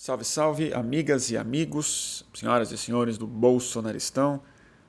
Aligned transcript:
Salve, 0.00 0.24
salve, 0.24 0.72
amigas 0.72 1.28
e 1.28 1.36
amigos, 1.36 2.24
senhoras 2.32 2.70
e 2.70 2.78
senhores 2.78 3.18
do 3.18 3.26
Bolsonaristão. 3.26 4.40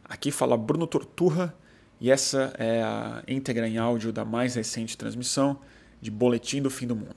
Aqui 0.04 0.30
fala 0.30 0.56
Bruno 0.56 0.86
Torturra 0.86 1.52
e 2.00 2.12
essa 2.12 2.54
é 2.60 2.84
a 2.84 3.24
íntegra 3.28 3.68
em 3.68 3.80
áudio 3.80 4.14
da 4.14 4.24
mais 4.24 4.54
recente 4.54 4.96
transmissão 4.96 5.60
de 6.00 6.12
Boletim 6.12 6.62
do 6.62 6.70
Fim 6.70 6.86
do 6.86 6.96
Mundo. 6.96 7.16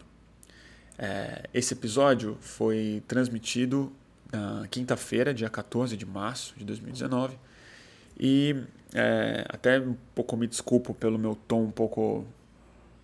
É, 0.98 1.50
esse 1.52 1.74
episódio 1.74 2.38
foi 2.40 3.02
transmitido 3.06 3.92
na 4.32 4.66
quinta-feira, 4.68 5.34
dia 5.34 5.50
14 5.50 5.94
de 5.94 6.06
março 6.06 6.54
de 6.56 6.64
2019, 6.64 7.38
e 8.18 8.56
é, 8.94 9.44
até 9.50 9.78
um 9.78 9.98
pouco 10.14 10.34
me 10.34 10.46
desculpo 10.46 10.94
pelo 10.94 11.18
meu 11.18 11.34
tom 11.34 11.64
um 11.64 11.70
pouco, 11.70 12.24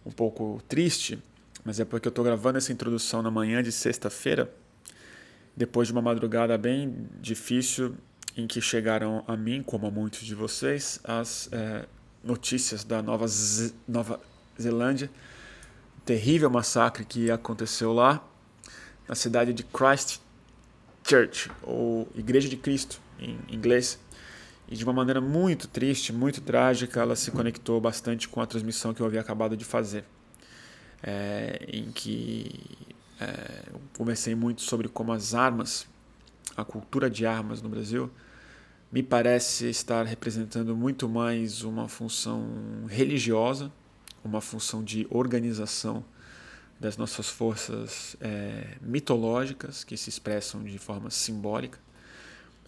um 0.07 0.11
pouco 0.11 0.62
triste, 0.66 1.23
mas 1.62 1.79
é 1.79 1.84
porque 1.84 2.09
eu 2.09 2.11
estou 2.11 2.25
gravando 2.25 2.57
essa 2.57 2.73
introdução 2.73 3.20
na 3.20 3.30
manhã 3.30 3.62
de 3.62 3.70
sexta-feira 3.70 4.50
depois 5.59 5.88
de 5.88 5.93
uma 5.93 6.00
madrugada 6.00 6.56
bem 6.56 7.09
difícil 7.20 7.96
em 8.37 8.46
que 8.46 8.60
chegaram 8.60 9.24
a 9.27 9.37
mim, 9.37 9.60
como 9.60 9.88
a 9.88 9.91
muitos 9.91 10.20
de 10.20 10.33
vocês, 10.33 11.00
as 11.02 11.48
é, 11.50 11.84
notícias 12.23 12.84
da 12.84 13.02
Nova, 13.02 13.27
Nova 13.88 14.20
Zelândia, 14.60 15.10
terrível 16.05 16.48
massacre 16.48 17.05
que 17.05 17.28
aconteceu 17.28 17.92
lá 17.92 18.24
na 19.09 19.16
cidade 19.16 19.52
de 19.52 19.64
Christchurch, 19.64 21.50
ou 21.64 22.09
Igreja 22.14 22.48
de 22.48 22.56
Cristo 22.56 23.00
em 23.19 23.36
inglês. 23.48 23.98
E 24.69 24.77
de 24.77 24.84
uma 24.84 24.92
maneira 24.92 25.20
muito 25.20 25.66
triste, 25.66 26.12
muito 26.12 26.41
trágica, 26.41 27.00
ela 27.00 27.16
se 27.16 27.33
conectou 27.33 27.80
bastante 27.80 28.28
com 28.28 28.41
a 28.41 28.47
transmissão 28.47 28.95
que 28.95 29.00
eu 29.00 29.06
havia 29.06 29.20
acabado 29.20 29.56
de 29.56 29.64
fazer, 29.64 30.05
é, 31.02 31.66
em 31.72 31.91
que 31.91 32.52
é, 33.20 33.64
eu 33.72 33.80
conversei 33.96 34.34
muito 34.34 34.62
sobre 34.62 34.88
como 34.88 35.12
as 35.12 35.34
armas, 35.34 35.86
a 36.56 36.64
cultura 36.64 37.10
de 37.10 37.27
armas 37.27 37.60
no 37.60 37.68
Brasil, 37.68 38.10
me 38.91 39.02
parece 39.02 39.69
estar 39.69 40.06
representando 40.06 40.75
muito 40.77 41.08
mais 41.08 41.62
uma 41.62 41.88
função 41.88 42.86
religiosa, 42.88 43.70
uma 44.25 44.41
função 44.41 44.83
de 44.83 45.06
organização 45.10 46.05
das 46.80 46.97
nossas 46.97 47.28
forças 47.28 48.16
é, 48.20 48.77
mitológicas 48.80 49.84
que 49.84 49.97
se 49.97 50.08
expressam 50.08 50.62
de 50.62 50.78
forma 50.78 51.10
simbólica. 51.10 51.78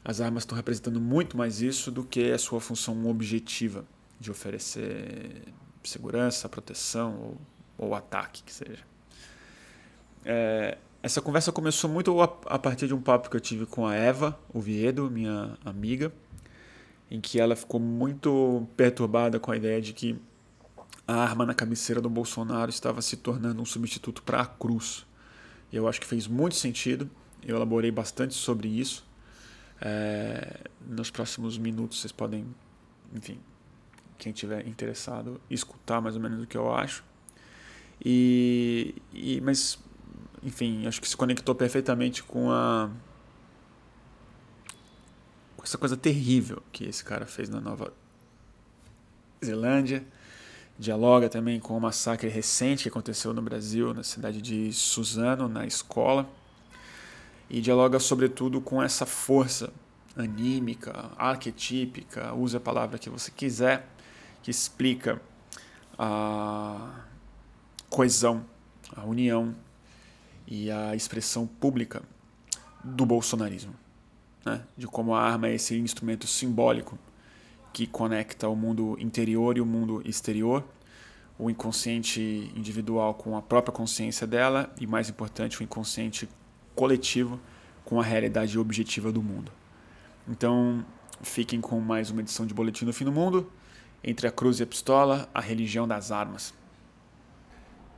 As 0.04 0.20
armas 0.20 0.42
estão 0.42 0.56
representando 0.56 1.00
muito 1.00 1.36
mais 1.36 1.60
isso 1.60 1.90
do 1.90 2.04
que 2.04 2.32
a 2.32 2.38
sua 2.38 2.60
função 2.60 3.06
objetiva 3.08 3.84
de 4.18 4.30
oferecer 4.30 5.44
segurança, 5.82 6.48
proteção 6.48 7.38
ou, 7.78 7.86
ou 7.86 7.94
ataque, 7.94 8.42
que 8.42 8.52
seja. 8.52 8.84
É, 10.24 10.78
essa 11.02 11.20
conversa 11.22 11.50
começou 11.50 11.88
muito 11.88 12.20
a, 12.20 12.24
a, 12.46 12.58
partir 12.58 12.86
de 12.86 12.94
um 12.94 13.00
papo 13.00 13.30
que 13.30 13.36
eu 13.36 13.40
tive 13.40 13.64
com 13.66 13.86
a 13.86 13.94
Eva 13.94 14.38
Oviedo, 14.52 15.10
minha 15.10 15.56
amiga, 15.64 16.12
em 17.10 17.20
que 17.20 17.40
ela 17.40 17.56
ficou 17.56 17.80
muito 17.80 18.66
perturbada 18.76 19.40
com 19.40 19.50
a 19.50 19.56
ideia 19.56 19.80
de 19.80 19.92
que 19.92 20.20
a 21.08 21.14
arma 21.14 21.44
na 21.46 21.54
cabeceira 21.54 22.00
do 22.00 22.10
Bolsonaro 22.10 22.70
estava 22.70 23.02
se 23.02 23.16
tornando 23.16 23.60
um 23.60 23.64
substituto 23.64 24.22
para 24.22 24.42
a 24.42 24.46
cruz. 24.46 25.06
Eu 25.72 25.88
acho 25.88 26.00
que 26.00 26.06
fez 26.06 26.26
muito 26.26 26.54
sentido. 26.54 27.10
Eu 27.42 27.56
elaborei 27.56 27.90
bastante 27.90 28.34
sobre 28.34 28.68
isso. 28.68 29.08
É, 29.80 30.60
nos 30.86 31.10
próximos 31.10 31.56
minutos 31.56 32.00
vocês 32.00 32.12
podem, 32.12 32.46
enfim, 33.14 33.40
quem 34.18 34.32
tiver 34.32 34.68
interessado, 34.68 35.40
escutar 35.48 36.00
mais 36.00 36.14
ou 36.14 36.20
menos 36.20 36.42
o 36.42 36.46
que 36.46 36.56
eu 36.56 36.72
acho. 36.72 37.02
E, 38.04 38.94
e 39.12 39.40
mas 39.40 39.78
enfim, 40.42 40.86
acho 40.86 41.00
que 41.00 41.08
se 41.08 41.16
conectou 41.16 41.54
perfeitamente 41.54 42.22
com 42.22 42.50
a 42.50 42.90
com 45.56 45.64
essa 45.64 45.76
coisa 45.76 45.96
terrível 45.96 46.62
que 46.72 46.84
esse 46.84 47.04
cara 47.04 47.26
fez 47.26 47.50
na 47.50 47.60
Nova 47.60 47.92
Zelândia. 49.44 50.02
Dialoga 50.78 51.28
também 51.28 51.60
com 51.60 51.76
o 51.76 51.80
massacre 51.80 52.30
recente 52.30 52.84
que 52.84 52.88
aconteceu 52.88 53.34
no 53.34 53.42
Brasil, 53.42 53.92
na 53.92 54.02
cidade 54.02 54.40
de 54.40 54.72
Suzano, 54.72 55.46
na 55.46 55.66
escola. 55.66 56.26
E 57.50 57.60
dialoga 57.60 57.98
sobretudo 57.98 58.62
com 58.62 58.82
essa 58.82 59.04
força 59.04 59.70
anímica, 60.16 61.10
arquetípica, 61.18 62.32
use 62.32 62.56
a 62.56 62.60
palavra 62.60 62.98
que 62.98 63.10
você 63.10 63.30
quiser, 63.30 63.86
que 64.42 64.50
explica 64.50 65.20
a 65.98 67.04
coesão, 67.90 68.46
a 68.96 69.04
união 69.04 69.54
e 70.50 70.70
a 70.70 70.96
expressão 70.96 71.46
pública 71.46 72.02
do 72.82 73.06
bolsonarismo, 73.06 73.72
né? 74.44 74.62
de 74.76 74.86
como 74.88 75.14
a 75.14 75.22
arma 75.22 75.48
é 75.48 75.54
esse 75.54 75.78
instrumento 75.78 76.26
simbólico 76.26 76.98
que 77.72 77.86
conecta 77.86 78.48
o 78.48 78.56
mundo 78.56 78.96
interior 78.98 79.56
e 79.56 79.60
o 79.60 79.66
mundo 79.66 80.02
exterior, 80.04 80.64
o 81.38 81.48
inconsciente 81.48 82.52
individual 82.56 83.14
com 83.14 83.36
a 83.36 83.42
própria 83.42 83.72
consciência 83.72 84.26
dela 84.26 84.74
e, 84.78 84.86
mais 84.86 85.08
importante, 85.08 85.60
o 85.60 85.62
inconsciente 85.62 86.28
coletivo 86.74 87.40
com 87.84 88.00
a 88.00 88.02
realidade 88.02 88.58
objetiva 88.58 89.12
do 89.12 89.22
mundo. 89.22 89.52
Então, 90.28 90.84
fiquem 91.22 91.60
com 91.60 91.80
mais 91.80 92.10
uma 92.10 92.20
edição 92.20 92.44
de 92.44 92.52
Boletim 92.52 92.84
do 92.84 92.92
Fim 92.92 93.04
do 93.04 93.12
Mundo, 93.12 93.50
entre 94.02 94.26
a 94.26 94.32
cruz 94.32 94.58
e 94.58 94.64
a 94.64 94.66
pistola, 94.66 95.28
a 95.32 95.40
religião 95.40 95.86
das 95.86 96.10
armas. 96.10 96.52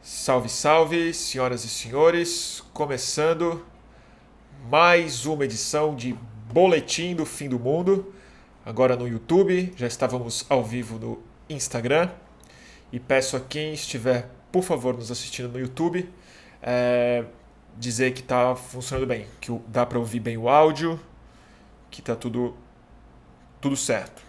Salve, 0.05 0.49
salve, 0.49 1.15
senhoras 1.15 1.65
e 1.65 1.69
senhores, 1.69 2.61
começando 2.73 3.65
mais 4.69 5.27
uma 5.27 5.45
edição 5.45 5.95
de 5.95 6.19
Boletim 6.53 7.15
do 7.15 7.25
Fim 7.25 7.49
do 7.49 7.57
Mundo, 7.57 8.13
agora 8.67 8.97
no 8.97 9.07
YouTube, 9.07 9.73
já 9.77 9.87
estávamos 9.87 10.45
ao 10.49 10.65
vivo 10.65 10.99
no 10.99 11.23
Instagram, 11.49 12.11
e 12.91 12.99
peço 12.99 13.37
a 13.37 13.41
quem 13.41 13.75
estiver, 13.75 14.29
por 14.51 14.65
favor, 14.65 14.97
nos 14.97 15.09
assistindo 15.09 15.49
no 15.49 15.61
YouTube, 15.61 16.13
é, 16.61 17.25
dizer 17.79 18.13
que 18.13 18.23
está 18.23 18.57
funcionando 18.57 19.07
bem, 19.07 19.29
que 19.41 19.57
dá 19.69 19.87
para 19.87 20.01
ouvir 20.01 20.19
bem 20.19 20.37
o 20.37 20.49
áudio, 20.49 20.99
que 21.93 22.01
está 22.01 22.17
tudo, 22.17 22.57
tudo 23.61 23.77
certo. 23.77 24.21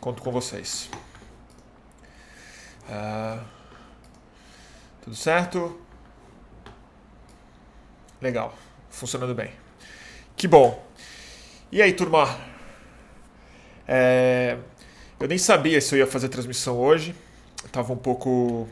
Conto 0.00 0.22
com 0.22 0.30
vocês. 0.30 0.88
Uh, 2.88 3.61
tudo 5.02 5.16
certo? 5.16 5.78
Legal, 8.20 8.54
funcionando 8.88 9.34
bem. 9.34 9.50
Que 10.36 10.46
bom. 10.46 10.80
E 11.72 11.82
aí, 11.82 11.92
turma? 11.92 12.38
É... 13.86 14.58
Eu 15.18 15.26
nem 15.26 15.38
sabia 15.38 15.80
se 15.80 15.94
eu 15.94 15.98
ia 15.98 16.06
fazer 16.06 16.28
transmissão 16.28 16.78
hoje. 16.78 17.14
Estava 17.64 17.92
um 17.92 17.96
pouco 17.96 18.68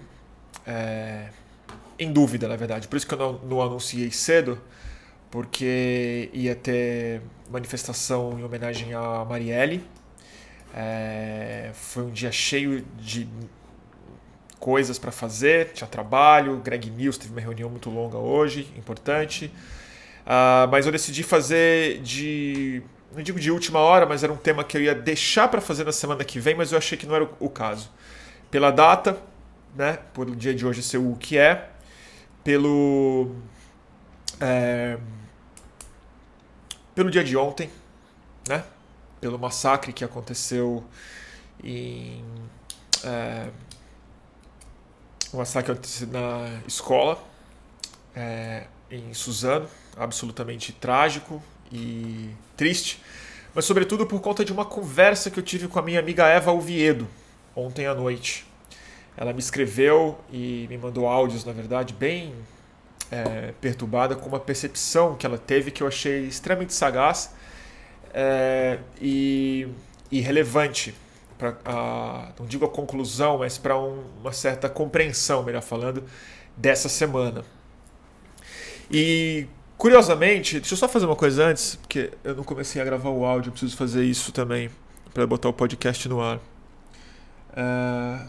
é... 0.64 1.30
em 1.98 2.12
dúvida, 2.12 2.46
na 2.46 2.54
verdade. 2.54 2.86
Por 2.86 2.96
isso 2.96 3.06
que 3.06 3.14
eu 3.14 3.18
não, 3.18 3.32
não 3.40 3.62
anunciei 3.62 4.12
cedo, 4.12 4.60
porque 5.32 6.30
ia 6.32 6.54
ter 6.54 7.22
manifestação 7.50 8.38
em 8.38 8.44
homenagem 8.44 8.94
a 8.94 9.24
Marielle. 9.24 9.84
É... 10.72 11.72
Foi 11.74 12.04
um 12.04 12.10
dia 12.10 12.30
cheio 12.30 12.82
de 13.00 13.28
coisas 14.60 14.98
para 14.98 15.10
fazer, 15.10 15.72
tinha 15.72 15.88
trabalho, 15.88 16.58
Greg 16.58 16.90
News 16.90 17.16
teve 17.16 17.32
uma 17.32 17.40
reunião 17.40 17.70
muito 17.70 17.88
longa 17.88 18.18
hoje, 18.18 18.72
importante. 18.76 19.50
Uh, 20.20 20.68
mas 20.70 20.84
eu 20.86 20.92
decidi 20.92 21.22
fazer 21.22 22.00
de. 22.02 22.82
Não 23.12 23.22
digo 23.22 23.40
de 23.40 23.50
última 23.50 23.80
hora, 23.80 24.06
mas 24.06 24.22
era 24.22 24.32
um 24.32 24.36
tema 24.36 24.62
que 24.62 24.76
eu 24.76 24.82
ia 24.82 24.94
deixar 24.94 25.48
para 25.48 25.60
fazer 25.60 25.82
na 25.82 25.90
semana 25.90 26.22
que 26.22 26.38
vem, 26.38 26.54
mas 26.54 26.70
eu 26.70 26.78
achei 26.78 26.96
que 26.96 27.06
não 27.06 27.16
era 27.16 27.28
o, 27.40 27.48
caso. 27.48 27.90
Pela 28.50 28.70
data, 28.70 29.20
né, 29.74 29.98
pelo 30.14 30.36
dia 30.36 30.54
de 30.54 30.64
hoje 30.64 30.82
ser 30.82 30.98
o 30.98 31.16
que 31.16 31.36
é, 31.36 31.70
pelo. 32.44 33.34
É, 34.38 34.98
pelo 36.94 37.10
dia 37.10 37.24
de 37.24 37.36
ontem, 37.36 37.70
né, 38.48 38.62
pelo 39.20 39.38
massacre 39.38 39.92
que 39.92 40.04
aconteceu 40.04 40.84
em. 41.64 42.22
É, 43.02 43.48
um 45.32 45.38
massacre 45.38 45.76
na 46.08 46.60
escola, 46.66 47.22
é, 48.14 48.64
em 48.90 49.14
Suzano, 49.14 49.68
absolutamente 49.96 50.72
trágico 50.72 51.42
e 51.72 52.30
triste, 52.56 53.00
mas 53.54 53.64
sobretudo 53.64 54.06
por 54.06 54.20
conta 54.20 54.44
de 54.44 54.52
uma 54.52 54.64
conversa 54.64 55.30
que 55.30 55.38
eu 55.38 55.42
tive 55.42 55.68
com 55.68 55.78
a 55.78 55.82
minha 55.82 56.00
amiga 56.00 56.26
Eva 56.26 56.52
Oviedo 56.52 57.08
ontem 57.54 57.86
à 57.86 57.94
noite. 57.94 58.46
Ela 59.16 59.32
me 59.32 59.40
escreveu 59.40 60.18
e 60.32 60.66
me 60.68 60.78
mandou 60.78 61.06
áudios, 61.06 61.44
na 61.44 61.52
verdade, 61.52 61.92
bem 61.92 62.34
é, 63.10 63.52
perturbada 63.60 64.14
com 64.14 64.28
uma 64.28 64.40
percepção 64.40 65.16
que 65.16 65.26
ela 65.26 65.36
teve 65.36 65.70
que 65.70 65.82
eu 65.82 65.86
achei 65.86 66.26
extremamente 66.26 66.72
sagaz 66.72 67.34
é, 68.14 68.78
e, 69.00 69.68
e 70.10 70.20
relevante 70.20 70.94
para 71.40 72.32
não 72.38 72.46
digo 72.46 72.64
a 72.66 72.68
conclusão, 72.68 73.38
mas 73.38 73.56
para 73.56 73.78
um, 73.78 74.04
uma 74.20 74.32
certa 74.32 74.68
compreensão, 74.68 75.42
melhor 75.42 75.62
falando, 75.62 76.04
dessa 76.56 76.88
semana. 76.88 77.44
E 78.90 79.46
Curiosamente, 79.80 80.60
deixa 80.60 80.74
eu 80.74 80.76
só 80.76 80.86
fazer 80.86 81.06
uma 81.06 81.16
coisa 81.16 81.46
antes, 81.46 81.76
porque 81.76 82.12
eu 82.22 82.34
não 82.34 82.44
comecei 82.44 82.82
a 82.82 82.84
gravar 82.84 83.08
o 83.08 83.24
áudio, 83.24 83.50
preciso 83.50 83.74
fazer 83.78 84.04
isso 84.04 84.30
também 84.30 84.70
para 85.14 85.26
botar 85.26 85.48
o 85.48 85.54
podcast 85.54 86.06
no 86.06 86.20
ar. 86.20 86.36
Uh, 86.36 88.28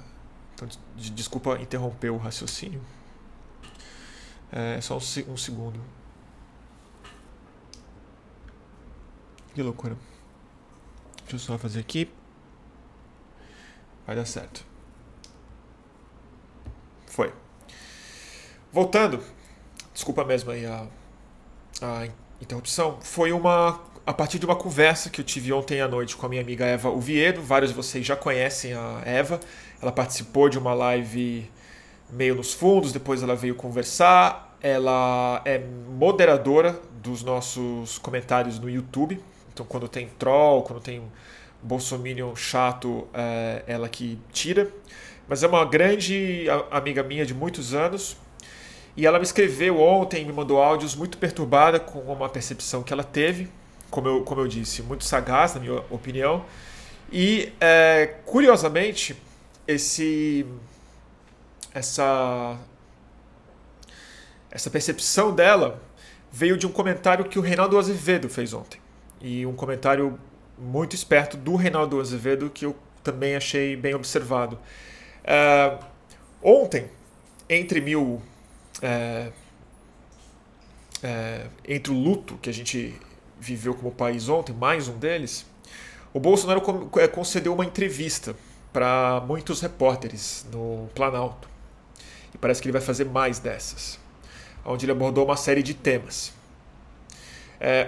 então, 0.55 0.69
desculpa 0.95 1.59
interromper 1.59 2.09
o 2.09 2.15
raciocínio. 2.15 2.81
É 4.49 4.79
só 4.79 4.95
um, 4.95 5.33
um 5.33 5.35
segundo. 5.35 5.77
Que 9.53 9.61
loucura. 9.61 9.97
Deixa 11.23 11.35
eu 11.35 11.39
só 11.39 11.57
fazer 11.57 11.81
aqui. 11.81 12.09
Vai 14.05 14.15
dar 14.15 14.25
certo. 14.25 14.65
Foi. 17.07 17.33
Voltando. 18.71 19.23
Desculpa 19.93 20.23
mesmo 20.23 20.51
aí 20.51 20.65
a 20.65 20.87
a 21.81 22.07
interrupção 22.39 22.97
foi 23.01 23.31
uma 23.31 23.79
a 24.05 24.13
partir 24.13 24.37
de 24.37 24.45
uma 24.45 24.55
conversa 24.55 25.09
que 25.09 25.21
eu 25.21 25.25
tive 25.25 25.51
ontem 25.51 25.81
à 25.81 25.87
noite 25.87 26.15
com 26.15 26.25
a 26.25 26.29
minha 26.29 26.41
amiga 26.41 26.65
Eva 26.65 26.89
Oviedo. 26.89 27.41
Vários 27.41 27.71
de 27.71 27.77
vocês 27.77 28.05
já 28.05 28.15
conhecem 28.15 28.73
a 28.73 29.01
Eva. 29.05 29.39
Ela 29.81 29.91
participou 29.91 30.49
de 30.49 30.57
uma 30.57 30.73
live 30.73 31.49
meio 32.09 32.35
nos 32.35 32.53
fundos, 32.53 32.91
depois 32.91 33.23
ela 33.23 33.35
veio 33.35 33.55
conversar. 33.55 34.57
Ela 34.61 35.41
é 35.45 35.59
moderadora 35.59 36.79
dos 37.01 37.23
nossos 37.23 37.97
comentários 37.99 38.59
no 38.59 38.69
YouTube. 38.69 39.21
Então, 39.53 39.65
quando 39.65 39.87
tem 39.87 40.07
troll, 40.19 40.63
quando 40.63 40.81
tem 40.81 41.01
bolsominion 41.63 42.35
chato, 42.35 43.07
é 43.13 43.63
ela 43.67 43.87
que 43.87 44.19
tira. 44.31 44.71
Mas 45.27 45.43
é 45.43 45.47
uma 45.47 45.63
grande 45.63 46.45
amiga 46.69 47.03
minha 47.03 47.25
de 47.25 47.33
muitos 47.33 47.73
anos. 47.73 48.17
E 48.95 49.05
ela 49.05 49.17
me 49.17 49.23
escreveu 49.23 49.79
ontem, 49.79 50.25
me 50.25 50.33
mandou 50.33 50.61
áudios 50.61 50.95
muito 50.95 51.17
perturbada 51.17 51.79
com 51.79 51.99
uma 51.99 52.27
percepção 52.27 52.83
que 52.83 52.91
ela 52.91 53.03
teve, 53.03 53.49
como 53.89 54.07
eu, 54.07 54.23
como 54.23 54.41
eu 54.41 54.47
disse, 54.47 54.81
muito 54.81 55.05
sagaz, 55.05 55.55
na 55.55 55.61
minha 55.61 55.79
opinião. 55.89 56.43
E, 57.11 57.53
é, 57.59 58.15
curiosamente, 58.25 59.15
esse, 59.67 60.45
essa, 61.73 62.57
essa 64.49 64.69
percepção 64.69 65.33
dela 65.33 65.81
veio 66.31 66.57
de 66.57 66.67
um 66.67 66.71
comentário 66.71 67.25
que 67.25 67.39
o 67.39 67.41
Reinaldo 67.41 67.77
Azevedo 67.77 68.29
fez 68.29 68.53
ontem. 68.53 68.79
E 69.21 69.45
um 69.45 69.53
comentário 69.53 70.19
muito 70.61 70.95
esperto 70.95 71.35
do 71.35 71.55
Reinaldo 71.55 71.99
Azevedo 71.99 72.49
que 72.49 72.65
eu 72.65 72.75
também 73.03 73.35
achei 73.35 73.75
bem 73.75 73.95
observado. 73.95 74.59
É, 75.23 75.77
ontem, 76.41 76.87
entre 77.49 77.81
mil 77.81 78.21
é, 78.81 79.31
é, 81.01 81.47
entre 81.67 81.91
o 81.91 81.95
luto 81.95 82.37
que 82.37 82.49
a 82.49 82.53
gente 82.53 82.95
viveu 83.39 83.73
como 83.73 83.91
país 83.91 84.29
ontem, 84.29 84.53
mais 84.53 84.87
um 84.87 84.97
deles, 84.97 85.45
o 86.13 86.19
Bolsonaro 86.19 86.61
é, 86.97 87.07
concedeu 87.07 87.53
uma 87.53 87.65
entrevista 87.65 88.35
para 88.71 89.23
muitos 89.25 89.61
repórteres 89.61 90.45
no 90.51 90.87
Planalto. 90.93 91.49
E 92.33 92.37
parece 92.37 92.61
que 92.61 92.67
ele 92.67 92.73
vai 92.73 92.81
fazer 92.81 93.05
mais 93.05 93.39
dessas, 93.39 93.99
onde 94.63 94.85
ele 94.85 94.91
abordou 94.91 95.25
uma 95.25 95.35
série 95.35 95.63
de 95.63 95.73
temas. 95.73 96.31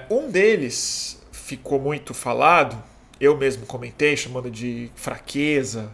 Um 0.09 0.29
deles 0.29 1.22
ficou 1.43 1.79
muito 1.79 2.13
falado, 2.13 2.81
eu 3.19 3.37
mesmo 3.37 3.65
comentei, 3.65 4.15
chamando 4.15 4.49
de 4.49 4.89
fraqueza 4.95 5.91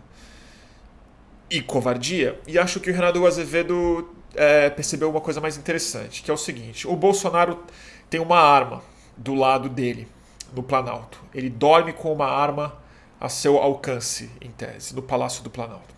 e 1.49 1.61
covardia, 1.61 2.39
e 2.47 2.59
acho 2.59 2.79
que 2.79 2.91
o 2.91 2.93
Renato 2.93 3.25
Azevedo 3.25 4.07
é, 4.35 4.69
percebeu 4.69 5.09
uma 5.09 5.19
coisa 5.19 5.41
mais 5.41 5.57
interessante, 5.57 6.21
que 6.21 6.29
é 6.29 6.33
o 6.33 6.37
seguinte: 6.37 6.87
o 6.87 6.95
Bolsonaro 6.95 7.63
tem 8.09 8.19
uma 8.19 8.39
arma 8.39 8.83
do 9.17 9.33
lado 9.33 9.67
dele, 9.67 10.07
no 10.53 10.61
Planalto. 10.61 11.19
Ele 11.33 11.49
dorme 11.49 11.93
com 11.93 12.13
uma 12.13 12.27
arma 12.27 12.77
a 13.19 13.27
seu 13.27 13.57
alcance, 13.57 14.29
em 14.39 14.51
tese, 14.51 14.95
no 14.95 15.01
Palácio 15.01 15.43
do 15.43 15.49
Planalto. 15.49 15.95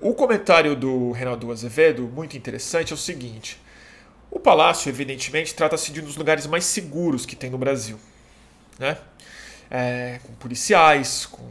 O 0.00 0.12
comentário 0.14 0.74
do 0.74 1.12
Reinaldo 1.12 1.50
Azevedo, 1.50 2.02
muito 2.02 2.36
interessante, 2.36 2.92
é 2.92 2.94
o 2.94 2.98
seguinte: 2.98 3.58
o 4.34 4.40
palácio, 4.40 4.88
evidentemente, 4.88 5.54
trata-se 5.54 5.92
de 5.92 6.00
um 6.00 6.04
dos 6.04 6.16
lugares 6.16 6.46
mais 6.46 6.64
seguros 6.64 7.24
que 7.24 7.36
tem 7.36 7.48
no 7.48 7.56
Brasil. 7.56 7.98
Né? 8.78 8.98
É, 9.70 10.20
com 10.24 10.34
policiais, 10.34 11.24
com 11.24 11.48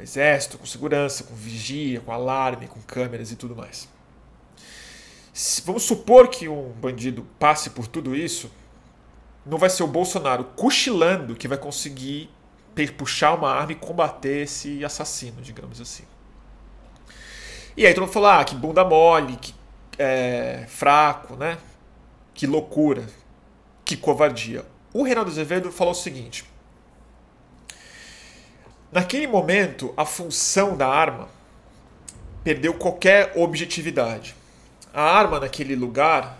exército, 0.00 0.58
com 0.58 0.66
segurança, 0.66 1.24
com 1.24 1.34
vigia, 1.34 2.00
com 2.00 2.12
alarme, 2.12 2.66
com 2.66 2.80
câmeras 2.82 3.30
e 3.30 3.36
tudo 3.36 3.54
mais. 3.54 3.88
Vamos 5.64 5.84
supor 5.84 6.28
que 6.28 6.48
um 6.48 6.70
bandido 6.72 7.26
passe 7.38 7.70
por 7.70 7.86
tudo 7.86 8.14
isso, 8.14 8.50
não 9.46 9.58
vai 9.58 9.70
ser 9.70 9.82
o 9.82 9.86
Bolsonaro 9.86 10.44
cochilando 10.56 11.34
que 11.34 11.48
vai 11.48 11.58
conseguir 11.58 12.30
puxar 12.96 13.34
uma 13.34 13.50
arma 13.50 13.72
e 13.72 13.76
combater 13.76 14.42
esse 14.42 14.84
assassino, 14.84 15.40
digamos 15.40 15.80
assim. 15.80 16.04
E 17.76 17.86
aí 17.86 17.94
todo 17.94 18.04
mundo 18.04 18.12
falou, 18.12 18.28
ah, 18.30 18.44
que 18.44 18.54
bunda 18.54 18.84
mole, 18.84 19.36
que 19.36 19.54
é, 19.98 20.64
fraco, 20.68 21.36
né? 21.36 21.58
Que 22.34 22.46
loucura, 22.46 23.06
que 23.84 23.96
covardia. 23.96 24.66
O 24.92 25.02
Reinaldo 25.02 25.30
Azevedo 25.30 25.72
falou 25.72 25.92
o 25.92 25.96
seguinte: 25.96 26.44
naquele 28.92 29.26
momento, 29.26 29.94
a 29.96 30.04
função 30.04 30.76
da 30.76 30.88
arma 30.88 31.28
perdeu 32.42 32.74
qualquer 32.74 33.32
objetividade 33.36 34.34
a 34.94 35.02
arma 35.02 35.40
naquele 35.40 35.74
lugar, 35.74 36.38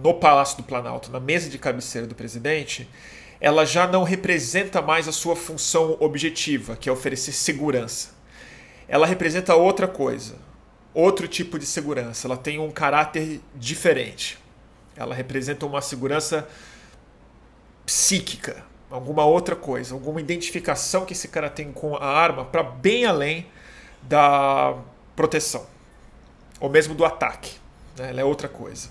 no 0.00 0.14
Palácio 0.14 0.58
do 0.58 0.62
Planalto, 0.62 1.10
na 1.10 1.18
mesa 1.18 1.50
de 1.50 1.58
cabeceira 1.58 2.06
do 2.06 2.14
presidente, 2.14 2.88
ela 3.40 3.66
já 3.66 3.88
não 3.88 4.04
representa 4.04 4.80
mais 4.80 5.08
a 5.08 5.12
sua 5.12 5.34
função 5.34 5.96
objetiva, 5.98 6.76
que 6.76 6.88
é 6.88 6.92
oferecer 6.92 7.32
segurança. 7.32 8.10
Ela 8.86 9.04
representa 9.04 9.56
outra 9.56 9.88
coisa, 9.88 10.36
outro 10.94 11.26
tipo 11.26 11.58
de 11.58 11.66
segurança. 11.66 12.28
Ela 12.28 12.36
tem 12.36 12.60
um 12.60 12.70
caráter 12.70 13.40
diferente. 13.56 14.38
Ela 14.96 15.14
representa 15.14 15.66
uma 15.66 15.80
segurança 15.80 16.48
psíquica, 17.84 18.64
alguma 18.90 19.24
outra 19.24 19.54
coisa, 19.54 19.94
alguma 19.94 20.20
identificação 20.20 21.04
que 21.04 21.12
esse 21.12 21.28
cara 21.28 21.50
tem 21.50 21.72
com 21.72 21.96
a 21.96 22.06
arma 22.06 22.44
para 22.44 22.62
bem 22.62 23.04
além 23.04 23.46
da 24.02 24.76
proteção 25.14 25.66
ou 26.60 26.68
mesmo 26.68 26.94
do 26.94 27.04
ataque. 27.04 27.56
Né? 27.96 28.10
Ela 28.10 28.20
é 28.20 28.24
outra 28.24 28.48
coisa. 28.48 28.88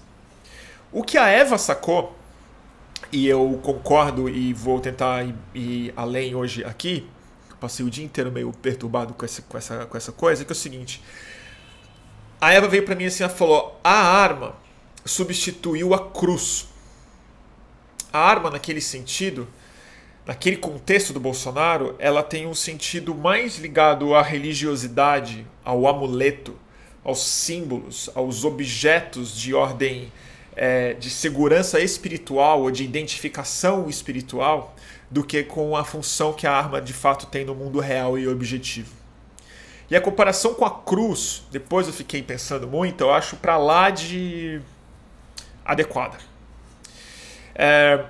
O 0.92 1.04
que 1.04 1.18
a 1.18 1.28
Eva 1.28 1.58
sacou, 1.58 2.16
e 3.12 3.28
eu 3.28 3.60
concordo 3.64 4.30
e 4.30 4.54
vou 4.54 4.80
tentar 4.80 5.26
ir, 5.54 5.94
além 5.96 6.36
hoje 6.36 6.64
aqui, 6.64 7.10
passei 7.60 7.86
o 7.86 7.90
dia 7.90 8.06
inteiro 8.06 8.32
meio 8.32 8.52
perturbado 8.52 9.14
com 9.14 9.26
essa, 9.26 9.42
com 9.42 9.58
essa, 9.58 9.86
com 9.86 9.98
essa 9.98 10.12
coisa, 10.12 10.46
que 10.46 10.52
é 10.52 10.54
o 10.54 10.56
seguinte. 10.56 11.02
A 12.40 12.54
Eva 12.54 12.68
veio 12.68 12.84
para 12.86 12.96
mim 12.96 13.06
assim, 13.06 13.24
ela 13.24 13.34
falou: 13.34 13.80
a 13.84 13.92
arma 13.92 14.56
substituiu 15.06 15.94
a 15.94 16.10
cruz. 16.10 16.68
A 18.12 18.20
arma, 18.20 18.50
naquele 18.50 18.82
sentido, 18.82 19.48
naquele 20.26 20.58
contexto 20.58 21.14
do 21.14 21.20
Bolsonaro, 21.20 21.96
ela 22.00 22.24
tem 22.24 22.48
um 22.48 22.56
sentido 22.56 23.14
mais 23.14 23.58
ligado 23.58 24.16
à 24.16 24.22
religiosidade, 24.22 25.46
ao 25.64 25.88
amuleto, 25.88 26.56
aos 27.04 27.24
símbolos, 27.24 28.10
aos 28.16 28.44
objetos 28.44 29.38
de 29.38 29.54
ordem 29.54 30.12
é, 30.56 30.94
de 30.94 31.10
segurança 31.10 31.80
espiritual 31.80 32.62
ou 32.62 32.72
de 32.72 32.84
identificação 32.84 33.88
espiritual 33.90 34.76
do 35.12 35.24
que 35.24 35.44
com 35.44 35.76
a 35.76 35.84
função 35.84 36.34
que 36.34 36.48
a 36.48 36.52
arma 36.52 36.82
de 36.82 36.94
fato 36.94 37.28
tem 37.28 37.46
no 37.46 37.54
mundo 37.54 37.80
real 37.80 38.18
e 38.18 38.28
objetivo. 38.28 38.92
E 39.90 39.96
a 39.96 40.02
comparação 40.02 40.56
com 40.56 40.66
a 40.66 40.72
cruz, 40.72 41.44
depois 41.52 41.86
eu 41.86 41.94
fiquei 41.94 42.24
pensando 42.24 42.68
muito, 42.68 43.02
eu 43.02 43.14
acho 43.14 43.36
para 43.36 43.56
lá 43.56 43.92
de 43.92 44.60
adequada. 45.66 46.18
É... 47.56 48.06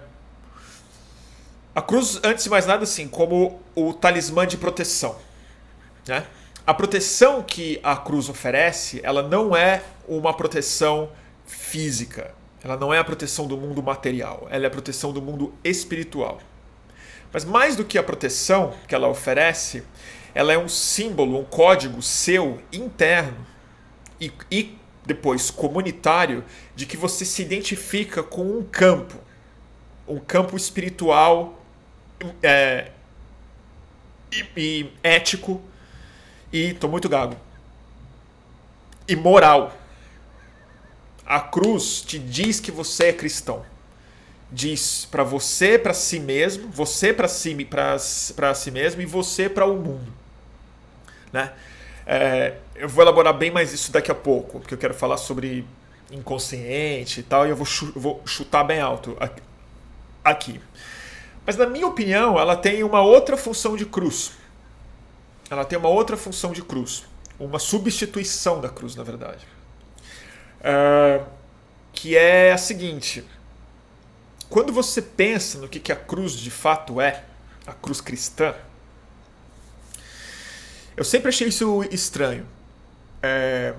A 1.73 1.81
cruz, 1.81 2.19
antes 2.23 2.43
de 2.43 2.49
mais 2.49 2.65
nada, 2.65 2.83
assim, 2.83 3.07
como 3.07 3.61
o 3.73 3.93
talismã 3.93 4.45
de 4.45 4.57
proteção. 4.57 5.17
Né? 6.07 6.25
a 6.65 6.73
proteção 6.73 7.43
que 7.43 7.79
a 7.83 7.95
cruz 7.95 8.27
oferece, 8.27 8.99
ela 9.03 9.21
não 9.21 9.55
é 9.55 9.83
uma 10.07 10.33
proteção 10.33 11.09
física. 11.45 12.33
Ela 12.63 12.75
não 12.75 12.91
é 12.91 12.97
a 12.97 13.03
proteção 13.03 13.45
do 13.45 13.55
mundo 13.55 13.83
material, 13.83 14.47
ela 14.49 14.63
é 14.63 14.67
a 14.67 14.71
proteção 14.71 15.13
do 15.13 15.21
mundo 15.21 15.53
espiritual. 15.63 16.39
Mas 17.31 17.45
mais 17.45 17.75
do 17.75 17.85
que 17.85 17.97
a 17.97 18.03
proteção 18.03 18.73
que 18.87 18.95
ela 18.95 19.07
oferece, 19.07 19.83
ela 20.33 20.51
é 20.51 20.57
um 20.57 20.67
símbolo, 20.67 21.39
um 21.39 21.43
código 21.43 22.01
seu 22.01 22.59
interno 22.73 23.45
e, 24.19 24.31
e 24.49 24.75
depois 25.05 25.51
comunitário 25.51 26.43
de 26.75 26.85
que 26.85 26.97
você 26.97 27.23
se 27.23 27.41
identifica 27.41 28.23
com 28.23 28.43
um 28.43 28.63
campo, 28.63 29.15
um 30.07 30.19
campo 30.19 30.57
espiritual 30.57 31.61
é, 32.41 32.91
e, 34.31 34.45
e 34.57 34.91
ético 35.03 35.61
e 36.51 36.73
tô 36.73 36.87
muito 36.87 37.07
gago. 37.07 37.35
E 39.07 39.15
moral. 39.15 39.75
A 41.25 41.39
cruz 41.39 42.01
te 42.01 42.19
diz 42.19 42.59
que 42.59 42.71
você 42.71 43.05
é 43.05 43.13
cristão. 43.13 43.65
diz 44.51 45.05
para 45.11 45.23
você, 45.23 45.77
para 45.77 45.93
si 45.93 46.19
mesmo, 46.19 46.69
você 46.69 47.11
para 47.11 47.27
si, 47.27 47.55
para 47.65 48.55
si 48.55 48.71
mesmo 48.71 49.01
e 49.01 49.05
você 49.05 49.49
para 49.49 49.65
o 49.65 49.75
mundo. 49.75 50.13
Né? 51.33 51.51
É, 52.05 52.57
eu 52.75 52.87
vou 52.87 53.03
elaborar 53.03 53.33
bem 53.33 53.51
mais 53.51 53.73
isso 53.73 53.91
daqui 53.91 54.11
a 54.11 54.15
pouco, 54.15 54.59
porque 54.59 54.73
eu 54.73 54.77
quero 54.77 54.93
falar 54.93 55.17
sobre 55.17 55.65
inconsciente 56.11 57.19
e 57.19 57.23
tal, 57.23 57.47
e 57.47 57.49
eu 57.49 57.55
vou, 57.55 57.67
vou 57.95 58.21
chutar 58.25 58.63
bem 58.63 58.79
alto 58.79 59.17
aqui. 60.23 60.61
Mas 61.45 61.57
na 61.57 61.65
minha 61.65 61.87
opinião, 61.87 62.39
ela 62.39 62.55
tem 62.55 62.83
uma 62.83 63.01
outra 63.01 63.37
função 63.37 63.75
de 63.75 63.85
cruz. 63.85 64.31
Ela 65.49 65.63
tem 65.63 65.77
uma 65.77 65.89
outra 65.89 66.17
função 66.17 66.51
de 66.51 66.61
cruz. 66.61 67.05
Uma 67.39 67.59
substituição 67.59 68.59
da 68.59 68.69
cruz, 68.69 68.95
na 68.95 69.03
verdade. 69.03 69.45
É, 70.61 71.21
que 71.93 72.17
é 72.17 72.51
a 72.51 72.57
seguinte. 72.57 73.23
Quando 74.49 74.73
você 74.73 75.01
pensa 75.01 75.59
no 75.59 75.67
que, 75.67 75.79
que 75.79 75.91
a 75.91 75.95
cruz 75.95 76.33
de 76.33 76.49
fato 76.49 76.99
é, 76.99 77.23
a 77.67 77.73
cruz 77.73 78.01
cristã, 78.01 78.55
eu 80.95 81.03
sempre 81.03 81.29
achei 81.29 81.47
isso 81.47 81.83
estranho. 81.91 82.45
É, 83.21 83.73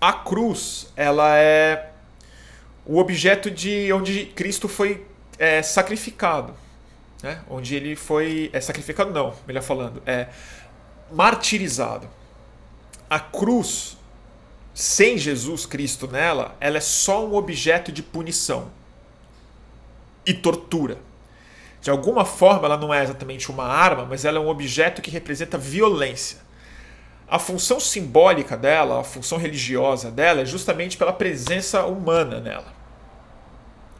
a 0.00 0.12
cruz, 0.12 0.92
ela 0.96 1.36
é 1.36 1.90
o 2.84 2.98
objeto 2.98 3.50
de 3.50 3.92
onde 3.92 4.26
Cristo 4.26 4.68
foi 4.68 5.06
é, 5.38 5.62
sacrificado 5.62 6.54
né? 7.22 7.40
onde 7.48 7.74
ele 7.74 7.94
foi 7.94 8.50
é, 8.52 8.60
sacrificado, 8.60 9.12
não, 9.12 9.34
melhor 9.46 9.62
falando, 9.62 10.02
é 10.04 10.28
martirizado. 11.10 12.08
A 13.08 13.20
cruz, 13.20 13.96
sem 14.74 15.16
Jesus 15.16 15.64
Cristo 15.64 16.08
nela, 16.08 16.56
ela 16.58 16.78
é 16.78 16.80
só 16.80 17.24
um 17.24 17.34
objeto 17.34 17.92
de 17.92 18.02
punição 18.02 18.70
e 20.26 20.34
tortura. 20.34 20.98
De 21.82 21.90
alguma 21.90 22.24
forma, 22.24 22.66
ela 22.66 22.76
não 22.76 22.94
é 22.94 23.02
exatamente 23.02 23.50
uma 23.50 23.64
arma, 23.64 24.06
mas 24.06 24.24
ela 24.24 24.38
é 24.38 24.40
um 24.40 24.48
objeto 24.48 25.02
que 25.02 25.10
representa 25.10 25.58
violência. 25.58 26.38
A 27.28 27.40
função 27.40 27.80
simbólica 27.80 28.56
dela, 28.56 29.00
a 29.00 29.04
função 29.04 29.36
religiosa 29.36 30.08
dela, 30.08 30.42
é 30.42 30.44
justamente 30.44 30.96
pela 30.96 31.12
presença 31.12 31.84
humana 31.84 32.38
nela. 32.38 32.72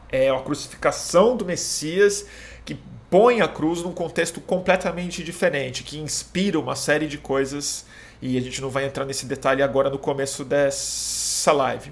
É 0.09 0.29
a 0.29 0.39
crucificação 0.39 1.35
do 1.35 1.43
Messias 1.43 2.25
que 2.63 2.77
põe 3.09 3.41
a 3.41 3.49
cruz 3.49 3.81
num 3.81 3.91
contexto 3.91 4.39
completamente 4.39 5.21
diferente, 5.21 5.83
que 5.83 5.99
inspira 5.99 6.57
uma 6.57 6.77
série 6.77 7.07
de 7.07 7.17
coisas, 7.17 7.85
e 8.21 8.37
a 8.37 8.41
gente 8.41 8.61
não 8.61 8.69
vai 8.69 8.85
entrar 8.85 9.03
nesse 9.03 9.25
detalhe 9.25 9.61
agora 9.61 9.89
no 9.89 9.99
começo 9.99 10.45
dessa 10.45 11.51
live. 11.51 11.91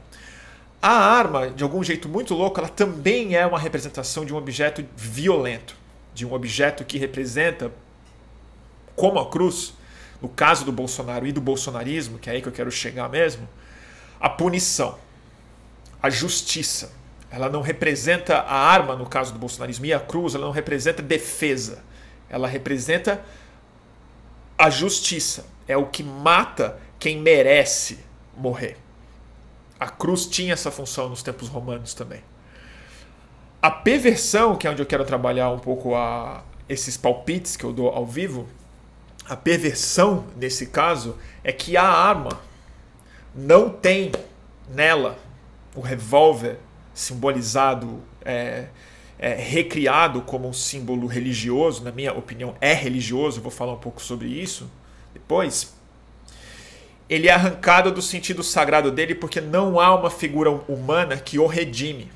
A 0.81 0.93
arma, 0.93 1.50
de 1.50 1.63
algum 1.63 1.83
jeito 1.83 2.07
muito 2.07 2.33
louco, 2.33 2.60
ela 2.60 2.69
também 2.69 3.36
é 3.36 3.45
uma 3.45 3.60
representação 3.60 4.24
de 4.24 4.33
um 4.33 4.38
objeto 4.38 4.86
violento, 4.95 5.80
de 6.13 6.25
um 6.25 6.34
objeto 6.34 6.84
que 6.84 6.98
representa, 6.98 7.72
como 8.96 9.20
a 9.20 9.30
cruz, 9.30 9.74
no 10.22 10.30
caso 10.30 10.65
do 10.65 10.72
Bolsonaro 10.72 11.25
e 11.25 11.32
do 11.32 11.41
bolsonarismo, 11.41 12.20
que 12.20 12.30
é 12.30 12.34
aí 12.34 12.41
que 12.41 12.48
eu 12.48 12.51
quero 12.51 12.72
chegar 12.72 13.10
mesmo, 13.10 13.48
a 14.20 14.30
punição, 14.30 15.00
a 16.01 16.10
justiça, 16.10 16.91
ela 17.32 17.50
não 17.50 17.62
representa 17.62 18.39
a 18.39 18.56
arma, 18.56 18.96
no 18.96 19.06
caso 19.06 19.32
do 19.32 19.39
bolsonarismo, 19.39 19.86
e 19.86 19.94
a 19.94 20.00
cruz, 20.00 20.36
ela 20.36 20.46
não 20.46 20.51
representa 20.51 21.01
defesa. 21.01 21.82
Ela 22.30 22.46
representa 22.46 23.24
a 24.58 24.70
justiça. 24.70 25.46
É 25.65 25.77
o 25.77 25.86
que 25.86 26.03
mata 26.03 26.77
quem 27.00 27.18
merece 27.18 28.00
morrer. 28.36 28.77
A 29.80 29.89
cruz 29.89 30.25
tinha 30.25 30.53
essa 30.53 30.70
função 30.70 31.08
nos 31.08 31.24
tempos 31.24 31.48
romanos 31.48 31.94
também. 31.94 32.22
A 33.62 33.70
perversão, 33.70 34.56
que 34.56 34.65
é 34.65 34.72
onde 34.72 34.82
eu 34.82 34.86
quero 34.88 35.06
trabalhar 35.06 35.51
um 35.51 35.60
pouco 35.60 35.94
a, 35.94 36.44
esses 36.68 36.98
palpites 36.98 37.56
que 37.56 37.63
eu 37.63 37.72
dou 37.72 37.89
ao 37.89 38.08
vivo, 38.08 38.48
a 39.30 39.36
perversão 39.36 40.25
nesse 40.36 40.65
caso 40.65 41.15
é 41.44 41.51
que 41.51 41.77
a 41.77 41.84
arma 41.84 42.41
não 43.36 43.70
tem 43.70 44.12
nela 44.68 45.15
o 45.75 45.80
revólver 45.80 46.58
simbolizado, 46.91 48.01
é, 48.25 48.65
é, 49.20 49.36
recriado 49.36 50.24
como 50.24 50.48
um 50.48 50.53
símbolo 50.53 51.06
religioso, 51.06 51.84
na 51.84 51.91
minha 51.91 52.13
opinião 52.13 52.56
é 52.60 52.74
religioso, 52.74 53.41
vou 53.41 53.51
falar 53.51 53.74
um 53.74 53.80
pouco 53.80 54.01
sobre 54.01 54.27
isso 54.27 54.72
depois. 55.13 55.72
Ele 57.08 57.27
é 57.27 57.32
arrancado 57.32 57.91
do 57.91 58.01
sentido 58.01 58.41
sagrado 58.41 58.89
dele 58.89 59.13
porque 59.13 59.39
não 59.39 59.80
há 59.80 59.94
uma 59.94 60.10
figura 60.10 60.50
humana 60.50 61.15
que 61.15 61.38
o 61.38 61.46
redime. 61.46 62.10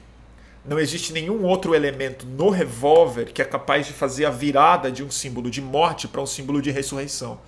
Não 0.67 0.79
existe 0.79 1.13
nenhum 1.13 1.43
outro 1.43 1.75
elemento 1.75 2.25
no 2.25 2.49
revólver 2.49 3.31
que 3.31 3.41
é 3.41 3.45
capaz 3.45 3.85
de 3.85 3.93
fazer 3.93 4.25
a 4.25 4.31
virada 4.31 4.91
de 4.91 5.03
um 5.03 5.11
símbolo 5.11 5.51
de 5.51 5.61
morte 5.61 6.07
para 6.07 6.19
um 6.19 6.25
símbolo 6.25 6.59
de 6.59 6.71
ressurreição, 6.71 7.39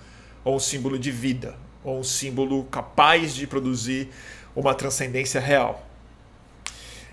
ou 0.44 0.54
um 0.54 0.60
símbolo 0.60 0.96
de 0.96 1.10
vida, 1.10 1.56
ou 1.82 1.98
um 1.98 2.04
símbolo 2.04 2.64
capaz 2.64 3.34
de 3.34 3.46
produzir 3.46 4.08
uma 4.54 4.72
transcendência 4.72 5.40
real. 5.40 5.84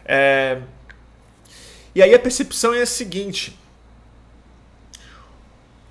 É... 0.06 0.62
E 1.96 2.04
aí 2.04 2.14
a 2.14 2.20
percepção 2.20 2.74
é 2.74 2.82
a 2.82 2.86
seguinte. 2.86 3.58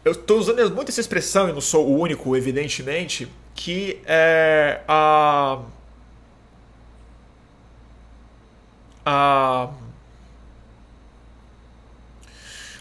Eu 0.04 0.12
estou 0.12 0.38
usando 0.38 0.71
muito 0.73 0.90
essa 0.90 1.00
expressão, 1.00 1.49
e 1.49 1.52
não 1.52 1.61
sou 1.61 1.88
o 1.88 1.99
único, 1.99 2.37
evidentemente, 2.37 3.26
que 3.54 4.00
é 4.04 4.83
a. 4.87 5.61
a 9.04 9.71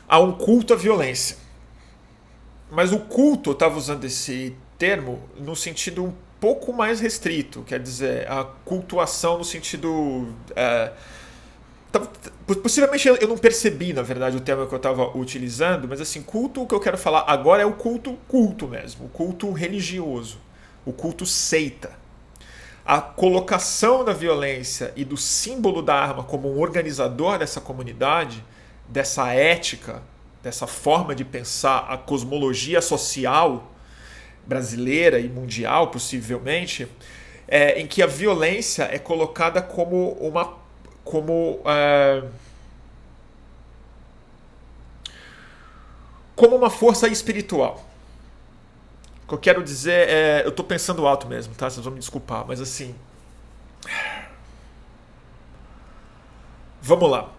há 0.08 0.20
um 0.20 0.32
culto 0.32 0.74
à 0.74 0.76
violência. 0.76 1.38
Mas 2.72 2.92
o 2.92 3.00
culto, 3.00 3.52
eu 3.52 3.54
estava 3.54 3.78
usando 3.78 4.04
esse 4.06 4.56
termo 4.78 5.22
no 5.38 5.56
sentido 5.56 6.04
um 6.04 6.14
pouco 6.40 6.74
mais 6.74 7.00
restrito, 7.00 7.64
quer 7.64 7.80
dizer, 7.80 8.30
a 8.30 8.44
cultuação 8.44 9.38
no 9.38 9.46
sentido. 9.46 10.28
É, 10.56 10.92
Possivelmente 12.62 13.08
eu 13.08 13.28
não 13.28 13.38
percebi, 13.38 13.94
na 13.94 14.02
verdade, 14.02 14.36
o 14.36 14.42
termo 14.42 14.66
que 14.66 14.74
eu 14.74 14.78
estava 14.78 15.16
utilizando, 15.16 15.88
mas 15.88 16.02
assim, 16.02 16.24
culto, 16.24 16.64
o 16.64 16.68
que 16.68 16.74
eu 16.74 16.80
quero 16.80 16.98
falar 16.98 17.24
agora 17.28 17.62
é 17.62 17.66
o 17.66 17.74
culto 17.74 18.18
culto 18.28 18.68
mesmo, 18.68 19.06
o 19.06 19.10
culto 19.10 19.52
religioso, 19.52 20.40
o 20.84 20.92
culto 20.92 21.26
seita. 21.26 21.92
A 22.84 23.00
colocação 23.00 24.04
da 24.04 24.12
violência 24.12 24.92
e 24.96 25.06
do 25.06 25.16
símbolo 25.16 25.82
da 25.82 25.96
arma 25.96 26.24
como 26.24 26.52
um 26.52 26.60
organizador 26.60 27.38
dessa 27.38 27.62
comunidade, 27.62 28.44
dessa 28.88 29.32
ética, 29.34 30.02
dessa 30.42 30.68
forma 30.68 31.16
de 31.16 31.24
pensar 31.24 31.80
a 31.90 31.98
cosmologia 31.98 32.82
social 32.82 33.72
brasileira 34.46 35.20
e 35.20 35.30
mundial, 35.30 35.88
possivelmente, 35.88 36.88
é, 37.48 37.80
em 37.80 37.88
que 37.88 38.02
a 38.02 38.08
violência 38.08 38.84
é 38.92 39.00
colocada 39.00 39.62
como 39.62 40.12
uma 40.14 40.62
como 41.04 41.62
é, 41.66 42.24
como 46.36 46.56
uma 46.56 46.70
força 46.70 47.08
espiritual. 47.08 47.86
O 49.24 49.28
que 49.28 49.34
eu 49.34 49.38
quero 49.38 49.64
dizer 49.64 50.10
é, 50.10 50.42
eu 50.44 50.50
estou 50.50 50.66
pensando 50.66 51.08
alto 51.08 51.28
mesmo, 51.28 51.56
tá? 51.56 51.70
Vocês 51.70 51.84
vão 51.84 51.94
me 51.94 52.00
desculpar, 52.00 52.46
mas 52.46 52.60
assim, 52.60 52.94
vamos 56.82 57.10
lá. 57.10 57.30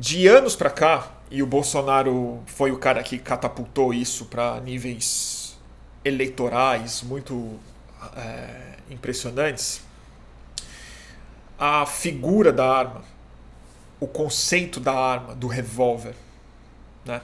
De 0.00 0.26
anos 0.26 0.56
para 0.56 0.70
cá, 0.70 1.10
e 1.30 1.42
o 1.42 1.46
Bolsonaro 1.46 2.42
foi 2.46 2.72
o 2.72 2.78
cara 2.78 3.02
que 3.02 3.18
catapultou 3.18 3.92
isso 3.92 4.24
para 4.24 4.58
níveis 4.62 5.58
eleitorais 6.02 7.02
muito 7.02 7.60
é, 8.16 8.76
impressionantes, 8.88 9.82
a 11.58 11.84
figura 11.84 12.50
da 12.50 12.66
arma, 12.66 13.04
o 14.00 14.06
conceito 14.06 14.80
da 14.80 14.94
arma, 14.94 15.34
do 15.34 15.46
revólver, 15.46 16.14
né? 17.04 17.20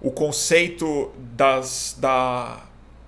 o 0.00 0.10
conceito 0.10 1.12
das, 1.16 1.94
da 1.96 2.64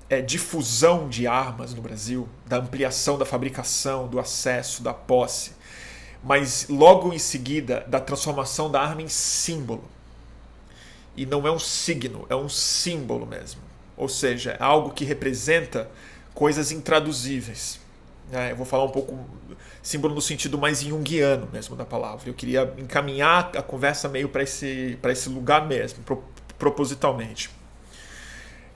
é, 0.08 0.22
difusão 0.22 1.08
de 1.08 1.26
armas 1.26 1.74
no 1.74 1.82
Brasil, 1.82 2.28
da 2.46 2.58
ampliação 2.58 3.18
da 3.18 3.26
fabricação, 3.26 4.06
do 4.06 4.20
acesso, 4.20 4.80
da 4.80 4.94
posse, 4.94 5.57
mas 6.22 6.66
logo 6.68 7.12
em 7.12 7.18
seguida 7.18 7.84
da 7.88 8.00
transformação 8.00 8.70
da 8.70 8.80
arma 8.80 9.02
em 9.02 9.08
símbolo. 9.08 9.84
E 11.16 11.26
não 11.26 11.46
é 11.46 11.50
um 11.50 11.58
signo, 11.58 12.26
é 12.28 12.36
um 12.36 12.48
símbolo 12.48 13.26
mesmo 13.26 13.68
ou 13.98 14.08
seja, 14.08 14.52
é 14.52 14.62
algo 14.62 14.90
que 14.90 15.04
representa 15.04 15.90
coisas 16.32 16.70
intraduzíveis. 16.70 17.80
É, 18.30 18.52
eu 18.52 18.56
vou 18.56 18.64
falar 18.64 18.84
um 18.84 18.90
pouco 18.90 19.18
símbolo 19.82 20.14
no 20.14 20.20
sentido 20.20 20.56
mais 20.56 20.82
junguiano 20.82 21.48
mesmo 21.52 21.74
da 21.74 21.84
palavra. 21.84 22.28
Eu 22.28 22.34
queria 22.34 22.72
encaminhar 22.78 23.50
a 23.56 23.62
conversa 23.62 24.08
meio 24.08 24.28
para 24.28 24.44
esse, 24.44 24.96
esse 25.02 25.28
lugar 25.28 25.66
mesmo, 25.66 26.04
pro, 26.04 26.22
propositalmente. 26.56 27.50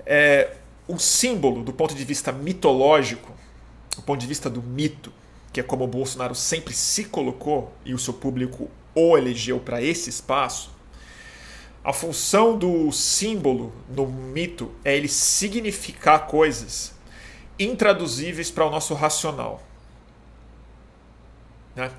É, 0.05 0.57
símbolo, 0.99 1.63
do 1.63 1.73
ponto 1.73 1.95
de 1.95 2.05
vista 2.05 2.33
mitológico, 2.33 3.33
do 3.95 4.03
ponto 4.03 4.21
de 4.21 4.27
vista 4.27 4.51
do 4.51 4.61
mito, 4.61 5.13
que 5.53 5.61
é 5.61 5.63
como 5.63 5.85
o 5.85 5.89
Bolsonaro 5.89 6.35
sempre 6.35 6.73
se 6.73 7.05
colocou 7.05 7.73
e 7.85 7.93
o 7.93 7.99
seu 7.99 8.15
público 8.15 8.71
o 8.95 9.17
elegeu 9.17 9.59
para 9.61 9.83
esse 9.83 10.09
espaço, 10.09 10.71
a 11.85 11.93
função 11.93 12.57
do 12.57 12.93
símbolo 12.93 13.73
no 13.89 14.07
mito 14.07 14.71
é 14.85 14.97
ele 14.97 15.09
significar 15.09 16.27
coisas 16.27 16.95
intraduzíveis 17.59 18.51
para 18.51 18.67
o 18.67 18.71
nosso 18.71 18.95
racional. 18.95 19.63
Né? 21.75 21.91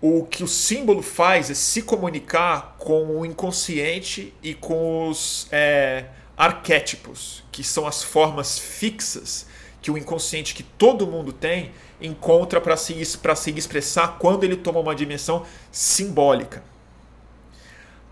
O 0.00 0.24
que 0.24 0.42
o 0.42 0.48
símbolo 0.48 1.02
faz 1.02 1.50
é 1.50 1.54
se 1.54 1.82
comunicar 1.82 2.76
com 2.78 3.18
o 3.18 3.26
inconsciente 3.26 4.32
e 4.42 4.54
com 4.54 5.08
os 5.08 5.46
é, 5.50 6.06
arquétipos, 6.36 7.44
que 7.52 7.62
são 7.62 7.86
as 7.86 8.02
formas 8.02 8.58
fixas 8.58 9.46
que 9.82 9.90
o 9.90 9.96
inconsciente 9.96 10.54
que 10.54 10.62
todo 10.62 11.06
mundo 11.06 11.32
tem 11.32 11.70
encontra 12.00 12.60
para 12.60 12.76
se, 12.76 13.04
se 13.04 13.50
expressar 13.50 14.18
quando 14.18 14.44
ele 14.44 14.56
toma 14.56 14.80
uma 14.80 14.94
dimensão 14.94 15.44
simbólica. 15.70 16.62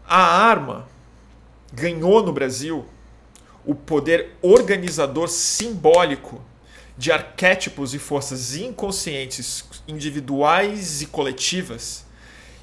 A 0.06 0.20
arma 0.20 0.88
ganhou 1.72 2.22
no 2.22 2.32
Brasil 2.32 2.86
o 3.64 3.74
poder 3.74 4.36
organizador 4.42 5.28
simbólico 5.28 6.40
de 6.96 7.10
arquétipos 7.10 7.94
e 7.94 7.98
forças 7.98 8.54
inconscientes, 8.54 9.64
individuais 9.88 11.02
e 11.02 11.06
coletivas, 11.06 12.04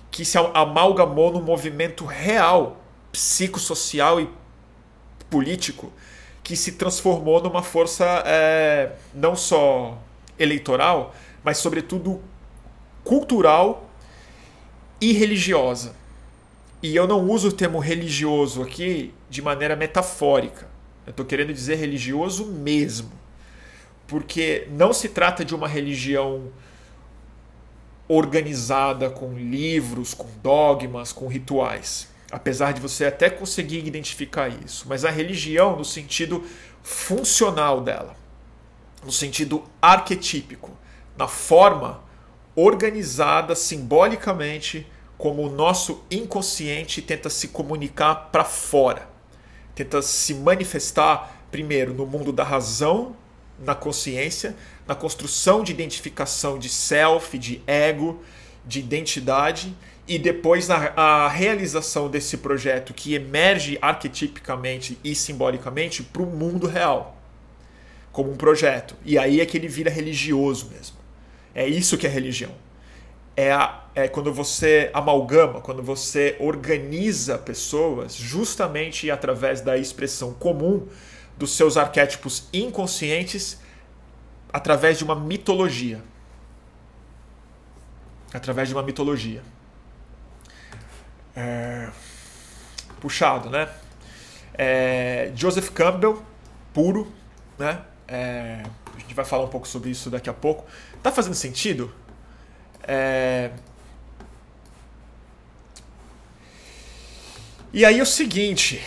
que 0.10 0.24
se 0.24 0.38
amalgamou 0.38 1.32
no 1.32 1.42
movimento 1.42 2.06
real, 2.06 2.82
psicossocial 3.12 4.22
e 4.22 4.30
político, 5.30 5.92
que 6.44 6.56
se 6.56 6.74
transformou 6.74 7.42
numa 7.42 7.64
força 7.64 8.24
é, 8.26 8.94
não 9.14 9.36
só 9.36 9.98
eleitoral, 10.42 11.16
mas 11.44 11.58
sobretudo 11.58 12.22
cultural 13.04 13.90
e 15.00 15.12
religiosa. 15.14 15.96
E 16.84 16.96
eu 16.96 17.08
não 17.08 17.30
uso 17.30 17.50
o 17.50 17.52
termo 17.52 17.80
religioso 17.80 18.62
aqui 18.62 19.14
de 19.30 19.42
maneira 19.42 19.76
metafórica. 19.76 20.68
Eu 21.06 21.12
estou 21.12 21.26
querendo 21.26 21.54
dizer 21.54 21.76
religioso 21.76 22.46
mesmo. 22.46 23.12
Porque 24.08 24.68
não 24.72 24.92
se 24.92 25.10
trata 25.10 25.46
de 25.46 25.56
uma 25.56 25.68
religião 25.68 26.52
organizada 28.08 29.10
com 29.10 29.34
livros, 29.34 30.14
com 30.14 30.28
dogmas, 30.42 31.14
com 31.14 31.28
rituais. 31.28 32.10
Apesar 32.32 32.74
de 32.74 32.82
você 32.82 33.06
até 33.06 33.30
conseguir 33.30 33.86
identificar 33.86 34.50
isso. 34.50 34.86
Mas 34.88 35.06
a 35.06 35.12
religião 35.12 35.78
no 35.78 35.86
sentido 35.86 36.44
funcional 36.84 37.80
dela, 37.82 38.16
no 39.04 39.12
sentido 39.12 39.64
arquetípico, 39.82 40.78
na 41.18 41.28
forma 41.28 42.04
organizada 42.56 43.56
simbolicamente 43.56 44.88
como 45.18 45.44
o 45.44 45.52
nosso 45.52 46.04
inconsciente 46.10 47.02
tenta 47.02 47.30
se 47.30 47.50
comunicar 47.50 48.30
para 48.32 48.44
fora, 48.44 49.08
tenta 49.76 50.02
se 50.02 50.34
manifestar 50.34 51.46
primeiro 51.52 51.94
no 51.94 52.06
mundo 52.06 52.32
da 52.32 52.44
razão, 52.44 53.16
na 53.60 53.76
consciência, 53.76 54.56
na 54.88 54.96
construção 54.96 55.64
de 55.64 55.72
identificação 55.72 56.58
de 56.58 56.70
self, 56.70 57.38
de 57.38 57.62
ego, 57.68 58.24
de 58.66 58.80
identidade 58.80 59.76
e 60.08 60.18
depois 60.18 60.68
na 60.68 60.92
a 60.96 61.28
realização 61.28 62.10
desse 62.10 62.38
projeto 62.38 62.94
que 62.94 63.14
emerge 63.14 63.78
arquetipicamente 63.82 64.98
e 65.04 65.14
simbolicamente 65.14 66.02
para 66.04 66.22
o 66.24 66.26
mundo 66.26 66.68
real, 66.68 67.21
como 68.12 68.32
um 68.32 68.36
projeto. 68.36 68.96
E 69.06 69.18
aí 69.18 69.42
é 69.42 69.46
que 69.46 69.58
ele 69.58 69.68
vira 69.68 69.90
religioso 69.90 70.70
mesmo. 70.72 70.98
É 71.54 71.68
isso 71.68 71.98
que 71.98 72.06
é 72.06 72.10
religião 72.10 72.52
é, 73.36 73.52
a, 73.52 73.84
é 73.96 74.08
quando 74.08 74.34
você 74.34 74.90
amalgama, 74.94 75.62
quando 75.62 75.82
você 75.82 76.36
organiza 76.40 77.38
pessoas 77.38 78.14
justamente 78.14 79.10
através 79.10 79.62
da 79.62 79.78
expressão 79.78 80.34
comum 80.34 80.88
dos 81.38 81.56
seus 81.56 81.78
arquétipos 81.78 82.48
inconscientes 82.54 83.60
através 84.52 84.98
de 84.98 85.04
uma 85.04 85.16
mitologia. 85.16 86.04
Através 88.34 88.68
de 88.68 88.76
uma 88.76 88.84
mitologia. 88.84 89.42
É... 91.36 91.90
Puxado, 93.00 93.50
né? 93.50 93.70
É... 94.54 95.32
Joseph 95.36 95.70
Campbell, 95.70 96.22
puro, 96.74 97.12
né? 97.58 97.82
É... 98.12 98.62
A 98.94 99.00
gente 99.00 99.14
vai 99.14 99.24
falar 99.24 99.46
um 99.46 99.48
pouco 99.48 99.68
sobre 99.68 99.90
isso 99.90 100.10
daqui 100.10 100.30
a 100.30 100.34
pouco. 100.34 100.66
Tá 101.02 101.12
fazendo 101.12 101.34
sentido? 101.34 101.94
É... 102.84 103.52
E 107.74 107.86
aí 107.86 108.00
é 108.00 108.04
o 108.04 108.06
seguinte. 108.06 108.84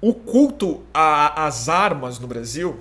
O 0.00 0.14
culto 0.14 0.82
às 0.92 1.68
armas 1.68 2.18
no 2.18 2.26
Brasil 2.26 2.80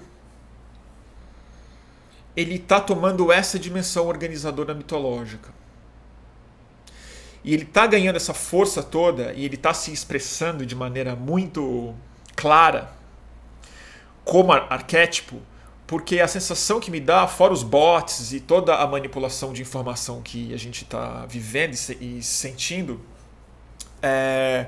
ele 2.35 2.55
está 2.55 2.79
tomando 2.79 3.31
essa 3.31 3.59
dimensão 3.59 4.07
organizadora 4.07 4.73
mitológica. 4.73 5.53
E 7.43 7.53
ele 7.53 7.63
está 7.63 7.87
ganhando 7.87 8.15
essa 8.15 8.33
força 8.33 8.83
toda 8.83 9.33
e 9.33 9.43
ele 9.45 9.55
está 9.55 9.73
se 9.73 9.91
expressando 9.91 10.65
de 10.65 10.75
maneira 10.75 11.15
muito 11.15 11.95
clara 12.35 12.91
como 14.23 14.51
arquétipo, 14.51 15.41
porque 15.87 16.19
a 16.19 16.27
sensação 16.27 16.79
que 16.79 16.91
me 16.91 16.99
dá, 16.99 17.27
fora 17.27 17.51
os 17.51 17.63
bots 17.63 18.31
e 18.31 18.39
toda 18.39 18.75
a 18.75 18.87
manipulação 18.87 19.51
de 19.51 19.61
informação 19.61 20.21
que 20.21 20.53
a 20.53 20.57
gente 20.57 20.83
está 20.83 21.25
vivendo 21.25 21.73
e 21.99 22.21
sentindo, 22.21 23.01
é 24.01 24.67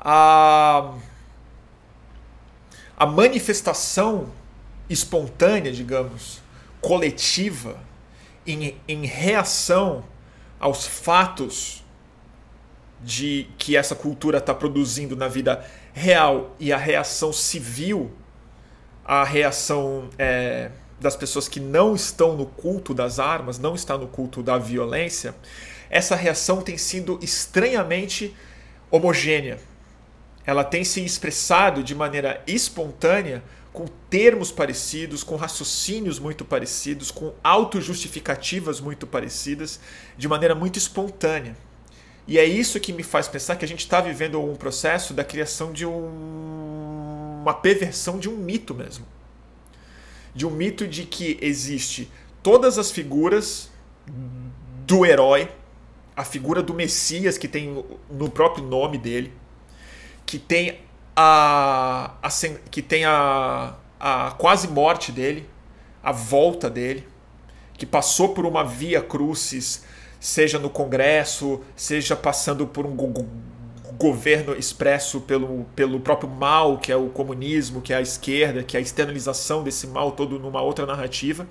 a, 0.00 0.94
a 2.96 3.06
manifestação 3.06 4.32
espontânea, 4.88 5.70
digamos, 5.70 6.40
coletiva, 6.80 7.78
em, 8.46 8.74
em 8.88 9.04
reação 9.04 10.02
aos 10.58 10.86
fatos 10.86 11.79
de 13.02 13.48
que 13.56 13.76
essa 13.76 13.94
cultura 13.94 14.38
está 14.38 14.54
produzindo 14.54 15.16
na 15.16 15.28
vida 15.28 15.64
real 15.92 16.54
e 16.58 16.72
a 16.72 16.76
reação 16.76 17.32
civil 17.32 18.10
a 19.12 19.24
reação 19.24 20.08
é, 20.16 20.70
das 21.00 21.16
pessoas 21.16 21.48
que 21.48 21.58
não 21.58 21.96
estão 21.96 22.36
no 22.36 22.46
culto 22.46 22.94
das 22.94 23.18
armas, 23.18 23.58
não 23.58 23.74
está 23.74 23.98
no 23.98 24.06
culto 24.06 24.40
da 24.40 24.56
violência, 24.56 25.34
essa 25.90 26.14
reação 26.14 26.62
tem 26.62 26.78
sido 26.78 27.18
estranhamente 27.20 28.32
homogênea. 28.88 29.58
Ela 30.46 30.62
tem 30.62 30.84
se 30.84 31.04
expressado 31.04 31.82
de 31.82 31.92
maneira 31.92 32.40
espontânea, 32.46 33.42
com 33.72 33.86
termos 34.08 34.52
parecidos, 34.52 35.24
com 35.24 35.34
raciocínios 35.34 36.20
muito 36.20 36.44
parecidos, 36.44 37.10
com 37.10 37.34
autojustificativas 37.42 38.80
muito 38.80 39.08
parecidas, 39.08 39.80
de 40.16 40.28
maneira 40.28 40.54
muito 40.54 40.78
espontânea. 40.78 41.56
E 42.26 42.38
é 42.38 42.44
isso 42.44 42.78
que 42.78 42.92
me 42.92 43.02
faz 43.02 43.26
pensar 43.26 43.56
que 43.56 43.64
a 43.64 43.68
gente 43.68 43.80
está 43.80 44.00
vivendo 44.00 44.40
um 44.40 44.54
processo 44.54 45.12
da 45.12 45.24
criação 45.24 45.72
de 45.72 45.84
um 45.84 46.80
uma 47.40 47.54
perversão 47.54 48.18
de 48.18 48.28
um 48.28 48.36
mito 48.36 48.74
mesmo. 48.74 49.06
De 50.34 50.46
um 50.46 50.50
mito 50.50 50.86
de 50.86 51.04
que 51.04 51.38
existe 51.40 52.10
todas 52.42 52.78
as 52.78 52.90
figuras 52.90 53.70
do 54.86 55.04
herói, 55.04 55.50
a 56.16 56.24
figura 56.24 56.62
do 56.62 56.74
Messias 56.74 57.38
que 57.38 57.48
tem 57.48 57.84
no 58.10 58.30
próprio 58.30 58.64
nome 58.64 58.98
dele, 58.98 59.32
que 60.26 60.38
tem 60.38 60.80
a, 61.16 62.14
a 62.22 62.28
que 62.70 62.82
tem 62.82 63.04
a, 63.04 63.74
a 63.98 64.30
quase 64.32 64.68
morte 64.68 65.10
dele, 65.10 65.48
a 66.02 66.12
volta 66.12 66.70
dele, 66.70 67.06
que 67.74 67.86
passou 67.86 68.30
por 68.30 68.44
uma 68.44 68.62
via 68.62 69.00
crucis, 69.00 69.84
seja 70.20 70.58
no 70.58 70.68
Congresso, 70.68 71.62
seja 71.74 72.14
passando 72.14 72.66
por 72.66 72.84
um 72.84 72.94
governo 73.96 74.54
expresso 74.54 75.22
pelo, 75.22 75.64
pelo 75.74 75.98
próprio 75.98 76.28
mal, 76.28 76.78
que 76.78 76.92
é 76.92 76.96
o 76.96 77.08
comunismo, 77.08 77.80
que 77.80 77.92
é 77.92 77.96
a 77.96 78.00
esquerda, 78.02 78.62
que 78.62 78.76
é 78.76 78.78
a 78.78 78.82
externalização 78.82 79.64
desse 79.64 79.86
mal 79.86 80.12
todo 80.12 80.38
numa 80.38 80.60
outra 80.60 80.84
narrativa, 80.84 81.46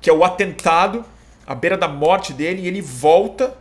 que 0.00 0.08
é 0.08 0.12
o 0.12 0.24
atentado 0.24 1.04
à 1.44 1.54
beira 1.54 1.76
da 1.76 1.88
morte 1.88 2.32
dele, 2.32 2.62
e 2.62 2.68
ele 2.68 2.80
volta 2.80 3.56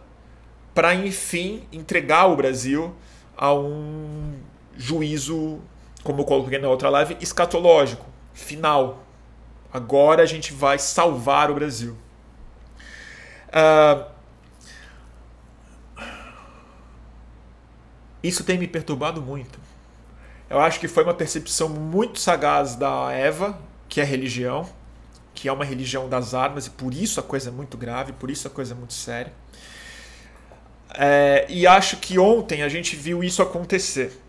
para, 0.73 0.93
enfim, 0.93 1.63
entregar 1.71 2.27
o 2.27 2.35
Brasil 2.35 2.93
a 3.35 3.51
um 3.53 4.35
juízo, 4.75 5.59
como 6.03 6.21
eu 6.21 6.25
coloquei 6.25 6.59
na 6.59 6.69
outra 6.69 6.89
live, 6.89 7.17
escatológico, 7.19 8.05
final. 8.33 9.03
Agora 9.73 10.21
a 10.21 10.25
gente 10.27 10.53
vai 10.53 10.77
salvar 10.77 11.49
o 11.49 11.55
Brasil. 11.55 11.97
Uh, 13.49 14.16
Isso 18.23 18.43
tem 18.43 18.57
me 18.57 18.67
perturbado 18.67 19.21
muito. 19.21 19.59
Eu 20.49 20.59
acho 20.59 20.79
que 20.79 20.87
foi 20.87 21.03
uma 21.03 21.13
percepção 21.13 21.69
muito 21.69 22.19
sagaz 22.19 22.75
da 22.75 23.11
Eva, 23.11 23.59
que 23.89 23.99
é 23.99 24.03
religião, 24.03 24.67
que 25.33 25.47
é 25.47 25.51
uma 25.51 25.65
religião 25.65 26.07
das 26.09 26.33
armas, 26.33 26.67
e 26.67 26.69
por 26.69 26.93
isso 26.93 27.19
a 27.19 27.23
coisa 27.23 27.49
é 27.49 27.51
muito 27.51 27.77
grave, 27.77 28.13
por 28.13 28.31
isso 28.31 28.47
a 28.47 28.49
coisa 28.49 28.73
é 28.73 28.77
muito 28.77 28.93
séria. 28.93 29.33
É, 30.93 31.45
e 31.49 31.67
acho 31.67 31.97
que 31.97 32.17
ontem 32.17 32.63
a 32.63 32.69
gente 32.69 32.95
viu 32.95 33.23
isso 33.23 33.41
acontecer. 33.41 34.19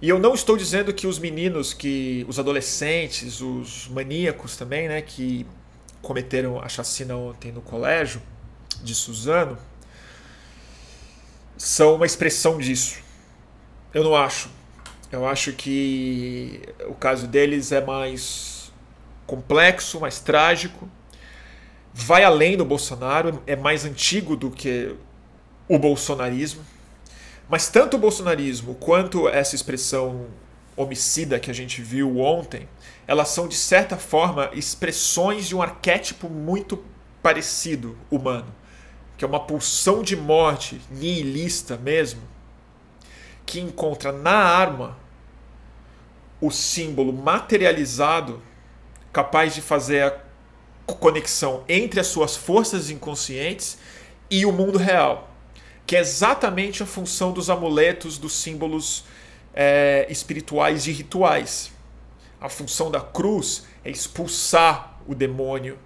E 0.00 0.08
eu 0.08 0.18
não 0.18 0.34
estou 0.34 0.56
dizendo 0.56 0.92
que 0.92 1.06
os 1.06 1.18
meninos, 1.18 1.72
que 1.72 2.26
os 2.28 2.38
adolescentes, 2.38 3.40
os 3.40 3.88
maníacos 3.88 4.56
também, 4.56 4.86
né, 4.86 5.00
que 5.00 5.46
cometeram 6.02 6.60
a 6.60 6.68
chacina 6.68 7.16
ontem 7.16 7.50
no 7.50 7.62
colégio 7.62 8.20
de 8.82 8.94
Suzano, 8.94 9.56
são 11.56 11.96
uma 11.96 12.06
expressão 12.06 12.58
disso. 12.58 12.98
Eu 13.92 14.04
não 14.04 14.14
acho. 14.14 14.48
Eu 15.10 15.26
acho 15.26 15.52
que 15.52 16.60
o 16.86 16.94
caso 16.94 17.26
deles 17.26 17.70
é 17.70 17.84
mais 17.84 18.72
complexo, 19.26 20.00
mais 20.00 20.20
trágico, 20.20 20.88
vai 21.92 22.24
além 22.24 22.56
do 22.56 22.64
Bolsonaro, 22.64 23.42
é 23.46 23.54
mais 23.54 23.84
antigo 23.84 24.36
do 24.36 24.50
que 24.50 24.94
o 25.68 25.78
bolsonarismo. 25.78 26.64
Mas 27.48 27.68
tanto 27.68 27.96
o 27.96 28.00
bolsonarismo 28.00 28.74
quanto 28.74 29.28
essa 29.28 29.54
expressão 29.54 30.26
homicida 30.76 31.38
que 31.38 31.50
a 31.50 31.54
gente 31.54 31.80
viu 31.80 32.18
ontem, 32.18 32.68
elas 33.06 33.28
são 33.28 33.46
de 33.46 33.54
certa 33.54 33.96
forma 33.96 34.50
expressões 34.52 35.46
de 35.46 35.54
um 35.54 35.62
arquétipo 35.62 36.28
muito 36.28 36.82
parecido 37.22 37.96
humano, 38.10 38.52
que 39.16 39.24
é 39.24 39.28
uma 39.28 39.40
pulsão 39.40 40.02
de 40.02 40.16
morte 40.16 40.80
nihilista 40.90 41.76
mesmo, 41.76 42.22
que 43.46 43.60
encontra 43.60 44.12
na 44.12 44.34
arma 44.34 44.96
o 46.40 46.50
símbolo 46.50 47.12
materializado 47.12 48.42
capaz 49.12 49.54
de 49.54 49.60
fazer 49.60 50.02
a 50.02 50.92
conexão 50.92 51.64
entre 51.68 52.00
as 52.00 52.06
suas 52.06 52.36
forças 52.36 52.90
inconscientes 52.90 53.78
e 54.30 54.44
o 54.44 54.52
mundo 54.52 54.78
real 54.78 55.34
que 55.86 55.96
é 55.96 56.00
exatamente 56.00 56.82
a 56.82 56.86
função 56.86 57.32
dos 57.32 57.50
amuletos, 57.50 58.16
dos 58.18 58.34
símbolos 58.34 59.04
é, 59.52 60.06
espirituais 60.08 60.86
e 60.86 60.92
rituais. 60.92 61.70
A 62.40 62.48
função 62.48 62.90
da 62.90 63.00
cruz 63.00 63.64
é 63.84 63.90
expulsar 63.90 64.98
o 65.06 65.14
demônio. 65.14 65.78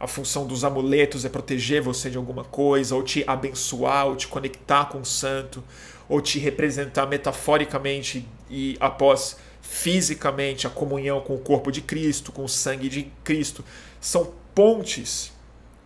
A 0.00 0.06
função 0.06 0.46
dos 0.46 0.64
amuletos 0.64 1.24
é 1.24 1.28
proteger 1.28 1.82
você 1.82 2.08
de 2.08 2.16
alguma 2.16 2.44
coisa, 2.44 2.94
ou 2.94 3.02
te 3.02 3.24
abençoar, 3.26 4.06
ou 4.06 4.16
te 4.16 4.28
conectar 4.28 4.84
com 4.86 5.00
o 5.00 5.04
santo, 5.04 5.62
ou 6.08 6.20
te 6.20 6.38
representar 6.38 7.06
metaforicamente 7.06 8.26
e 8.48 8.76
após 8.78 9.36
fisicamente 9.60 10.66
a 10.66 10.70
comunhão 10.70 11.20
com 11.20 11.34
o 11.34 11.38
corpo 11.38 11.70
de 11.70 11.82
Cristo, 11.82 12.32
com 12.32 12.44
o 12.44 12.48
sangue 12.48 12.88
de 12.88 13.10
Cristo. 13.24 13.64
São 14.00 14.32
pontes 14.54 15.32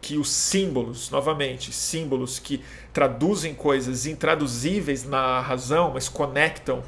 que 0.00 0.18
os 0.18 0.30
símbolos, 0.30 1.10
novamente, 1.10 1.72
símbolos 1.72 2.38
que 2.38 2.62
traduzem 2.92 3.54
coisas 3.54 4.04
intraduzíveis 4.04 5.04
na 5.04 5.40
razão, 5.40 5.92
mas 5.94 6.08
conectam 6.08 6.82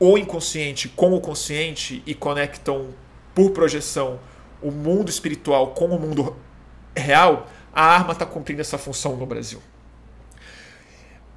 o 0.00 0.18
inconsciente 0.18 0.88
com 0.88 1.14
o 1.14 1.20
consciente 1.20 2.02
e 2.04 2.14
conectam 2.14 2.88
por 3.34 3.50
projeção 3.50 4.18
o 4.62 4.70
mundo 4.70 5.10
espiritual 5.10 5.68
com 5.68 5.86
o 5.86 5.98
mundo 5.98 6.36
real, 6.96 7.48
a 7.72 7.82
arma 7.82 8.12
está 8.12 8.24
cumprindo 8.24 8.60
essa 8.60 8.78
função 8.78 9.16
no 9.16 9.26
Brasil. 9.26 9.62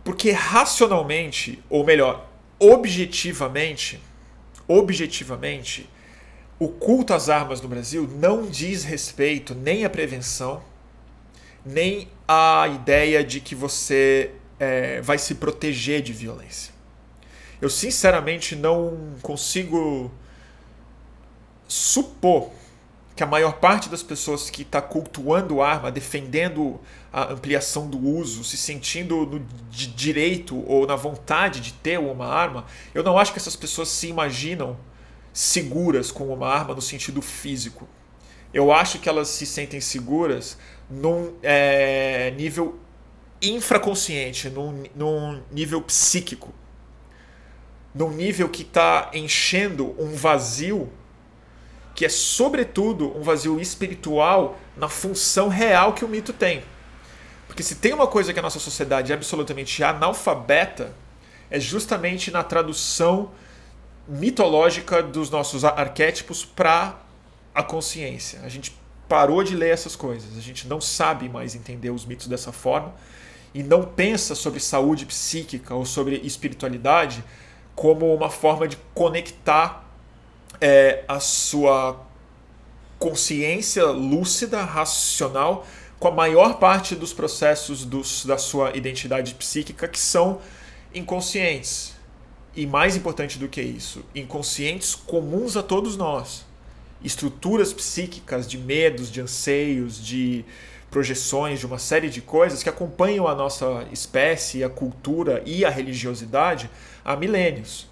Porque 0.03 0.31
racionalmente, 0.31 1.63
ou 1.69 1.83
melhor, 1.83 2.27
objetivamente, 2.57 4.01
objetivamente, 4.67 5.89
o 6.57 6.67
culto 6.67 7.13
às 7.13 7.29
armas 7.29 7.61
no 7.61 7.67
Brasil 7.67 8.07
não 8.07 8.45
diz 8.45 8.83
respeito 8.83 9.53
nem 9.53 9.85
à 9.85 9.89
prevenção, 9.89 10.61
nem 11.65 12.07
a 12.27 12.67
ideia 12.73 13.23
de 13.23 13.39
que 13.39 13.55
você 13.55 14.31
é, 14.59 15.01
vai 15.01 15.17
se 15.17 15.35
proteger 15.35 16.01
de 16.01 16.11
violência. 16.11 16.73
Eu 17.61 17.69
sinceramente 17.69 18.55
não 18.55 19.15
consigo 19.21 20.11
supor 21.67 22.51
que 23.19 23.23
a 23.23 23.27
maior 23.27 23.55
parte 23.55 23.89
das 23.89 24.01
pessoas 24.01 24.49
que 24.49 24.61
está 24.61 24.81
cultuando 24.81 25.61
arma, 25.61 25.91
defendendo 25.91 26.79
a 27.11 27.33
ampliação 27.33 27.89
do 27.89 27.99
uso, 27.99 28.45
se 28.45 28.55
sentindo 28.55 29.25
no 29.25 29.45
direito 29.69 30.63
ou 30.65 30.87
na 30.87 30.95
vontade 30.95 31.59
de 31.59 31.73
ter 31.73 31.99
uma 31.99 32.25
arma, 32.25 32.65
eu 32.93 33.03
não 33.03 33.17
acho 33.17 33.33
que 33.33 33.37
essas 33.37 33.57
pessoas 33.57 33.89
se 33.89 34.07
imaginam 34.07 34.77
seguras 35.33 36.11
com 36.11 36.33
uma 36.33 36.47
arma 36.47 36.73
no 36.73 36.81
sentido 36.81 37.21
físico. 37.21 37.89
Eu 38.53 38.71
acho 38.71 38.99
que 38.99 39.09
elas 39.09 39.27
se 39.27 39.45
sentem 39.45 39.81
seguras 39.81 40.57
num 40.89 41.33
é, 41.43 42.31
nível 42.37 42.79
infraconsciente, 43.41 44.49
num, 44.49 44.85
num 44.95 45.43
nível 45.51 45.81
psíquico, 45.81 46.53
num 47.93 48.11
nível 48.11 48.47
que 48.47 48.61
está 48.61 49.11
enchendo 49.13 49.93
um 50.01 50.15
vazio 50.15 50.89
que 51.99 52.05
é, 52.05 52.09
sobretudo, 52.09 53.13
um 53.17 53.21
vazio 53.21 53.59
espiritual 53.59 54.57
na 54.77 54.87
função 54.87 55.49
real 55.49 55.91
que 55.91 56.05
o 56.05 56.07
mito 56.07 56.31
tem. 56.31 56.63
Porque 57.45 57.61
se 57.61 57.75
tem 57.75 57.91
uma 57.91 58.07
coisa 58.07 58.31
que 58.31 58.39
a 58.39 58.41
nossa 58.41 58.57
sociedade 58.57 59.11
é 59.11 59.15
absolutamente 59.15 59.83
analfabeta, 59.83 60.93
é 61.51 61.59
justamente 61.59 62.31
na 62.31 62.41
tradução 62.41 63.31
mitológica 64.07 65.03
dos 65.03 65.29
nossos 65.29 65.65
arquétipos 65.65 66.45
para 66.45 66.97
a 67.53 67.61
consciência. 67.61 68.39
A 68.45 68.47
gente 68.47 68.79
parou 69.09 69.43
de 69.43 69.53
ler 69.53 69.73
essas 69.73 69.93
coisas. 69.93 70.37
A 70.37 70.41
gente 70.41 70.69
não 70.69 70.79
sabe 70.79 71.27
mais 71.27 71.53
entender 71.53 71.89
os 71.89 72.05
mitos 72.05 72.27
dessa 72.27 72.53
forma 72.53 72.93
e 73.53 73.61
não 73.61 73.83
pensa 73.83 74.35
sobre 74.35 74.61
saúde 74.61 75.05
psíquica 75.05 75.75
ou 75.75 75.85
sobre 75.85 76.15
espiritualidade 76.23 77.21
como 77.75 78.15
uma 78.15 78.29
forma 78.29 78.69
de 78.69 78.77
conectar 78.93 79.88
é, 80.61 81.03
a 81.07 81.19
sua 81.19 82.05
consciência 82.97 83.85
lúcida, 83.85 84.61
racional, 84.63 85.65
com 85.99 86.07
a 86.07 86.11
maior 86.11 86.59
parte 86.59 86.95
dos 86.95 87.13
processos 87.13 87.85
dos, 87.85 88.25
da 88.25 88.37
sua 88.37 88.75
identidade 88.75 89.33
psíquica 89.35 89.87
que 89.87 89.99
são 89.99 90.39
inconscientes. 90.93 91.93
E 92.55 92.65
mais 92.65 92.95
importante 92.95 93.37
do 93.37 93.47
que 93.47 93.61
isso, 93.61 94.03
inconscientes 94.13 94.95
comuns 94.95 95.55
a 95.55 95.63
todos 95.63 95.95
nós 95.95 96.49
estruturas 97.03 97.73
psíquicas 97.73 98.47
de 98.47 98.57
medos, 98.57 99.11
de 99.11 99.21
anseios, 99.21 100.03
de 100.03 100.43
projeções, 100.91 101.59
de 101.59 101.65
uma 101.65 101.77
série 101.77 102.09
de 102.09 102.21
coisas 102.21 102.63
que 102.63 102.69
acompanham 102.69 103.27
a 103.27 103.35
nossa 103.35 103.87
espécie, 103.91 104.63
a 104.63 104.69
cultura 104.69 105.41
e 105.45 105.63
a 105.63 105.69
religiosidade 105.69 106.69
há 107.05 107.15
milênios. 107.15 107.87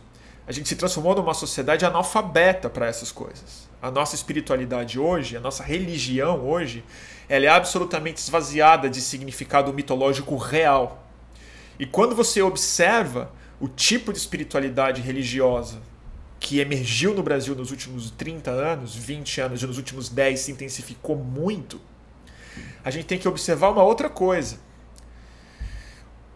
A 0.48 0.52
gente 0.54 0.70
se 0.70 0.78
transformou 0.78 1.14
numa 1.14 1.34
sociedade 1.34 1.86
analfabeta 1.86 2.70
para 2.70 2.88
essas 2.88 3.12
coisas. 3.12 3.68
A 3.82 3.92
nossa 3.92 4.16
espiritualidade 4.16 4.98
hoje, 4.98 5.36
a 5.36 5.42
nossa 5.42 5.62
religião 5.62 6.48
hoje, 6.48 6.86
ela 7.28 7.46
é 7.46 7.50
absolutamente 7.50 8.22
esvaziada 8.22 8.90
de 8.90 9.02
significado 9.02 9.74
mitológico 9.74 10.38
real. 10.38 11.06
E 11.78 11.86
quando 11.86 12.16
você 12.16 12.42
observa 12.42 13.30
o 13.60 13.68
tipo 13.68 14.14
de 14.14 14.20
espiritualidade 14.20 15.02
religiosa 15.02 15.82
que 16.40 16.60
emergiu 16.60 17.14
no 17.14 17.22
Brasil 17.22 17.54
nos 17.54 17.72
últimos 17.72 18.10
30 18.12 18.50
anos, 18.50 18.96
20 18.96 19.42
anos 19.42 19.62
e 19.62 19.68
nos 19.68 19.78
últimos 19.78 20.08
10 20.08 20.40
se 20.40 20.52
intensificou 20.52 21.18
muito, 21.18 21.82
a 22.86 22.90
gente 22.90 23.06
tem 23.06 23.20
que 23.20 23.28
observar 23.28 23.70
uma 23.70 23.84
outra 23.84 24.10
coisa. 24.10 24.60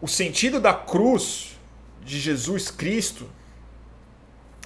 O 0.02 0.06
sentido 0.08 0.60
da 0.60 0.74
cruz 0.74 1.56
de 2.04 2.20
Jesus 2.20 2.70
Cristo, 2.70 3.26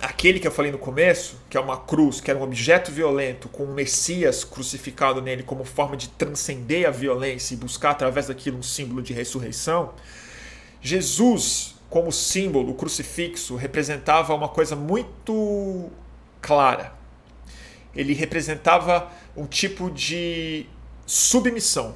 aquele 0.00 0.38
que 0.38 0.46
eu 0.46 0.52
falei 0.52 0.70
no 0.70 0.78
começo, 0.78 1.40
que 1.48 1.56
é 1.56 1.60
uma 1.60 1.76
cruz, 1.76 2.20
que 2.20 2.30
era 2.30 2.38
um 2.38 2.42
objeto 2.42 2.90
violento, 2.92 3.48
com 3.48 3.64
um 3.64 3.74
Messias 3.74 4.44
crucificado 4.44 5.22
nele 5.22 5.42
como 5.42 5.64
forma 5.64 5.96
de 5.96 6.08
transcender 6.08 6.86
a 6.86 6.90
violência 6.90 7.54
e 7.54 7.56
buscar 7.56 7.90
através 7.90 8.26
daquilo 8.26 8.58
um 8.58 8.62
símbolo 8.62 9.02
de 9.02 9.12
ressurreição, 9.12 9.94
Jesus 10.80 11.74
como 11.88 12.10
símbolo, 12.10 12.72
o 12.72 12.74
crucifixo 12.74 13.56
representava 13.56 14.34
uma 14.34 14.48
coisa 14.48 14.74
muito 14.74 15.90
clara. 16.40 16.92
Ele 17.94 18.12
representava 18.12 19.10
um 19.36 19.46
tipo 19.46 19.90
de 19.90 20.66
submissão. 21.06 21.94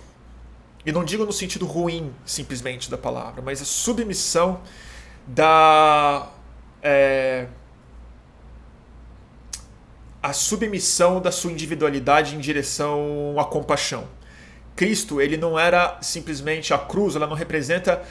E 0.86 0.92
não 0.92 1.04
digo 1.04 1.26
no 1.26 1.32
sentido 1.32 1.66
ruim, 1.66 2.12
simplesmente, 2.24 2.90
da 2.90 2.96
palavra, 2.96 3.42
mas 3.42 3.60
a 3.60 3.64
submissão 3.64 4.62
da. 5.26 6.30
É, 6.82 7.46
a 10.22 10.33
submissão 10.33 11.20
da 11.20 11.33
sua 11.33 11.52
individualidade 11.52 12.37
em 12.37 12.38
direção 12.38 13.35
à 13.38 13.44
compaixão. 13.44 14.06
Cristo, 14.76 15.20
ele 15.20 15.37
não 15.37 15.59
era 15.59 15.98
simplesmente 16.00 16.72
a 16.72 16.78
cruz, 16.78 17.16
ela 17.16 17.26
não 17.26 17.37
representa 17.37 18.02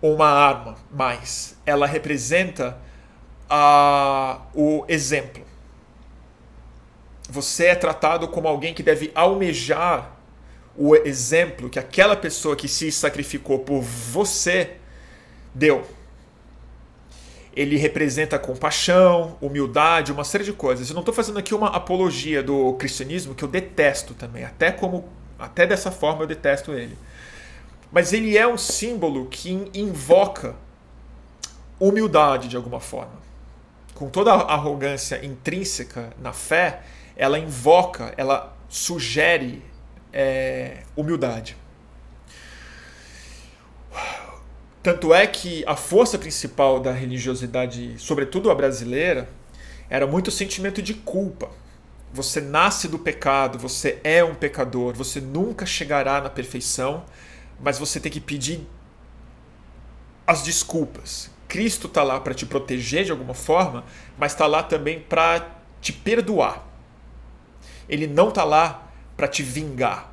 uma 0.00 0.28
arma 0.28 0.76
mais. 0.90 1.56
Ela 1.66 1.86
representa 1.86 2.78
a, 3.48 4.40
o 4.54 4.84
exemplo. 4.88 5.42
Você 7.30 7.66
é 7.66 7.74
tratado 7.74 8.28
como 8.28 8.48
alguém 8.48 8.72
que 8.72 8.82
deve 8.82 9.10
almejar 9.14 10.16
o 10.76 10.94
exemplo 10.94 11.68
que 11.68 11.78
aquela 11.78 12.16
pessoa 12.16 12.54
que 12.54 12.68
se 12.68 12.90
sacrificou 12.92 13.58
por 13.58 13.82
você 13.82 14.76
deu. 15.54 15.84
Ele 17.58 17.76
representa 17.76 18.38
compaixão, 18.38 19.36
humildade, 19.40 20.12
uma 20.12 20.22
série 20.22 20.44
de 20.44 20.52
coisas. 20.52 20.88
Eu 20.88 20.94
não 20.94 21.00
estou 21.00 21.12
fazendo 21.12 21.40
aqui 21.40 21.52
uma 21.52 21.70
apologia 21.70 22.40
do 22.40 22.74
cristianismo 22.74 23.34
que 23.34 23.42
eu 23.42 23.48
detesto 23.48 24.14
também, 24.14 24.44
até 24.44 24.70
como 24.70 25.08
até 25.36 25.66
dessa 25.66 25.90
forma 25.90 26.22
eu 26.22 26.28
detesto 26.28 26.72
ele. 26.72 26.96
Mas 27.90 28.12
ele 28.12 28.38
é 28.38 28.46
um 28.46 28.56
símbolo 28.56 29.26
que 29.26 29.50
invoca 29.74 30.54
humildade 31.80 32.46
de 32.46 32.56
alguma 32.56 32.78
forma. 32.78 33.18
Com 33.92 34.08
toda 34.08 34.32
a 34.32 34.54
arrogância 34.54 35.26
intrínseca 35.26 36.10
na 36.22 36.32
fé, 36.32 36.82
ela 37.16 37.40
invoca, 37.40 38.14
ela 38.16 38.56
sugere 38.68 39.64
é, 40.12 40.84
humildade. 40.94 41.56
Tanto 44.82 45.12
é 45.12 45.26
que 45.26 45.64
a 45.66 45.74
força 45.74 46.18
principal 46.18 46.80
da 46.80 46.92
religiosidade, 46.92 47.94
sobretudo 47.98 48.50
a 48.50 48.54
brasileira, 48.54 49.28
era 49.90 50.06
muito 50.06 50.28
o 50.28 50.32
sentimento 50.32 50.80
de 50.80 50.94
culpa. 50.94 51.50
Você 52.12 52.40
nasce 52.40 52.88
do 52.88 52.98
pecado, 52.98 53.58
você 53.58 53.98
é 54.04 54.22
um 54.22 54.34
pecador, 54.34 54.94
você 54.94 55.20
nunca 55.20 55.66
chegará 55.66 56.20
na 56.20 56.30
perfeição, 56.30 57.04
mas 57.60 57.78
você 57.78 57.98
tem 57.98 58.10
que 58.10 58.20
pedir 58.20 58.66
as 60.26 60.42
desculpas. 60.42 61.30
Cristo 61.48 61.86
está 61.86 62.02
lá 62.02 62.20
para 62.20 62.34
te 62.34 62.46
proteger 62.46 63.04
de 63.04 63.10
alguma 63.10 63.34
forma, 63.34 63.84
mas 64.16 64.32
está 64.32 64.46
lá 64.46 64.62
também 64.62 65.00
para 65.00 65.48
te 65.80 65.92
perdoar. 65.92 66.66
Ele 67.88 68.06
não 68.06 68.28
está 68.28 68.44
lá 68.44 68.90
para 69.16 69.26
te 69.26 69.42
vingar. 69.42 70.12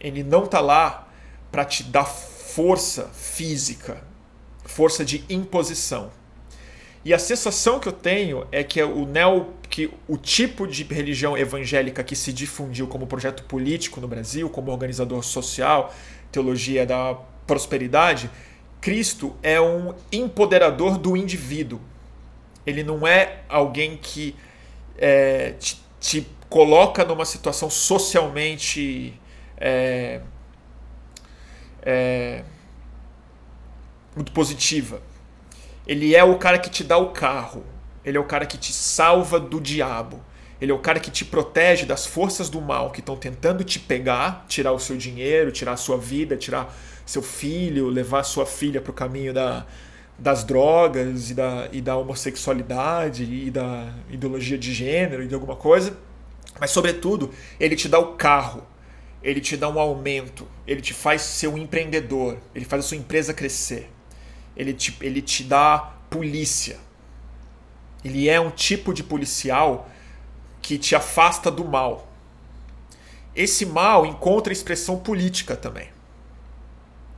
Ele 0.00 0.22
não 0.22 0.44
está 0.44 0.60
lá 0.60 1.06
para 1.50 1.64
te 1.64 1.84
dar 1.84 2.06
força 2.54 3.08
física, 3.14 4.02
força 4.64 5.04
de 5.04 5.24
imposição. 5.28 6.10
E 7.04 7.14
a 7.14 7.18
sensação 7.18 7.80
que 7.80 7.88
eu 7.88 7.92
tenho 7.92 8.46
é 8.52 8.62
que 8.62 8.82
o 8.82 9.06
neo 9.06 9.54
que 9.70 9.90
o 10.06 10.18
tipo 10.18 10.66
de 10.66 10.84
religião 10.84 11.36
evangélica 11.36 12.04
que 12.04 12.14
se 12.14 12.30
difundiu 12.30 12.86
como 12.86 13.06
projeto 13.06 13.42
político 13.44 14.02
no 14.02 14.06
Brasil, 14.06 14.50
como 14.50 14.70
organizador 14.70 15.24
social, 15.24 15.94
teologia 16.30 16.84
da 16.84 17.14
prosperidade, 17.46 18.30
Cristo 18.82 19.34
é 19.42 19.58
um 19.58 19.94
empoderador 20.12 20.98
do 20.98 21.16
indivíduo. 21.16 21.80
Ele 22.66 22.84
não 22.84 23.06
é 23.06 23.40
alguém 23.48 23.96
que 23.96 24.36
é, 24.98 25.54
te, 25.58 25.80
te, 25.98 26.26
coloca 26.50 27.02
numa 27.02 27.24
situação 27.24 27.70
socialmente 27.70 29.18
é, 29.56 30.20
é, 31.82 32.44
muito 34.14 34.32
positiva. 34.32 35.00
Ele 35.86 36.14
é 36.14 36.22
o 36.22 36.38
cara 36.38 36.58
que 36.58 36.70
te 36.70 36.84
dá 36.84 36.96
o 36.96 37.10
carro. 37.10 37.64
Ele 38.04 38.16
é 38.16 38.20
o 38.20 38.24
cara 38.24 38.46
que 38.46 38.56
te 38.56 38.72
salva 38.72 39.38
do 39.38 39.60
diabo. 39.60 40.20
Ele 40.60 40.70
é 40.70 40.74
o 40.74 40.78
cara 40.78 41.00
que 41.00 41.10
te 41.10 41.24
protege 41.24 41.84
das 41.84 42.06
forças 42.06 42.48
do 42.48 42.60
mal 42.60 42.90
que 42.90 43.00
estão 43.00 43.16
tentando 43.16 43.64
te 43.64 43.80
pegar, 43.80 44.44
tirar 44.48 44.72
o 44.72 44.78
seu 44.78 44.96
dinheiro, 44.96 45.50
tirar 45.50 45.72
a 45.72 45.76
sua 45.76 45.98
vida, 45.98 46.36
tirar 46.36 46.72
seu 47.04 47.20
filho, 47.20 47.88
levar 47.88 48.22
sua 48.22 48.46
filha 48.46 48.80
para 48.80 48.90
o 48.90 48.94
caminho 48.94 49.34
da, 49.34 49.66
das 50.16 50.44
drogas 50.44 51.30
e 51.30 51.34
da, 51.34 51.68
e 51.72 51.80
da 51.80 51.96
homossexualidade 51.96 53.24
e 53.24 53.50
da 53.50 53.92
ideologia 54.08 54.56
de 54.56 54.72
gênero 54.72 55.24
e 55.24 55.26
de 55.26 55.34
alguma 55.34 55.56
coisa. 55.56 55.96
Mas, 56.60 56.70
sobretudo, 56.70 57.30
ele 57.58 57.74
te 57.74 57.88
dá 57.88 57.98
o 57.98 58.14
carro, 58.14 58.62
ele 59.22 59.40
te 59.40 59.56
dá 59.56 59.68
um 59.68 59.78
aumento, 59.78 60.46
ele 60.66 60.80
te 60.80 60.92
faz 60.92 61.22
ser 61.22 61.48
um 61.48 61.58
empreendedor, 61.58 62.38
ele 62.54 62.64
faz 62.64 62.84
a 62.84 62.88
sua 62.88 62.96
empresa 62.96 63.32
crescer 63.32 63.88
ele 64.56 64.72
te, 64.72 64.96
ele 65.00 65.22
te 65.22 65.44
dá 65.44 65.94
polícia. 66.10 66.78
Ele 68.04 68.28
é 68.28 68.40
um 68.40 68.50
tipo 68.50 68.92
de 68.92 69.02
policial 69.02 69.88
que 70.60 70.78
te 70.78 70.94
afasta 70.94 71.50
do 71.50 71.64
mal. 71.64 72.08
Esse 73.34 73.64
mal 73.64 74.04
encontra 74.04 74.52
expressão 74.52 74.98
política 74.98 75.56
também. 75.56 75.88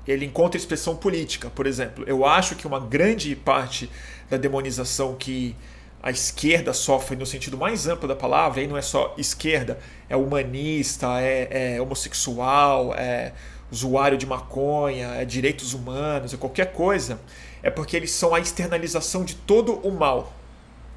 Ele 0.07 0.27
encontra 0.27 0.59
expressão 0.59 0.95
política, 0.95 1.51
por 1.51 1.67
exemplo. 1.67 2.05
Eu 2.07 2.25
acho 2.27 2.55
que 2.55 2.67
uma 2.67 2.79
grande 2.79 3.35
parte 3.35 3.90
da 4.29 4.37
demonização 4.37 5.17
que 5.17 5.57
a 6.05 6.11
esquerda 6.11 6.75
sofre 6.75 7.17
no 7.17 7.25
sentido 7.25 7.57
mais 7.57 7.87
amplo 7.87 8.07
da 8.07 8.14
palavra, 8.14 8.61
aí 8.61 8.67
não 8.67 8.77
é 8.77 8.83
só 8.83 9.14
esquerda, 9.17 9.79
é 10.07 10.14
humanista, 10.14 11.19
é, 11.19 11.77
é 11.77 11.81
homossexual, 11.81 12.95
é 12.95 13.33
usuário 13.73 14.19
de 14.19 14.27
maconha, 14.27 15.14
é 15.14 15.25
direitos 15.25 15.73
humanos, 15.73 16.35
é 16.35 16.37
qualquer 16.37 16.73
coisa, 16.75 17.19
é 17.62 17.71
porque 17.71 17.97
eles 17.97 18.11
são 18.11 18.35
a 18.35 18.38
externalização 18.38 19.25
de 19.25 19.35
todo 19.35 19.77
o 19.77 19.90
mal. 19.90 20.35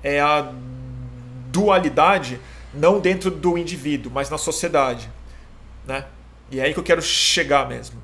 É 0.04 0.20
a 0.20 0.52
dualidade 1.54 2.38
não 2.74 3.00
dentro 3.00 3.32
do 3.32 3.58
indivíduo, 3.58 4.12
mas 4.14 4.30
na 4.30 4.38
sociedade, 4.38 5.10
né? 5.86 6.04
E 6.52 6.60
é 6.60 6.64
aí 6.64 6.74
que 6.74 6.80
eu 6.82 6.84
quero 6.84 7.02
chegar 7.02 7.70
mesmo. 7.70 8.04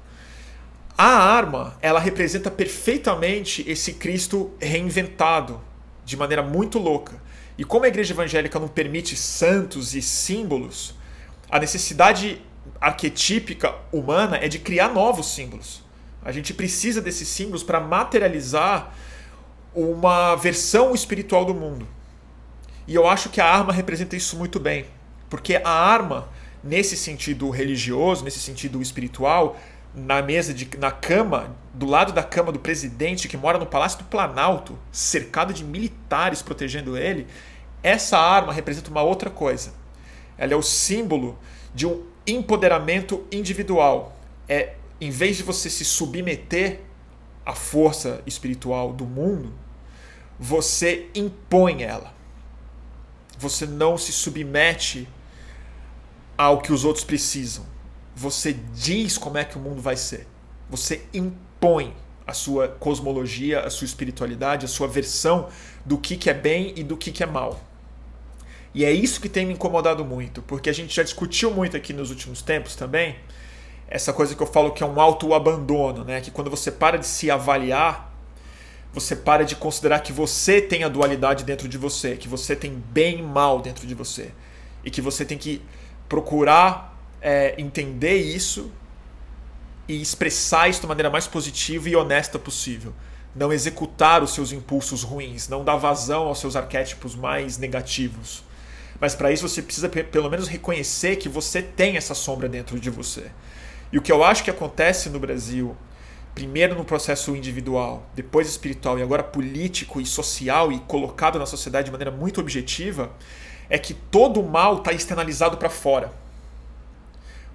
A 0.98 1.18
arma, 1.18 1.78
ela 1.82 2.00
representa 2.00 2.50
perfeitamente 2.50 3.62
esse 3.70 3.92
Cristo 3.92 4.54
reinventado 4.62 5.60
de 6.06 6.18
maneira 6.18 6.44
muito 6.44 6.80
louca. 6.80 7.22
E 7.58 7.63
como 7.63 7.86
a 7.86 7.88
igreja 7.88 8.13
evangélica 8.13 8.60
não 8.60 8.68
permite 8.68 9.16
santos 9.16 9.94
e 9.94 10.02
símbolos, 10.02 10.96
a 11.50 11.60
necessidade 11.60 12.42
arquetípica 12.80 13.76
humana 13.92 14.38
é 14.38 14.48
de 14.48 14.60
criar 14.60 14.89
novos 14.89 15.34
símbolos. 15.34 15.84
A 16.24 16.32
gente 16.32 16.54
precisa 16.54 17.02
desses 17.02 17.28
símbolos 17.28 17.63
para 17.63 17.80
materializar 17.80 18.94
uma 19.76 20.36
versão 20.36 20.94
espiritual 20.94 21.46
do 21.46 21.54
mundo. 21.54 21.88
E 22.88 22.96
eu 22.96 23.08
acho 23.08 23.30
que 23.30 23.42
a 23.42 23.46
arma 23.46 23.74
representa 23.74 24.16
isso 24.16 24.36
muito 24.38 24.60
bem. 24.60 24.86
Porque 25.30 25.56
a 25.56 25.70
arma, 25.70 26.30
nesse 26.63 26.96
sentido 26.96 27.50
religioso, 27.50 28.24
nesse 28.24 28.39
sentido 28.39 28.82
espiritual, 28.82 29.58
na 29.93 30.21
mesa, 30.21 30.53
de, 30.53 30.69
na 30.77 30.91
cama, 30.91 31.56
do 31.73 31.86
lado 31.86 32.12
da 32.12 32.23
cama 32.23 32.51
do 32.51 32.60
presidente 32.60 33.27
que 33.27 33.38
mora 33.38 33.58
no 33.58 33.65
Palácio 33.65 33.99
do 33.99 34.06
Planalto, 34.06 34.77
cercado 34.91 35.53
de 35.53 35.63
militares 35.63 36.41
protegendo 36.41 36.97
ele, 36.97 37.27
essa 37.82 38.17
arma 38.17 38.53
representa 38.53 38.89
uma 38.89 39.01
outra 39.01 39.29
coisa. 39.29 39.73
Ela 40.38 40.53
é 40.53 40.56
o 40.56 40.63
símbolo 40.63 41.38
de 41.75 41.86
um 41.86 42.03
empoderamento 42.25 43.25
individual. 43.32 44.15
É 44.47 44.75
em 44.99 45.10
vez 45.10 45.38
de 45.38 45.43
você 45.43 45.69
se 45.69 45.84
submeter 45.84 46.79
à 47.45 47.53
força 47.53 48.21
espiritual 48.25 48.93
do 48.93 49.06
mundo, 49.06 49.53
você 50.39 51.10
impõe 51.13 51.84
ela. 51.84 52.13
Você 53.38 53.65
não 53.65 53.97
se 53.97 54.13
submete 54.13 55.08
ao 56.38 56.62
que 56.62 56.71
os 56.71 56.86
outros 56.86 57.03
precisam. 57.03 57.65
Você 58.15 58.54
diz 58.54 59.17
como 59.17 59.38
é 59.38 59.43
que 59.43 59.58
o 59.58 59.60
mundo 59.60 59.82
vai 59.82 59.97
ser. 59.97 60.28
Você 60.69 61.06
impõe 61.13 61.95
a 62.26 62.34
sua 62.34 62.67
cosmologia, 62.67 63.62
a 63.62 63.69
sua 63.69 63.86
espiritualidade, 63.86 64.65
a 64.65 64.69
sua 64.69 64.88
versão 64.88 65.49
do 65.86 65.97
que, 65.97 66.15
que 66.15 66.30
é 66.30 66.34
bem 66.34 66.73
e 66.76 66.84
do 66.84 66.95
que, 66.95 67.12
que 67.12 67.23
é 67.23 67.26
mal. 67.26 67.60
E 68.73 68.84
é 68.84 68.91
isso 68.91 69.21
que 69.21 69.30
tem 69.30 69.45
me 69.45 69.54
incomodado 69.54 70.04
muito, 70.04 70.41
porque 70.41 70.69
a 70.69 70.73
gente 70.73 70.95
já 70.95 71.04
discutiu 71.04 71.52
muito 71.52 71.78
aqui 71.78 71.93
nos 71.93 72.10
últimos 72.10 72.41
tempos 72.41 72.76
também, 72.76 73.17
essa 73.88 74.12
coisa 74.12 74.34
que 74.34 74.41
eu 74.41 74.47
falo 74.47 74.71
que 74.71 74.82
é 74.82 74.86
um 74.86 74.99
autoabandono, 74.99 76.04
né? 76.04 76.21
Que 76.21 76.32
quando 76.32 76.49
você 76.49 76.71
para 76.71 76.97
de 76.97 77.06
se 77.06 77.30
avaliar, 77.30 78.12
você 78.91 79.15
para 79.15 79.43
de 79.43 79.56
considerar 79.56 79.99
que 79.99 80.12
você 80.12 80.60
tem 80.60 80.84
a 80.84 80.89
dualidade 80.89 81.43
dentro 81.43 81.67
de 81.67 81.78
você, 81.78 82.15
que 82.15 82.28
você 82.28 82.56
tem 82.56 82.71
bem 82.71 83.19
e 83.19 83.21
mal 83.21 83.62
dentro 83.62 83.86
de 83.86 83.93
você. 83.93 84.32
E 84.84 84.89
que 84.89 85.02
você 85.02 85.23
tem 85.23 85.38
que 85.38 85.62
procurar 86.10 86.92
é, 87.23 87.55
entender 87.57 88.17
isso 88.17 88.69
e 89.88 90.01
expressar 90.01 90.69
isso 90.69 90.81
da 90.81 90.88
maneira 90.89 91.09
mais 91.09 91.25
positiva 91.25 91.89
e 91.89 91.95
honesta 91.95 92.38
possível. 92.38 92.93
Não 93.33 93.51
executar 93.51 94.21
os 94.21 94.33
seus 94.33 94.51
impulsos 94.51 95.01
ruins, 95.03 95.47
não 95.47 95.63
dar 95.63 95.77
vazão 95.77 96.27
aos 96.27 96.39
seus 96.39 96.55
arquétipos 96.55 97.15
mais 97.15 97.57
negativos. 97.57 98.43
Mas 98.99 99.15
para 99.15 99.31
isso 99.31 99.47
você 99.47 99.62
precisa 99.62 99.89
pelo 99.89 100.29
menos 100.29 100.47
reconhecer 100.47 101.15
que 101.15 101.29
você 101.29 101.62
tem 101.62 101.95
essa 101.95 102.13
sombra 102.13 102.49
dentro 102.49 102.79
de 102.79 102.89
você. 102.89 103.31
E 103.91 103.97
o 103.97 104.01
que 104.01 104.12
eu 104.12 104.23
acho 104.23 104.43
que 104.43 104.49
acontece 104.49 105.09
no 105.09 105.19
Brasil, 105.19 105.75
primeiro 106.36 106.75
no 106.75 106.83
processo 106.83 107.36
individual, 107.36 108.07
depois 108.13 108.47
espiritual 108.49 108.99
e 108.99 109.01
agora 109.01 109.23
político 109.23 110.01
e 110.01 110.05
social 110.05 110.71
e 110.71 110.79
colocado 110.79 111.39
na 111.39 111.45
sociedade 111.45 111.86
de 111.86 111.91
maneira 111.91 112.12
muito 112.12 112.41
objetiva, 112.41 113.12
é 113.69 113.77
que 113.77 113.93
todo 113.93 114.41
o 114.41 114.49
mal 114.49 114.77
está 114.77 114.91
externalizado 114.91 115.57
para 115.57 115.69
fora. 115.69 116.22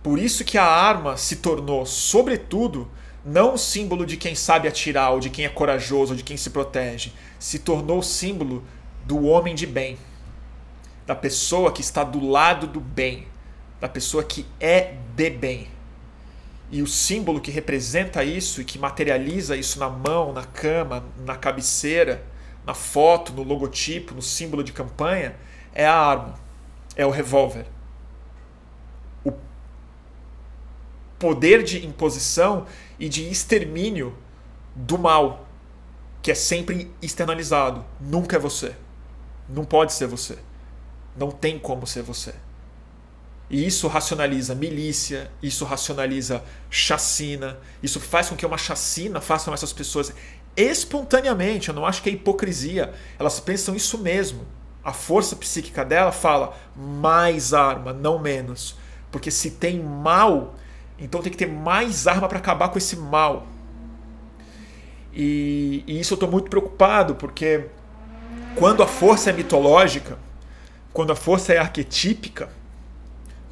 Por 0.02 0.18
isso 0.18 0.44
que 0.44 0.56
a 0.56 0.64
arma 0.64 1.16
se 1.16 1.36
tornou, 1.36 1.84
sobretudo, 1.84 2.90
não 3.24 3.56
símbolo 3.56 4.06
de 4.06 4.16
quem 4.16 4.34
sabe 4.34 4.68
atirar, 4.68 5.12
ou 5.12 5.20
de 5.20 5.28
quem 5.28 5.44
é 5.44 5.48
corajoso, 5.48 6.12
ou 6.12 6.16
de 6.16 6.22
quem 6.22 6.36
se 6.36 6.50
protege. 6.50 7.12
Se 7.38 7.58
tornou 7.58 8.02
símbolo 8.02 8.64
do 9.04 9.24
homem 9.24 9.54
de 9.54 9.66
bem, 9.66 9.98
da 11.06 11.14
pessoa 11.14 11.72
que 11.72 11.80
está 11.80 12.04
do 12.04 12.26
lado 12.26 12.66
do 12.66 12.80
bem, 12.80 13.26
da 13.80 13.88
pessoa 13.88 14.22
que 14.22 14.46
é 14.60 14.94
de 15.16 15.30
bem. 15.30 15.68
E 16.70 16.82
o 16.82 16.86
símbolo 16.86 17.40
que 17.40 17.50
representa 17.50 18.22
isso 18.22 18.60
e 18.60 18.64
que 18.64 18.78
materializa 18.78 19.56
isso 19.56 19.78
na 19.78 19.88
mão, 19.88 20.32
na 20.32 20.44
cama, 20.44 21.04
na 21.24 21.34
cabeceira, 21.34 22.22
na 22.66 22.74
foto, 22.74 23.32
no 23.32 23.42
logotipo, 23.42 24.14
no 24.14 24.20
símbolo 24.20 24.62
de 24.62 24.72
campanha, 24.72 25.34
é 25.74 25.86
a 25.86 25.94
arma, 25.94 26.34
é 26.94 27.06
o 27.06 27.10
revólver. 27.10 27.64
O 29.24 29.32
poder 31.18 31.62
de 31.62 31.84
imposição 31.84 32.66
e 32.98 33.08
de 33.08 33.28
extermínio 33.28 34.16
do 34.74 34.98
mal, 34.98 35.46
que 36.22 36.30
é 36.30 36.34
sempre 36.34 36.92
externalizado, 37.02 37.84
nunca 38.00 38.36
é 38.36 38.38
você. 38.38 38.74
Não 39.48 39.64
pode 39.64 39.92
ser 39.92 40.06
você. 40.06 40.38
Não 41.16 41.30
tem 41.30 41.58
como 41.58 41.86
ser 41.86 42.02
você. 42.02 42.34
E 43.50 43.66
isso 43.66 43.88
racionaliza 43.88 44.54
milícia, 44.54 45.30
isso 45.42 45.64
racionaliza 45.64 46.44
chacina, 46.68 47.58
isso 47.82 47.98
faz 47.98 48.28
com 48.28 48.36
que 48.36 48.44
uma 48.44 48.58
chacina 48.58 49.20
faça 49.20 49.46
com 49.46 49.54
essas 49.54 49.72
pessoas 49.72 50.12
espontaneamente. 50.54 51.68
Eu 51.68 51.74
não 51.74 51.86
acho 51.86 52.02
que 52.02 52.10
é 52.10 52.12
hipocrisia. 52.12 52.92
Elas 53.18 53.40
pensam 53.40 53.74
isso 53.74 53.96
mesmo. 53.98 54.46
A 54.84 54.92
força 54.92 55.34
psíquica 55.34 55.84
dela 55.84 56.12
fala 56.12 56.56
mais 56.76 57.54
arma, 57.54 57.92
não 57.92 58.18
menos. 58.18 58.76
Porque 59.10 59.30
se 59.30 59.52
tem 59.52 59.82
mal, 59.82 60.54
então 60.98 61.22
tem 61.22 61.30
que 61.30 61.38
ter 61.38 61.48
mais 61.48 62.06
arma 62.06 62.28
para 62.28 62.38
acabar 62.38 62.68
com 62.68 62.78
esse 62.78 62.96
mal. 62.96 63.46
E, 65.12 65.82
e 65.86 66.00
isso 66.00 66.14
eu 66.14 66.16
estou 66.16 66.30
muito 66.30 66.50
preocupado, 66.50 67.14
porque 67.14 67.66
quando 68.54 68.82
a 68.82 68.86
força 68.86 69.30
é 69.30 69.32
mitológica, 69.32 70.18
quando 70.92 71.12
a 71.12 71.16
força 71.16 71.52
é 71.52 71.58
arquetípica, 71.58 72.48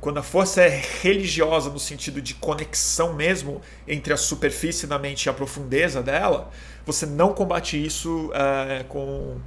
quando 0.01 0.19
a 0.19 0.23
força 0.23 0.63
é 0.63 0.83
religiosa 1.03 1.71
no 1.71 1.79
sentido 1.79 2.21
de 2.21 2.35
conexão 2.35 3.13
mesmo 3.15 3.61
entre 3.89 4.13
a 4.13 4.17
superfície 4.17 4.87
da 4.87 4.99
mente 4.99 5.25
e 5.25 5.29
a 5.29 5.33
profundeza 5.33 6.03
dela, 6.03 6.51
você 6.85 7.07
não 7.07 7.33
combate 7.33 7.83
isso 7.83 8.31
é, 8.35 8.85
com 8.85 9.41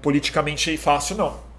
politicamente 0.00 0.76
fácil, 0.76 1.16
não. 1.16 1.53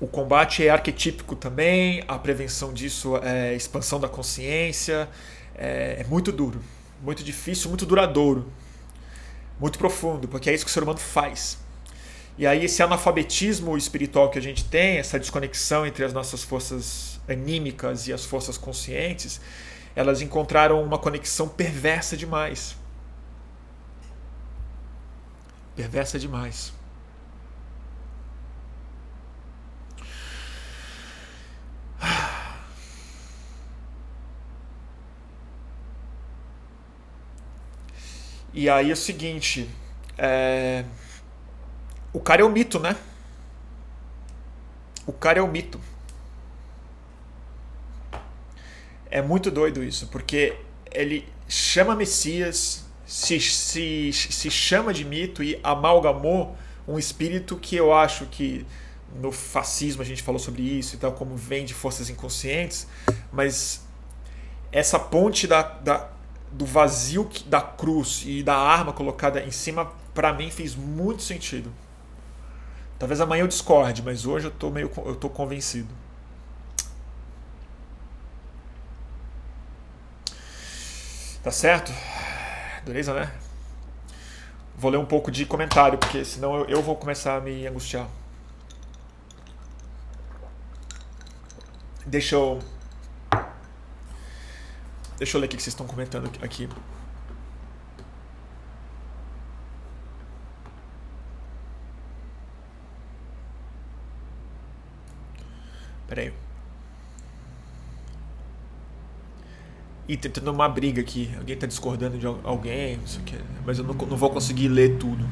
O 0.00 0.06
combate 0.06 0.64
é 0.64 0.70
arquetípico 0.70 1.34
também, 1.34 2.04
a 2.06 2.16
prevenção 2.18 2.72
disso 2.72 3.16
é 3.16 3.54
expansão 3.54 3.98
da 3.98 4.08
consciência, 4.08 5.08
é, 5.56 5.96
é 6.00 6.04
muito 6.04 6.30
duro, 6.30 6.62
muito 7.02 7.24
difícil, 7.24 7.68
muito 7.68 7.84
duradouro, 7.84 8.50
muito 9.58 9.76
profundo, 9.76 10.28
porque 10.28 10.48
é 10.48 10.54
isso 10.54 10.64
que 10.64 10.70
o 10.70 10.72
ser 10.72 10.84
humano 10.84 11.00
faz. 11.00 11.58
E 12.38 12.46
aí 12.46 12.64
esse 12.64 12.80
analfabetismo 12.80 13.76
espiritual 13.76 14.30
que 14.30 14.38
a 14.38 14.42
gente 14.42 14.64
tem, 14.64 14.98
essa 14.98 15.18
desconexão 15.18 15.84
entre 15.84 16.04
as 16.04 16.12
nossas 16.12 16.44
forças 16.44 17.18
anímicas 17.28 18.06
e 18.06 18.12
as 18.12 18.24
forças 18.24 18.56
conscientes, 18.56 19.40
elas 19.96 20.22
encontraram 20.22 20.80
uma 20.80 20.96
conexão 20.96 21.48
perversa 21.48 22.16
demais. 22.16 22.76
Perversa 25.74 26.20
demais. 26.20 26.77
E 38.58 38.68
aí 38.68 38.90
é 38.90 38.92
o 38.92 38.96
seguinte, 38.96 39.70
é... 40.18 40.84
O 42.12 42.18
cara 42.18 42.42
é 42.42 42.44
o 42.44 42.50
mito, 42.50 42.80
né? 42.80 42.96
O 45.06 45.12
cara 45.12 45.38
é 45.38 45.42
o 45.42 45.46
mito. 45.46 45.80
É 49.08 49.22
muito 49.22 49.48
doido 49.48 49.84
isso, 49.84 50.08
porque 50.08 50.56
ele 50.90 51.24
chama 51.46 51.94
Messias, 51.94 52.84
se, 53.06 53.38
se, 53.38 54.12
se 54.12 54.50
chama 54.50 54.92
de 54.92 55.04
mito 55.04 55.40
e 55.40 55.60
amalgamou 55.62 56.56
um 56.88 56.98
espírito 56.98 57.56
que 57.56 57.76
eu 57.76 57.94
acho 57.94 58.26
que 58.26 58.66
no 59.22 59.30
fascismo 59.30 60.02
a 60.02 60.04
gente 60.04 60.20
falou 60.20 60.40
sobre 60.40 60.62
isso 60.62 60.96
e 60.96 60.98
tal, 60.98 61.12
como 61.12 61.36
vem 61.36 61.64
de 61.64 61.74
forças 61.74 62.10
inconscientes, 62.10 62.88
mas 63.30 63.86
essa 64.72 64.98
ponte 64.98 65.46
da, 65.46 65.62
da, 65.62 66.17
do 66.50 66.64
vazio 66.64 67.28
da 67.46 67.60
cruz 67.60 68.22
e 68.26 68.42
da 68.42 68.56
arma 68.56 68.92
colocada 68.92 69.40
em 69.42 69.50
cima, 69.50 69.92
para 70.14 70.32
mim 70.32 70.50
fez 70.50 70.74
muito 70.74 71.22
sentido. 71.22 71.72
Talvez 72.98 73.20
amanhã 73.20 73.42
eu 73.42 73.48
discorde, 73.48 74.02
mas 74.02 74.26
hoje 74.26 74.46
eu 74.46 74.50
tô 74.50 74.70
meio 74.70 74.90
eu 75.04 75.14
tô 75.14 75.28
convencido. 75.28 75.88
Tá 81.42 81.50
certo? 81.50 81.92
Dureza, 82.84 83.14
né? 83.14 83.32
Vou 84.76 84.90
ler 84.90 84.98
um 84.98 85.06
pouco 85.06 85.30
de 85.30 85.44
comentário, 85.46 85.98
porque 85.98 86.24
senão 86.24 86.54
eu, 86.56 86.64
eu 86.66 86.82
vou 86.82 86.96
começar 86.96 87.36
a 87.36 87.40
me 87.40 87.66
angustiar. 87.66 88.06
Deixa 92.06 92.34
eu. 92.36 92.58
Deixa 95.18 95.36
eu 95.36 95.40
ler 95.40 95.46
o 95.46 95.50
que 95.50 95.56
vocês 95.56 95.68
estão 95.68 95.86
comentando 95.86 96.30
aqui. 96.40 96.68
Pera 106.06 106.22
aí. 106.22 106.32
Ih, 110.08 110.16
tá 110.16 110.28
tendo 110.28 110.52
uma 110.52 110.68
briga 110.68 111.00
aqui. 111.00 111.30
Alguém 111.36 111.56
tá 111.56 111.66
discordando 111.66 112.16
de 112.16 112.26
alguém, 112.26 112.96
não 112.96 113.06
sei 113.06 113.20
o 113.20 113.24
que. 113.24 113.36
Mas 113.66 113.78
eu 113.78 113.84
não, 113.84 113.94
não 113.94 114.16
vou 114.16 114.30
conseguir 114.30 114.68
ler 114.68 114.98
tudo. 114.98 115.28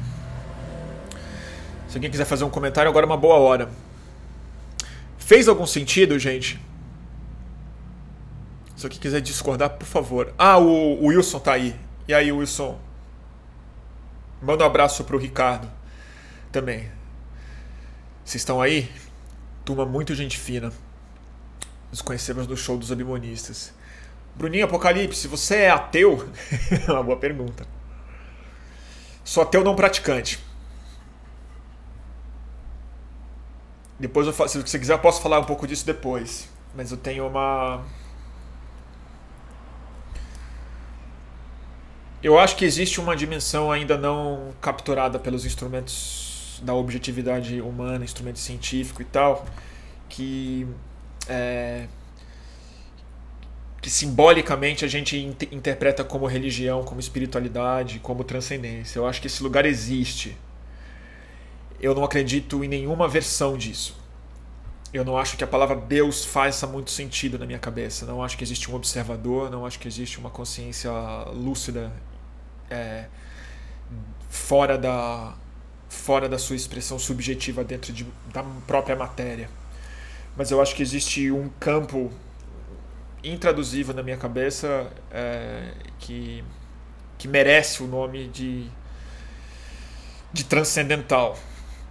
Se 1.87 1.97
alguém 1.97 2.11
quiser 2.11 2.25
fazer 2.25 2.43
um 2.43 2.49
comentário, 2.49 2.89
agora 2.89 3.05
é 3.05 3.07
uma 3.09 3.17
boa 3.17 3.35
hora. 3.35 3.71
Fez 5.17 5.47
algum 5.47 5.65
sentido, 5.65 6.19
gente? 6.19 6.59
Se 8.77 8.85
alguém 8.85 8.99
quiser 8.99 9.19
discordar, 9.19 9.71
por 9.71 9.85
favor. 9.85 10.33
Ah, 10.37 10.57
o, 10.57 11.03
o 11.03 11.07
Wilson 11.07 11.39
tá 11.39 11.53
aí. 11.53 11.75
E 12.07 12.13
aí, 12.13 12.31
Wilson? 12.31 12.79
Manda 14.41 14.63
um 14.63 14.67
abraço 14.67 15.03
pro 15.03 15.17
Ricardo 15.17 15.69
também. 16.51 16.89
Vocês 18.23 18.41
estão 18.41 18.61
aí? 18.61 18.89
turma 19.67 19.85
muito 19.85 20.15
gente 20.15 20.37
fina. 20.37 20.71
Nos 21.91 22.01
conhecemos 22.01 22.47
no 22.47 22.55
show 22.55 22.77
dos 22.77 22.89
abimonistas. 22.89 23.73
Bruninho 24.33 24.63
Apocalipse, 24.63 25.27
você 25.27 25.55
é 25.55 25.69
ateu? 25.69 26.29
é 26.87 26.91
uma 26.91 27.03
boa 27.03 27.17
pergunta. 27.17 27.67
Sou 29.25 29.43
ateu 29.43 29.63
não 29.63 29.75
praticante. 29.75 30.39
Depois 33.99 34.25
eu 34.25 34.31
faço, 34.31 34.61
se 34.61 34.69
você 34.69 34.79
quiser 34.79 34.93
eu 34.93 34.99
posso 34.99 35.21
falar 35.21 35.39
um 35.39 35.43
pouco 35.43 35.67
disso 35.67 35.85
depois, 35.85 36.47
mas 36.73 36.91
eu 36.91 36.97
tenho 36.97 37.27
uma 37.27 37.83
Eu 42.23 42.39
acho 42.39 42.55
que 42.55 42.65
existe 42.65 42.99
uma 42.99 43.15
dimensão 43.15 43.71
ainda 43.71 43.97
não 43.97 44.53
capturada 44.59 45.19
pelos 45.19 45.45
instrumentos 45.45 46.59
da 46.63 46.73
objetividade 46.73 47.61
humana, 47.61 48.03
instrumento 48.03 48.39
científico 48.39 49.01
e 49.01 49.05
tal, 49.05 49.45
que 50.09 50.67
é, 51.29 51.87
que 53.81 53.89
simbolicamente 53.89 54.83
a 54.83 54.87
gente 54.87 55.17
interpreta 55.51 56.03
como 56.03 56.25
religião, 56.25 56.83
como 56.83 56.99
espiritualidade, 56.99 57.99
como 57.99 58.23
transcendência. 58.23 58.99
Eu 58.99 59.07
acho 59.07 59.21
que 59.21 59.27
esse 59.27 59.43
lugar 59.43 59.65
existe. 59.65 60.35
Eu 61.79 61.93
não 61.93 62.03
acredito 62.03 62.63
em 62.63 62.67
nenhuma 62.67 63.07
versão 63.07 63.55
disso. 63.57 63.95
Eu 64.91 65.05
não 65.05 65.17
acho 65.17 65.37
que 65.37 65.43
a 65.43 65.47
palavra 65.47 65.75
Deus 65.75 66.25
faça 66.25 66.65
muito 66.65 66.89
sentido 66.89 67.37
na 67.37 67.45
minha 67.45 67.59
cabeça. 67.59 68.05
Não 68.05 68.23
acho 68.23 68.37
que 68.37 68.43
existe 68.43 68.71
um 68.71 68.75
observador, 68.75 69.51
não 69.51 69.65
acho 69.65 69.77
que 69.77 69.87
existe 69.87 70.17
uma 70.17 70.29
consciência 70.29 70.91
lúcida 71.33 71.91
é, 72.69 73.05
fora 74.29 74.77
da, 74.77 75.35
fora 75.89 76.29
da 76.29 76.37
sua 76.37 76.55
expressão 76.55 76.99
subjetiva 76.99 77.63
dentro 77.63 77.91
de, 77.93 78.05
da 78.33 78.43
própria 78.65 78.95
matéria. 78.95 79.49
Mas 80.35 80.51
eu 80.51 80.61
acho 80.61 80.75
que 80.75 80.83
existe 80.83 81.31
um 81.31 81.49
campo 81.59 82.11
intraduzível 83.23 83.93
na 83.93 84.03
minha 84.03 84.17
cabeça 84.17 84.91
é, 85.11 85.71
que, 85.99 86.43
que 87.17 87.27
merece 87.27 87.81
o 87.81 87.87
nome 87.87 88.27
de, 88.27 88.67
de 90.31 90.43
transcendental. 90.45 91.37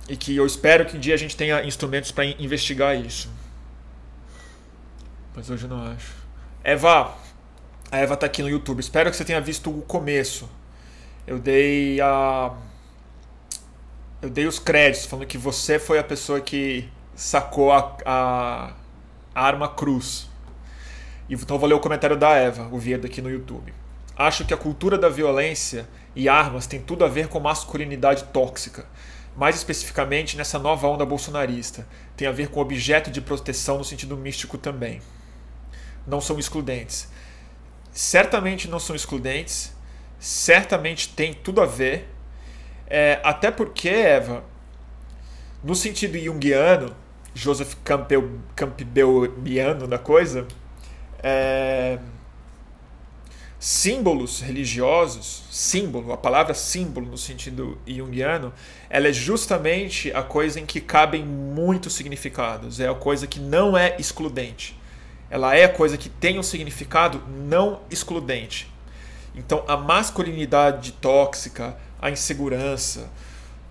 E 0.08 0.16
que 0.16 0.36
eu 0.36 0.46
espero 0.46 0.86
que 0.86 0.96
um 0.96 1.00
dia 1.00 1.14
a 1.14 1.16
gente 1.16 1.36
tenha 1.36 1.64
instrumentos 1.64 2.12
para 2.12 2.24
investigar 2.24 2.96
isso. 2.96 3.28
Mas 5.34 5.50
hoje 5.50 5.64
eu 5.64 5.68
não 5.68 5.82
acho. 5.82 6.14
Eva, 6.62 7.14
a 7.90 7.98
Eva 7.98 8.14
está 8.14 8.26
aqui 8.26 8.40
no 8.40 8.48
YouTube. 8.48 8.78
Espero 8.78 9.10
que 9.10 9.16
você 9.16 9.24
tenha 9.24 9.40
visto 9.40 9.76
o 9.76 9.82
começo. 9.82 10.48
Eu 11.26 11.38
dei 11.38 12.00
a 12.00 12.54
eu 14.22 14.30
dei 14.30 14.46
os 14.46 14.58
créditos, 14.58 15.06
falando 15.06 15.26
que 15.26 15.36
você 15.36 15.78
foi 15.78 15.98
a 15.98 16.04
pessoa 16.04 16.40
que 16.40 16.88
sacou 17.14 17.70
a, 17.72 17.96
a, 18.04 18.72
arma 19.34 19.68
cruz. 19.68 20.28
Então 21.28 21.58
vou 21.58 21.68
ler 21.68 21.74
o 21.74 21.80
comentário 21.80 22.16
da 22.16 22.30
Eva, 22.30 22.68
o 22.72 22.78
Viedo 22.78 23.06
aqui 23.06 23.20
no 23.20 23.30
YouTube. 23.30 23.74
Acho 24.16 24.44
que 24.44 24.54
a 24.54 24.56
cultura 24.56 24.96
da 24.96 25.08
violência 25.08 25.86
e 26.14 26.28
armas 26.28 26.66
tem 26.66 26.80
tudo 26.80 27.04
a 27.04 27.08
ver 27.08 27.28
com 27.28 27.38
masculinidade 27.38 28.24
tóxica. 28.24 28.86
Mais 29.36 29.54
especificamente 29.54 30.36
nessa 30.36 30.58
nova 30.58 30.88
onda 30.88 31.04
bolsonarista. 31.04 31.86
Tem 32.16 32.26
a 32.26 32.32
ver 32.32 32.48
com 32.48 32.58
objeto 32.58 33.10
de 33.10 33.20
proteção 33.20 33.76
no 33.76 33.84
sentido 33.84 34.16
místico 34.16 34.56
também. 34.56 35.02
Não 36.06 36.22
são 36.22 36.38
excludentes. 36.38 37.08
Certamente 37.92 38.66
não 38.66 38.78
são 38.78 38.96
excludentes. 38.96 39.75
Certamente 40.26 41.10
tem 41.10 41.32
tudo 41.32 41.60
a 41.60 41.66
ver. 41.66 42.08
É, 42.88 43.20
até 43.22 43.48
porque, 43.48 43.88
Eva, 43.88 44.42
no 45.62 45.72
sentido 45.72 46.18
junguiano, 46.18 46.96
Joseph 47.32 47.74
Campbell, 47.84 48.40
Campbelliano 48.56 49.86
da 49.86 50.00
coisa, 50.00 50.48
é, 51.22 52.00
símbolos 53.56 54.40
religiosos, 54.40 55.44
símbolo, 55.48 56.12
a 56.12 56.16
palavra 56.16 56.54
símbolo 56.54 57.06
no 57.06 57.16
sentido 57.16 57.78
junguiano, 57.86 58.52
ela 58.90 59.06
é 59.06 59.12
justamente 59.12 60.12
a 60.12 60.24
coisa 60.24 60.58
em 60.58 60.66
que 60.66 60.80
cabem 60.80 61.24
muitos 61.24 61.94
significados, 61.94 62.80
é 62.80 62.88
a 62.88 62.94
coisa 62.96 63.28
que 63.28 63.38
não 63.38 63.78
é 63.78 63.94
excludente. 63.96 64.76
Ela 65.30 65.54
é 65.54 65.66
a 65.66 65.68
coisa 65.68 65.96
que 65.96 66.08
tem 66.08 66.36
um 66.36 66.42
significado 66.42 67.22
não 67.28 67.82
excludente. 67.88 68.74
Então, 69.36 69.62
a 69.68 69.76
masculinidade 69.76 70.92
tóxica, 70.92 71.76
a 72.00 72.10
insegurança, 72.10 73.10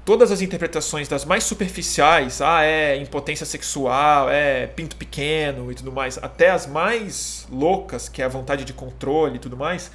todas 0.05 0.31
as 0.31 0.41
interpretações 0.41 1.07
das 1.07 1.25
mais 1.25 1.43
superficiais, 1.43 2.39
ah, 2.39 2.63
é 2.63 2.95
impotência 2.97 3.45
sexual, 3.45 4.29
é 4.29 4.67
pinto 4.67 4.95
pequeno 4.95 5.71
e 5.71 5.75
tudo 5.75 5.91
mais, 5.91 6.19
até 6.19 6.51
as 6.51 6.67
mais 6.67 7.47
loucas, 7.51 8.07
que 8.07 8.21
é 8.21 8.25
a 8.25 8.29
vontade 8.29 8.63
de 8.63 8.73
controle 8.73 9.37
e 9.37 9.39
tudo 9.39 9.57
mais, 9.57 9.91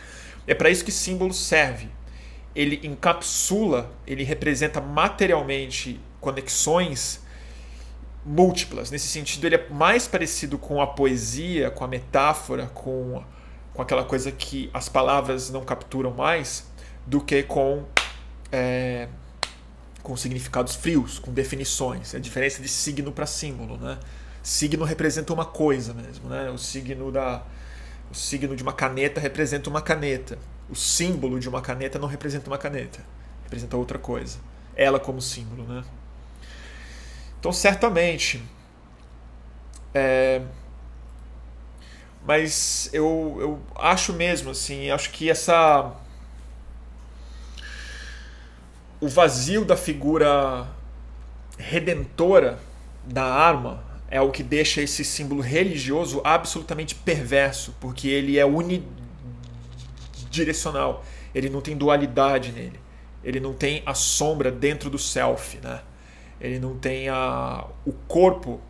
é 0.46 0.54
para 0.54 0.68
isso 0.68 0.84
que 0.84 0.90
símbolo 0.90 1.32
serve. 1.32 1.88
Ele 2.54 2.80
encapsula, 2.82 3.92
ele 4.04 4.24
representa 4.24 4.80
materialmente 4.80 6.00
conexões 6.20 7.20
múltiplas. 8.26 8.90
Nesse 8.90 9.06
sentido, 9.06 9.46
ele 9.46 9.54
é 9.54 9.68
mais 9.70 10.08
parecido 10.08 10.58
com 10.58 10.82
a 10.82 10.86
poesia, 10.88 11.70
com 11.70 11.84
a 11.84 11.88
metáfora, 11.88 12.66
com, 12.66 13.22
com 13.74 13.82
aquela 13.82 14.04
coisa 14.04 14.30
que 14.32 14.70
as 14.72 14.88
palavras 14.88 15.50
não 15.50 15.64
capturam 15.64 16.12
mais, 16.12 16.66
do 17.06 17.20
que 17.20 17.42
com 17.42 17.84
é, 18.52 19.08
com 20.02 20.16
significados 20.16 20.74
frios, 20.74 21.18
com 21.18 21.32
definições. 21.32 22.14
É 22.14 22.16
a 22.16 22.20
diferença 22.20 22.62
de 22.62 22.68
signo 22.68 23.12
para 23.12 23.26
símbolo, 23.26 23.76
né? 23.76 23.98
Signo 24.42 24.84
representa 24.84 25.32
uma 25.32 25.44
coisa 25.44 25.92
mesmo, 25.92 26.28
né? 26.28 26.50
O 26.50 26.58
signo 26.58 27.12
da 27.12 27.42
o 28.10 28.14
signo 28.14 28.56
de 28.56 28.62
uma 28.62 28.72
caneta 28.72 29.20
representa 29.20 29.70
uma 29.70 29.80
caneta. 29.80 30.36
O 30.68 30.74
símbolo 30.74 31.38
de 31.38 31.48
uma 31.48 31.60
caneta 31.60 31.98
não 31.98 32.08
representa 32.08 32.50
uma 32.50 32.58
caneta, 32.58 33.00
representa 33.44 33.76
outra 33.76 33.98
coisa. 33.98 34.38
Ela 34.74 34.98
como 34.98 35.20
símbolo, 35.20 35.64
né? 35.64 35.84
Então, 37.38 37.52
certamente. 37.52 38.42
É... 39.94 40.42
Mas 42.26 42.90
eu, 42.92 43.36
eu 43.40 43.58
acho 43.76 44.12
mesmo, 44.12 44.50
assim, 44.50 44.90
acho 44.90 45.10
que 45.10 45.30
essa 45.30 45.92
o 49.00 49.08
vazio 49.08 49.64
da 49.64 49.76
figura 49.76 50.66
redentora 51.56 52.58
da 53.04 53.24
arma 53.24 53.82
é 54.10 54.20
o 54.20 54.30
que 54.30 54.42
deixa 54.42 54.82
esse 54.82 55.02
símbolo 55.04 55.40
religioso 55.40 56.20
absolutamente 56.22 56.94
perverso, 56.94 57.74
porque 57.80 58.08
ele 58.08 58.38
é 58.38 58.44
unidirecional, 58.44 61.02
ele 61.34 61.48
não 61.48 61.62
tem 61.62 61.74
dualidade 61.76 62.52
nele, 62.52 62.78
ele 63.24 63.40
não 63.40 63.54
tem 63.54 63.82
a 63.86 63.94
sombra 63.94 64.50
dentro 64.50 64.90
do 64.90 64.98
self, 64.98 65.58
né? 65.62 65.80
ele 66.40 66.58
não 66.58 66.76
tem 66.76 67.08
a, 67.08 67.64
o 67.84 67.92
corpo 67.92 68.60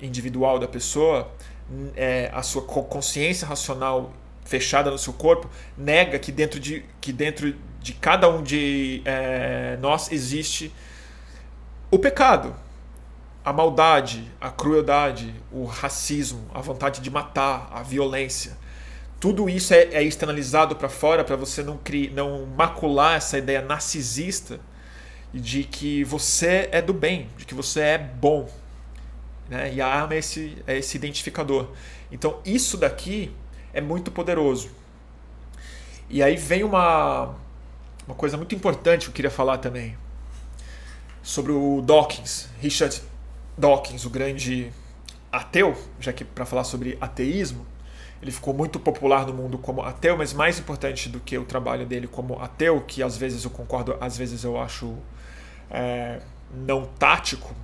individual 0.00 0.58
da 0.58 0.68
pessoa, 0.68 1.30
é, 1.96 2.30
a 2.32 2.42
sua 2.42 2.62
consciência 2.62 3.46
racional 3.46 4.12
fechada 4.44 4.90
no 4.90 4.98
seu 4.98 5.12
corpo, 5.12 5.50
nega 5.76 6.18
que 6.18 6.30
dentro 6.30 6.60
de, 6.60 6.84
que 7.00 7.12
dentro 7.12 7.54
de 7.80 7.92
cada 7.92 8.28
um 8.28 8.42
de 8.42 9.02
é, 9.04 9.76
nós 9.80 10.10
existe 10.12 10.72
o 11.90 11.98
pecado, 11.98 12.54
a 13.44 13.52
maldade, 13.52 14.24
a 14.40 14.50
crueldade, 14.50 15.34
o 15.52 15.64
racismo, 15.64 16.48
a 16.52 16.60
vontade 16.60 17.00
de 17.00 17.10
matar, 17.10 17.68
a 17.72 17.82
violência. 17.82 18.56
Tudo 19.20 19.48
isso 19.48 19.72
é, 19.72 19.84
é 19.92 20.02
externalizado 20.02 20.76
para 20.76 20.88
fora 20.88 21.24
para 21.24 21.36
você 21.36 21.62
não, 21.62 21.76
criar, 21.78 22.12
não 22.12 22.44
macular 22.46 23.16
essa 23.16 23.38
ideia 23.38 23.62
narcisista 23.62 24.60
de 25.32 25.64
que 25.64 26.04
você 26.04 26.68
é 26.72 26.82
do 26.82 26.92
bem, 26.92 27.28
de 27.36 27.44
que 27.44 27.54
você 27.54 27.80
é 27.80 27.98
bom. 27.98 28.48
Né? 29.48 29.74
E 29.74 29.80
a 29.80 29.86
arma 29.86 30.14
é 30.14 30.18
esse, 30.18 30.56
é 30.66 30.78
esse 30.78 30.96
identificador. 30.96 31.68
Então, 32.10 32.40
isso 32.44 32.76
daqui 32.76 33.34
é 33.72 33.80
muito 33.80 34.10
poderoso. 34.10 34.70
E 36.08 36.22
aí 36.22 36.36
vem 36.36 36.62
uma, 36.62 37.34
uma 38.06 38.14
coisa 38.16 38.36
muito 38.36 38.54
importante 38.54 39.04
que 39.04 39.10
eu 39.10 39.14
queria 39.14 39.30
falar 39.30 39.58
também 39.58 39.96
sobre 41.22 41.50
o 41.50 41.82
Dawkins, 41.82 42.48
Richard 42.60 43.02
Dawkins, 43.58 44.04
o 44.04 44.10
grande 44.10 44.72
ateu, 45.32 45.76
já 45.98 46.12
que 46.12 46.24
para 46.24 46.46
falar 46.46 46.62
sobre 46.62 46.96
ateísmo, 47.00 47.66
ele 48.22 48.30
ficou 48.30 48.54
muito 48.54 48.78
popular 48.78 49.26
no 49.26 49.34
mundo 49.34 49.58
como 49.58 49.82
ateu, 49.82 50.16
mas 50.16 50.32
mais 50.32 50.58
importante 50.58 51.08
do 51.08 51.20
que 51.20 51.36
o 51.36 51.44
trabalho 51.44 51.84
dele 51.84 52.06
como 52.06 52.40
ateu, 52.40 52.80
que 52.80 53.02
às 53.02 53.16
vezes 53.16 53.44
eu 53.44 53.50
concordo, 53.50 53.96
às 54.00 54.16
vezes 54.16 54.44
eu 54.44 54.58
acho 54.58 54.96
é, 55.70 56.20
não 56.54 56.86
tático, 56.86 57.54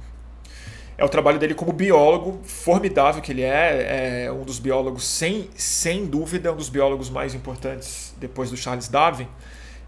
é 1.03 1.05
o 1.05 1.09
trabalho 1.09 1.37
dele 1.37 1.53
como 1.53 1.73
biólogo, 1.73 2.41
formidável 2.45 3.21
que 3.21 3.33
ele 3.33 3.43
é, 3.43 4.27
é 4.27 4.33
um 4.33 4.45
dos 4.45 4.61
biólogos, 4.61 5.05
sem, 5.05 5.51
sem 5.57 6.07
dúvida, 6.07 6.53
um 6.53 6.57
dos 6.57 6.69
biólogos 6.69 7.11
mais 7.11 7.35
importantes 7.35 8.15
depois 8.19 8.51
do 8.51 8.57
Charles 8.57 8.87
Darwin 8.87 9.27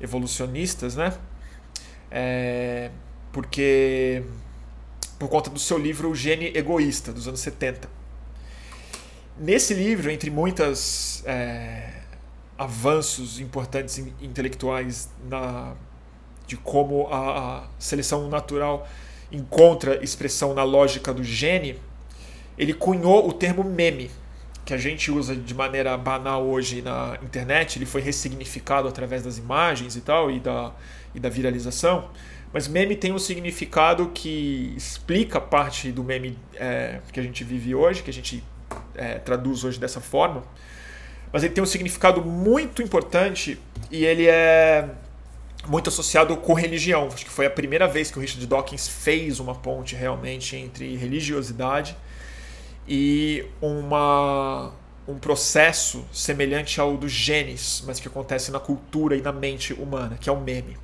evolucionistas, 0.01 0.97
né? 0.97 1.17
É, 2.11 2.91
porque 3.31 4.25
por 5.17 5.29
conta 5.29 5.51
do 5.51 5.59
seu 5.61 5.79
livro 5.79 6.11
O 6.11 6.17
Gene 6.17 6.47
Egoísta, 6.53 7.13
dos 7.13 7.29
anos 7.29 7.39
70. 7.39 7.89
Nesse 9.39 9.73
livro, 9.73 10.11
entre 10.11 10.31
muitas 10.31 11.23
é, 11.27 11.93
avanços 12.59 13.39
importantes 13.39 13.99
intelectuais 14.21 15.09
na, 15.31 15.75
de 16.45 16.57
como 16.57 17.07
a, 17.07 17.59
a 17.59 17.65
seleção 17.79 18.29
natural 18.29 18.85
encontra 19.31 20.03
expressão 20.03 20.55
na 20.55 20.63
lógica 20.63 21.13
do 21.13 21.25
gene, 21.25 21.79
ele 22.57 22.73
cunhou 22.73 23.29
o 23.29 23.33
termo 23.33 23.65
meme 23.65 24.11
que 24.65 24.73
a 24.73 24.79
gente 24.79 25.11
usa 25.11 25.37
de 25.37 25.55
maneira 25.55 25.97
banal 25.97 26.43
hoje 26.45 26.81
na 26.81 27.19
internet, 27.23 27.79
ele 27.79 27.85
foi 27.85 28.01
ressignificado 28.01 28.89
através 28.89 29.23
das 29.23 29.37
imagens 29.37 29.95
e 29.95 30.01
tal, 30.01 30.31
e 30.31 30.41
da, 30.41 30.73
e 31.15 31.21
da 31.21 31.29
viralização. 31.29 32.09
Mas 32.53 32.67
meme 32.67 32.97
tem 32.97 33.13
um 33.13 33.19
significado 33.19 34.11
que 34.15 34.73
explica 34.77 35.41
parte 35.41 35.93
do 35.93 36.03
meme 36.03 36.39
é, 36.55 37.01
que 37.13 37.21
a 37.21 37.23
gente 37.23 37.45
vive 37.45 37.75
hoje, 37.75 38.03
que 38.03 38.11
a 38.11 38.13
gente 38.13 38.43
é, 38.95 39.19
traduz 39.19 39.65
hoje 39.65 39.79
dessa 39.79 40.01
forma. 40.01 40.43
Mas 41.33 41.43
ele 41.43 41.53
tem 41.53 41.63
um 41.63 41.67
significado 41.67 42.25
muito 42.25 42.81
importante 42.81 43.61
e 43.91 44.05
ele 44.05 44.27
é 44.29 44.89
muito 45.67 45.89
associado 45.89 46.37
com 46.37 46.55
religião. 46.55 47.09
Acho 47.13 47.25
que 47.25 47.31
foi 47.31 47.47
a 47.47 47.51
primeira 47.51 47.87
vez 47.87 48.11
que 48.11 48.19
o 48.19 48.21
Richard 48.21 48.47
Dawkins 48.47 48.89
fez 48.89 49.41
uma 49.41 49.55
ponte 49.55 49.95
realmente 49.95 50.57
entre 50.57 50.97
religiosidade 50.97 51.97
e 52.87 53.45
uma, 53.61 54.73
um 55.09 55.19
processo 55.19 56.07
semelhante 56.13 56.81
ao 56.81 56.97
dos 56.97 57.13
genes, 57.13 57.83
mas 57.87 57.99
que 57.99 58.09
acontece 58.09 58.51
na 58.51 58.61
cultura 58.61 59.17
e 59.17 59.23
na 59.23 59.33
mente 59.33 59.73
humana, 59.73 60.17
que 60.21 60.29
é 60.29 60.33
o 60.33 60.41
meme. 60.41 60.77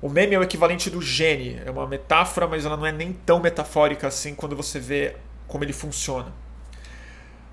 O 0.00 0.08
meme 0.08 0.34
é 0.34 0.38
o 0.38 0.42
equivalente 0.42 0.90
do 0.90 1.00
gene, 1.00 1.60
é 1.64 1.70
uma 1.70 1.86
metáfora, 1.86 2.46
mas 2.46 2.64
ela 2.64 2.76
não 2.76 2.86
é 2.86 2.92
nem 2.92 3.12
tão 3.12 3.40
metafórica 3.40 4.06
assim 4.06 4.34
quando 4.34 4.54
você 4.54 4.78
vê 4.78 5.16
como 5.48 5.64
ele 5.64 5.72
funciona. 5.72 6.32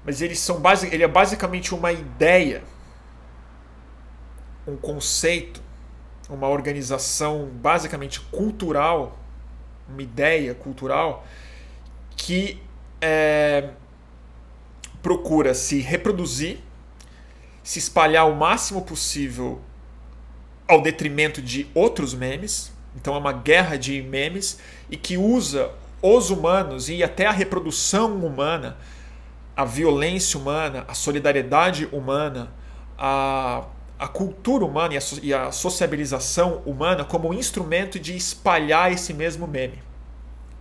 Mas 0.05 0.22
eles 0.22 0.39
são 0.39 0.59
basic, 0.59 0.93
ele 0.93 1.03
é 1.03 1.07
basicamente 1.07 1.74
uma 1.74 1.91
ideia, 1.91 2.64
um 4.68 4.76
conceito, 4.76 5.61
uma 6.36 6.47
organização 6.49 7.49
basicamente 7.61 8.19
cultural, 8.19 9.17
uma 9.88 10.01
ideia 10.01 10.53
cultural 10.53 11.25
que 12.15 12.61
é, 13.01 13.69
procura 15.01 15.53
se 15.53 15.79
reproduzir, 15.79 16.59
se 17.63 17.79
espalhar 17.79 18.29
o 18.29 18.36
máximo 18.36 18.81
possível 18.81 19.61
ao 20.67 20.81
detrimento 20.81 21.41
de 21.41 21.67
outros 21.73 22.13
memes, 22.13 22.71
Então 22.95 23.15
é 23.15 23.17
uma 23.17 23.34
guerra 23.34 23.75
de 23.75 24.01
memes 24.01 24.59
e 24.89 24.95
que 24.95 25.17
usa 25.17 25.71
os 26.01 26.29
humanos 26.29 26.89
e 26.89 27.03
até 27.03 27.25
a 27.25 27.31
reprodução 27.31 28.15
humana, 28.17 28.77
a 29.55 29.65
violência 29.65 30.39
humana, 30.39 30.86
a 30.88 30.93
solidariedade 30.93 31.88
humana, 31.91 32.51
a, 32.97 33.65
a 34.04 34.08
cultura 34.10 34.66
humana 34.66 34.95
e 34.95 34.97
a, 34.97 35.01
e 35.22 35.34
a 35.34 35.49
sociabilização 35.54 36.62
humana 36.66 37.06
como 37.06 37.30
um 37.30 37.34
instrumento 37.34 37.97
de 37.97 38.14
espalhar 38.14 38.91
esse 38.91 39.14
mesmo 39.14 39.47
meme. 39.47 39.82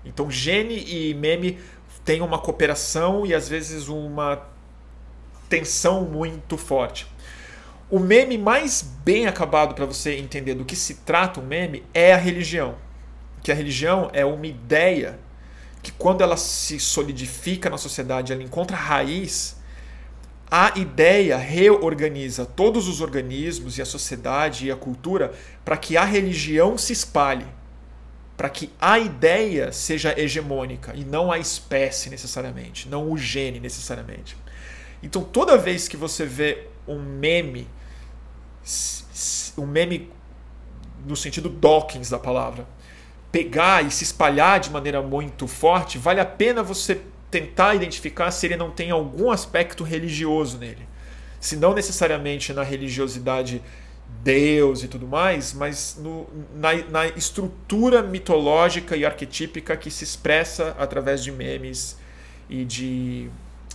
Então, 0.05 0.30
gene 0.30 0.78
e 0.86 1.12
meme 1.12 1.59
têm 2.05 2.20
uma 2.20 2.38
cooperação 2.38 3.26
e 3.26 3.34
às 3.34 3.49
vezes 3.49 3.88
uma 3.88 4.47
tensão 5.49 6.05
muito 6.05 6.57
forte. 6.57 7.09
O 7.90 7.99
meme 7.99 8.38
mais 8.38 8.80
bem 8.80 9.26
acabado 9.26 9.74
para 9.74 9.86
você 9.86 10.14
entender 10.14 10.55
do 10.55 10.64
que 10.64 10.76
se 10.76 10.99
trata 10.99 11.40
um 11.40 11.45
meme 11.45 11.82
é 11.93 12.14
a 12.14 12.18
religião. 12.18 12.76
Que 13.43 13.51
a 13.51 13.57
religião 13.57 14.09
é 14.12 14.24
uma 14.24 14.47
ideia 14.47 15.18
que 15.82 15.90
quando 15.90 16.20
ela 16.20 16.36
se 16.36 16.78
solidifica 16.78 17.68
na 17.68 17.76
sociedade, 17.76 18.32
ela 18.32 18.43
encontra 18.43 18.76
raiz, 18.76 19.57
a 20.55 20.74
ideia 20.76 21.38
reorganiza 21.38 22.44
todos 22.44 22.86
os 22.86 23.00
organismos 23.00 23.78
e 23.78 23.80
a 23.80 23.86
sociedade 23.86 24.66
e 24.66 24.70
a 24.70 24.76
cultura 24.76 25.32
para 25.64 25.78
que 25.78 25.96
a 25.96 26.05
religião 26.05 26.76
se 26.76 26.92
espalhe, 26.92 27.46
para 28.36 28.50
que 28.50 28.68
a 28.78 28.98
ideia 28.98 29.72
seja 29.72 30.14
hegemônica 30.14 30.92
e 30.94 31.07
não 31.07 31.32
a 31.32 31.38
espécie 31.38 32.11
necessariamente, 32.11 32.86
não 32.86 33.11
o 33.11 33.16
gene 33.16 33.61
necessariamente. 33.61 34.36
Então 35.03 35.24
toda 35.24 35.57
vez 35.57 35.88
que 35.88 35.96
você 35.96 36.26
vê 36.26 36.66
um 36.86 36.98
meme 36.98 37.66
um 39.57 39.66
meme 39.66 40.11
no 41.07 41.16
sentido 41.16 41.48
Dawkins 41.48 42.11
da 42.11 42.18
palavra, 42.18 42.68
pegar 43.30 43.86
e 43.86 43.90
se 43.90 44.05
espalhar 44.05 44.61
de 44.61 44.68
maneira 44.68 45.00
muito 45.00 45.46
forte, 45.46 45.96
vale 45.96 46.20
a 46.20 46.26
pena 46.26 46.62
você 46.62 47.00
tentar 47.32 47.74
identificar 47.74 48.30
se 48.30 48.46
ele 48.46 48.56
não 48.56 48.70
tem 48.70 48.90
algum 48.90 49.30
aspecto 49.30 49.82
religioso 49.82 50.58
nele. 50.58 50.86
Se 51.40 51.56
não 51.56 51.72
necessariamente 51.74 52.52
na 52.52 52.62
religiosidade 52.62 53.62
Deus 54.22 54.84
e 54.84 54.88
tudo 54.88 55.08
mais, 55.08 55.54
mas 55.54 55.96
no, 55.98 56.28
na, 56.54 56.74
na 56.90 57.06
estrutura 57.08 58.02
mitológica 58.02 58.94
e 58.94 59.04
arquetípica 59.06 59.74
que 59.76 59.90
se 59.90 60.04
expressa 60.04 60.76
através 60.78 61.24
de 61.24 61.32
memes 61.32 61.96
e 62.50 62.64
de 62.66 63.30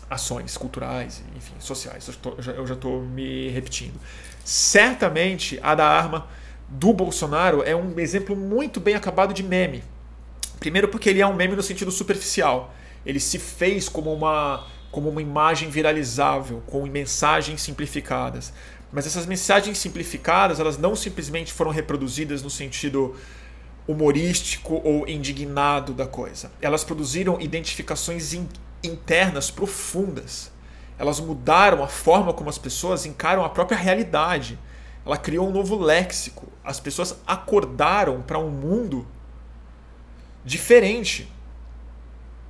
ações 0.08 0.56
culturais, 0.56 1.24
enfim, 1.36 1.56
sociais. 1.60 2.08
Eu 2.56 2.68
já 2.68 2.76
estou 2.76 3.02
me 3.02 3.50
repetindo. 3.50 4.00
Certamente 4.46 5.60
a 5.64 5.74
da 5.74 5.88
arma 5.88 6.28
do 6.70 6.94
Bolsonaro 6.94 7.64
é 7.64 7.76
um 7.76 8.00
exemplo 8.00 8.36
muito 8.36 8.80
bem 8.80 8.94
acabado 8.94 9.34
de 9.34 9.42
meme. 9.42 9.84
Primeiro 10.60 10.88
porque 10.88 11.10
ele 11.10 11.22
é 11.22 11.28
um 11.28 11.34
meme 11.34 11.56
no 11.56 11.64
sentido 11.64 11.92
superficial. 11.92 12.74
Ele 13.08 13.20
se 13.20 13.40
fez 13.40 13.90
como 13.90 14.14
uma, 14.14 14.68
como 14.92 15.10
uma 15.10 15.22
imagem 15.22 15.70
viralizável, 15.70 16.62
com 16.68 16.86
mensagens 16.86 17.62
simplificadas. 17.62 18.54
Mas 18.92 19.08
essas 19.08 19.26
mensagens 19.26 19.80
simplificadas, 19.80 20.60
elas 20.60 20.78
não 20.78 20.96
simplesmente 20.96 21.52
foram 21.52 21.72
reproduzidas 21.72 22.44
no 22.44 22.50
sentido 22.50 23.16
humorístico 23.88 24.82
ou 24.84 25.08
indignado 25.08 25.94
da 25.94 26.06
coisa. 26.06 26.52
Elas 26.62 26.84
produziram 26.84 27.42
identificações 27.42 28.34
in 28.34 28.48
internas 28.84 29.50
profundas 29.50 30.52
elas 30.98 31.20
mudaram 31.20 31.84
a 31.84 31.88
forma 31.88 32.34
como 32.34 32.50
as 32.50 32.58
pessoas 32.58 33.06
encaram 33.06 33.46
a 33.46 33.50
própria 33.50 33.78
realidade. 33.78 34.58
Ela 35.06 35.18
criou 35.18 35.48
um 35.48 35.52
novo 35.52 35.78
léxico. 35.78 36.48
As 36.64 36.80
pessoas 36.80 37.20
acordaram 37.26 38.22
para 38.22 38.40
um 38.40 38.50
mundo 38.50 39.08
diferente, 40.44 41.32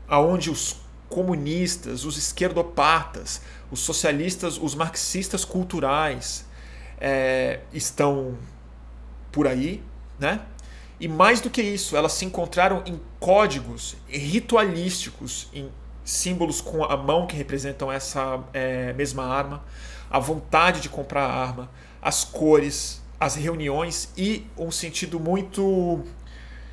aonde 0.07 0.49
os 0.49 0.77
comunistas, 1.09 2.05
os 2.05 2.17
esquerdopatas, 2.17 3.41
os 3.71 3.79
socialistas, 3.79 4.57
os 4.57 4.75
marxistas 4.75 5.45
culturais 5.45 6.45
é, 6.99 7.61
estão 7.73 8.37
por 9.31 9.47
aí, 9.47 9.83
né? 10.19 10.41
E 10.99 11.07
mais 11.07 11.39
do 11.39 11.49
que 11.49 11.61
isso, 11.61 11.95
elas 11.95 12.13
se 12.13 12.25
encontraram 12.25 12.81
em 12.85 12.99
códigos 13.19 13.95
ritualísticos, 14.07 15.47
em 15.53 15.69
símbolos 16.03 16.59
com 16.59 16.83
a 16.83 16.97
mão 16.97 17.27
que 17.27 17.35
representam 17.35 17.91
essa 17.91 18.43
é, 18.51 18.93
mesma 18.93 19.25
arma, 19.25 19.63
a 20.09 20.17
vontade 20.17 20.81
de 20.81 20.89
comprar 20.89 21.23
a 21.23 21.33
arma, 21.33 21.69
as 22.01 22.23
cores, 22.23 23.03
as 23.19 23.35
reuniões 23.35 24.11
e 24.17 24.47
um 24.57 24.71
sentido 24.71 25.19
muito 25.19 26.03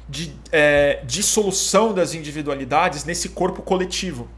de 0.08 0.34
é, 0.52 1.00
dissolução 1.04 1.94
das 1.94 2.14
individualidades 2.14 3.04
nesse 3.04 3.30
corpo 3.30 3.62
coletivo, 3.62 4.28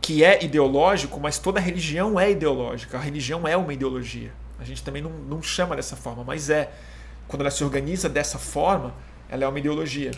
que 0.00 0.22
é 0.22 0.44
ideológico, 0.44 1.18
mas 1.18 1.38
toda 1.38 1.58
religião 1.58 2.18
é 2.20 2.30
ideológica. 2.30 2.98
A 2.98 3.00
religião 3.00 3.48
é 3.48 3.56
uma 3.56 3.72
ideologia. 3.72 4.32
A 4.58 4.64
gente 4.64 4.82
também 4.82 5.02
não, 5.02 5.10
não 5.10 5.42
chama 5.42 5.74
dessa 5.74 5.96
forma, 5.96 6.22
mas 6.22 6.50
é. 6.50 6.70
Quando 7.26 7.40
ela 7.40 7.50
se 7.50 7.64
organiza 7.64 8.08
dessa 8.08 8.38
forma, 8.38 8.94
ela 9.30 9.44
é 9.44 9.48
uma 9.48 9.58
ideologia. 9.58 10.10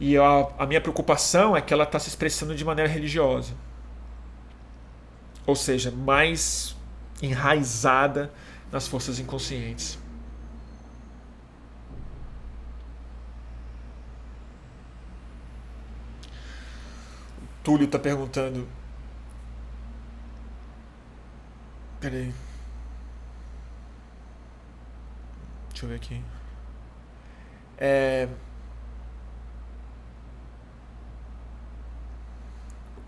E 0.00 0.16
a, 0.16 0.48
a 0.58 0.66
minha 0.66 0.80
preocupação 0.80 1.56
é 1.56 1.60
que 1.60 1.72
ela 1.72 1.84
está 1.84 1.98
se 2.00 2.08
expressando 2.08 2.54
de 2.54 2.64
maneira 2.64 2.90
religiosa. 2.90 3.54
Ou 5.46 5.54
seja, 5.54 5.92
mais 5.92 6.76
enraizada 7.22 8.32
nas 8.72 8.88
forças 8.88 9.20
inconscientes. 9.20 9.96
Túlio 17.62 17.86
está 17.86 17.98
perguntando. 17.98 18.68
Peraí. 22.00 22.32
Deixa 25.70 25.84
eu 25.84 25.88
ver 25.88 25.96
aqui. 25.96 26.22
É. 27.78 28.28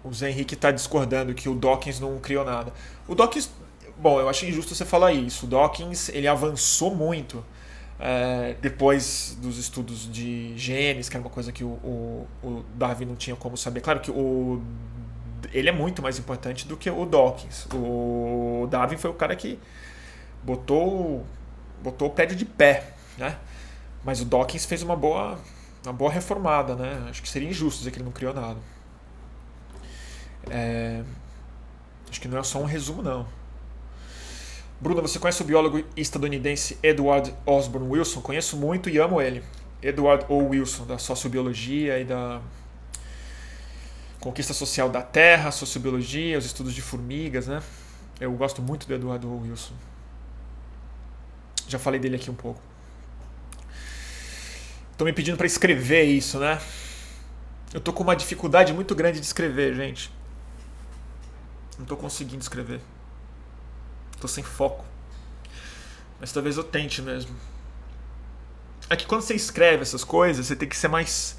o 0.05 0.13
Zé 0.13 0.31
Henrique 0.31 0.55
está 0.55 0.71
discordando 0.71 1.33
que 1.35 1.49
o 1.49 1.55
Dawkins 1.55 1.99
não 1.99 2.19
criou 2.21 2.45
nada. 2.45 2.73
O 3.09 3.15
Dawkins, 3.15 3.51
bom, 3.97 4.21
eu 4.21 4.29
acho 4.29 4.45
injusto 4.45 4.75
você 4.75 4.85
falar 4.85 5.13
isso. 5.13 5.47
O 5.47 5.49
Dawkins 5.49 6.11
ele 6.11 6.29
avançou 6.29 6.95
muito 6.95 7.43
é, 7.99 8.57
depois 8.61 9.37
dos 9.41 9.59
estudos 9.59 10.11
de 10.11 10.57
genes, 10.59 11.09
que 11.09 11.17
era 11.17 11.25
uma 11.25 11.31
coisa 11.31 11.53
que 11.53 11.63
o, 11.63 11.69
o, 11.69 12.29
o, 12.43 12.65
Darwin 12.75 13.05
não 13.05 13.17
tinha 13.17 13.37
como 13.37 13.57
saber. 13.57 13.81
Claro 13.81 14.01
que 14.01 14.11
o, 14.11 14.61
ele 15.53 15.69
é 15.69 15.73
muito 15.73 16.03
mais 16.03 16.19
importante 16.19 16.67
do 16.67 16.77
que 16.77 16.91
o 16.91 17.07
Dawkins. 17.07 17.67
O 17.73 18.67
Darwin 18.71 18.97
foi 18.97 19.11
o 19.11 19.15
cara 19.15 19.37
que 19.37 19.59
botou, 20.43 21.25
botou 21.83 22.09
o 22.09 22.11
prédio 22.11 22.37
de 22.37 22.45
pé, 22.45 22.95
né? 23.17 23.39
Mas 24.05 24.21
o 24.21 24.25
Dawkins 24.25 24.65
fez 24.65 24.83
uma 24.83 24.97
boa, 24.97 25.39
uma 25.85 25.93
boa 25.93 26.11
reformada, 26.11 26.75
né? 26.75 27.07
Acho 27.09 27.23
que 27.23 27.29
seria 27.29 27.49
injusto 27.49 27.79
dizer 27.79 27.91
que 27.91 27.99
ele 27.99 28.05
não 28.05 28.13
criou 28.13 28.35
nada. 28.35 28.59
É... 30.51 31.03
Acho 32.11 32.21
que 32.21 32.29
não 32.29 32.39
é 32.39 32.43
só 32.43 32.61
um 32.61 32.67
resumo, 32.67 33.03
não. 33.03 33.27
Bruna, 34.81 35.01
você 35.01 35.19
conhece 35.19 35.41
o 35.41 35.45
biólogo 35.45 35.83
estadunidense 35.97 36.79
Edward 36.83 37.35
Osborne 37.47 37.89
Wilson? 37.89 38.21
Conheço 38.21 38.57
muito 38.57 38.91
e 38.91 38.99
amo 38.99 39.21
ele. 39.21 39.43
Edward 39.81 40.25
O. 40.29 40.49
Wilson, 40.49 40.87
da 40.87 40.99
sociobiologia 40.99 41.99
e 41.99 42.05
da 42.05 42.41
conquista 44.19 44.55
social 44.55 44.89
da 44.89 45.03
Terra, 45.03 45.51
sociobiologia, 45.51 46.39
os 46.39 46.47
estudos 46.47 46.75
de 46.75 46.81
formigas, 46.81 47.47
né? 47.47 47.63
Eu 48.19 48.33
gosto 48.33 48.63
muito 48.63 48.87
do 48.87 48.95
Edward 48.95 49.27
O. 49.27 49.43
Wilson. 49.43 49.75
Já 51.69 51.79
falei 51.79 52.01
dele 52.01 52.17
aqui 52.17 52.31
um 52.31 52.35
pouco. 52.35 52.61
Estão 54.93 55.05
me 55.05 55.13
pedindo 55.13 55.37
para 55.37 55.47
escrever 55.47 56.05
isso, 56.05 56.39
né? 56.39 56.61
Eu 57.73 57.81
tô 57.81 57.93
com 57.93 58.03
uma 58.03 58.15
dificuldade 58.15 58.73
muito 58.73 58.95
grande 58.95 59.19
de 59.19 59.27
escrever, 59.27 59.75
gente. 59.75 60.11
Não 61.77 61.83
estou 61.83 61.97
conseguindo 61.97 62.41
escrever. 62.41 62.81
Estou 64.25 64.29
sem 64.29 64.43
foco. 64.43 64.85
Mas 66.19 66.33
talvez 66.33 66.57
eu 66.57 66.65
tente 66.65 67.03
mesmo. 67.03 67.37
É 68.89 68.97
que 68.97 69.07
quando 69.07 69.21
você 69.21 69.35
escreve 69.35 69.83
essas 69.83 70.03
coisas, 70.03 70.47
você 70.47 70.57
tem 70.57 70.67
que 70.67 70.77
ser 70.77 70.89
mais 70.89 71.37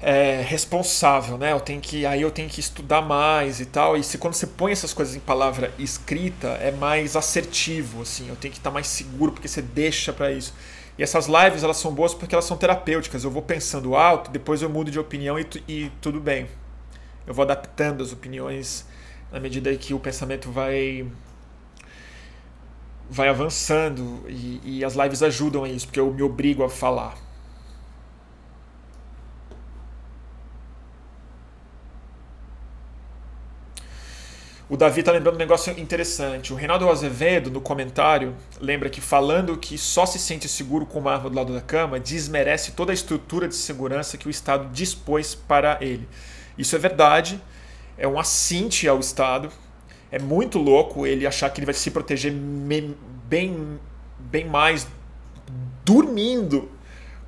é, 0.00 0.42
responsável, 0.42 1.36
né? 1.36 1.52
Eu 1.52 1.58
tenho 1.58 1.80
que, 1.80 2.06
aí 2.06 2.22
eu 2.22 2.30
tenho 2.30 2.48
que 2.48 2.60
estudar 2.60 3.02
mais 3.02 3.58
e 3.58 3.66
tal. 3.66 3.96
E 3.96 4.04
se 4.04 4.16
quando 4.16 4.34
você 4.34 4.46
põe 4.46 4.70
essas 4.70 4.94
coisas 4.94 5.16
em 5.16 5.20
palavra 5.20 5.74
escrita, 5.76 6.48
é 6.60 6.70
mais 6.70 7.16
assertivo, 7.16 8.02
assim. 8.02 8.28
Eu 8.28 8.36
tenho 8.36 8.52
que 8.52 8.60
estar 8.60 8.70
mais 8.70 8.86
seguro 8.86 9.32
porque 9.32 9.48
você 9.48 9.60
deixa 9.60 10.12
para 10.12 10.30
isso. 10.30 10.54
E 10.96 11.02
essas 11.02 11.26
lives 11.26 11.64
elas 11.64 11.78
são 11.78 11.92
boas 11.92 12.14
porque 12.14 12.32
elas 12.32 12.44
são 12.44 12.56
terapêuticas. 12.56 13.24
Eu 13.24 13.30
vou 13.32 13.42
pensando 13.42 13.96
alto, 13.96 14.30
depois 14.30 14.62
eu 14.62 14.70
mudo 14.70 14.88
de 14.88 15.00
opinião 15.00 15.36
e, 15.36 15.46
e 15.66 15.92
tudo 16.00 16.20
bem. 16.20 16.48
Eu 17.26 17.34
vou 17.34 17.42
adaptando 17.42 18.04
as 18.04 18.12
opiniões 18.12 18.86
na 19.32 19.38
medida 19.38 19.74
que 19.76 19.94
o 19.94 19.98
pensamento 19.98 20.50
vai 20.50 21.06
vai 23.10 23.28
avançando 23.28 24.24
e, 24.28 24.60
e 24.78 24.84
as 24.84 24.94
lives 24.94 25.22
ajudam 25.22 25.64
a 25.64 25.68
isso, 25.68 25.86
porque 25.86 25.98
eu 25.98 26.12
me 26.12 26.22
obrigo 26.22 26.62
a 26.62 26.70
falar. 26.70 27.14
O 34.68 34.76
Davi 34.76 35.00
está 35.00 35.10
lembrando 35.10 35.34
um 35.34 35.38
negócio 35.38 35.76
interessante. 35.76 36.52
O 36.52 36.56
Reinaldo 36.56 36.88
Azevedo, 36.88 37.50
no 37.50 37.60
comentário, 37.60 38.36
lembra 38.60 38.88
que 38.88 39.00
falando 39.00 39.56
que 39.56 39.76
só 39.76 40.06
se 40.06 40.16
sente 40.16 40.48
seguro 40.48 40.86
com 40.86 41.00
uma 41.00 41.12
arma 41.12 41.28
do 41.28 41.34
lado 41.34 41.52
da 41.52 41.60
cama, 41.60 41.98
desmerece 41.98 42.70
toda 42.70 42.92
a 42.92 42.94
estrutura 42.94 43.48
de 43.48 43.56
segurança 43.56 44.16
que 44.16 44.28
o 44.28 44.30
Estado 44.30 44.68
dispôs 44.72 45.34
para 45.34 45.78
ele. 45.80 46.08
Isso 46.56 46.76
é 46.76 46.78
verdade, 46.78 47.42
é 47.98 48.06
um 48.06 48.16
assinte 48.16 48.86
ao 48.86 49.00
Estado. 49.00 49.50
É 50.10 50.18
muito 50.18 50.58
louco 50.58 51.06
ele 51.06 51.26
achar 51.26 51.50
que 51.50 51.60
ele 51.60 51.66
vai 51.66 51.74
se 51.74 51.90
proteger 51.90 52.32
bem, 52.32 53.78
bem 54.18 54.44
mais 54.46 54.86
dormindo 55.84 56.70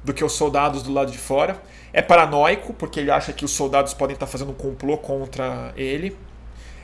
do 0.03 0.13
que 0.13 0.25
os 0.25 0.33
soldados 0.33 0.83
do 0.83 0.93
lado 0.93 1.13
de 1.13 1.19
fora. 1.19 1.63
É 1.93 2.03
paranoico, 2.03 2.73
porque 2.75 2.99
ele 2.99 3.11
acha 3.11 3.33
que 3.33 3.45
os 3.45 3.53
soldados 3.53 3.95
podem 3.95 4.15
estar 4.15 4.27
fazendo 4.27 4.51
um 4.51 4.55
complô 4.55 4.97
contra 4.99 5.73
ele 5.77 6.17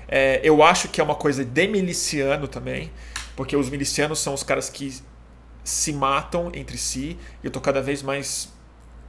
é, 0.08 0.40
eu 0.42 0.62
acho 0.62 0.88
que 0.88 1.00
é 1.00 1.04
uma 1.04 1.14
coisa 1.14 1.44
de 1.44 1.68
miliciano 1.68 2.48
também, 2.48 2.90
porque 3.36 3.54
os 3.54 3.68
milicianos 3.68 4.18
são 4.18 4.32
os 4.32 4.42
caras 4.42 4.70
que 4.70 5.02
se 5.62 5.92
matam 5.92 6.50
entre 6.54 6.78
si. 6.78 7.18
Eu 7.44 7.50
tô 7.50 7.60
cada 7.60 7.82
vez 7.82 8.02
mais 8.02 8.50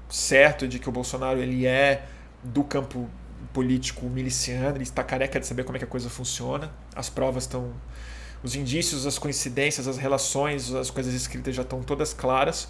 certo 0.10 0.68
de 0.68 0.78
que 0.78 0.90
o 0.90 0.92
Bolsonaro 0.92 1.40
ele 1.40 1.66
é 1.66 2.04
do 2.44 2.64
campo 2.64 3.10
político 3.54 4.06
miliciano, 4.08 4.78
ele 4.78 4.84
está 4.84 5.04
careca 5.04 5.40
de 5.40 5.48
saber 5.48 5.64
como 5.64 5.78
é 5.78 5.80
que 5.80 5.86
a 5.86 5.88
coisa 5.88 6.10
funciona. 6.10 6.72
As 6.96 7.10
provas 7.10 7.44
estão 7.44 7.74
os 8.44 8.56
indícios, 8.56 9.06
as 9.06 9.18
coincidências, 9.18 9.88
as 9.88 9.98
relações, 9.98 10.74
as 10.74 10.90
coisas 10.90 11.14
escritas 11.14 11.56
já 11.56 11.64
estão 11.64 11.82
todas 11.82 12.14
claras. 12.14 12.70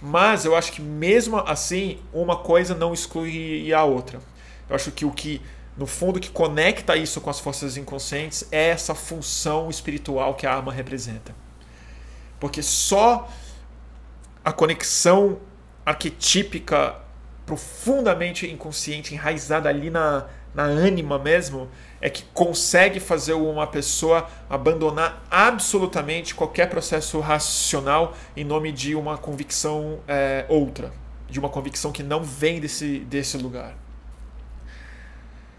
Mas 0.00 0.44
eu 0.44 0.56
acho 0.56 0.72
que 0.72 0.82
mesmo 0.82 1.38
assim, 1.38 1.98
uma 2.12 2.36
coisa 2.36 2.74
não 2.74 2.92
exclui 2.92 3.72
a 3.72 3.84
outra. 3.84 4.20
Eu 4.68 4.74
acho 4.74 4.90
que 4.90 5.04
o 5.04 5.10
que 5.10 5.40
no 5.76 5.86
fundo, 5.86 6.20
que 6.20 6.30
conecta 6.30 6.96
isso 6.96 7.20
com 7.20 7.30
as 7.30 7.40
forças 7.40 7.76
inconscientes 7.76 8.46
é 8.52 8.68
essa 8.68 8.94
função 8.94 9.68
espiritual 9.68 10.34
que 10.34 10.46
a 10.46 10.54
arma 10.54 10.72
representa. 10.72 11.34
Porque 12.38 12.62
só 12.62 13.28
a 14.44 14.52
conexão 14.52 15.40
arquetípica 15.84 16.96
profundamente 17.46 18.50
inconsciente, 18.50 19.14
enraizada 19.14 19.68
ali 19.68 19.90
na, 19.90 20.26
na 20.54 20.62
ânima 20.62 21.18
mesmo, 21.18 21.68
é 22.00 22.08
que 22.08 22.22
consegue 22.32 23.00
fazer 23.00 23.34
uma 23.34 23.66
pessoa 23.66 24.28
abandonar 24.48 25.24
absolutamente 25.30 26.34
qualquer 26.34 26.70
processo 26.70 27.20
racional 27.20 28.16
em 28.36 28.44
nome 28.44 28.72
de 28.72 28.94
uma 28.94 29.18
convicção 29.18 30.00
é, 30.06 30.44
outra, 30.48 30.92
de 31.28 31.38
uma 31.38 31.48
convicção 31.48 31.92
que 31.92 32.02
não 32.02 32.22
vem 32.22 32.60
desse, 32.60 33.00
desse 33.00 33.36
lugar. 33.36 33.76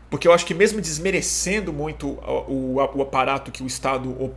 Porque 0.10 0.28
eu 0.28 0.34
acho 0.34 0.46
que 0.46 0.54
mesmo 0.54 0.80
desmerecendo 0.80 1.74
muito 1.74 2.08
o, 2.08 2.76
o, 2.80 2.98
o 2.98 3.02
aparato 3.02 3.52
que 3.52 3.62
o 3.62 3.68
Estado 3.68 4.34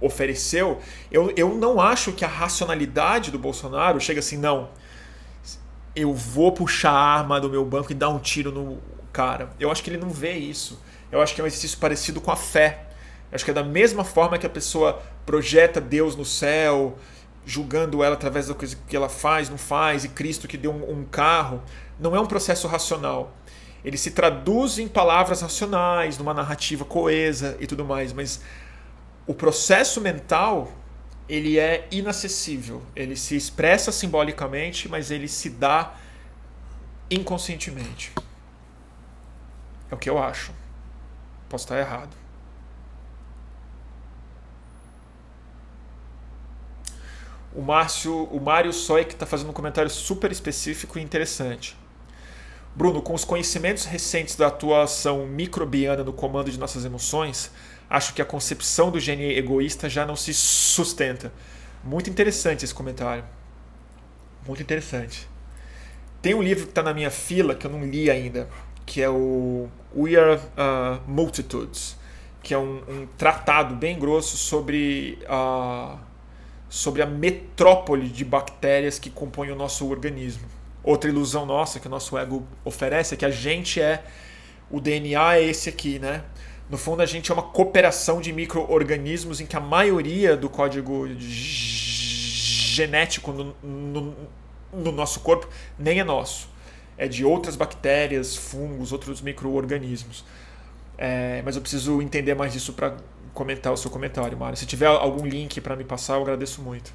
ofereceu, 0.00 0.80
eu, 1.10 1.32
eu 1.36 1.54
não 1.54 1.80
acho 1.80 2.12
que 2.12 2.24
a 2.24 2.28
racionalidade 2.28 3.30
do 3.30 3.38
Bolsonaro 3.38 4.00
chega 4.00 4.20
assim, 4.20 4.36
não, 4.36 4.68
eu 5.94 6.12
vou 6.12 6.52
puxar 6.52 6.90
a 6.90 7.18
arma 7.18 7.40
do 7.40 7.48
meu 7.48 7.64
banco 7.64 7.92
e 7.92 7.94
dar 7.94 8.08
um 8.08 8.18
tiro 8.18 8.50
no 8.50 8.78
cara. 9.12 9.50
Eu 9.58 9.70
acho 9.70 9.82
que 9.82 9.90
ele 9.90 9.98
não 9.98 10.10
vê 10.10 10.32
isso. 10.32 10.80
Eu 11.10 11.20
acho 11.20 11.34
que 11.34 11.40
é 11.40 11.44
um 11.44 11.46
exercício 11.46 11.78
parecido 11.78 12.20
com 12.20 12.30
a 12.30 12.36
fé. 12.36 12.86
Eu 13.30 13.36
acho 13.36 13.44
que 13.44 13.50
é 13.50 13.54
da 13.54 13.64
mesma 13.64 14.04
forma 14.04 14.38
que 14.38 14.46
a 14.46 14.50
pessoa 14.50 15.02
projeta 15.24 15.80
Deus 15.80 16.16
no 16.16 16.24
céu, 16.24 16.98
julgando 17.46 18.02
ela 18.02 18.14
através 18.14 18.48
da 18.48 18.54
coisa 18.54 18.76
que 18.88 18.96
ela 18.96 19.08
faz, 19.08 19.48
não 19.48 19.58
faz, 19.58 20.04
e 20.04 20.08
Cristo 20.08 20.48
que 20.48 20.56
deu 20.56 20.72
um, 20.72 21.00
um 21.00 21.04
carro. 21.04 21.62
Não 21.98 22.14
é 22.16 22.20
um 22.20 22.26
processo 22.26 22.66
racional 22.66 23.32
ele 23.84 23.98
se 23.98 24.12
traduz 24.12 24.78
em 24.78 24.88
palavras 24.88 25.42
racionais, 25.42 26.16
numa 26.16 26.32
narrativa 26.32 26.84
coesa 26.84 27.56
e 27.60 27.66
tudo 27.66 27.84
mais, 27.84 28.12
mas 28.14 28.40
o 29.26 29.34
processo 29.34 30.00
mental 30.00 30.72
ele 31.28 31.58
é 31.58 31.88
inacessível. 31.90 32.82
Ele 32.94 33.16
se 33.16 33.36
expressa 33.36 33.90
simbolicamente, 33.90 34.88
mas 34.88 35.10
ele 35.10 35.28
se 35.28 35.50
dá 35.50 35.94
inconscientemente. 37.10 38.12
É 39.90 39.94
o 39.94 39.98
que 39.98 40.08
eu 40.08 40.22
acho. 40.22 40.52
Posso 41.48 41.64
estar 41.64 41.78
errado. 41.78 42.14
O 47.54 47.62
Márcio, 47.62 48.24
o 48.24 48.40
Mário 48.40 48.72
Soik 48.72 49.14
está 49.14 49.24
fazendo 49.24 49.50
um 49.50 49.52
comentário 49.52 49.88
super 49.88 50.32
específico 50.32 50.98
e 50.98 51.02
interessante. 51.02 51.76
Bruno, 52.74 53.00
com 53.00 53.14
os 53.14 53.24
conhecimentos 53.24 53.84
recentes 53.84 54.34
da 54.34 54.48
atuação 54.48 55.24
microbiana 55.28 56.02
no 56.02 56.12
comando 56.12 56.50
de 56.50 56.58
nossas 56.58 56.84
emoções, 56.84 57.52
acho 57.88 58.14
que 58.14 58.22
a 58.22 58.24
concepção 58.24 58.90
do 58.90 58.98
gene 58.98 59.36
egoísta 59.36 59.88
já 59.88 60.06
não 60.06 60.16
se 60.16 60.32
sustenta. 60.34 61.32
Muito 61.82 62.08
interessante 62.08 62.64
esse 62.64 62.74
comentário. 62.74 63.24
Muito 64.46 64.62
interessante. 64.62 65.28
Tem 66.20 66.34
um 66.34 66.42
livro 66.42 66.64
que 66.64 66.70
está 66.70 66.82
na 66.82 66.94
minha 66.94 67.10
fila 67.10 67.54
que 67.54 67.66
eu 67.66 67.70
não 67.70 67.84
li 67.84 68.10
ainda, 68.10 68.48
que 68.86 69.02
é 69.02 69.08
o 69.08 69.68
We 69.94 70.16
Are 70.16 70.40
uh, 70.40 71.00
Multitudes, 71.06 71.96
que 72.42 72.54
é 72.54 72.58
um, 72.58 72.82
um, 72.88 73.06
tratado 73.18 73.74
bem 73.74 73.98
grosso 73.98 74.36
sobre 74.36 75.18
a, 75.28 75.98
sobre 76.68 77.02
a 77.02 77.06
metrópole 77.06 78.08
de 78.08 78.24
bactérias 78.24 78.98
que 78.98 79.10
compõem 79.10 79.50
o 79.50 79.54
nosso 79.54 79.88
organismo. 79.88 80.46
Outra 80.82 81.08
ilusão 81.08 81.46
nossa 81.46 81.80
que 81.80 81.86
o 81.86 81.90
nosso 81.90 82.16
ego 82.18 82.46
oferece 82.64 83.14
é 83.14 83.16
que 83.16 83.24
a 83.24 83.30
gente 83.30 83.80
é. 83.80 84.04
O 84.70 84.80
DNA 84.80 85.36
é 85.36 85.42
esse 85.42 85.68
aqui, 85.68 85.98
né? 85.98 86.22
No 86.68 86.78
fundo, 86.78 87.02
a 87.02 87.06
gente 87.06 87.30
é 87.30 87.34
uma 87.34 87.42
cooperação 87.42 88.20
de 88.20 88.32
micro-organismos 88.32 89.40
em 89.40 89.46
que 89.46 89.56
a 89.56 89.60
maioria 89.60 90.36
do 90.36 90.48
código 90.48 91.06
genético 92.74 93.32
no, 93.32 93.54
no, 93.62 94.14
no 94.72 94.92
nosso 94.92 95.20
corpo 95.20 95.48
nem 95.78 96.00
é 96.00 96.04
nosso. 96.04 96.48
É 96.96 97.06
de 97.06 97.24
outras 97.24 97.54
bactérias, 97.56 98.34
fungos, 98.36 98.92
outros 98.92 99.20
micro-organismos. 99.20 100.24
É, 100.96 101.42
mas 101.44 101.56
eu 101.56 101.62
preciso 101.62 102.00
entender 102.00 102.34
mais 102.34 102.52
disso 102.52 102.72
para 102.72 102.96
comentar 103.34 103.72
o 103.72 103.76
seu 103.76 103.90
comentário, 103.90 104.38
Mário. 104.38 104.56
Se 104.56 104.64
tiver 104.64 104.86
algum 104.86 105.26
link 105.26 105.60
para 105.60 105.76
me 105.76 105.84
passar, 105.84 106.14
eu 106.14 106.22
agradeço 106.22 106.62
muito. 106.62 106.92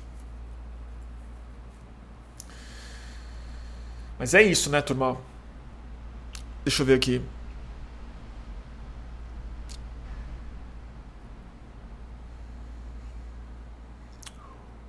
Mas 4.18 4.34
é 4.34 4.42
isso, 4.42 4.70
né, 4.70 4.82
turma? 4.82 5.18
Deixa 6.66 6.82
eu 6.82 6.86
ver 6.86 6.96
aqui. 6.96 7.22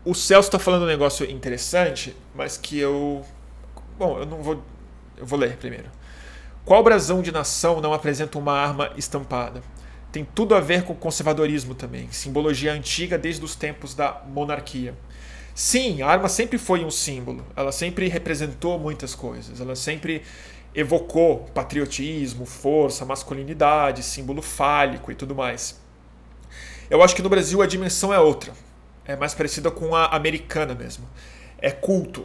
O 0.03 0.15
Celso 0.15 0.49
está 0.49 0.59
falando 0.59 0.85
um 0.85 0.87
negócio 0.87 1.31
interessante, 1.31 2.17
mas 2.35 2.57
que 2.57 2.79
eu. 2.79 3.23
Bom, 3.99 4.19
eu 4.19 4.27
não 4.27 4.43
vou. 4.43 4.63
Eu 5.17 5.27
vou 5.27 5.39
ler 5.39 5.57
primeiro. 5.57 5.91
Qual 6.65 6.83
brasão 6.83 7.21
de 7.21 7.31
nação 7.31 7.81
não 7.81 7.93
apresenta 7.93 8.39
uma 8.39 8.53
arma 8.53 8.93
estampada? 8.97 9.63
Tem 10.11 10.25
tudo 10.25 10.55
a 10.55 10.61
ver 10.61 10.85
com 10.85 10.95
conservadorismo 10.95 11.75
também, 11.75 12.11
simbologia 12.11 12.73
antiga 12.73 13.19
desde 13.19 13.45
os 13.45 13.55
tempos 13.55 13.95
da 13.95 14.23
monarquia. 14.27 14.95
Sim, 15.55 16.01
a 16.01 16.09
arma 16.09 16.29
sempre 16.29 16.57
foi 16.57 16.85
um 16.85 16.91
símbolo. 16.91 17.45
Ela 17.55 17.71
sempre 17.71 18.09
representou 18.09 18.79
muitas 18.79 19.15
coisas. 19.15 19.61
Ela 19.61 19.77
sempre 19.77 20.23
evocou 20.75 21.41
patriotismo, 21.55 22.47
força, 22.47 23.05
masculinidade, 23.05 24.03
símbolo 24.03 24.41
fálico 24.41 25.13
e 25.13 25.15
tudo 25.15 25.35
mais. 25.35 25.79
Eu 26.89 27.03
acho 27.03 27.15
que 27.15 27.23
no 27.23 27.29
Brasil 27.29 27.61
a 27.61 27.67
dimensão 27.67 28.13
é 28.15 28.19
outra. 28.19 28.53
É 29.11 29.17
mais 29.17 29.35
parecida 29.35 29.73
com 29.73 29.97
a 29.97 30.07
americana 30.15 30.73
mesmo. 30.73 31.05
É 31.59 31.73
culto. 31.73 32.25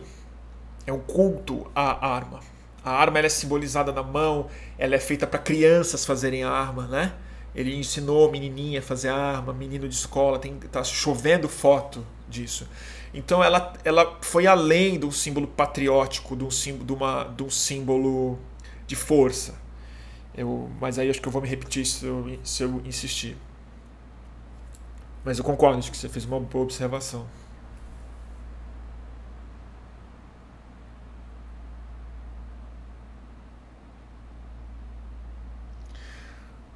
É 0.86 0.94
um 0.94 1.00
culto 1.00 1.66
à 1.74 2.08
arma. 2.08 2.42
A 2.84 2.92
arma 2.92 3.18
é 3.18 3.28
simbolizada 3.28 3.92
na 3.92 4.04
mão, 4.04 4.48
ela 4.78 4.94
é 4.94 5.00
feita 5.00 5.26
para 5.26 5.40
crianças 5.40 6.06
fazerem 6.06 6.44
arma, 6.44 6.86
né? 6.86 7.14
Ele 7.56 7.76
ensinou 7.76 8.32
menininha 8.32 8.78
a 8.78 8.82
fazer 8.84 9.10
arma, 9.10 9.52
menino 9.52 9.90
de 9.90 9.96
escola, 9.96 10.38
tem, 10.38 10.54
tá 10.72 10.84
chovendo 10.84 11.50
foto 11.50 12.06
disso. 12.30 12.70
Então 13.12 13.44
ela, 13.44 13.74
ela 13.84 14.20
foi 14.22 14.46
além 14.46 15.00
do 15.00 15.12
símbolo 15.12 15.48
patriótico, 15.48 16.36
do 16.36 16.52
símbolo, 16.52 16.86
de, 16.86 16.94
uma, 16.94 17.24
de 17.24 17.42
um 17.42 17.50
símbolo 17.50 18.38
de 18.86 18.96
força. 18.96 19.56
Eu, 20.38 20.70
mas 20.80 21.00
aí 21.00 21.10
acho 21.10 21.20
que 21.20 21.28
eu 21.28 21.32
vou 21.32 21.42
me 21.42 21.48
repetir 21.48 21.84
se 21.84 22.06
eu, 22.06 22.38
se 22.44 22.62
eu 22.62 22.80
insistir. 22.86 23.36
Mas 25.26 25.40
eu 25.40 25.44
concordo, 25.44 25.80
acho 25.80 25.92
que 25.92 25.98
você 25.98 26.08
fez 26.08 26.24
uma 26.24 26.40
boa 26.40 26.64
observação. 26.64 27.26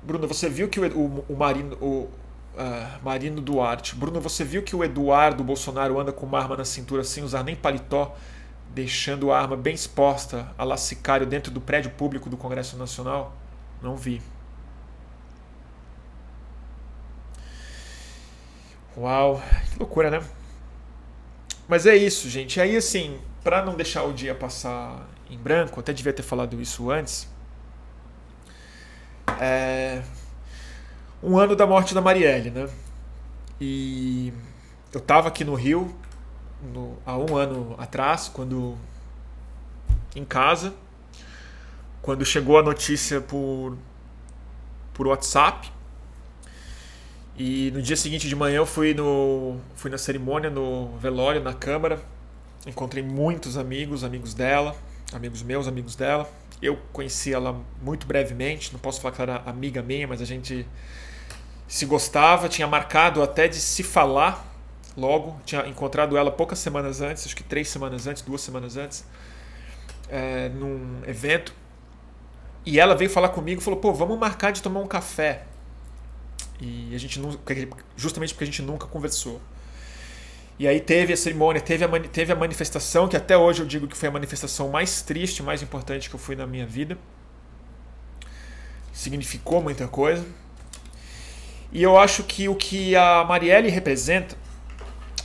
Bruno, 0.02 0.28
você 0.28 0.50
viu 0.50 0.68
que 0.68 0.80
o, 0.80 0.98
o, 0.98 1.26
o 1.30 1.38
Marino. 1.38 1.78
O, 1.80 2.10
Uh, 2.52 3.06
Marino 3.06 3.40
Duarte. 3.40 3.96
Bruno, 3.96 4.20
você 4.20 4.44
viu 4.44 4.62
que 4.62 4.76
o 4.76 4.84
Eduardo 4.84 5.44
Bolsonaro 5.44 5.98
anda 5.98 6.12
com 6.12 6.26
uma 6.26 6.40
arma 6.40 6.58
na 6.58 6.66
cintura 6.66 7.06
sem 7.06 7.24
usar 7.24 7.42
nem 7.42 7.56
paletó, 7.56 8.18
deixando 8.74 9.32
a 9.32 9.40
arma 9.40 9.56
bem 9.56 9.74
exposta 9.74 10.52
a 10.58 10.66
lacicário 10.66 11.26
dentro 11.26 11.54
do 11.54 11.62
prédio 11.62 11.92
público 11.92 12.30
do 12.30 12.36
Congresso 12.36 12.76
Nacional? 12.76 13.34
Não 13.82 13.96
vi. 13.96 14.22
Uau, 19.00 19.42
que 19.72 19.80
loucura, 19.80 20.12
né? 20.12 20.22
Mas 21.70 21.86
é 21.86 21.96
isso, 21.96 22.30
gente. 22.30 22.60
Aí, 22.60 22.76
assim, 22.76 23.18
para 23.42 23.64
não 23.64 23.76
deixar 23.76 24.04
o 24.04 24.12
dia 24.12 24.36
passar 24.36 25.08
em 25.30 25.38
branco, 25.38 25.80
até 25.80 25.94
devia 25.94 26.12
ter 26.12 26.22
falado 26.22 26.62
isso 26.62 26.92
antes. 26.92 27.30
É... 29.40 30.02
Um 31.24 31.38
ano 31.38 31.56
da 31.56 31.66
morte 31.66 31.94
da 31.94 32.02
Marielle, 32.02 32.50
né? 32.50 32.70
E 33.62 34.34
eu 34.92 35.00
tava 35.00 35.30
aqui 35.30 35.46
no 35.46 35.54
Rio 35.56 35.96
no... 36.62 36.98
há 37.06 37.18
um 37.18 37.38
ano 37.38 37.76
atrás, 37.78 38.28
quando 38.28 38.78
em 40.14 40.26
casa, 40.26 40.74
quando 42.02 42.26
chegou 42.26 42.60
a 42.60 42.64
notícia 42.64 43.22
por 43.22 43.78
por 44.94 45.08
WhatsApp 45.08 45.72
e 47.40 47.72
no 47.72 47.82
dia 47.82 47.96
seguinte 47.96 48.28
de 48.28 48.36
manhã 48.36 48.58
eu 48.58 48.66
fui, 48.66 48.94
no, 48.94 49.56
fui 49.74 49.90
na 49.90 49.98
cerimônia, 49.98 50.50
no 50.50 50.98
velório, 50.98 51.42
na 51.42 51.54
Câmara. 51.54 51.98
Encontrei 52.68 53.02
muitos 53.02 53.58
amigos, 53.58 54.04
amigos 54.04 54.34
dela, 54.34 54.76
amigos 55.14 55.42
meus, 55.42 55.66
amigos 55.66 55.96
dela. 55.96 56.30
Eu 56.62 56.78
conheci 56.92 57.34
ela 57.34 57.58
muito 57.82 58.06
brevemente, 58.06 58.74
não 58.74 58.80
posso 58.82 59.00
falar 59.00 59.16
que 59.16 59.22
ela 59.22 59.34
era 59.36 59.50
amiga 59.50 59.82
minha, 59.82 60.06
mas 60.06 60.22
a 60.22 60.26
gente 60.26 60.68
se 61.66 61.86
gostava, 61.86 62.50
tinha 62.50 62.68
marcado 62.68 63.24
até 63.24 63.48
de 63.48 63.56
se 63.56 63.84
falar 63.84 64.46
logo. 64.98 65.40
Tinha 65.46 65.66
encontrado 65.66 66.18
ela 66.18 66.30
poucas 66.30 66.60
semanas 66.60 67.00
antes, 67.00 67.26
acho 67.26 67.36
que 67.38 67.44
três 67.44 67.70
semanas 67.70 68.06
antes, 68.06 68.22
duas 68.22 68.42
semanas 68.42 68.76
antes, 68.76 69.06
é, 70.10 70.50
num 70.50 71.00
evento. 71.08 71.54
E 72.66 72.82
ela 72.82 72.96
veio 72.96 73.10
falar 73.10 73.30
comigo 73.30 73.62
e 73.62 73.64
falou: 73.64 73.80
pô, 73.80 73.94
vamos 73.94 74.20
marcar 74.20 74.52
de 74.52 74.62
tomar 74.62 74.82
um 74.82 74.88
café. 74.88 75.44
E 76.62 76.94
a 76.94 76.98
gente 76.98 77.20
não, 77.20 77.38
justamente 77.96 78.34
porque 78.34 78.44
a 78.44 78.48
gente 78.48 78.62
nunca 78.62 78.86
conversou. 78.86 79.42
E 80.58 80.68
aí 80.68 80.82
teve 80.82 81.14
a 81.14 81.18
cerimônia, 81.18 81.62
teve 81.62 81.86
a, 81.86 82.00
teve 82.02 82.34
a 82.34 82.36
manifestação, 82.36 83.08
que 83.08 83.16
até 83.16 83.38
hoje 83.38 83.62
eu 83.62 83.66
digo 83.66 83.88
que 83.88 83.96
foi 83.96 84.10
a 84.10 84.12
manifestação 84.12 84.70
mais 84.70 85.02
triste, 85.02 85.42
mais 85.42 85.62
importante 85.62 86.10
que 86.10 86.16
eu 86.16 86.20
fui 86.20 86.36
na 86.36 86.46
minha 86.46 86.66
vida. 86.66 86.98
Significou 88.92 89.62
muita 89.62 89.88
coisa. 89.88 90.26
E 91.72 91.82
eu 91.82 91.98
acho 91.98 92.24
que 92.24 92.50
o 92.50 92.56
que 92.56 92.94
a 92.96 93.24
Marielle 93.24 93.70
representa, 93.70 94.36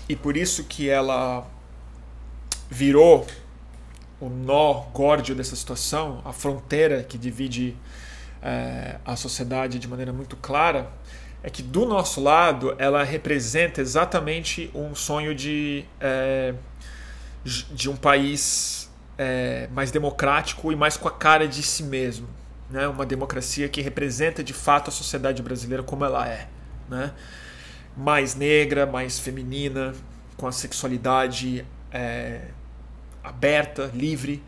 e 0.08 0.14
por 0.14 0.36
isso 0.36 0.64
que 0.64 0.88
ela 0.88 1.44
virou 2.70 3.26
o 4.20 4.28
nó 4.28 4.84
górdio 4.92 5.34
dessa 5.34 5.56
situação, 5.56 6.22
a 6.24 6.32
fronteira 6.32 7.02
que 7.02 7.18
divide 7.18 7.76
é, 8.42 8.98
a 9.04 9.16
sociedade 9.16 9.78
de 9.78 9.88
maneira 9.88 10.12
muito 10.12 10.36
clara, 10.36 10.92
é 11.44 11.50
que 11.50 11.62
do 11.62 11.84
nosso 11.84 12.22
lado 12.22 12.74
ela 12.78 13.04
representa 13.04 13.82
exatamente 13.82 14.70
um 14.74 14.94
sonho 14.94 15.34
de, 15.34 15.84
é, 16.00 16.54
de 17.44 17.90
um 17.90 17.94
país 17.94 18.90
é, 19.18 19.68
mais 19.70 19.90
democrático 19.90 20.72
e 20.72 20.76
mais 20.76 20.96
com 20.96 21.06
a 21.06 21.10
cara 21.10 21.46
de 21.46 21.62
si 21.62 21.82
mesmo. 21.82 22.26
Né? 22.70 22.88
Uma 22.88 23.04
democracia 23.04 23.68
que 23.68 23.82
representa 23.82 24.42
de 24.42 24.54
fato 24.54 24.88
a 24.88 24.90
sociedade 24.90 25.42
brasileira 25.42 25.82
como 25.82 26.02
ela 26.02 26.26
é. 26.26 26.48
Né? 26.88 27.12
Mais 27.94 28.34
negra, 28.34 28.86
mais 28.86 29.18
feminina, 29.18 29.94
com 30.38 30.46
a 30.46 30.52
sexualidade 30.52 31.62
é, 31.92 32.40
aberta, 33.22 33.90
livre, 33.92 34.42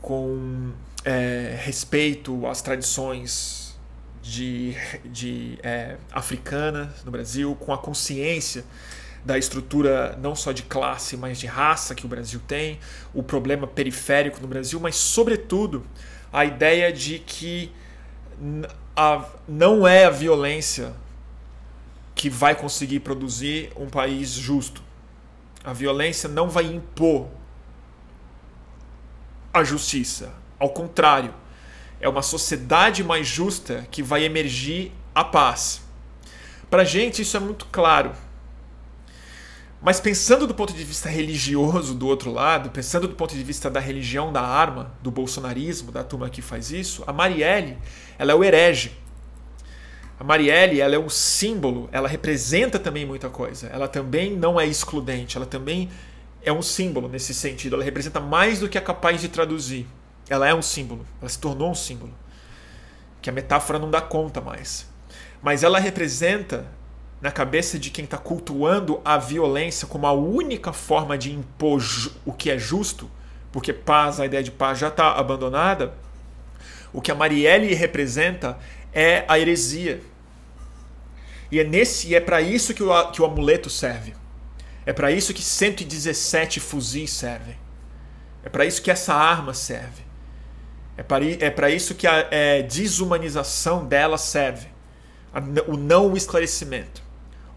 com 0.00 0.70
é, 1.04 1.58
respeito 1.64 2.46
às 2.46 2.62
tradições 2.62 3.67
de, 4.28 4.76
de 5.06 5.58
é, 5.62 5.96
africana 6.12 6.94
no 7.04 7.10
Brasil, 7.10 7.56
com 7.56 7.72
a 7.72 7.78
consciência 7.78 8.62
da 9.24 9.38
estrutura 9.38 10.16
não 10.20 10.34
só 10.34 10.52
de 10.52 10.62
classe, 10.62 11.16
mas 11.16 11.38
de 11.38 11.46
raça 11.46 11.94
que 11.94 12.04
o 12.04 12.08
Brasil 12.08 12.40
tem, 12.46 12.78
o 13.14 13.22
problema 13.22 13.66
periférico 13.66 14.40
no 14.40 14.46
Brasil, 14.46 14.78
mas, 14.78 14.96
sobretudo, 14.96 15.84
a 16.30 16.44
ideia 16.44 16.92
de 16.92 17.18
que 17.18 17.72
a, 18.94 19.24
não 19.48 19.88
é 19.88 20.04
a 20.04 20.10
violência 20.10 20.92
que 22.14 22.28
vai 22.28 22.54
conseguir 22.54 23.00
produzir 23.00 23.72
um 23.76 23.88
país 23.88 24.30
justo. 24.32 24.82
A 25.64 25.72
violência 25.72 26.28
não 26.28 26.50
vai 26.50 26.64
impor 26.64 27.28
a 29.52 29.64
justiça. 29.64 30.32
Ao 30.58 30.68
contrário, 30.68 31.32
é 32.00 32.08
uma 32.08 32.22
sociedade 32.22 33.02
mais 33.02 33.26
justa 33.26 33.86
que 33.90 34.02
vai 34.02 34.24
emergir 34.24 34.92
a 35.14 35.24
paz. 35.24 35.82
Para 36.70 36.84
gente 36.84 37.22
isso 37.22 37.36
é 37.36 37.40
muito 37.40 37.66
claro. 37.66 38.12
Mas 39.80 40.00
pensando 40.00 40.46
do 40.46 40.54
ponto 40.54 40.72
de 40.72 40.82
vista 40.82 41.08
religioso 41.08 41.94
do 41.94 42.08
outro 42.08 42.32
lado, 42.32 42.70
pensando 42.70 43.06
do 43.06 43.14
ponto 43.14 43.34
de 43.34 43.42
vista 43.44 43.70
da 43.70 43.78
religião 43.78 44.32
da 44.32 44.42
arma, 44.42 44.92
do 45.00 45.10
bolsonarismo, 45.10 45.92
da 45.92 46.02
turma 46.02 46.28
que 46.28 46.42
faz 46.42 46.72
isso, 46.72 47.04
a 47.06 47.12
Marielle, 47.12 47.78
ela 48.18 48.32
é 48.32 48.34
o 48.34 48.42
herege. 48.42 48.92
A 50.18 50.24
Marielle, 50.24 50.80
ela 50.80 50.96
é 50.96 50.98
um 50.98 51.08
símbolo, 51.08 51.88
ela 51.92 52.08
representa 52.08 52.76
também 52.76 53.06
muita 53.06 53.30
coisa. 53.30 53.68
Ela 53.68 53.86
também 53.86 54.36
não 54.36 54.58
é 54.58 54.66
excludente, 54.66 55.36
ela 55.36 55.46
também 55.46 55.88
é 56.42 56.52
um 56.52 56.60
símbolo 56.60 57.08
nesse 57.08 57.32
sentido. 57.32 57.76
Ela 57.76 57.84
representa 57.84 58.18
mais 58.18 58.58
do 58.58 58.68
que 58.68 58.76
é 58.76 58.80
capaz 58.80 59.20
de 59.20 59.28
traduzir. 59.28 59.86
Ela 60.28 60.48
é 60.48 60.54
um 60.54 60.62
símbolo, 60.62 61.06
ela 61.20 61.28
se 61.28 61.38
tornou 61.38 61.70
um 61.70 61.74
símbolo. 61.74 62.12
Que 63.22 63.30
a 63.30 63.32
metáfora 63.32 63.78
não 63.78 63.90
dá 63.90 64.00
conta 64.00 64.40
mais. 64.40 64.86
Mas 65.42 65.62
ela 65.62 65.78
representa, 65.78 66.66
na 67.20 67.30
cabeça 67.30 67.78
de 67.78 67.90
quem 67.90 68.04
está 68.04 68.18
cultuando 68.18 69.00
a 69.04 69.16
violência 69.18 69.86
como 69.86 70.06
a 70.06 70.12
única 70.12 70.72
forma 70.72 71.16
de 71.16 71.32
impor 71.32 71.82
o 72.24 72.32
que 72.32 72.50
é 72.50 72.58
justo, 72.58 73.10
porque 73.50 73.72
paz, 73.72 74.20
a 74.20 74.26
ideia 74.26 74.42
de 74.42 74.50
paz 74.50 74.78
já 74.78 74.88
está 74.88 75.12
abandonada, 75.12 75.94
o 76.92 77.00
que 77.00 77.10
a 77.10 77.14
Marielle 77.14 77.74
representa 77.74 78.58
é 78.92 79.24
a 79.28 79.38
heresia. 79.38 80.00
E 81.50 81.58
é 81.58 81.64
nesse, 81.64 82.14
é 82.14 82.20
para 82.20 82.40
isso 82.40 82.74
que 82.74 82.82
o, 82.82 83.10
que 83.10 83.22
o 83.22 83.24
amuleto 83.24 83.70
serve. 83.70 84.14
É 84.84 84.92
para 84.92 85.10
isso 85.10 85.34
que 85.34 85.42
117 85.42 86.60
fuzis 86.60 87.10
servem. 87.10 87.56
É 88.42 88.48
para 88.48 88.64
isso 88.64 88.80
que 88.80 88.90
essa 88.90 89.14
arma 89.14 89.52
serve. 89.52 90.07
É 90.98 91.02
para 91.50 91.70
é 91.70 91.74
isso 91.74 91.94
que 91.94 92.08
a 92.08 92.26
é, 92.28 92.60
desumanização 92.60 93.86
dela 93.86 94.18
serve. 94.18 94.66
o 95.68 95.76
não 95.76 96.16
esclarecimento. 96.16 97.00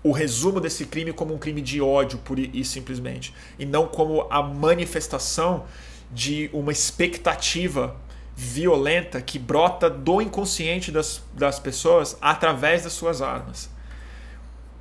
O 0.03 0.11
resumo 0.11 0.59
desse 0.59 0.85
crime 0.85 1.11
como 1.11 1.33
um 1.33 1.39
crime 1.39 1.59
de 1.59 1.81
ódio, 1.81 2.19
pura 2.19 2.41
e 2.41 2.63
simplesmente. 2.63 3.33
E 3.57 3.65
não 3.65 3.87
como 3.87 4.27
a 4.29 4.43
manifestação 4.43 5.65
de 6.11 6.51
uma 6.53 6.71
expectativa 6.71 7.95
violenta 8.35 9.19
que 9.21 9.39
brota 9.39 9.89
do 9.89 10.21
inconsciente 10.21 10.91
das, 10.91 11.23
das 11.33 11.59
pessoas 11.59 12.17
através 12.21 12.83
das 12.83 12.93
suas 12.93 13.23
armas. 13.23 13.71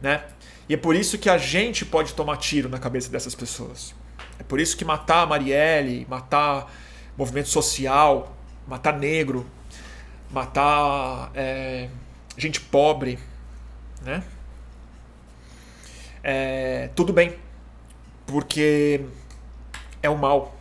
Né? 0.02 0.22
E 0.68 0.74
é 0.74 0.76
por 0.76 0.94
isso 0.94 1.16
que 1.16 1.30
a 1.30 1.38
gente 1.38 1.86
pode 1.86 2.12
tomar 2.12 2.36
tiro 2.36 2.68
na 2.68 2.78
cabeça 2.78 3.08
dessas 3.10 3.34
pessoas. 3.34 3.94
É 4.38 4.42
por 4.42 4.60
isso 4.60 4.76
que 4.76 4.84
matar 4.84 5.22
a 5.22 5.26
Marielle, 5.26 6.06
matar 6.08 6.70
movimento 7.16 7.48
social, 7.48 8.36
matar 8.66 8.98
negro, 8.98 9.46
matar 10.30 11.30
é, 11.34 11.88
gente 12.36 12.60
pobre, 12.60 13.18
né? 14.02 14.22
É, 16.22 16.90
tudo 16.94 17.12
bem, 17.12 17.36
porque 18.26 19.04
é 20.02 20.10
o 20.10 20.16
mal, 20.16 20.54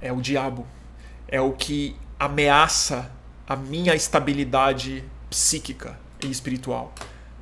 é 0.00 0.12
o 0.12 0.20
diabo, 0.20 0.66
é 1.28 1.40
o 1.40 1.52
que 1.52 1.96
ameaça 2.18 3.10
a 3.48 3.56
minha 3.56 3.94
estabilidade 3.94 5.04
psíquica 5.30 5.98
e 6.22 6.30
espiritual, 6.30 6.92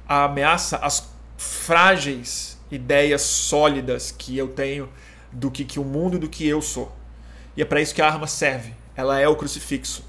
ameaça 0.08 0.76
as 0.78 1.12
frágeis 1.36 2.54
ideias 2.70 3.22
sólidas 3.22 4.10
que 4.10 4.36
eu 4.36 4.48
tenho 4.48 4.88
do 5.30 5.50
que, 5.50 5.64
que 5.64 5.78
o 5.78 5.84
mundo 5.84 6.18
do 6.18 6.28
que 6.28 6.46
eu 6.46 6.60
sou. 6.60 6.94
E 7.56 7.62
é 7.62 7.64
para 7.64 7.80
isso 7.80 7.94
que 7.94 8.02
a 8.02 8.06
arma 8.06 8.26
serve. 8.26 8.74
Ela 8.96 9.18
é 9.18 9.28
o 9.28 9.36
crucifixo. 9.36 10.04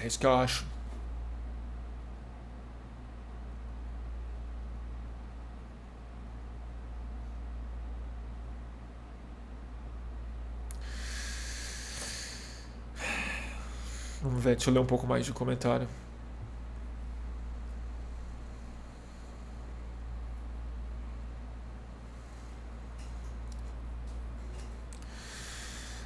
É 0.00 0.06
isso 0.06 0.18
que 0.18 0.26
eu 0.26 0.34
acho. 0.34 0.66
Vamos 14.20 14.42
ver, 14.42 14.56
deixa 14.56 14.70
eu 14.70 14.74
ler 14.74 14.80
um 14.80 14.86
pouco 14.86 15.06
mais 15.06 15.24
de 15.24 15.32
comentário. 15.32 15.88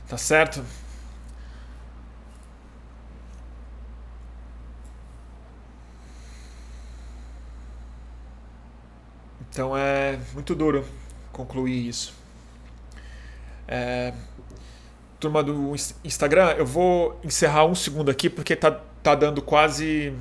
Tá 0.08 0.16
certo? 0.16 0.64
Então 9.50 9.76
é 9.76 10.18
muito 10.32 10.54
duro 10.54 10.84
concluir 11.32 11.88
isso. 11.88 12.14
É, 13.66 14.14
turma 15.20 15.42
do 15.42 15.74
Instagram, 16.04 16.52
eu 16.52 16.64
vou 16.64 17.20
encerrar 17.22 17.66
um 17.66 17.74
segundo 17.74 18.10
aqui 18.10 18.30
porque 18.30 18.56
tá, 18.56 18.70
tá 19.02 19.14
dando 19.14 19.42
quase. 19.42 20.14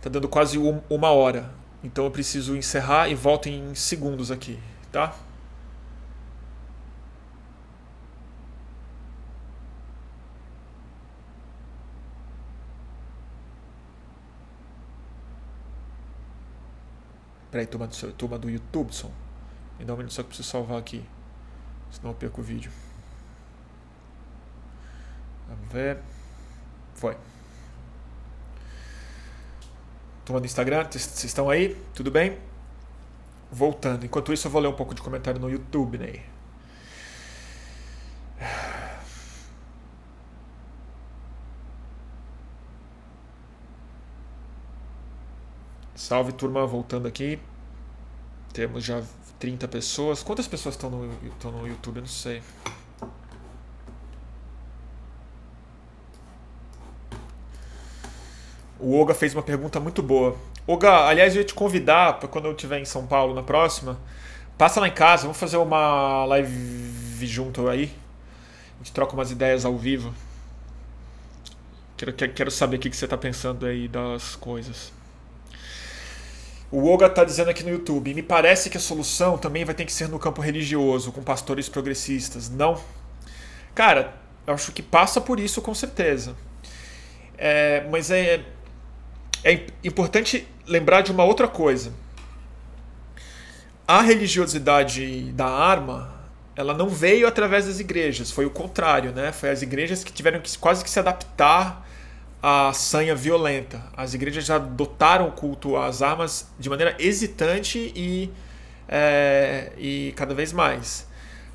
Tá 0.00 0.08
dando 0.08 0.28
quase 0.28 0.56
uma 0.88 1.10
hora. 1.10 1.50
Então 1.84 2.04
eu 2.04 2.10
preciso 2.10 2.56
encerrar 2.56 3.08
e 3.08 3.14
volto 3.14 3.48
em 3.48 3.74
segundos 3.74 4.30
aqui, 4.30 4.58
tá? 4.92 5.14
Peraí, 17.50 17.66
turma 17.66 17.86
do, 17.86 18.12
turma 18.12 18.38
do 18.38 18.48
YouTube, 18.48 18.94
som. 18.94 19.10
Me 19.78 19.84
dá 19.84 19.94
um 19.94 19.96
minuto 19.96 20.12
só 20.12 20.22
que 20.22 20.26
eu 20.26 20.28
preciso 20.28 20.48
salvar 20.48 20.78
aqui. 20.78 21.04
Senão 21.90 22.10
eu 22.10 22.14
perco 22.14 22.40
o 22.40 22.44
vídeo. 22.44 22.70
Vamos 25.48 25.72
ver. 25.72 25.98
Foi. 26.94 27.16
Turma 30.24 30.40
do 30.40 30.46
Instagram, 30.46 30.84
vocês 30.84 31.24
estão 31.24 31.50
aí? 31.50 31.76
Tudo 31.92 32.10
bem? 32.10 32.38
Voltando. 33.50 34.06
Enquanto 34.06 34.32
isso, 34.32 34.46
eu 34.46 34.50
vou 34.50 34.60
ler 34.60 34.68
um 34.68 34.76
pouco 34.76 34.94
de 34.94 35.02
comentário 35.02 35.40
no 35.40 35.50
YouTube, 35.50 35.98
né? 35.98 36.22
Salve 46.00 46.32
turma, 46.32 46.66
voltando 46.66 47.06
aqui. 47.06 47.38
Temos 48.54 48.82
já 48.82 49.02
30 49.38 49.68
pessoas. 49.68 50.22
Quantas 50.22 50.48
pessoas 50.48 50.74
estão 50.74 50.88
no, 50.88 51.12
estão 51.28 51.52
no 51.52 51.68
YouTube? 51.68 51.96
Eu 51.96 52.00
não 52.00 52.08
sei. 52.08 52.42
O 58.78 58.98
Oga 58.98 59.12
fez 59.12 59.34
uma 59.34 59.42
pergunta 59.42 59.78
muito 59.78 60.02
boa. 60.02 60.38
Oga, 60.66 61.06
aliás, 61.06 61.34
eu 61.34 61.42
ia 61.42 61.46
te 61.46 61.52
convidar 61.52 62.18
para 62.18 62.30
quando 62.30 62.46
eu 62.46 62.52
estiver 62.52 62.80
em 62.80 62.86
São 62.86 63.06
Paulo 63.06 63.34
na 63.34 63.42
próxima. 63.42 63.98
Passa 64.56 64.80
lá 64.80 64.88
em 64.88 64.94
casa, 64.94 65.24
vamos 65.24 65.36
fazer 65.36 65.58
uma 65.58 66.24
live 66.24 67.26
junto 67.26 67.68
aí. 67.68 67.94
A 68.76 68.78
gente 68.78 68.92
troca 68.92 69.12
umas 69.12 69.30
ideias 69.30 69.66
ao 69.66 69.76
vivo. 69.76 70.14
Quero, 71.98 72.14
quero 72.14 72.50
saber 72.50 72.78
o 72.78 72.80
que 72.80 72.90
você 72.90 73.04
está 73.04 73.18
pensando 73.18 73.66
aí 73.66 73.86
das 73.86 74.34
coisas. 74.34 74.98
O 76.70 76.88
Oga 76.88 77.06
está 77.06 77.24
dizendo 77.24 77.50
aqui 77.50 77.64
no 77.64 77.70
YouTube: 77.70 78.14
me 78.14 78.22
parece 78.22 78.70
que 78.70 78.76
a 78.76 78.80
solução 78.80 79.36
também 79.36 79.64
vai 79.64 79.74
ter 79.74 79.84
que 79.84 79.92
ser 79.92 80.08
no 80.08 80.18
campo 80.18 80.40
religioso, 80.40 81.10
com 81.10 81.22
pastores 81.22 81.68
progressistas. 81.68 82.48
Não? 82.48 82.80
Cara, 83.74 84.14
eu 84.46 84.54
acho 84.54 84.72
que 84.72 84.82
passa 84.82 85.20
por 85.20 85.40
isso 85.40 85.60
com 85.60 85.74
certeza. 85.74 86.36
É, 87.36 87.86
mas 87.90 88.10
é, 88.10 88.44
é 89.42 89.66
importante 89.82 90.46
lembrar 90.66 91.00
de 91.00 91.10
uma 91.10 91.24
outra 91.24 91.48
coisa. 91.48 91.92
A 93.88 94.02
religiosidade 94.02 95.32
da 95.32 95.48
arma, 95.48 96.14
ela 96.54 96.72
não 96.72 96.88
veio 96.88 97.26
através 97.26 97.66
das 97.66 97.80
igrejas, 97.80 98.30
foi 98.30 98.46
o 98.46 98.50
contrário, 98.50 99.10
né? 99.10 99.32
Foi 99.32 99.50
as 99.50 99.62
igrejas 99.62 100.04
que 100.04 100.12
tiveram 100.12 100.40
que 100.40 100.56
quase 100.58 100.84
que 100.84 100.90
se 100.90 100.98
adaptar 101.00 101.88
à 102.42 102.72
sanha 102.72 103.14
violenta. 103.14 103.82
As 103.96 104.14
igrejas 104.14 104.44
já 104.44 104.56
adotaram 104.56 105.28
o 105.28 105.32
culto 105.32 105.76
às 105.76 106.02
armas 106.02 106.48
de 106.58 106.68
maneira 106.68 106.96
hesitante 106.98 107.92
e, 107.94 108.30
é, 108.88 109.72
e 109.76 110.12
cada 110.16 110.34
vez 110.34 110.52
mais. 110.52 111.06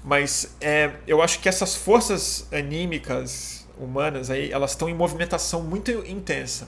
Mas 0.03 0.55
é, 0.61 0.91
eu 1.07 1.21
acho 1.21 1.39
que 1.39 1.49
essas 1.49 1.75
forças 1.75 2.47
anímicas 2.51 3.67
humanas 3.77 4.29
aí, 4.29 4.51
elas 4.51 4.71
estão 4.71 4.88
em 4.88 4.93
movimentação 4.93 5.63
muito 5.63 5.91
intensa. 6.07 6.67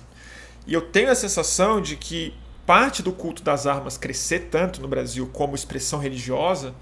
E 0.65 0.73
eu 0.73 0.81
tenho 0.81 1.11
a 1.11 1.15
sensação 1.15 1.79
de 1.79 1.95
que 1.95 2.33
parte 2.65 3.01
do 3.01 3.13
culto 3.13 3.41
das 3.41 3.65
armas 3.65 3.97
crescer 3.97 4.49
tanto 4.51 4.81
no 4.81 4.87
Brasil 4.87 5.29
como 5.31 5.55
expressão 5.55 5.99
religiosa 5.99 6.75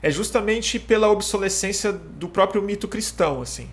é 0.00 0.10
justamente 0.10 0.78
pela 0.78 1.10
obsolescência 1.10 1.92
do 1.92 2.28
próprio 2.28 2.62
mito 2.62 2.86
cristão, 2.86 3.42
assim, 3.42 3.68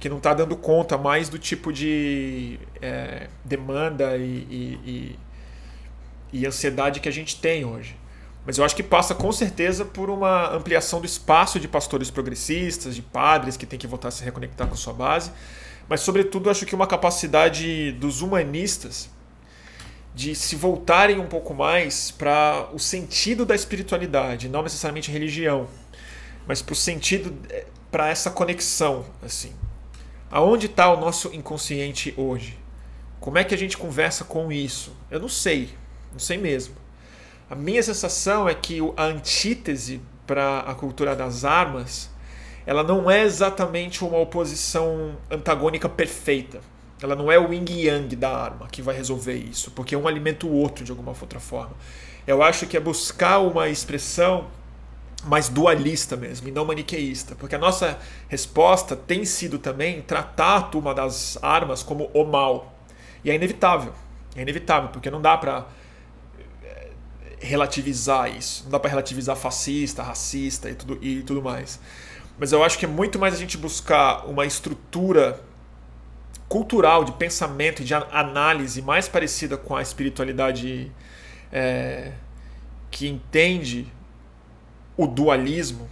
que 0.00 0.08
não 0.08 0.16
está 0.16 0.34
dando 0.34 0.56
conta 0.56 0.98
mais 0.98 1.28
do 1.28 1.38
tipo 1.38 1.72
de 1.72 2.58
é, 2.82 3.28
demanda 3.44 4.16
e, 4.16 4.78
e, 4.82 5.18
e, 6.32 6.46
ansiedade 6.46 6.98
que 6.98 7.08
a 7.08 7.12
gente 7.12 7.40
tem 7.40 7.64
hoje. 7.64 7.96
Mas 8.44 8.58
eu 8.58 8.64
acho 8.64 8.74
que 8.74 8.82
passa 8.82 9.14
com 9.14 9.30
certeza 9.30 9.84
por 9.84 10.10
uma 10.10 10.52
ampliação 10.52 10.98
do 11.00 11.06
espaço 11.06 11.60
de 11.60 11.68
pastores 11.68 12.10
progressistas, 12.10 12.96
de 12.96 13.02
padres 13.02 13.56
que 13.56 13.66
têm 13.66 13.78
que 13.78 13.86
voltar 13.86 14.08
a 14.08 14.10
se 14.10 14.24
reconectar 14.24 14.66
com 14.66 14.74
sua 14.74 14.94
base 14.94 15.30
mas 15.90 16.02
sobretudo 16.02 16.48
acho 16.48 16.64
que 16.64 16.72
uma 16.72 16.86
capacidade 16.86 17.90
dos 17.90 18.22
humanistas 18.22 19.10
de 20.14 20.36
se 20.36 20.54
voltarem 20.54 21.18
um 21.18 21.26
pouco 21.26 21.52
mais 21.52 22.12
para 22.12 22.68
o 22.72 22.78
sentido 22.78 23.44
da 23.44 23.56
espiritualidade, 23.56 24.48
não 24.48 24.62
necessariamente 24.62 25.10
religião, 25.10 25.66
mas 26.46 26.62
para 26.62 26.74
o 26.74 26.76
sentido 26.76 27.36
eh, 27.48 27.66
para 27.90 28.08
essa 28.08 28.30
conexão, 28.30 29.04
assim. 29.20 29.52
Aonde 30.30 30.66
está 30.66 30.92
o 30.92 31.00
nosso 31.00 31.34
inconsciente 31.34 32.14
hoje? 32.16 32.56
Como 33.18 33.36
é 33.36 33.42
que 33.42 33.54
a 33.54 33.58
gente 33.58 33.76
conversa 33.76 34.24
com 34.24 34.52
isso? 34.52 34.96
Eu 35.10 35.18
não 35.18 35.28
sei, 35.28 35.70
não 36.12 36.20
sei 36.20 36.38
mesmo. 36.38 36.74
A 37.50 37.56
minha 37.56 37.82
sensação 37.82 38.48
é 38.48 38.54
que 38.54 38.78
a 38.96 39.04
antítese 39.04 40.00
para 40.26 40.60
a 40.60 40.74
cultura 40.74 41.16
das 41.16 41.44
armas 41.44 42.08
ela 42.64 42.84
não 42.84 43.10
é 43.10 43.24
exatamente 43.24 44.04
uma 44.04 44.18
oposição 44.18 45.16
antagônica 45.28 45.88
perfeita. 45.88 46.60
Ela 47.02 47.16
não 47.16 47.32
é 47.32 47.36
o 47.36 47.52
yin 47.52 47.64
yang 47.68 48.14
da 48.14 48.30
arma 48.30 48.68
que 48.70 48.82
vai 48.82 48.94
resolver 48.94 49.34
isso, 49.34 49.72
porque 49.72 49.96
um 49.96 50.06
alimenta 50.06 50.46
o 50.46 50.52
outro 50.52 50.84
de 50.84 50.92
alguma 50.92 51.12
outra 51.18 51.40
forma. 51.40 51.74
Eu 52.24 52.40
acho 52.40 52.66
que 52.66 52.76
é 52.76 52.80
buscar 52.80 53.38
uma 53.40 53.68
expressão 53.68 54.46
mais 55.24 55.48
dualista 55.48 56.16
mesmo, 56.16 56.48
e 56.48 56.50
não 56.50 56.64
maniqueísta, 56.64 57.34
porque 57.34 57.54
a 57.54 57.58
nossa 57.58 57.98
resposta 58.28 58.96
tem 58.96 59.24
sido 59.24 59.58
também 59.58 60.02
tratar 60.02 60.56
a 60.56 60.62
turma 60.62 60.94
das 60.94 61.38
armas 61.42 61.82
como 61.82 62.10
o 62.14 62.24
mal. 62.24 62.74
E 63.24 63.30
é 63.30 63.34
inevitável. 63.34 63.92
É 64.34 64.42
inevitável, 64.42 64.90
porque 64.90 65.10
não 65.10 65.20
dá 65.20 65.36
para 65.36 65.66
eh, 66.62 66.90
relativizar 67.40 68.34
isso. 68.34 68.64
Não 68.64 68.70
dá 68.70 68.80
para 68.80 68.90
relativizar 68.90 69.36
fascista, 69.36 70.02
racista 70.02 70.70
e 70.70 70.74
tudo, 70.74 70.98
e 71.02 71.22
tudo 71.22 71.42
mais. 71.42 71.80
Mas 72.38 72.52
eu 72.52 72.64
acho 72.64 72.78
que 72.78 72.86
é 72.86 72.88
muito 72.88 73.18
mais 73.18 73.34
a 73.34 73.36
gente 73.36 73.58
buscar 73.58 74.26
uma 74.26 74.46
estrutura 74.46 75.38
cultural 76.48 77.04
de 77.04 77.12
pensamento 77.12 77.82
e 77.82 77.84
de 77.84 77.94
análise 77.94 78.82
mais 78.82 79.06
parecida 79.06 79.56
com 79.56 79.76
a 79.76 79.82
espiritualidade 79.82 80.90
é, 81.52 82.12
que 82.90 83.06
entende 83.06 83.86
o 85.02 85.06
dualismo, 85.06 85.88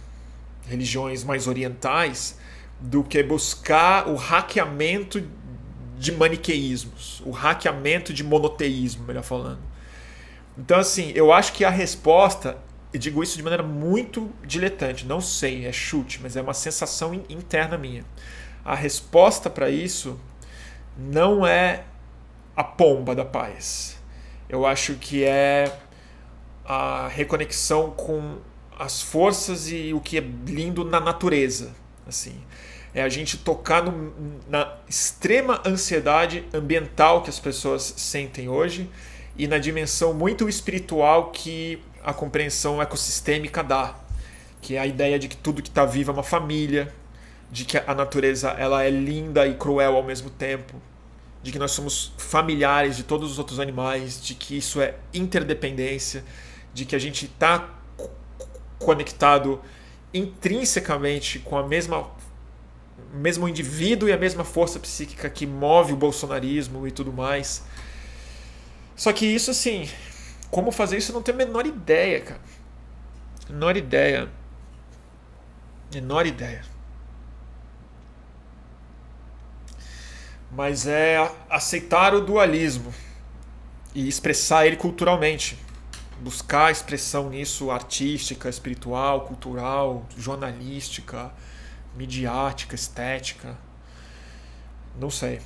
religiões 0.67 1.23
mais 1.23 1.47
orientais, 1.47 2.37
do 2.79 3.03
que 3.03 3.21
buscar 3.23 4.07
o 4.07 4.15
hackeamento 4.15 5.21
de 5.97 6.11
maniqueísmos, 6.11 7.21
o 7.25 7.31
hackeamento 7.31 8.13
de 8.13 8.23
monoteísmo, 8.23 9.05
melhor 9.05 9.23
falando. 9.23 9.59
Então, 10.57 10.79
assim, 10.79 11.11
eu 11.15 11.31
acho 11.33 11.53
que 11.53 11.65
a 11.65 11.69
resposta 11.69 12.57
eu 12.91 12.99
digo 12.99 13.21
isso 13.21 13.37
de 13.37 13.43
maneira 13.43 13.61
muito 13.61 14.31
diletante, 14.43 15.05
não 15.05 15.21
sei, 15.21 15.65
é 15.65 15.71
chute, 15.71 16.19
mas 16.21 16.35
é 16.35 16.41
uma 16.41 16.55
sensação 16.55 17.13
interna 17.29 17.77
minha. 17.77 18.03
A 18.65 18.73
resposta 18.73 19.49
para 19.49 19.69
isso 19.69 20.19
não 20.97 21.45
é 21.45 21.83
a 22.55 22.63
pomba 22.63 23.13
da 23.13 23.23
paz. 23.23 23.97
Eu 24.49 24.65
acho 24.65 24.95
que 24.95 25.23
é 25.23 25.71
a 26.65 27.07
reconexão 27.07 27.91
com 27.91 28.37
as 28.79 29.01
forças 29.01 29.69
e 29.69 29.93
o 29.93 29.99
que 29.99 30.17
é 30.17 30.23
lindo 30.47 30.85
na 30.85 31.01
natureza, 31.01 31.75
assim. 32.07 32.33
É 32.93 33.03
a 33.03 33.09
gente 33.09 33.37
tocar 33.37 33.83
no, 33.83 34.13
na 34.47 34.77
extrema 34.87 35.61
ansiedade 35.65 36.45
ambiental 36.53 37.21
que 37.21 37.29
as 37.29 37.39
pessoas 37.39 37.93
sentem 37.97 38.47
hoje 38.47 38.89
e 39.37 39.47
na 39.47 39.57
dimensão 39.59 40.13
muito 40.13 40.49
espiritual 40.49 41.29
que 41.31 41.81
a 42.03 42.13
compreensão 42.13 42.81
ecossistêmica 42.81 43.61
dá, 43.61 43.95
que 44.61 44.75
é 44.75 44.79
a 44.79 44.87
ideia 44.87 45.19
de 45.19 45.27
que 45.27 45.37
tudo 45.37 45.61
que 45.61 45.69
está 45.69 45.85
vivo 45.85 46.11
é 46.11 46.13
uma 46.13 46.23
família, 46.23 46.91
de 47.51 47.65
que 47.65 47.77
a 47.77 47.93
natureza 47.93 48.49
ela 48.51 48.83
é 48.83 48.89
linda 48.89 49.45
e 49.45 49.55
cruel 49.55 49.95
ao 49.95 50.03
mesmo 50.03 50.29
tempo, 50.29 50.81
de 51.43 51.51
que 51.51 51.59
nós 51.59 51.71
somos 51.71 52.13
familiares 52.17 52.97
de 52.97 53.03
todos 53.03 53.31
os 53.31 53.39
outros 53.39 53.59
animais, 53.59 54.21
de 54.21 54.35
que 54.35 54.57
isso 54.57 54.81
é 54.81 54.95
interdependência, 55.13 56.23
de 56.73 56.85
que 56.85 56.95
a 56.95 56.99
gente 56.99 57.25
está 57.25 57.78
conectado 58.79 59.61
intrinsecamente 60.13 61.39
com 61.39 61.57
a 61.57 61.67
mesma 61.67 62.09
mesmo 63.13 63.47
indivíduo 63.47 64.07
e 64.07 64.11
a 64.11 64.17
mesma 64.17 64.43
força 64.43 64.79
psíquica 64.79 65.29
que 65.29 65.45
move 65.45 65.93
o 65.93 65.95
bolsonarismo 65.95 66.87
e 66.87 66.91
tudo 66.91 67.11
mais. 67.11 67.63
Só 68.95 69.11
que 69.11 69.25
isso 69.25 69.51
assim, 69.51 69.89
como 70.51 70.71
fazer 70.71 70.97
isso 70.97 71.11
eu 71.11 71.15
não 71.15 71.21
tenho 71.21 71.41
a 71.41 71.45
menor 71.45 71.65
ideia, 71.65 72.21
cara. 72.21 72.41
Menor 73.49 73.77
ideia. 73.77 74.29
Menor 75.93 76.25
ideia. 76.27 76.63
Mas 80.51 80.85
é 80.85 81.17
aceitar 81.49 82.13
o 82.13 82.21
dualismo 82.21 82.93
e 83.93 84.07
expressar 84.07 84.67
ele 84.67 84.75
culturalmente. 84.75 85.57
Buscar 86.21 86.71
expressão 86.71 87.29
nisso 87.29 87.71
artística, 87.71 88.49
espiritual, 88.49 89.21
cultural, 89.21 90.05
jornalística, 90.17 91.31
midiática, 91.95 92.75
estética. 92.75 93.57
Não 94.99 95.09
sei. 95.09 95.41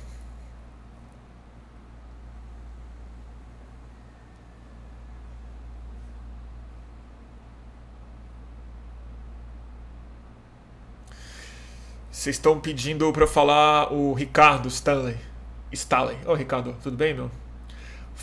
Vocês 12.10 12.36
estão 12.36 12.58
pedindo 12.58 13.12
para 13.12 13.24
eu 13.24 13.28
falar 13.28 13.92
o 13.92 14.14
Ricardo 14.14 14.66
Stanley. 14.68 15.18
Stanley. 15.70 16.16
Ô, 16.24 16.32
oh, 16.32 16.34
Ricardo, 16.34 16.74
tudo 16.82 16.96
bem, 16.96 17.12
meu? 17.12 17.30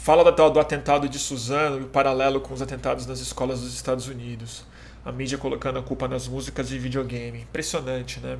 Fala 0.03 0.29
do, 0.31 0.49
do 0.49 0.59
atentado 0.59 1.07
de 1.07 1.19
Suzano 1.19 1.79
e 1.79 1.83
o 1.83 1.87
paralelo 1.87 2.41
com 2.41 2.53
os 2.53 2.61
atentados 2.61 3.05
nas 3.05 3.19
escolas 3.19 3.61
dos 3.61 3.73
Estados 3.73 4.07
Unidos. 4.07 4.65
A 5.05 5.11
mídia 5.11 5.37
colocando 5.37 5.79
a 5.79 5.83
culpa 5.83 6.07
nas 6.07 6.27
músicas 6.27 6.69
de 6.69 6.79
videogame. 6.79 7.41
Impressionante, 7.41 8.19
né? 8.19 8.37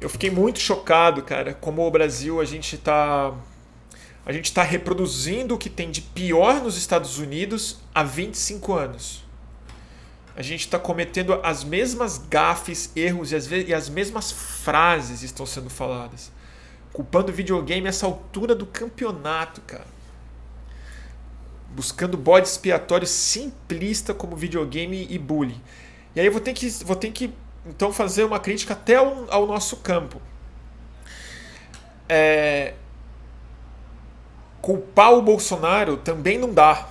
Eu 0.00 0.08
fiquei 0.08 0.30
muito 0.30 0.58
chocado, 0.58 1.22
cara, 1.22 1.54
como 1.54 1.86
o 1.86 1.90
Brasil 1.90 2.40
a 2.40 2.44
gente 2.44 2.74
está 2.74 3.32
a 4.26 4.32
gente 4.32 4.46
está 4.46 4.62
reproduzindo 4.62 5.54
o 5.54 5.58
que 5.58 5.70
tem 5.70 5.90
de 5.90 6.00
pior 6.00 6.62
nos 6.62 6.76
Estados 6.76 7.18
Unidos 7.18 7.78
há 7.94 8.02
25 8.02 8.72
anos 8.72 9.24
a 10.36 10.42
gente 10.42 10.60
está 10.60 10.78
cometendo 10.78 11.34
as 11.44 11.62
mesmas 11.62 12.18
gafes, 12.18 12.90
erros 12.96 13.30
e 13.30 13.36
as, 13.36 13.50
e 13.50 13.72
as 13.72 13.88
mesmas 13.88 14.32
frases 14.32 15.22
estão 15.22 15.46
sendo 15.46 15.70
faladas. 15.70 16.32
Culpando 16.92 17.32
videogame 17.32 17.88
essa 17.88 18.06
altura 18.06 18.54
do 18.54 18.66
campeonato, 18.66 19.60
cara. 19.60 19.93
Buscando 21.74 22.16
bode 22.16 22.48
expiatório 22.48 23.06
simplista 23.06 24.14
como 24.14 24.36
videogame 24.36 25.06
e 25.10 25.18
bullying. 25.18 25.60
E 26.14 26.20
aí 26.20 26.26
eu 26.26 26.32
vou 26.32 26.40
ter 26.40 26.52
que, 26.52 26.68
vou 26.84 26.96
ter 26.96 27.10
que 27.10 27.32
então 27.66 27.92
fazer 27.92 28.24
uma 28.24 28.38
crítica 28.38 28.74
até 28.74 28.96
ao, 28.96 29.26
ao 29.30 29.46
nosso 29.46 29.78
campo. 29.78 30.20
É... 32.08 32.74
Culpar 34.60 35.12
o 35.12 35.22
Bolsonaro 35.22 35.96
também 35.96 36.38
não 36.38 36.52
dá 36.52 36.88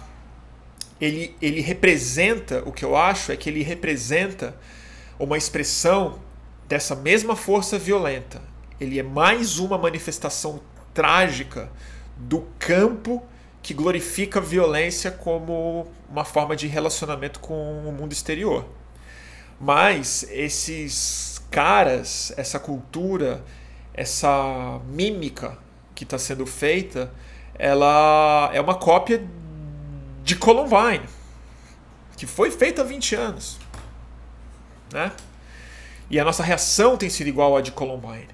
ele, 1.05 1.36
ele 1.41 1.59
representa, 1.59 2.63
o 2.65 2.71
que 2.71 2.86
eu 2.86 2.95
acho 2.95 3.31
é 3.31 3.36
que 3.36 3.49
ele 3.49 3.61
representa 3.61 4.55
uma 5.19 5.38
expressão 5.38 6.19
dessa 6.67 6.95
mesma 6.95 7.36
força 7.36 7.77
violenta. 7.77 8.41
Ele 8.79 8.97
é 8.97 9.03
mais 9.03 9.59
uma 9.59 9.77
manifestação 9.77 10.61
trágica 10.93 11.69
do 12.15 12.47
campo 12.57 13.21
que 13.64 13.74
glorifica 13.74 14.39
a 14.39 14.41
violência 14.41 15.09
como 15.09 15.88
uma 16.09 16.26
forma 16.26 16.53
de 16.53 16.68
relacionamento 16.68 17.39
com 17.39 17.88
o 17.88 17.91
mundo 17.93 18.11
exterior. 18.11 18.66
Mas 19.59 20.28
esses 20.30 21.41
caras, 21.49 22.34
essa 22.36 22.59
cultura, 22.59 23.41
essa 23.93 24.82
mímica 24.89 25.57
que 25.95 26.03
está 26.03 26.18
sendo 26.18 26.45
feita, 26.45 27.09
ela 27.57 28.49
é 28.53 28.59
uma 28.59 28.76
cópia 28.76 29.26
de 30.24 30.36
Columbine, 30.36 31.05
que 32.18 32.28
foi 32.28 32.51
feita 32.51 32.82
há 32.82 32.86
20 32.86 33.16
anos. 33.16 33.59
Né? 34.91 35.09
E 36.09 36.20
a 36.20 36.26
nossa 36.26 36.43
reação 36.43 36.97
tem 36.97 37.09
sido 37.09 37.28
igual 37.28 37.55
à 37.55 37.61
de 37.61 37.72
Columbine. 37.72 38.28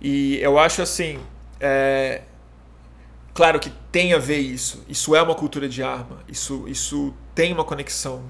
E 0.00 0.38
eu 0.40 0.56
acho 0.56 0.80
assim. 0.82 1.18
É... 1.60 2.22
Claro 3.38 3.60
que 3.60 3.70
tem 3.92 4.14
a 4.14 4.18
ver 4.18 4.38
isso. 4.38 4.84
Isso 4.88 5.14
é 5.14 5.22
uma 5.22 5.32
cultura 5.32 5.68
de 5.68 5.80
arma. 5.80 6.24
Isso, 6.26 6.64
isso 6.66 7.14
tem 7.36 7.52
uma 7.52 7.62
conexão, 7.62 8.24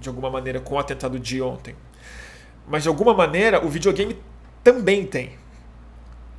de 0.00 0.08
alguma 0.08 0.28
maneira, 0.28 0.58
com 0.58 0.74
o 0.74 0.78
atentado 0.80 1.16
de 1.16 1.40
ontem. 1.40 1.76
Mas 2.66 2.82
de 2.82 2.88
alguma 2.88 3.14
maneira, 3.14 3.64
o 3.64 3.68
videogame 3.68 4.16
também 4.64 5.06
tem. 5.06 5.38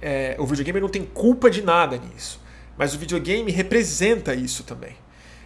É, 0.01 0.35
o 0.37 0.45
videogame 0.45 0.81
não 0.81 0.89
tem 0.89 1.05
culpa 1.05 1.49
de 1.49 1.61
nada 1.61 1.95
nisso. 1.95 2.41
Mas 2.77 2.93
o 2.93 2.99
videogame 2.99 3.49
representa 3.53 4.35
isso 4.35 4.65
também. 4.65 4.97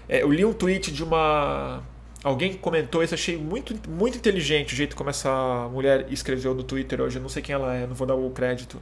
É, 0.09 0.23
eu 0.23 0.31
li 0.31 0.43
um 0.43 0.51
tweet 0.51 0.91
de 0.91 1.03
uma. 1.03 1.83
Alguém 2.23 2.55
comentou 2.55 3.03
isso, 3.03 3.13
achei 3.13 3.37
muito, 3.37 3.75
muito 3.87 4.17
inteligente 4.17 4.73
o 4.73 4.75
jeito 4.75 4.95
como 4.95 5.11
essa 5.11 5.69
mulher 5.71 6.07
escreveu 6.09 6.55
no 6.55 6.63
Twitter 6.63 7.01
hoje. 7.01 7.19
Eu 7.19 7.21
não 7.21 7.29
sei 7.29 7.43
quem 7.43 7.53
ela 7.53 7.75
é, 7.75 7.85
não 7.85 7.93
vou 7.93 8.07
dar 8.07 8.15
o 8.15 8.31
crédito. 8.31 8.81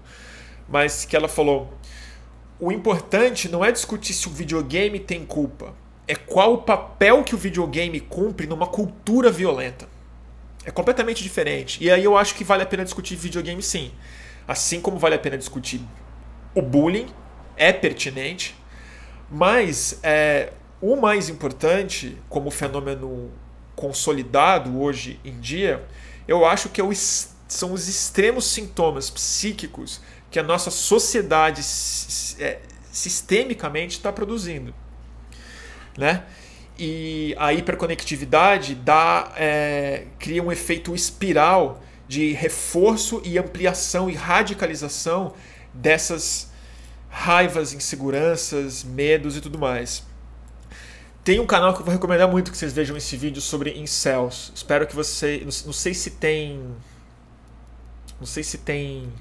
Mas 0.70 1.04
que 1.04 1.14
ela 1.14 1.28
falou: 1.28 1.78
o 2.66 2.72
importante 2.72 3.49
não 3.49 3.64
é 3.64 3.72
discutir 3.72 4.14
se 4.14 4.28
o 4.28 4.32
videogame 4.32 4.99
tem 4.99 5.26
culpa, 5.26 5.74
é 6.07 6.16
qual 6.16 6.53
o 6.53 6.57
papel 6.59 7.24
que 7.24 7.36
o 7.36 7.38
videogame 7.38 7.99
cumpre 7.99 8.47
numa 8.47 8.68
cultura 8.68 9.30
violenta. 9.30 9.88
É 10.66 10.72
completamente 10.72 11.22
diferente. 11.22 11.84
E 11.84 11.91
aí 11.91 12.03
eu 12.03 12.18
acho 12.18 12.36
que 12.36 12.43
vale 12.43 12.64
a 12.64 12.66
pena 12.66 12.86
discutir 12.86 13.16
videogame 13.16 13.61
sim. 13.61 13.91
Assim 14.47 14.80
como 14.80 14.97
vale 14.97 15.16
a 15.16 15.20
pena 15.20 15.38
discutir 15.38 15.82
o 16.55 16.61
bullying, 16.61 17.07
é 17.57 17.74
pertinente, 17.74 18.55
mas 19.30 19.99
é, 20.01 20.53
o 20.82 20.95
mais 20.95 21.28
importante, 21.30 22.18
como 22.30 22.49
fenômeno 22.49 23.32
consolidado 23.76 24.80
hoje 24.80 25.20
em 25.26 25.39
dia, 25.39 25.84
eu 26.28 26.45
acho 26.45 26.70
que 26.70 26.80
é 26.80 26.84
o, 26.84 26.91
são 26.93 27.74
os 27.74 27.88
extremos 27.88 28.45
sintomas 28.45 29.09
psíquicos 29.09 30.01
que 30.34 30.40
a 30.40 30.44
nossa 30.44 30.72
sociedade 30.72 31.62
é, 32.40 32.60
sistemicamente 32.92 33.98
está 33.98 34.12
produzindo. 34.12 34.74
Né? 35.96 36.24
E 36.78 37.36
a 37.38 37.54
hiperconectividade 37.54 38.74
dá, 38.74 39.32
é, 39.38 40.08
cria 40.18 40.42
um 40.42 40.52
efeito 40.52 40.96
espiral 40.96 41.84
de 42.08 42.34
reforço 42.34 43.22
e 43.24 43.38
ampliação 43.38 44.10
e 44.10 44.16
radicalização 44.16 45.36
dessas 45.72 46.52
raivas, 47.12 47.72
inseguranças, 47.72 48.84
medos 48.84 49.38
e 49.38 49.42
tudo 49.42 49.60
mais. 49.60 50.04
Tem 51.24 51.40
um 51.40 51.46
canal 51.46 51.76
que 51.76 51.82
eu 51.82 51.86
vou 51.86 51.94
recomendar 51.94 52.28
muito 52.28 52.50
que 52.50 52.58
vocês 52.58 52.74
vejam 52.74 52.98
esse 52.98 53.16
vídeo 53.16 53.40
sobre 53.40 53.80
incels. 53.80 54.52
Espero 54.56 54.88
que 54.88 54.96
você. 54.96 55.44
Não 55.46 55.72
sei 55.72 55.94
se 55.94 56.10
tem. 56.10 56.60
Não 58.20 58.26
sei 58.26 58.44
se 58.44 58.58
tem 58.58 59.14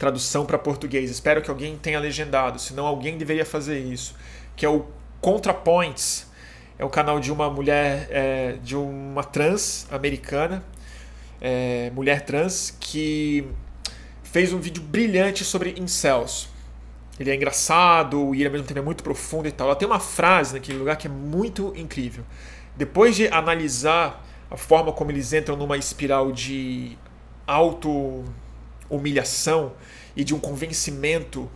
tradução 0.00 0.44
para 0.44 0.58
português. 0.58 1.10
Espero 1.10 1.40
que 1.40 1.48
alguém 1.48 1.76
tenha 1.76 2.00
legendado, 2.00 2.58
senão 2.58 2.84
alguém 2.86 3.16
deveria 3.16 3.46
fazer 3.46 3.78
isso. 3.78 4.16
Que 4.56 4.66
é 4.66 4.68
o 4.68 4.86
ContraPoints. 5.20 6.28
É 6.76 6.84
o 6.84 6.88
canal 6.88 7.20
de 7.20 7.30
uma 7.30 7.48
mulher, 7.48 8.08
é, 8.10 8.56
de 8.62 8.74
uma 8.74 9.22
trans 9.22 9.86
americana, 9.92 10.64
é, 11.40 11.90
mulher 11.94 12.22
trans, 12.24 12.74
que 12.80 13.46
fez 14.24 14.52
um 14.52 14.58
vídeo 14.58 14.82
brilhante 14.82 15.44
sobre 15.44 15.78
incels 15.78 16.48
ele 17.20 17.30
é 17.30 17.34
engraçado 17.34 18.34
e 18.34 18.38
ele 18.38 18.46
ao 18.46 18.52
mesmo 18.52 18.66
tempo 18.66 18.80
é 18.80 18.82
muito 18.82 19.04
profundo 19.04 19.46
e 19.46 19.52
tal. 19.52 19.66
Ela 19.66 19.76
tem 19.76 19.86
uma 19.86 20.00
frase 20.00 20.54
naquele 20.54 20.78
lugar 20.78 20.96
que 20.96 21.06
é 21.06 21.10
muito 21.10 21.70
incrível. 21.76 22.24
Depois 22.74 23.14
de 23.14 23.28
analisar 23.28 24.26
a 24.50 24.56
forma 24.56 24.90
como 24.90 25.10
eles 25.10 25.30
entram 25.34 25.54
numa 25.54 25.76
espiral 25.76 26.32
de 26.32 26.96
auto-humilhação 28.90 29.72
e 30.16 30.24
de 30.24 30.34
um 30.34 30.40
convencimento 30.40 31.48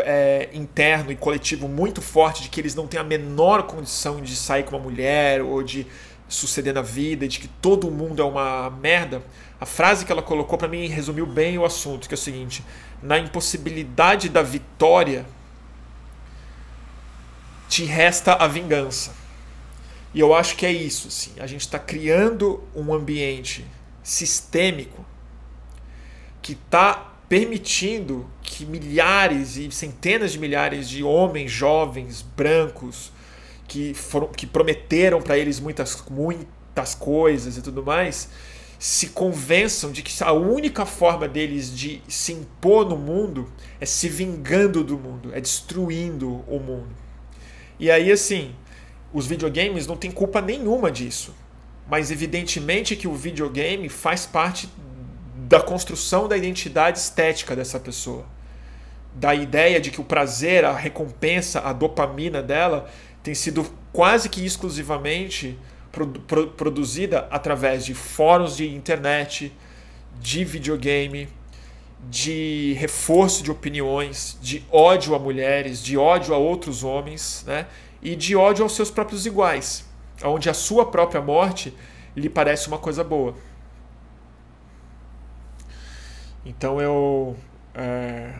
é, 0.00 0.50
interno 0.52 1.10
e 1.10 1.16
coletivo 1.16 1.66
muito 1.66 2.02
forte 2.02 2.42
de 2.42 2.48
que 2.50 2.60
eles 2.60 2.74
não 2.74 2.86
têm 2.86 3.00
a 3.00 3.04
menor 3.04 3.62
condição 3.62 4.20
de 4.20 4.36
sair 4.36 4.64
com 4.64 4.76
uma 4.76 4.82
mulher 4.82 5.42
ou 5.42 5.62
de 5.62 5.86
suceder 6.28 6.74
na 6.74 6.82
vida, 6.82 7.26
de 7.26 7.38
que 7.38 7.48
todo 7.48 7.90
mundo 7.90 8.20
é 8.20 8.24
uma 8.24 8.68
merda, 8.68 9.22
a 9.60 9.64
frase 9.64 10.04
que 10.04 10.12
ela 10.12 10.22
colocou 10.22 10.58
para 10.58 10.68
mim 10.68 10.86
resumiu 10.86 11.24
bem 11.24 11.56
o 11.56 11.64
assunto, 11.64 12.08
que 12.08 12.14
é 12.14 12.16
o 12.16 12.18
seguinte: 12.18 12.62
na 13.02 13.18
impossibilidade 13.18 14.28
da 14.28 14.42
vitória, 14.42 15.24
te 17.68 17.84
resta 17.84 18.34
a 18.34 18.46
vingança. 18.46 19.14
E 20.12 20.20
eu 20.20 20.34
acho 20.34 20.56
que 20.56 20.66
é 20.66 20.72
isso, 20.72 21.10
sim. 21.10 21.32
A 21.38 21.46
gente 21.46 21.62
está 21.62 21.78
criando 21.78 22.62
um 22.74 22.92
ambiente 22.92 23.64
sistêmico 24.02 25.04
que 26.46 26.52
está 26.52 27.12
permitindo 27.28 28.24
que 28.40 28.64
milhares 28.64 29.56
e 29.56 29.68
centenas 29.72 30.30
de 30.30 30.38
milhares 30.38 30.88
de 30.88 31.02
homens 31.02 31.50
jovens 31.50 32.22
brancos 32.22 33.10
que 33.66 33.92
foram 33.94 34.28
que 34.28 34.46
prometeram 34.46 35.20
para 35.20 35.36
eles 35.36 35.58
muitas 35.58 36.04
muitas 36.08 36.94
coisas 36.94 37.56
e 37.56 37.62
tudo 37.62 37.82
mais 37.82 38.28
se 38.78 39.08
convençam 39.08 39.90
de 39.90 40.04
que 40.04 40.22
a 40.22 40.30
única 40.30 40.86
forma 40.86 41.26
deles 41.26 41.76
de 41.76 42.00
se 42.06 42.32
impor 42.32 42.88
no 42.88 42.96
mundo 42.96 43.50
é 43.80 43.86
se 43.86 44.08
vingando 44.08 44.84
do 44.84 44.96
mundo, 44.96 45.34
é 45.34 45.40
destruindo 45.40 46.44
o 46.46 46.60
mundo. 46.60 46.94
E 47.76 47.90
aí, 47.90 48.12
assim, 48.12 48.54
os 49.12 49.26
videogames 49.26 49.86
não 49.86 49.96
têm 49.96 50.12
culpa 50.12 50.40
nenhuma 50.40 50.92
disso. 50.92 51.34
Mas 51.88 52.10
evidentemente 52.10 52.94
que 52.94 53.08
o 53.08 53.14
videogame 53.14 53.88
faz 53.88 54.26
parte 54.26 54.68
da 55.46 55.60
construção 55.60 56.26
da 56.26 56.36
identidade 56.36 56.98
estética 56.98 57.54
dessa 57.54 57.78
pessoa. 57.78 58.26
Da 59.14 59.32
ideia 59.32 59.80
de 59.80 59.92
que 59.92 60.00
o 60.00 60.04
prazer, 60.04 60.64
a 60.64 60.72
recompensa, 60.72 61.60
a 61.60 61.72
dopamina 61.72 62.42
dela 62.42 62.90
tem 63.22 63.32
sido 63.32 63.64
quase 63.92 64.28
que 64.28 64.44
exclusivamente 64.44 65.56
produ 65.92 66.48
produzida 66.48 67.28
através 67.30 67.84
de 67.84 67.94
fóruns 67.94 68.56
de 68.56 68.74
internet, 68.74 69.52
de 70.20 70.44
videogame, 70.44 71.28
de 72.10 72.74
reforço 72.78 73.42
de 73.42 73.50
opiniões, 73.50 74.36
de 74.42 74.64
ódio 74.70 75.14
a 75.14 75.18
mulheres, 75.18 75.82
de 75.82 75.96
ódio 75.96 76.34
a 76.34 76.38
outros 76.38 76.82
homens, 76.82 77.44
né? 77.46 77.66
e 78.02 78.16
de 78.16 78.34
ódio 78.34 78.64
aos 78.64 78.74
seus 78.74 78.90
próprios 78.90 79.26
iguais, 79.26 79.84
onde 80.24 80.50
a 80.50 80.54
sua 80.54 80.86
própria 80.86 81.20
morte 81.20 81.72
lhe 82.16 82.28
parece 82.28 82.66
uma 82.66 82.78
coisa 82.78 83.04
boa. 83.04 83.34
Então 86.46 86.80
eu 86.80 87.36
é, 87.74 88.32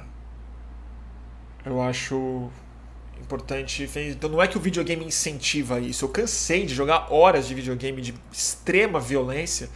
eu 1.65 1.83
acho 1.83 2.49
importante. 3.21 3.89
Então 3.97 4.31
não 4.31 4.41
é 4.41 4.47
que 4.47 4.57
o 4.57 4.61
videogame 4.61 5.05
incentiva 5.05 5.81
isso. 5.81 6.05
Eu 6.05 6.09
cansei 6.09 6.65
de 6.65 6.75
jogar 6.75 7.13
horas 7.13 7.49
de 7.49 7.55
videogame 7.55 8.01
de 8.01 8.15
extrema 8.33 9.01
violência. 9.01 9.69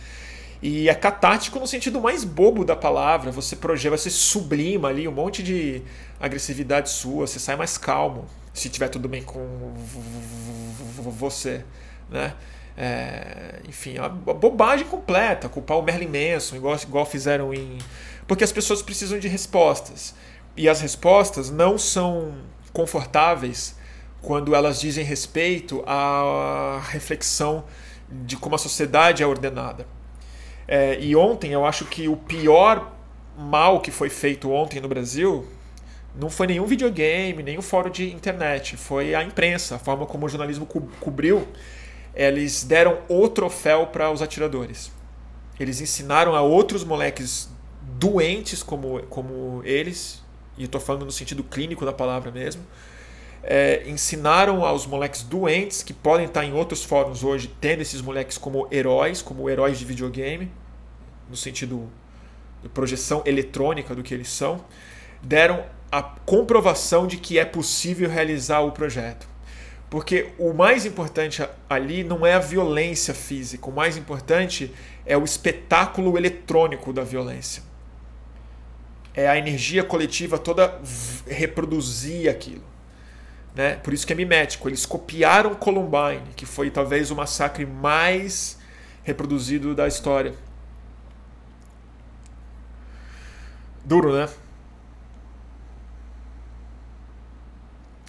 E 0.62 0.88
é 0.88 0.94
catártico 0.94 1.58
no 1.58 1.66
sentido 1.66 2.00
mais 2.00 2.22
bobo 2.22 2.64
da 2.64 2.76
palavra. 2.76 3.32
Você 3.32 3.56
projeta, 3.56 3.96
você 3.96 4.10
sublima 4.10 4.88
ali 4.88 5.08
um 5.08 5.12
monte 5.12 5.42
de 5.42 5.82
agressividade 6.20 6.90
sua, 6.90 7.26
você 7.26 7.38
sai 7.38 7.56
mais 7.56 7.78
calmo, 7.78 8.26
se 8.52 8.68
tiver 8.68 8.88
tudo 8.88 9.08
bem 9.08 9.22
com 9.22 9.72
você, 11.18 11.64
né? 12.10 12.34
É, 12.76 13.60
enfim, 13.68 13.96
é 13.96 14.00
uma 14.00 14.08
bobagem 14.08 14.86
completa, 14.86 15.48
culpar 15.48 15.78
o 15.78 15.82
Merlin 15.82 16.06
Manson, 16.06 16.56
igual, 16.56 16.76
igual 16.76 17.04
fizeram 17.04 17.52
em. 17.52 17.78
Porque 18.30 18.44
as 18.44 18.52
pessoas 18.52 18.80
precisam 18.80 19.18
de 19.18 19.26
respostas. 19.26 20.14
E 20.56 20.68
as 20.68 20.80
respostas 20.80 21.50
não 21.50 21.76
são 21.76 22.32
confortáveis 22.72 23.74
quando 24.22 24.54
elas 24.54 24.80
dizem 24.80 25.04
respeito 25.04 25.82
à 25.84 26.80
reflexão 26.90 27.64
de 28.08 28.36
como 28.36 28.54
a 28.54 28.58
sociedade 28.58 29.20
é 29.20 29.26
ordenada. 29.26 29.84
É, 30.68 30.96
e 31.00 31.16
ontem 31.16 31.50
eu 31.50 31.66
acho 31.66 31.86
que 31.86 32.06
o 32.06 32.16
pior 32.16 32.92
mal 33.36 33.80
que 33.80 33.90
foi 33.90 34.08
feito 34.08 34.48
ontem 34.48 34.80
no 34.80 34.86
Brasil 34.86 35.44
não 36.14 36.30
foi 36.30 36.46
nenhum 36.46 36.66
videogame, 36.66 37.42
nenhum 37.42 37.62
fórum 37.62 37.90
de 37.90 38.12
internet, 38.12 38.76
foi 38.76 39.12
a 39.12 39.24
imprensa, 39.24 39.74
a 39.74 39.78
forma 39.80 40.06
como 40.06 40.26
o 40.26 40.28
jornalismo 40.28 40.66
co 40.66 40.82
cobriu. 41.00 41.48
Eles 42.14 42.62
deram 42.62 42.98
o 43.08 43.26
troféu 43.26 43.88
para 43.88 44.08
os 44.08 44.22
atiradores. 44.22 44.92
Eles 45.58 45.80
ensinaram 45.80 46.36
a 46.36 46.42
outros 46.42 46.84
moleques 46.84 47.50
doentes 47.98 48.62
como, 48.62 49.02
como 49.04 49.62
eles, 49.64 50.22
e 50.56 50.64
estou 50.64 50.80
falando 50.80 51.04
no 51.04 51.12
sentido 51.12 51.42
clínico 51.42 51.84
da 51.84 51.92
palavra 51.92 52.30
mesmo, 52.30 52.62
é, 53.42 53.88
ensinaram 53.88 54.64
aos 54.64 54.86
moleques 54.86 55.22
doentes 55.22 55.82
que 55.82 55.94
podem 55.94 56.26
estar 56.26 56.44
em 56.44 56.52
outros 56.52 56.84
fóruns 56.84 57.24
hoje, 57.24 57.54
tendo 57.60 57.80
esses 57.80 58.00
moleques 58.02 58.36
como 58.36 58.68
heróis, 58.70 59.22
como 59.22 59.48
heróis 59.48 59.78
de 59.78 59.84
videogame, 59.84 60.50
no 61.28 61.36
sentido 61.36 61.88
de 62.62 62.68
projeção 62.68 63.22
eletrônica 63.24 63.94
do 63.94 64.02
que 64.02 64.12
eles 64.12 64.28
são, 64.28 64.64
deram 65.22 65.64
a 65.90 66.02
comprovação 66.02 67.06
de 67.06 67.16
que 67.16 67.38
é 67.38 67.44
possível 67.44 68.08
realizar 68.08 68.60
o 68.60 68.72
projeto. 68.72 69.26
Porque 69.88 70.28
o 70.38 70.52
mais 70.52 70.86
importante 70.86 71.42
ali 71.68 72.04
não 72.04 72.24
é 72.24 72.34
a 72.34 72.38
violência 72.38 73.12
física, 73.12 73.68
o 73.68 73.72
mais 73.72 73.96
importante 73.96 74.72
é 75.04 75.16
o 75.16 75.24
espetáculo 75.24 76.16
eletrônico 76.16 76.92
da 76.92 77.02
violência. 77.02 77.69
É 79.22 79.28
a 79.28 79.36
energia 79.36 79.82
coletiva 79.84 80.38
toda 80.38 80.80
reproduzir 81.26 82.30
aquilo. 82.30 82.64
Né? 83.54 83.76
Por 83.76 83.92
isso 83.92 84.06
que 84.06 84.12
é 84.12 84.16
mimético. 84.16 84.68
Eles 84.68 84.86
copiaram 84.86 85.54
Columbine, 85.54 86.34
que 86.36 86.46
foi 86.46 86.70
talvez 86.70 87.10
o 87.10 87.16
massacre 87.16 87.66
mais 87.66 88.58
reproduzido 89.02 89.74
da 89.74 89.88
história. 89.88 90.34
Duro, 93.84 94.12
né? 94.12 94.28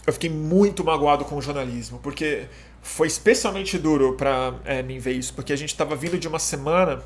eu 0.05 0.14
fiquei 0.14 0.30
muito 0.30 0.84
magoado 0.84 1.26
com 1.26 1.36
o 1.36 1.41
jornalismo, 1.41 1.99
porque 1.99 2.45
foi 2.82 3.07
especialmente 3.07 3.78
duro 3.78 4.16
para 4.16 4.53
é, 4.66 4.82
mim 4.82 4.99
ver 4.99 5.14
isso, 5.14 5.34
porque 5.34 5.53
a 5.53 5.55
gente 5.55 5.70
estava 5.70 5.95
vindo 5.95 6.18
de 6.18 6.28
uma 6.28 6.39
semana 6.39 7.01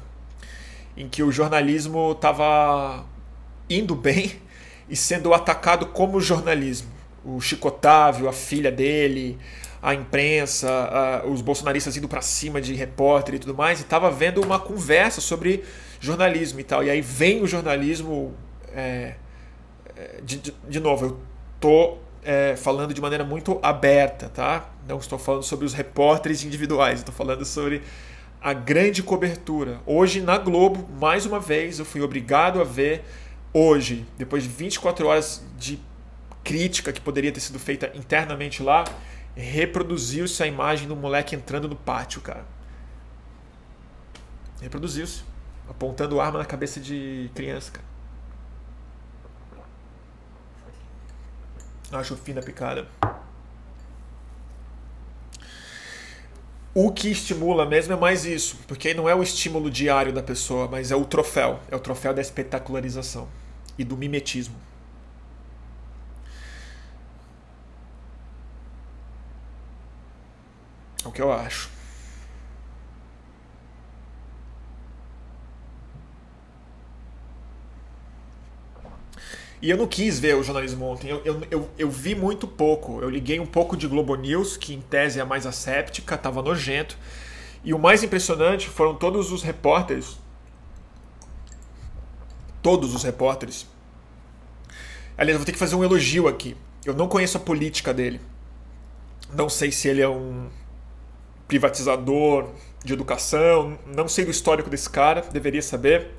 em 0.95 1.07
que 1.09 1.21
o 1.21 1.31
jornalismo 1.31 2.13
estava 2.13 3.05
indo 3.69 3.95
bem 3.95 4.33
e 4.89 4.95
sendo 4.95 5.33
atacado 5.33 5.87
como 5.87 6.19
jornalismo. 6.19 6.89
O 7.23 7.41
Chico 7.41 7.69
Otávio, 7.69 8.29
a 8.29 8.33
filha 8.33 8.71
dele, 8.71 9.37
a 9.81 9.93
imprensa, 9.93 10.69
a, 10.69 11.27
os 11.27 11.41
bolsonaristas 11.41 11.97
indo 11.97 12.07
para 12.07 12.21
cima 12.21 12.61
de 12.61 12.73
repórter 12.73 13.35
e 13.35 13.39
tudo 13.39 13.55
mais, 13.55 13.79
e 13.79 13.83
estava 13.83 14.11
vendo 14.11 14.41
uma 14.41 14.59
conversa 14.59 15.21
sobre 15.21 15.63
jornalismo 15.99 16.59
e 16.59 16.63
tal. 16.63 16.83
E 16.83 16.89
aí 16.89 17.01
vem 17.01 17.41
o 17.41 17.47
jornalismo. 17.47 18.33
É, 18.73 19.15
é 19.95 20.21
de, 20.23 20.37
de, 20.37 20.53
de 20.67 20.79
novo, 20.79 21.05
eu 21.05 21.19
tô 21.59 21.97
é, 22.23 22.55
falando 22.55 22.93
de 22.93 22.99
maneira 22.99 23.23
muito 23.23 23.59
aberta, 23.61 24.27
tá? 24.27 24.69
Não 24.87 24.97
estou 24.97 25.19
falando 25.19 25.43
sobre 25.43 25.65
os 25.65 25.73
repórteres 25.73 26.43
individuais, 26.43 26.99
estou 26.99 27.13
falando 27.13 27.45
sobre 27.45 27.83
a 28.41 28.53
grande 28.53 29.01
cobertura. 29.03 29.79
Hoje 29.85 30.21
na 30.21 30.37
Globo, 30.37 30.87
mais 30.99 31.25
uma 31.25 31.39
vez, 31.39 31.79
eu 31.79 31.85
fui 31.85 32.01
obrigado 32.01 32.59
a 32.59 32.63
ver 32.63 33.03
hoje, 33.55 34.05
depois 34.17 34.43
de 34.43 34.49
24 34.49 35.07
horas 35.07 35.41
de 35.57 35.79
crítica 36.43 36.91
que 36.91 36.99
poderia 36.99 37.31
ter 37.31 37.39
sido 37.39 37.57
feita 37.57 37.89
internamente 37.95 38.61
lá, 38.61 38.83
reproduziu-se 39.33 40.43
a 40.43 40.45
imagem 40.45 40.89
do 40.89 40.95
moleque 40.95 41.37
entrando 41.37 41.69
no 41.69 41.75
pátio, 41.75 42.19
cara. 42.19 42.45
Reproduziu-se, 44.61 45.23
apontando 45.69 46.19
arma 46.19 46.37
na 46.37 46.43
cabeça 46.43 46.81
de 46.81 47.31
criança, 47.33 47.71
cara. 47.71 47.85
Acho 51.93 52.17
fina 52.17 52.41
picada. 52.41 52.85
O 56.73 56.91
que 56.91 57.09
estimula 57.09 57.65
mesmo 57.65 57.93
é 57.93 57.95
mais 57.95 58.25
isso, 58.25 58.57
porque 58.67 58.93
não 58.93 59.07
é 59.07 59.15
o 59.15 59.23
estímulo 59.23 59.71
diário 59.71 60.11
da 60.11 60.21
pessoa, 60.21 60.67
mas 60.67 60.91
é 60.91 60.95
o 60.95 61.05
troféu. 61.05 61.61
É 61.71 61.75
o 61.75 61.79
troféu 61.79 62.13
da 62.13 62.21
espetacularização 62.21 63.29
e 63.77 63.83
do 63.83 63.97
mimetismo. 63.97 64.55
É 71.03 71.07
o 71.07 71.11
que 71.11 71.21
eu 71.21 71.31
acho. 71.31 71.75
E 79.61 79.69
eu 79.71 79.77
não 79.77 79.87
quis 79.87 80.19
ver 80.19 80.35
o 80.35 80.43
jornalismo 80.43 80.85
ontem. 80.85 81.09
Eu, 81.09 81.21
eu, 81.25 81.41
eu, 81.49 81.69
eu, 81.77 81.89
vi 81.89 82.13
muito 82.13 82.47
pouco. 82.47 83.01
Eu 83.01 83.09
liguei 83.09 83.39
um 83.39 83.47
pouco 83.47 83.75
de 83.75 83.87
Globo 83.87 84.15
News, 84.15 84.57
que 84.57 84.75
em 84.75 84.81
tese 84.81 85.17
é 85.17 85.23
a 85.23 85.25
mais 85.25 85.45
asséptica, 85.47 86.13
estava 86.15 86.41
nojento. 86.41 86.95
E 87.63 87.73
o 87.73 87.79
mais 87.79 88.03
impressionante 88.03 88.69
foram 88.69 88.93
todos 88.93 89.31
os 89.31 89.41
repórteres. 89.41 90.17
Todos 92.65 92.95
os 92.95 93.03
repórteres. 93.03 93.67
Aliás, 95.15 95.37
vou 95.37 95.45
ter 95.45 95.51
que 95.51 95.59
fazer 95.59 95.75
um 95.75 95.83
elogio 95.83 96.27
aqui. 96.27 96.57
Eu 96.83 96.95
não 96.95 97.07
conheço 97.07 97.37
a 97.37 97.39
política 97.39 97.93
dele. 97.93 98.19
Não 99.31 99.47
sei 99.47 99.71
se 99.71 99.87
ele 99.87 100.01
é 100.01 100.09
um 100.09 100.49
privatizador 101.47 102.49
de 102.83 102.91
educação. 102.91 103.77
Não 103.85 104.07
sei 104.07 104.25
do 104.25 104.31
histórico 104.31 104.67
desse 104.67 104.89
cara, 104.89 105.21
deveria 105.31 105.61
saber. 105.61 106.15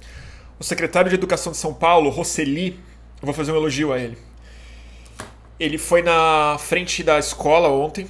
O 0.56 0.62
secretário 0.62 1.08
de 1.08 1.16
Educação 1.16 1.50
de 1.50 1.58
São 1.58 1.74
Paulo, 1.74 2.10
Roseli, 2.10 2.78
eu 3.20 3.26
vou 3.26 3.34
fazer 3.34 3.50
um 3.50 3.56
elogio 3.56 3.92
a 3.92 3.98
ele. 3.98 4.16
Ele 5.58 5.78
foi 5.78 6.00
na 6.00 6.58
frente 6.60 7.02
da 7.02 7.18
escola 7.18 7.68
ontem. 7.70 8.06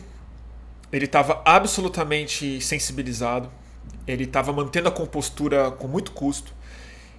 Ele 0.93 1.07
estava 1.07 1.41
absolutamente 1.43 2.61
sensibilizado. 2.61 3.51
Ele 4.07 4.25
estava 4.25 4.53
mantendo 4.53 4.91
a 4.91 4.93
compostura 4.93 5.71
com 5.71 5.89
muito 5.89 6.13
custo. 6.13 6.55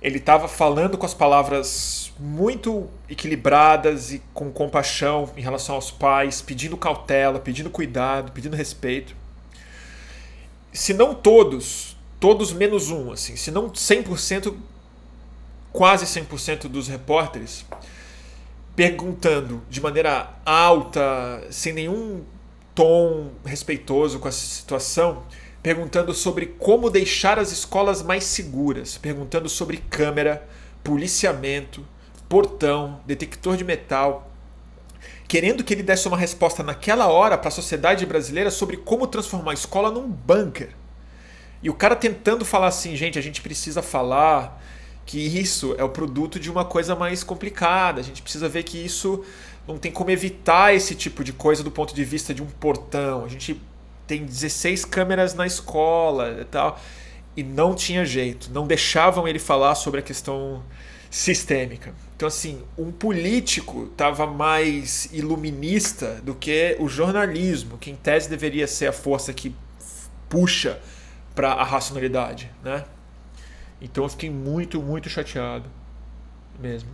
Ele 0.02 0.18
estava 0.18 0.48
falando 0.48 0.98
com 0.98 1.06
as 1.06 1.14
palavras 1.14 2.12
muito 2.20 2.88
equilibradas 3.10 4.12
e 4.12 4.22
com 4.34 4.52
compaixão 4.52 5.30
em 5.36 5.42
relação 5.42 5.76
aos 5.76 5.92
pais, 5.92 6.42
pedindo 6.42 6.78
cautela, 6.78 7.40
pedindo 7.40 7.70
cuidado, 7.70 8.32
pedindo 8.32 8.56
respeito. 8.56 9.16
Se 10.72 10.94
não 10.94 11.16
todos 11.16 11.98
todos 12.20 12.52
menos 12.52 12.90
um, 12.90 13.12
assim, 13.12 13.36
se 13.36 13.52
não 13.52 13.70
100%, 13.70 14.56
quase 15.72 16.06
100% 16.06 16.68
dos 16.68 16.88
repórteres 16.88 17.66
perguntando 18.76 19.64
de 19.70 19.82
maneira 19.82 20.36
alta, 20.46 21.48
sem 21.50 21.74
nenhum 21.74 22.24
tom 22.76 23.32
respeitoso 23.44 24.20
com 24.20 24.28
a 24.28 24.32
situação, 24.32 25.24
perguntando 25.62 26.14
sobre 26.14 26.46
como 26.46 26.90
deixar 26.90 27.40
as 27.40 27.52
escolas 27.52 28.02
mais 28.02 28.24
seguras, 28.24 28.98
perguntando 28.98 29.50
sobre 29.50 29.78
câmera, 29.78 30.48
policiamento, 30.84 31.86
portão, 32.30 33.02
detector 33.06 33.58
de 33.58 33.64
metal, 33.64 34.32
querendo 35.28 35.64
que 35.64 35.74
ele 35.74 35.84
desse 35.84 36.08
uma 36.08 36.18
resposta 36.18 36.64
naquela 36.64 37.08
hora 37.08 37.38
para 37.38 37.50
a 37.50 37.52
sociedade 37.52 38.06
brasileira 38.06 38.50
sobre 38.50 38.78
como 38.78 39.08
transformar 39.08 39.52
a 39.52 39.56
escola 39.56 39.92
num 39.92 40.08
bunker. 40.08 40.70
E 41.62 41.70
o 41.70 41.74
cara 41.74 41.96
tentando 41.96 42.46
falar 42.46 42.68
assim, 42.68 42.96
gente, 42.96 43.18
a 43.18 43.22
gente 43.22 43.42
precisa 43.42 43.82
falar 43.82 44.62
que 45.06 45.20
isso 45.20 45.74
é 45.78 45.84
o 45.84 45.90
produto 45.90 46.40
de 46.40 46.52
uma 46.52 46.66
coisa 46.66 46.96
mais 46.96 47.24
complicada. 47.24 48.00
A 48.00 48.04
gente 48.04 48.22
precisa 48.22 48.48
ver 48.48 48.64
que 48.64 48.78
isso 48.78 49.24
não 49.68 49.78
tem 49.78 49.92
como 49.92 50.12
evitar 50.12 50.76
esse 50.76 50.94
tipo 50.96 51.24
de 51.24 51.34
coisa 51.34 51.64
do 51.64 51.72
ponto 51.72 51.96
de 51.96 52.04
vista 52.04 52.34
de 52.34 52.44
um 52.44 52.46
portão. 52.46 53.26
A 53.26 53.28
gente 53.28 53.60
tem 54.08 54.26
16 54.26 54.86
câmeras 54.86 55.34
na 55.34 55.46
escola 55.46 56.38
e 56.42 56.46
tal. 56.46 56.80
E 57.36 57.44
não 57.44 57.76
tinha 57.76 58.04
jeito, 58.04 58.50
não 58.52 58.66
deixavam 58.66 59.28
ele 59.28 59.38
falar 59.38 59.76
sobre 59.76 60.00
a 60.00 60.04
questão 60.04 60.64
sistêmica. 61.12 61.94
Então, 62.16 62.28
assim, 62.28 62.64
um 62.78 62.92
político 62.92 63.88
estava 63.92 64.26
mais 64.26 65.08
iluminista 65.14 66.20
do 66.24 66.34
que 66.34 66.76
o 66.80 66.88
jornalismo, 66.88 67.78
que 67.78 67.92
em 67.92 67.96
tese 67.96 68.28
deveria 68.28 68.66
ser 68.66 68.88
a 68.88 68.92
força 68.92 69.32
que 69.34 69.56
puxa 70.28 70.80
para 71.36 71.54
a 71.54 71.64
racionalidade, 71.64 72.52
né? 72.64 72.84
Então 73.80 74.04
eu 74.04 74.10
fiquei 74.10 74.30
muito, 74.30 74.82
muito 74.82 75.08
chateado 75.08 75.70
mesmo. 76.60 76.90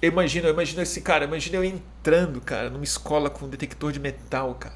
Eu 0.00 0.10
imagino, 0.10 0.46
eu 0.46 0.52
imagino 0.52 0.82
esse 0.82 1.00
cara, 1.00 1.24
imagina 1.24 1.56
eu 1.56 1.64
entrando, 1.64 2.40
cara, 2.40 2.68
numa 2.68 2.84
escola 2.84 3.30
com 3.30 3.46
um 3.46 3.48
detector 3.48 3.92
de 3.92 3.98
metal, 3.98 4.54
cara. 4.54 4.74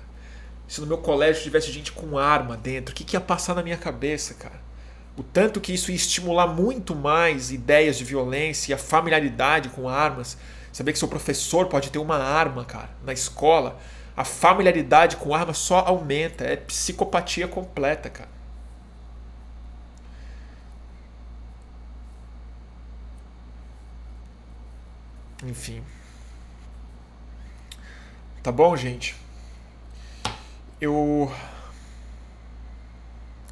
Se 0.66 0.80
no 0.80 0.86
meu 0.86 0.98
colégio 0.98 1.42
tivesse 1.42 1.70
gente 1.70 1.92
com 1.92 2.16
arma 2.16 2.56
dentro, 2.56 2.92
o 2.92 2.94
que, 2.94 3.04
que 3.04 3.16
ia 3.16 3.20
passar 3.20 3.54
na 3.54 3.62
minha 3.62 3.76
cabeça, 3.76 4.34
cara? 4.34 4.60
O 5.16 5.22
tanto 5.22 5.60
que 5.60 5.74
isso 5.74 5.90
ia 5.90 5.96
estimular 5.96 6.46
muito 6.46 6.94
mais 6.94 7.50
ideias 7.50 7.98
de 7.98 8.04
violência 8.04 8.70
e 8.70 8.74
a 8.74 8.78
familiaridade 8.78 9.68
com 9.68 9.88
armas. 9.88 10.38
Saber 10.72 10.92
que 10.92 10.98
seu 10.98 11.08
professor 11.08 11.66
pode 11.66 11.90
ter 11.90 11.98
uma 11.98 12.16
arma, 12.16 12.64
cara, 12.64 12.88
na 13.04 13.12
escola. 13.12 13.78
A 14.16 14.24
familiaridade 14.24 15.16
com 15.16 15.34
arma 15.34 15.52
só 15.52 15.80
aumenta. 15.80 16.44
É 16.44 16.56
psicopatia 16.56 17.46
completa, 17.46 18.08
cara. 18.08 18.30
Enfim. 25.42 25.82
Tá 28.42 28.50
bom, 28.50 28.76
gente? 28.76 29.14
Eu. 30.80 31.30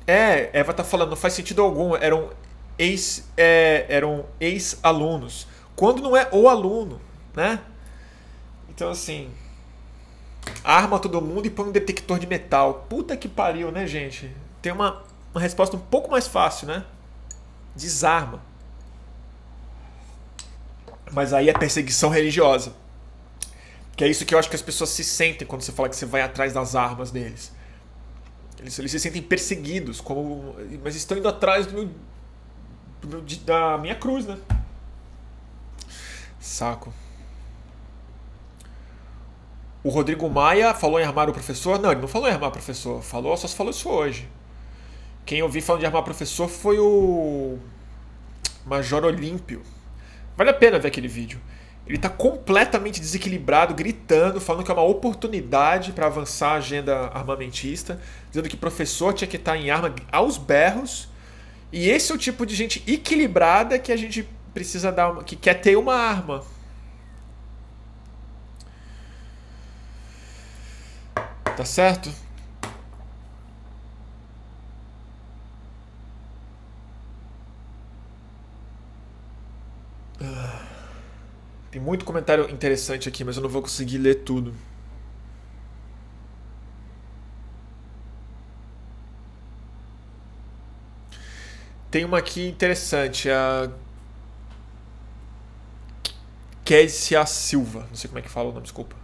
É, 0.07 0.51
Eva 0.59 0.73
tá 0.73 0.83
falando, 0.83 1.11
não 1.11 1.17
faz 1.17 1.35
sentido 1.35 1.63
algum. 1.63 1.95
Eram 1.95 2.31
ex, 2.79 3.29
é, 3.37 3.87
eram 3.89 4.25
ex-alunos. 4.41 5.47
Quando 5.77 6.03
não 6.03 6.17
é 6.17 6.29
o 6.33 6.49
aluno, 6.49 7.01
né? 7.35 7.61
Então, 8.69 8.91
assim. 8.91 9.31
Arma 10.65 10.99
todo 10.99 11.21
mundo 11.21 11.47
e 11.47 11.51
põe 11.51 11.69
um 11.69 11.73
detector 11.73 12.19
de 12.19 12.27
metal. 12.27 12.87
Puta 12.89 13.17
que 13.17 13.29
pariu, 13.29 13.71
né, 13.71 13.87
gente? 13.87 14.35
Tem 14.63 14.73
uma, 14.73 15.03
uma 15.35 15.41
resposta 15.41 15.77
um 15.77 15.81
pouco 15.81 16.11
mais 16.11 16.27
fácil, 16.27 16.67
né? 16.67 16.85
Desarma. 17.77 18.48
Mas 21.13 21.33
aí 21.33 21.49
é 21.49 21.53
perseguição 21.53 22.11
religiosa. 22.11 22.73
Que 23.97 24.05
é 24.05 24.09
isso 24.09 24.25
que 24.25 24.35
eu 24.35 24.39
acho 24.39 24.49
que 24.49 24.57
as 24.57 24.63
pessoas 24.63 24.91
se 24.91 25.03
sentem 25.03 25.47
quando 25.47 25.63
você 25.63 25.73
fala 25.73 25.89
que 25.89 25.97
você 25.97 26.07
vai 26.07 26.23
atrás 26.23 26.53
das 26.53 26.77
armas 26.77 27.11
deles. 27.11 27.53
Eles, 28.61 28.79
eles 28.79 28.91
se 28.91 29.01
sentem 29.01 29.23
perseguidos, 29.23 30.01
como, 30.01 30.55
mas 30.83 30.95
estão 30.95 31.17
indo 31.17 31.29
atrás 31.29 31.67
do 31.67 31.75
meu, 31.75 31.91
do 33.01 33.09
meu, 33.09 33.25
da 33.45 33.79
minha 33.79 33.95
cruz, 33.95 34.27
né? 34.27 34.39
Saco. 36.41 36.93
O 39.83 39.91
Rodrigo 39.91 40.29
Maia 40.29 40.75
falou 40.75 41.01
em 41.01 41.05
armar 41.05 41.29
o 41.29 41.33
professor? 41.33 41.79
Não, 41.81 41.93
ele 41.93 42.01
não 42.01 42.09
falou 42.09 42.29
em 42.29 42.33
armar 42.33 42.51
o 42.51 42.53
professor. 42.53 43.03
Falou, 43.03 43.37
só 43.37 43.47
se 43.47 43.55
falou 43.55 43.71
isso 43.71 43.89
hoje. 43.89 44.29
Quem 45.25 45.39
eu 45.39 45.49
vi 45.49 45.61
falando 45.61 45.81
de 45.81 45.87
armar 45.87 46.03
o 46.03 46.05
professor 46.05 46.49
foi 46.49 46.79
o 46.79 47.59
Major 48.65 49.05
Olímpio. 49.05 49.63
Vale 50.39 50.51
a 50.51 50.55
pena 50.55 50.79
ver 50.79 50.87
aquele 50.87 51.09
vídeo. 51.09 51.41
Ele 51.85 51.97
está 51.97 52.09
completamente 52.09 53.01
desequilibrado, 53.01 53.75
gritando, 53.75 54.41
falando 54.41 54.65
que 54.65 54.71
é 54.71 54.75
uma 54.75 54.85
oportunidade 54.85 55.91
para 55.91 56.07
avançar 56.07 56.53
a 56.53 56.55
agenda 56.59 57.09
armamentista, 57.09 58.01
dizendo 58.29 58.49
que 58.49 58.57
professor 58.57 59.13
tinha 59.13 59.27
que 59.27 59.35
estar 59.35 59.53
tá 59.53 59.59
em 59.59 59.69
arma 59.69 59.93
aos 60.13 60.39
berros. 60.39 61.09
E 61.73 61.91
esse 61.91 62.13
é 62.13 62.15
o 62.15 62.19
tipo 62.19 62.47
de 62.47 62.55
gente 62.55 62.85
equilibrada 62.87 63.81
que 63.81 63.91
a 63.91 63.97
gente 63.97 64.29
precisa 64.55 64.93
dar, 64.93 65.11
uma, 65.11 65.25
que 65.25 65.35
quer 65.35 65.55
ter 65.55 65.77
uma 65.77 65.97
arma. 65.97 66.45
Tá 71.57 71.65
certo? 71.65 72.13
Tem 81.71 81.81
muito 81.81 82.05
comentário 82.05 82.51
interessante 82.51 83.09
aqui, 83.09 83.23
mas 83.25 83.37
eu 83.37 83.43
não 83.43 83.49
vou 83.49 83.63
conseguir 83.63 83.99
ler 83.99 84.17
tudo. 84.25 84.55
Tem 91.91 92.05
uma 92.05 92.19
aqui 92.19 92.47
interessante, 92.49 93.31
a 93.31 93.71
Késia 96.65 97.25
Silva. 97.25 97.87
Não 97.89 97.97
sei 97.97 98.09
como 98.09 98.19
é 98.19 98.23
que 98.23 98.29
fala 98.29 98.51
o 98.51 98.53
nome, 98.53 98.63
desculpa. 98.63 98.95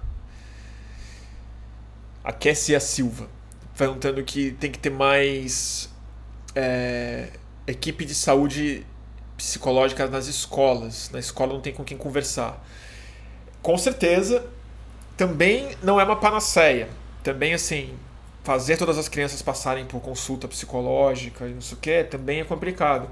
A 2.22 2.32
Késia 2.32 2.78
Silva. 2.80 3.28
Perguntando 3.76 4.22
que 4.22 4.52
tem 4.52 4.70
que 4.70 4.78
ter 4.78 4.90
mais 4.90 5.90
é, 6.54 7.30
equipe 7.66 8.04
de 8.04 8.14
saúde 8.14 8.86
psicológicas 9.36 10.10
nas 10.10 10.26
escolas. 10.26 11.10
Na 11.10 11.18
escola 11.18 11.54
não 11.54 11.60
tem 11.60 11.72
com 11.72 11.84
quem 11.84 11.96
conversar. 11.96 12.62
Com 13.62 13.76
certeza, 13.78 14.46
também 15.16 15.76
não 15.82 16.00
é 16.00 16.04
uma 16.04 16.16
panaceia. 16.16 16.88
Também, 17.22 17.54
assim, 17.54 17.94
fazer 18.42 18.76
todas 18.76 18.98
as 18.98 19.08
crianças 19.08 19.40
passarem 19.42 19.86
por 19.86 20.00
consulta 20.00 20.46
psicológica 20.46 21.46
e 21.46 21.54
não 21.54 21.60
sei 21.60 21.76
o 21.76 21.80
que 21.80 22.04
também 22.04 22.40
é 22.40 22.44
complicado. 22.44 23.08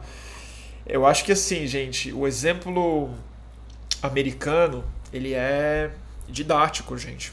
Eu 0.86 1.06
acho 1.06 1.24
que, 1.24 1.32
assim, 1.32 1.66
gente, 1.66 2.12
o 2.12 2.26
exemplo 2.26 3.10
americano, 4.02 4.84
ele 5.12 5.32
é 5.32 5.90
didático, 6.28 6.96
gente. 6.98 7.32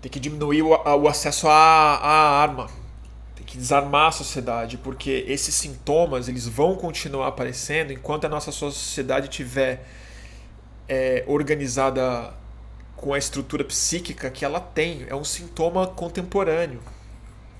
Tem 0.00 0.10
que 0.10 0.18
diminuir 0.18 0.62
o, 0.62 0.70
o 0.70 1.08
acesso 1.08 1.46
à, 1.46 1.52
à 1.52 2.42
arma 2.42 2.81
que 3.52 3.58
desarmar 3.58 4.08
a 4.08 4.12
sociedade, 4.12 4.78
porque 4.78 5.26
esses 5.28 5.54
sintomas 5.54 6.26
eles 6.26 6.48
vão 6.48 6.74
continuar 6.74 7.28
aparecendo 7.28 7.92
enquanto 7.92 8.24
a 8.24 8.28
nossa 8.28 8.50
sociedade 8.50 9.28
tiver 9.28 9.86
é, 10.88 11.22
organizada 11.26 12.32
com 12.96 13.12
a 13.12 13.18
estrutura 13.18 13.62
psíquica 13.62 14.30
que 14.30 14.42
ela 14.42 14.58
tem. 14.58 15.04
É 15.06 15.14
um 15.14 15.22
sintoma 15.22 15.86
contemporâneo. 15.86 16.80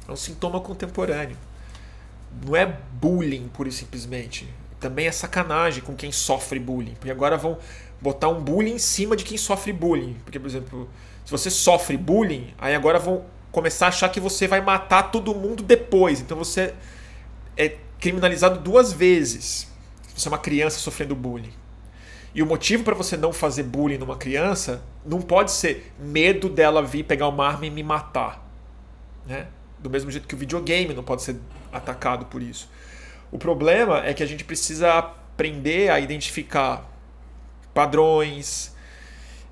É 0.09 0.13
um 0.13 0.17
sintoma 0.17 0.61
contemporâneo. 0.61 1.37
Não 2.43 2.57
é 2.57 2.65
bullying, 2.95 3.49
pura 3.49 3.69
e 3.69 3.73
simplesmente. 3.73 4.49
Também 4.81 5.09
é 5.09 5.13
sacanagem 5.13 5.83
com 5.83 5.95
quem 5.95 6.11
sofre 6.11 6.59
bullying. 6.59 6.95
Porque 6.95 7.11
agora 7.11 7.37
vão 7.37 7.59
botar 8.01 8.29
um 8.29 8.41
bullying 8.41 8.77
em 8.77 8.79
cima 8.79 9.15
de 9.15 9.25
quem 9.25 9.37
sofre 9.37 9.75
bullying. 9.75 10.17
Porque, 10.25 10.41
por 10.41 10.49
exemplo, 10.49 10.89
se 11.23 11.31
você 11.31 11.51
sofre 11.51 11.99
bullying, 11.99 12.55
aí 12.57 12.75
agora 12.75 12.99
vão 12.99 13.27
começar 13.53 13.87
a 13.87 13.89
achar 13.91 14.09
que 14.09 14.19
você 14.19 14.49
vai 14.49 14.61
matar 14.61 15.05
todo 15.05 15.35
mundo 15.35 15.63
depois. 15.63 16.21
Então 16.21 16.37
você 16.37 16.75
é 17.57 17.77
criminalizado 18.01 18.59
duas 18.59 18.93
vezes. 18.93 19.71
Você 20.17 20.27
é 20.27 20.31
uma 20.31 20.39
criança 20.39 20.79
sofrendo 20.79 21.15
bullying. 21.15 21.53
E 22.35 22.43
o 22.43 22.47
motivo 22.47 22.83
para 22.83 22.95
você 22.95 23.17
não 23.17 23.33
fazer 23.33 23.63
bullying 23.63 23.99
numa 23.99 24.17
criança 24.17 24.83
não 25.05 25.21
pode 25.21 25.53
ser 25.53 25.93
medo 25.99 26.49
dela 26.49 26.83
vir 26.83 27.05
pegar 27.05 27.29
uma 27.29 27.47
arma 27.47 27.67
e 27.67 27.71
me 27.71 27.83
matar. 27.83 28.43
Né? 29.27 29.47
Do 29.79 29.91
mesmo 29.91 30.11
jeito 30.11 30.27
que 30.27 30.35
o 30.35 30.39
videogame 30.39 30.95
não 30.95 31.03
pode 31.03 31.23
ser 31.23 31.37
atacado 31.71 32.25
por 32.27 32.43
isso. 32.43 32.71
O 33.31 33.39
problema 33.39 34.05
é 34.05 34.15
que 34.15 34.23
a 34.23 34.27
gente 34.27 34.45
precisa 34.45 34.95
aprender 34.95 35.91
a 35.91 36.01
identificar 36.01 36.91
padrões, 37.75 38.72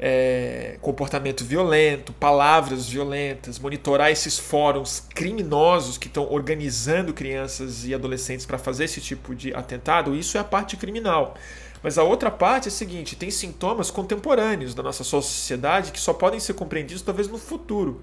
é, 0.02 0.78
comportamento 0.80 1.44
violento, 1.44 2.10
palavras 2.14 2.88
violentas, 2.88 3.58
monitorar 3.58 4.10
esses 4.10 4.38
fóruns 4.38 5.00
criminosos 5.14 5.98
que 5.98 6.06
estão 6.06 6.26
organizando 6.32 7.12
crianças 7.12 7.84
e 7.84 7.94
adolescentes 7.94 8.46
para 8.46 8.56
fazer 8.56 8.84
esse 8.84 8.98
tipo 9.02 9.34
de 9.34 9.52
atentado, 9.52 10.16
isso 10.16 10.38
é 10.38 10.40
a 10.40 10.44
parte 10.44 10.78
criminal. 10.78 11.34
Mas 11.82 11.98
a 11.98 12.02
outra 12.02 12.30
parte 12.30 12.66
é 12.66 12.68
a 12.68 12.72
seguinte: 12.72 13.14
tem 13.14 13.30
sintomas 13.30 13.90
contemporâneos 13.90 14.74
da 14.74 14.82
nossa 14.82 15.04
sociedade 15.04 15.92
que 15.92 16.00
só 16.00 16.14
podem 16.14 16.40
ser 16.40 16.54
compreendidos 16.54 17.02
talvez 17.02 17.28
no 17.28 17.36
futuro. 17.36 18.02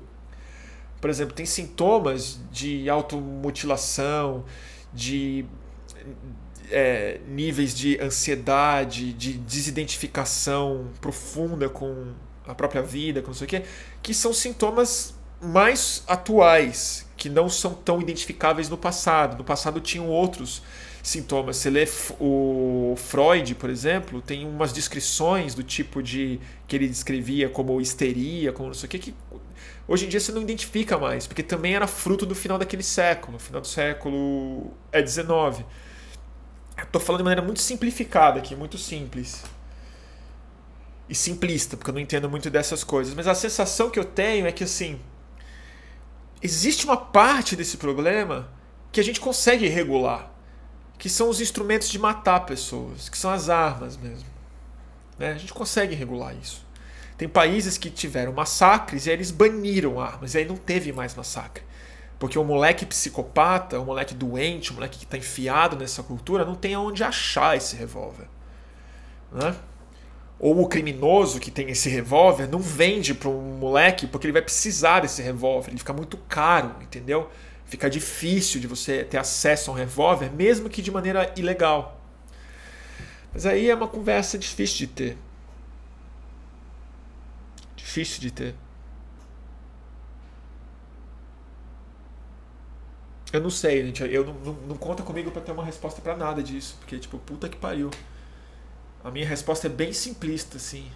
Por 1.02 1.10
exemplo, 1.10 1.34
tem 1.34 1.46
sintomas 1.48 2.40
de 2.52 2.88
automutilação, 2.90 4.46
de 4.94 5.46
é, 6.72 7.20
níveis 7.28 7.74
de 7.76 8.00
ansiedade, 8.00 9.14
de 9.14 9.34
desidentificação 9.34 10.90
profunda 11.00 11.70
com 11.70 12.14
a 12.46 12.56
própria 12.56 12.82
vida, 12.82 13.22
com 13.22 13.28
não 13.28 13.34
sei 13.34 13.46
o 13.46 13.50
quê, 13.50 13.64
que 14.02 14.14
são 14.14 14.34
sintomas 14.34 15.14
mais 15.42 16.04
atuais, 16.08 17.06
que 17.16 17.30
não 17.30 17.50
são 17.50 17.74
tão 17.74 18.02
identificáveis 18.02 18.70
no 18.70 18.78
passado. 18.78 19.38
No 19.38 19.44
passado 19.44 19.80
tinham 19.80 20.08
outros 20.08 20.64
sintomas. 21.04 21.58
Você 21.58 21.70
lê 21.70 21.88
o 22.20 22.96
Freud, 22.98 23.56
por 23.56 23.70
exemplo, 23.70 24.22
tem 24.22 24.46
umas 24.46 24.74
descrições 24.74 25.54
do 25.54 25.64
tipo 25.64 26.02
de 26.02 26.40
que 26.68 26.76
ele 26.76 26.88
descrevia 26.88 27.50
como 27.50 27.80
histeria, 27.80 28.52
como 28.52 28.68
não 28.68 28.74
sei 28.74 28.88
o 28.88 28.90
que, 28.90 29.00
que 29.00 29.16
hoje 29.88 30.06
em 30.06 30.10
dia 30.10 30.20
você 30.20 30.32
não 30.32 30.42
identifica 30.42 30.98
mais, 30.98 31.26
porque 31.26 31.42
também 31.44 31.76
era 31.76 31.88
fruto 31.88 32.26
do 32.26 32.36
final 32.36 32.58
daquele 32.58 32.84
século, 32.84 33.40
final 33.40 33.62
do 33.62 33.68
século 33.68 34.72
é 34.92 35.02
19. 35.02 35.66
Estou 36.84 37.02
falando 37.02 37.20
de 37.20 37.24
maneira 37.24 37.42
muito 37.42 37.62
simplificada 37.62 38.40
aqui, 38.40 38.56
muito 38.56 38.78
simples. 38.78 39.44
E 41.10 41.16
simplista, 41.16 41.76
porque 41.76 41.90
eu 41.90 41.94
não 41.94 42.02
entendo 42.02 42.30
muito 42.30 42.50
dessas 42.50 42.84
coisas. 42.84 43.14
Mas 43.14 43.28
a 43.28 43.36
sensação 43.36 43.90
que 43.90 43.98
eu 43.98 44.06
tenho 44.06 44.46
é 44.46 44.52
que, 44.52 44.64
assim, 44.64 45.00
existe 46.42 46.86
uma 46.86 46.98
parte 46.98 47.56
desse 47.56 47.78
problema 47.78 48.50
que 48.92 49.00
a 49.00 49.04
gente 49.04 49.20
consegue 49.20 49.68
regular, 49.68 50.32
que 50.98 51.10
são 51.10 51.30
os 51.30 51.42
instrumentos 51.42 51.90
de 51.90 52.00
matar 52.00 52.42
pessoas, 52.42 53.10
que 53.10 53.18
são 53.18 53.32
as 53.32 53.50
armas 53.50 53.98
mesmo. 53.98 54.28
Né? 55.18 55.32
A 55.32 55.38
gente 55.38 55.54
consegue 55.54 55.96
regular 55.96 56.36
isso. 56.36 56.66
Tem 57.18 57.28
países 57.28 57.78
que 57.78 57.90
tiveram 57.90 58.32
massacres 58.32 59.06
e 59.06 59.10
aí 59.10 59.16
eles 59.16 59.32
baniram 59.32 60.00
armas, 60.00 60.36
e 60.36 60.40
aí 60.40 60.46
não 60.46 60.56
teve 60.56 60.92
mais 60.92 61.16
massacre. 61.16 61.64
Porque 62.20 62.38
o 62.38 62.44
moleque 62.44 62.86
psicopata, 62.86 63.80
o 63.80 63.86
moleque 63.86 64.14
doente, 64.14 64.72
o 64.72 64.74
moleque 64.76 64.98
que 64.98 65.06
está 65.06 65.18
enfiado 65.18 65.76
nessa 65.76 66.02
cultura, 66.02 66.44
não 66.44 66.56
tem 66.56 66.74
aonde 66.74 67.04
achar 67.04 67.56
esse 67.56 67.76
revólver. 67.76 68.28
Né? 69.32 69.56
Ou 70.40 70.62
o 70.62 70.68
criminoso 70.68 71.40
que 71.40 71.52
tem 71.52 71.70
esse 71.70 71.90
revólver 71.90 72.48
não 72.48 72.60
vende 72.60 73.14
para 73.14 73.30
um 73.30 73.58
moleque 73.58 74.08
porque 74.08 74.26
ele 74.28 74.34
vai 74.34 74.42
precisar 74.42 75.02
desse 75.02 75.22
revólver. 75.22 75.70
Ele 75.70 75.80
fica 75.80 75.94
muito 75.94 76.18
caro, 76.18 76.76
entendeu? 76.82 77.30
Fica 77.66 77.90
difícil 77.90 78.62
de 78.62 78.68
você 78.68 79.04
ter 79.04 79.18
acesso 79.18 79.70
a 79.70 79.74
um 79.74 79.78
revólver, 79.78 80.32
mesmo 80.32 80.70
que 80.70 80.82
de 80.82 80.92
maneira 80.92 81.34
ilegal. 81.36 82.00
Mas 83.34 83.46
aí 83.46 83.70
é 83.70 83.76
uma 83.76 83.88
conversa 83.88 84.38
difícil 84.38 84.78
de 84.78 84.88
ter. 84.88 85.18
Difícil 87.76 88.22
de 88.22 88.32
ter. 88.32 88.56
Eu 93.32 93.42
não 93.42 93.50
sei, 93.50 93.86
gente. 93.86 94.04
Eu 94.04 94.26
não, 94.26 94.34
não, 94.34 94.54
não 94.54 94.78
conta 94.78 95.04
comigo 95.04 95.32
para 95.32 95.42
ter 95.42 95.52
uma 95.52 95.64
resposta 95.64 96.02
para 96.02 96.16
nada 96.16 96.42
disso. 96.42 96.78
Porque, 96.80 96.98
tipo, 96.98 97.18
puta 97.20 97.50
que 97.50 97.58
pariu. 97.58 97.92
A 99.04 99.12
minha 99.12 99.28
resposta 99.28 99.68
é 99.68 99.70
bem 99.70 99.94
simplista, 99.94 100.58
assim. 100.58 100.90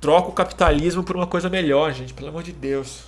Troca 0.00 0.28
o 0.28 0.32
capitalismo 0.32 1.02
por 1.02 1.16
uma 1.16 1.26
coisa 1.26 1.48
melhor, 1.48 1.92
gente. 1.92 2.14
Pelo 2.14 2.28
amor 2.28 2.42
de 2.42 2.52
Deus. 2.52 3.04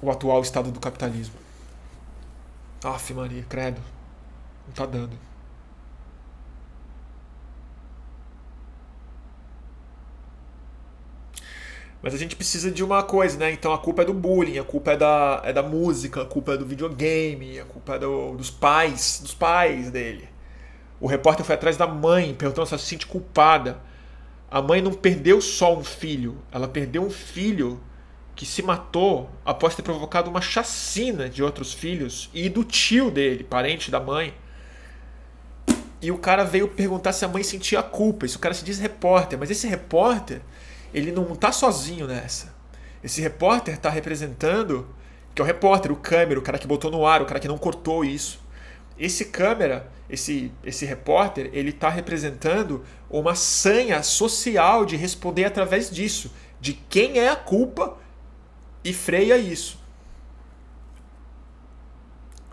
O 0.00 0.10
atual 0.10 0.40
estado 0.42 0.70
do 0.70 0.80
capitalismo. 0.80 1.34
Aff, 2.84 3.12
Maria, 3.12 3.44
credo. 3.48 3.80
Não 4.66 4.74
tá 4.74 4.86
dando. 4.86 5.29
Mas 12.02 12.14
a 12.14 12.16
gente 12.16 12.34
precisa 12.34 12.70
de 12.70 12.82
uma 12.82 13.02
coisa, 13.02 13.36
né? 13.38 13.52
Então 13.52 13.72
a 13.72 13.78
culpa 13.78 14.02
é 14.02 14.04
do 14.04 14.14
bullying, 14.14 14.58
a 14.58 14.64
culpa 14.64 14.92
é 14.92 14.96
da, 14.96 15.42
é 15.44 15.52
da 15.52 15.62
música, 15.62 16.22
a 16.22 16.24
culpa 16.24 16.54
é 16.54 16.56
do 16.56 16.64
videogame, 16.64 17.60
a 17.60 17.64
culpa 17.64 17.96
é 17.96 17.98
do, 17.98 18.36
dos 18.36 18.50
pais, 18.50 19.20
dos 19.22 19.34
pais 19.34 19.90
dele. 19.90 20.28
O 20.98 21.06
repórter 21.06 21.44
foi 21.44 21.54
atrás 21.54 21.76
da 21.76 21.86
mãe, 21.86 22.34
perguntando 22.34 22.66
se 22.66 22.74
ela 22.74 22.80
se 22.80 22.86
sente 22.86 23.06
culpada. 23.06 23.80
A 24.50 24.62
mãe 24.62 24.80
não 24.80 24.92
perdeu 24.92 25.40
só 25.40 25.76
um 25.76 25.84
filho, 25.84 26.38
ela 26.50 26.66
perdeu 26.66 27.02
um 27.02 27.10
filho 27.10 27.80
que 28.34 28.46
se 28.46 28.62
matou 28.62 29.30
após 29.44 29.74
ter 29.74 29.82
provocado 29.82 30.30
uma 30.30 30.40
chacina 30.40 31.28
de 31.28 31.42
outros 31.42 31.74
filhos 31.74 32.30
e 32.32 32.48
do 32.48 32.64
tio 32.64 33.10
dele, 33.10 33.44
parente 33.44 33.90
da 33.90 34.00
mãe. 34.00 34.34
E 36.00 36.10
o 36.10 36.16
cara 36.16 36.44
veio 36.44 36.66
perguntar 36.66 37.12
se 37.12 37.24
a 37.24 37.28
mãe 37.28 37.42
sentia 37.42 37.82
culpa. 37.82 38.24
Isso 38.24 38.38
o 38.38 38.40
cara 38.40 38.54
se 38.54 38.64
diz 38.64 38.78
repórter, 38.78 39.38
mas 39.38 39.50
esse 39.50 39.66
repórter 39.66 40.40
ele 40.92 41.12
não 41.12 41.32
está 41.32 41.52
sozinho 41.52 42.06
nessa. 42.06 42.54
Esse 43.02 43.20
repórter 43.20 43.74
está 43.74 43.88
representando, 43.88 44.86
que 45.34 45.40
é 45.40 45.44
o 45.44 45.46
repórter, 45.46 45.90
o 45.90 45.96
câmera, 45.96 46.38
o 46.38 46.42
cara 46.42 46.58
que 46.58 46.66
botou 46.66 46.90
no 46.90 47.06
ar, 47.06 47.22
o 47.22 47.26
cara 47.26 47.40
que 47.40 47.48
não 47.48 47.58
cortou 47.58 48.04
isso. 48.04 48.40
Esse 48.98 49.26
câmera, 49.26 49.90
esse, 50.08 50.52
esse 50.62 50.84
repórter, 50.84 51.48
ele 51.52 51.70
está 51.70 51.88
representando 51.88 52.84
uma 53.08 53.34
sanha 53.34 54.02
social 54.02 54.84
de 54.84 54.96
responder 54.96 55.44
através 55.44 55.90
disso, 55.90 56.30
de 56.60 56.74
quem 56.74 57.18
é 57.18 57.30
a 57.30 57.36
culpa 57.36 57.96
e 58.84 58.92
freia 58.92 59.38
isso. 59.38 59.78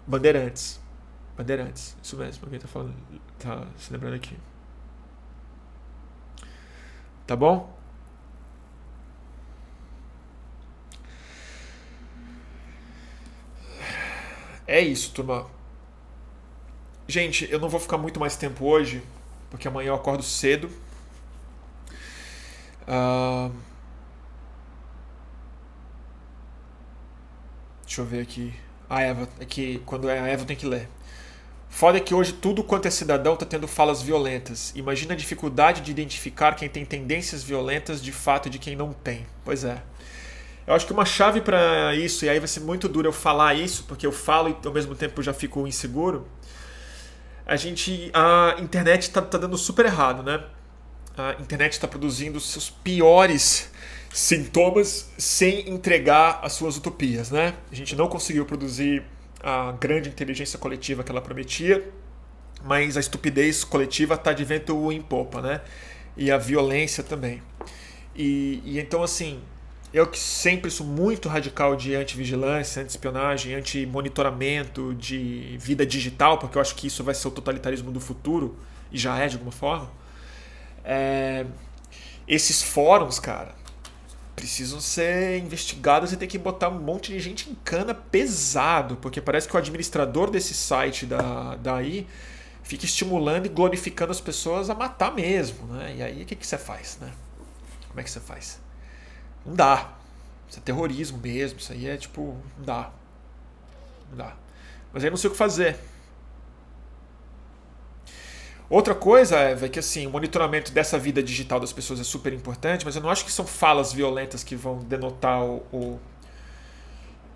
Bandeirantes. 0.05 0.79
Bandeirantes, 1.35 1.95
isso 2.01 2.15
mesmo, 2.15 2.45
alguém 2.45 2.57
está 2.57 2.67
falando, 2.67 2.95
tá 3.37 3.67
se 3.77 3.91
lembrando 3.91 4.15
aqui. 4.15 4.35
Tá 7.27 7.35
bom? 7.35 7.76
É 14.67 14.81
isso, 14.81 15.11
turma. 15.11 15.47
Gente, 17.07 17.49
eu 17.49 17.59
não 17.59 17.69
vou 17.69 17.79
ficar 17.79 17.97
muito 17.97 18.19
mais 18.19 18.35
tempo 18.35 18.65
hoje, 18.65 19.01
porque 19.49 19.67
amanhã 19.67 19.89
eu 19.89 19.95
acordo 19.95 20.21
cedo. 20.21 20.69
Uh... 22.87 23.51
Deixa 27.85 28.01
eu 28.01 28.05
ver 28.05 28.21
aqui. 28.21 28.53
A 28.89 29.01
Eva, 29.01 29.27
é 29.39 29.45
que 29.45 29.79
quando 29.85 30.09
é 30.09 30.19
a 30.19 30.27
Eva 30.27 30.45
tem 30.45 30.55
que 30.55 30.65
ler. 30.65 30.89
Foda 31.69 31.97
é 31.97 32.01
que 32.01 32.13
hoje 32.13 32.33
tudo 32.33 32.63
quanto 32.63 32.87
é 32.87 32.91
cidadão 32.91 33.33
está 33.35 33.45
tendo 33.45 33.67
falas 33.67 34.01
violentas. 34.01 34.73
Imagina 34.75 35.13
a 35.13 35.17
dificuldade 35.17 35.81
de 35.81 35.91
identificar 35.91 36.55
quem 36.55 36.67
tem 36.67 36.85
tendências 36.85 37.43
violentas 37.43 38.01
de 38.01 38.11
fato 38.11 38.49
de 38.49 38.59
quem 38.59 38.75
não 38.75 38.91
tem. 38.91 39.25
Pois 39.45 39.63
é. 39.63 39.81
Eu 40.67 40.73
acho 40.73 40.85
que 40.85 40.91
uma 40.91 41.05
chave 41.05 41.39
para 41.39 41.95
isso, 41.95 42.25
e 42.25 42.29
aí 42.29 42.39
vai 42.39 42.47
ser 42.47 42.59
muito 42.59 42.89
duro 42.89 43.07
eu 43.07 43.13
falar 43.13 43.53
isso, 43.53 43.85
porque 43.85 44.05
eu 44.05 44.11
falo 44.11 44.49
e 44.49 44.67
ao 44.67 44.73
mesmo 44.73 44.93
tempo 44.93 45.23
já 45.23 45.33
fico 45.33 45.65
inseguro. 45.65 46.27
A 47.45 47.55
gente. 47.55 48.11
A 48.13 48.57
internet 48.59 49.03
está 49.03 49.21
tá 49.21 49.37
dando 49.37 49.57
super 49.57 49.85
errado, 49.85 50.21
né? 50.21 50.43
A 51.17 51.41
internet 51.41 51.71
está 51.71 51.87
produzindo 51.87 52.37
seus 52.41 52.69
piores 52.69 53.71
sintomas 54.13 55.09
sem 55.17 55.69
entregar 55.69 56.41
as 56.43 56.53
suas 56.53 56.75
utopias, 56.75 57.31
né? 57.31 57.53
A 57.71 57.75
gente 57.75 57.95
não 57.95 58.09
conseguiu 58.09 58.45
produzir 58.45 59.03
a 59.41 59.71
grande 59.71 60.09
inteligência 60.09 60.59
coletiva 60.59 61.01
que 61.01 61.11
ela 61.11 61.21
prometia, 61.21 61.89
mas 62.65 62.97
a 62.97 62.99
estupidez 62.99 63.63
coletiva 63.63 64.15
está 64.15 64.33
de 64.33 64.43
vento 64.43 64.91
em 64.91 65.01
popa, 65.01 65.41
né? 65.41 65.61
E 66.17 66.29
a 66.29 66.37
violência 66.37 67.03
também. 67.03 67.41
E, 68.13 68.61
e 68.65 68.79
então, 68.79 69.01
assim, 69.01 69.39
eu 69.93 70.05
que 70.05 70.19
sempre 70.19 70.69
sou 70.69 70.85
muito 70.85 71.29
radical 71.29 71.75
de 71.75 71.95
anti-vigilância, 71.95 72.81
anti-espionagem, 72.81 73.55
anti-monitoramento 73.55 74.93
de 74.95 75.57
vida 75.59 75.85
digital, 75.85 76.37
porque 76.37 76.57
eu 76.57 76.61
acho 76.61 76.75
que 76.75 76.87
isso 76.87 77.03
vai 77.03 77.15
ser 77.15 77.27
o 77.27 77.31
totalitarismo 77.31 77.91
do 77.91 77.99
futuro, 77.99 78.57
e 78.91 78.97
já 78.97 79.17
é 79.17 79.27
de 79.27 79.35
alguma 79.35 79.51
forma. 79.51 79.89
É... 80.83 81.45
Esses 82.27 82.61
fóruns, 82.61 83.19
cara, 83.19 83.55
precisam 84.35 84.81
ser 84.81 85.39
investigados 85.39 86.11
e 86.11 86.17
tem 86.17 86.27
que 86.27 86.37
botar 86.37 86.69
um 86.69 86.79
monte 86.79 87.11
de 87.11 87.19
gente 87.19 87.49
em 87.49 87.55
cana 87.55 87.93
pesado, 87.93 88.97
porque 88.97 89.21
parece 89.21 89.47
que 89.47 89.55
o 89.55 89.57
administrador 89.57 90.29
desse 90.29 90.53
site 90.53 91.05
da, 91.05 91.55
daí 91.55 92.05
fica 92.61 92.85
estimulando 92.85 93.45
e 93.45 93.49
glorificando 93.49 94.11
as 94.11 94.19
pessoas 94.19 94.69
a 94.69 94.75
matar 94.75 95.15
mesmo, 95.15 95.65
né? 95.73 95.95
E 95.97 96.03
aí 96.03 96.21
o 96.21 96.25
que, 96.25 96.35
que 96.35 96.45
você 96.45 96.57
faz, 96.57 96.97
né? 96.99 97.11
Como 97.87 97.99
é 97.99 98.03
que 98.03 98.11
você 98.11 98.19
faz? 98.19 98.59
Não 99.47 99.55
dá. 99.55 99.93
Isso 100.49 100.59
é 100.59 100.61
terrorismo 100.61 101.17
mesmo. 101.17 101.57
Isso 101.57 101.71
aí 101.71 101.87
é 101.87 101.95
tipo. 101.95 102.35
Não 102.57 102.65
dá. 102.65 102.91
Não 104.09 104.17
dá. 104.17 104.35
Mas 104.91 105.03
aí 105.03 105.09
não 105.09 105.17
sei 105.17 105.29
o 105.29 105.31
que 105.31 105.37
fazer. 105.37 105.77
Outra 108.69 108.93
coisa 108.93 109.37
é 109.37 109.69
que 109.69 109.79
assim, 109.79 110.05
o 110.05 110.09
monitoramento 110.09 110.73
dessa 110.73 110.99
vida 110.99 111.23
digital 111.23 111.57
das 111.57 111.71
pessoas 111.71 112.01
é 112.01 112.03
super 112.03 112.33
importante, 112.33 112.83
mas 112.83 112.97
eu 112.97 113.01
não 113.01 113.09
acho 113.09 113.23
que 113.23 113.31
são 113.31 113.47
falas 113.47 113.93
violentas 113.93 114.43
que 114.43 114.57
vão 114.57 114.79
denotar 114.79 115.41
o, 115.41 115.63
o, 115.71 115.99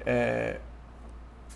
é, 0.05 0.59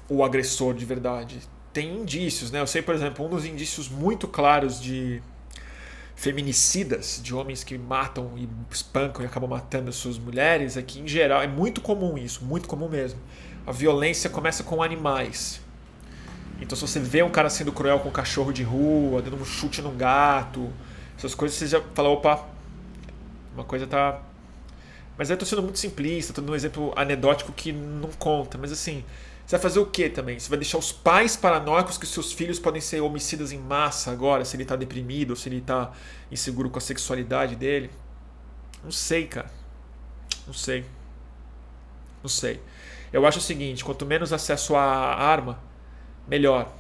o 0.07 0.23
agressor 0.23 0.73
de 0.73 0.86
verdade. 0.86 1.41
Tem 1.73 1.94
indícios, 1.94 2.52
né? 2.52 2.61
Eu 2.61 2.68
sei, 2.68 2.82
por 2.82 2.95
exemplo, 2.95 3.26
um 3.26 3.30
dos 3.30 3.44
indícios 3.45 3.90
muito 3.90 4.30
claros 4.30 4.80
de 4.80 5.22
feminicidas, 6.16 7.20
de 7.22 7.36
homens 7.36 7.64
que 7.64 7.78
matam 7.78 8.32
e 8.38 8.48
espancam 8.72 9.24
e 9.24 9.28
acabam 9.28 9.50
matando 9.50 9.90
as 9.90 9.96
suas 9.96 10.18
mulheres, 10.18 10.78
é 10.78 10.82
que, 10.82 11.00
em 11.00 11.08
geral, 11.08 11.42
é 11.42 11.48
muito 11.48 11.82
comum 11.82 12.18
isso, 12.18 12.44
muito 12.44 12.68
comum 12.68 12.88
mesmo. 12.88 13.20
A 13.68 13.72
violência 13.72 14.30
começa 14.30 14.64
com 14.64 14.82
animais. 14.82 15.62
Então, 16.62 16.76
se 16.78 16.88
você 16.88 17.00
vê 17.00 17.22
um 17.22 17.30
cara 17.30 17.50
sendo 17.50 17.72
cruel 17.72 18.00
com 18.00 18.10
um 18.10 18.12
cachorro 18.12 18.54
de 18.54 18.64
rua, 18.64 19.22
dando 19.22 19.36
um 19.36 19.46
chute 19.46 19.82
num 19.82 19.96
gato, 19.96 20.72
essas 21.18 21.36
coisas, 21.36 21.58
você 21.58 21.68
já 21.68 21.82
fala: 21.94 22.10
opa, 22.10 22.46
uma 23.54 23.66
coisa 23.66 23.86
tá. 23.86 24.22
Mas 25.18 25.30
eu 25.30 25.38
tô 25.38 25.46
sendo 25.46 25.62
muito 25.62 25.80
simplista, 25.80 26.34
tô 26.34 26.42
dando 26.42 26.52
um 26.52 26.56
exemplo 26.56 26.94
anedótico 26.96 27.52
que 27.52 27.72
não 27.72 28.10
conta. 28.18 28.58
Mas 28.58 28.72
assim, 28.72 29.04
você 29.46 29.58
vai 29.58 29.62
fazer 29.62 29.80
o 29.80 29.86
que 29.86 30.10
também? 30.10 30.40
Você 30.40 30.50
vai 30.50 30.58
deixar 30.58 30.80
os 30.80 30.92
pais 30.92 31.36
paranoicos 31.36 32.00
que 32.00 32.08
seus 32.08 32.32
filhos 32.32 32.60
podem 32.60 32.82
ser 32.82 33.02
homicidas 33.02 33.52
em 33.52 33.60
massa 33.60 34.12
agora, 34.12 34.44
se 34.44 34.58
ele 34.58 34.66
tá 34.66 34.76
deprimido, 34.76 35.32
ou 35.32 35.36
se 35.36 35.48
ele 35.50 35.62
tá 35.62 35.92
inseguro 36.32 36.70
com 36.70 36.80
a 36.80 36.82
sexualidade 36.82 37.56
dele? 37.56 37.92
Não 38.84 38.92
sei, 38.92 39.28
cara. 39.28 39.52
Não 40.48 40.54
sei. 40.54 40.86
Não 42.24 42.30
sei. 42.30 42.60
Eu 43.14 43.24
acho 43.26 43.38
o 43.38 43.42
seguinte: 43.42 43.86
quanto 43.86 44.04
menos 44.04 44.34
acesso 44.34 44.76
à 44.76 44.84
arma, 44.84 45.60
melhor. 46.28 46.74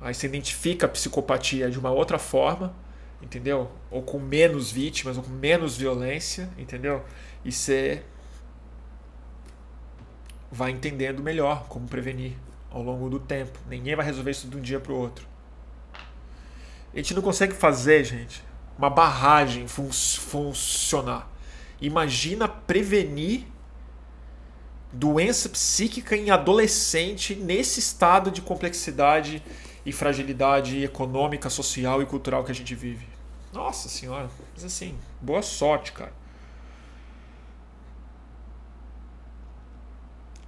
Aí 0.00 0.12
você 0.12 0.26
identifica 0.26 0.84
a 0.84 0.88
psicopatia 0.88 1.70
de 1.70 1.78
uma 1.78 1.90
outra 1.90 2.18
forma, 2.18 2.74
entendeu? 3.22 3.70
Ou 3.90 4.02
com 4.02 4.18
menos 4.18 4.70
vítimas, 4.70 5.16
ou 5.16 5.22
com 5.22 5.30
menos 5.30 5.78
violência, 5.78 6.50
entendeu? 6.58 7.02
E 7.42 7.50
você 7.50 8.02
vai 10.50 10.70
entendendo 10.70 11.22
melhor 11.22 11.66
como 11.68 11.88
prevenir 11.88 12.32
ao 12.70 12.82
longo 12.82 13.08
do 13.08 13.18
tempo. 13.18 13.58
Ninguém 13.68 13.96
vai 13.96 14.04
resolver 14.04 14.30
isso 14.30 14.48
de 14.48 14.56
um 14.56 14.60
dia 14.60 14.80
para 14.80 14.92
o 14.92 14.96
outro. 14.96 15.26
A 16.92 16.96
gente 16.96 17.14
não 17.14 17.22
consegue 17.22 17.54
fazer, 17.54 18.04
gente, 18.04 18.42
uma 18.78 18.88
barragem 18.88 19.66
fun 19.68 19.90
funcionar. 19.90 21.30
Imagina 21.80 22.48
prevenir 22.48 23.44
doença 24.92 25.48
psíquica 25.48 26.16
em 26.16 26.30
adolescente 26.30 27.34
nesse 27.34 27.80
estado 27.80 28.30
de 28.30 28.40
complexidade 28.40 29.42
e 29.84 29.92
fragilidade 29.92 30.82
econômica, 30.82 31.50
social 31.50 32.02
e 32.02 32.06
cultural 32.06 32.44
que 32.44 32.50
a 32.50 32.54
gente 32.54 32.74
vive. 32.74 33.06
Nossa 33.52 33.88
senhora, 33.88 34.28
mas 34.54 34.64
assim, 34.64 34.98
boa 35.20 35.42
sorte, 35.42 35.92
cara. 35.92 36.12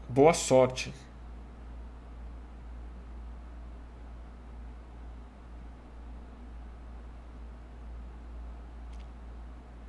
Boa 0.09 0.32
sorte. 0.35 0.93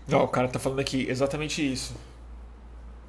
Não, 0.08 0.24
o 0.24 0.28
cara 0.28 0.48
tá 0.48 0.60
falando 0.60 0.80
aqui 0.80 1.08
exatamente 1.10 1.62
isso 1.62 1.96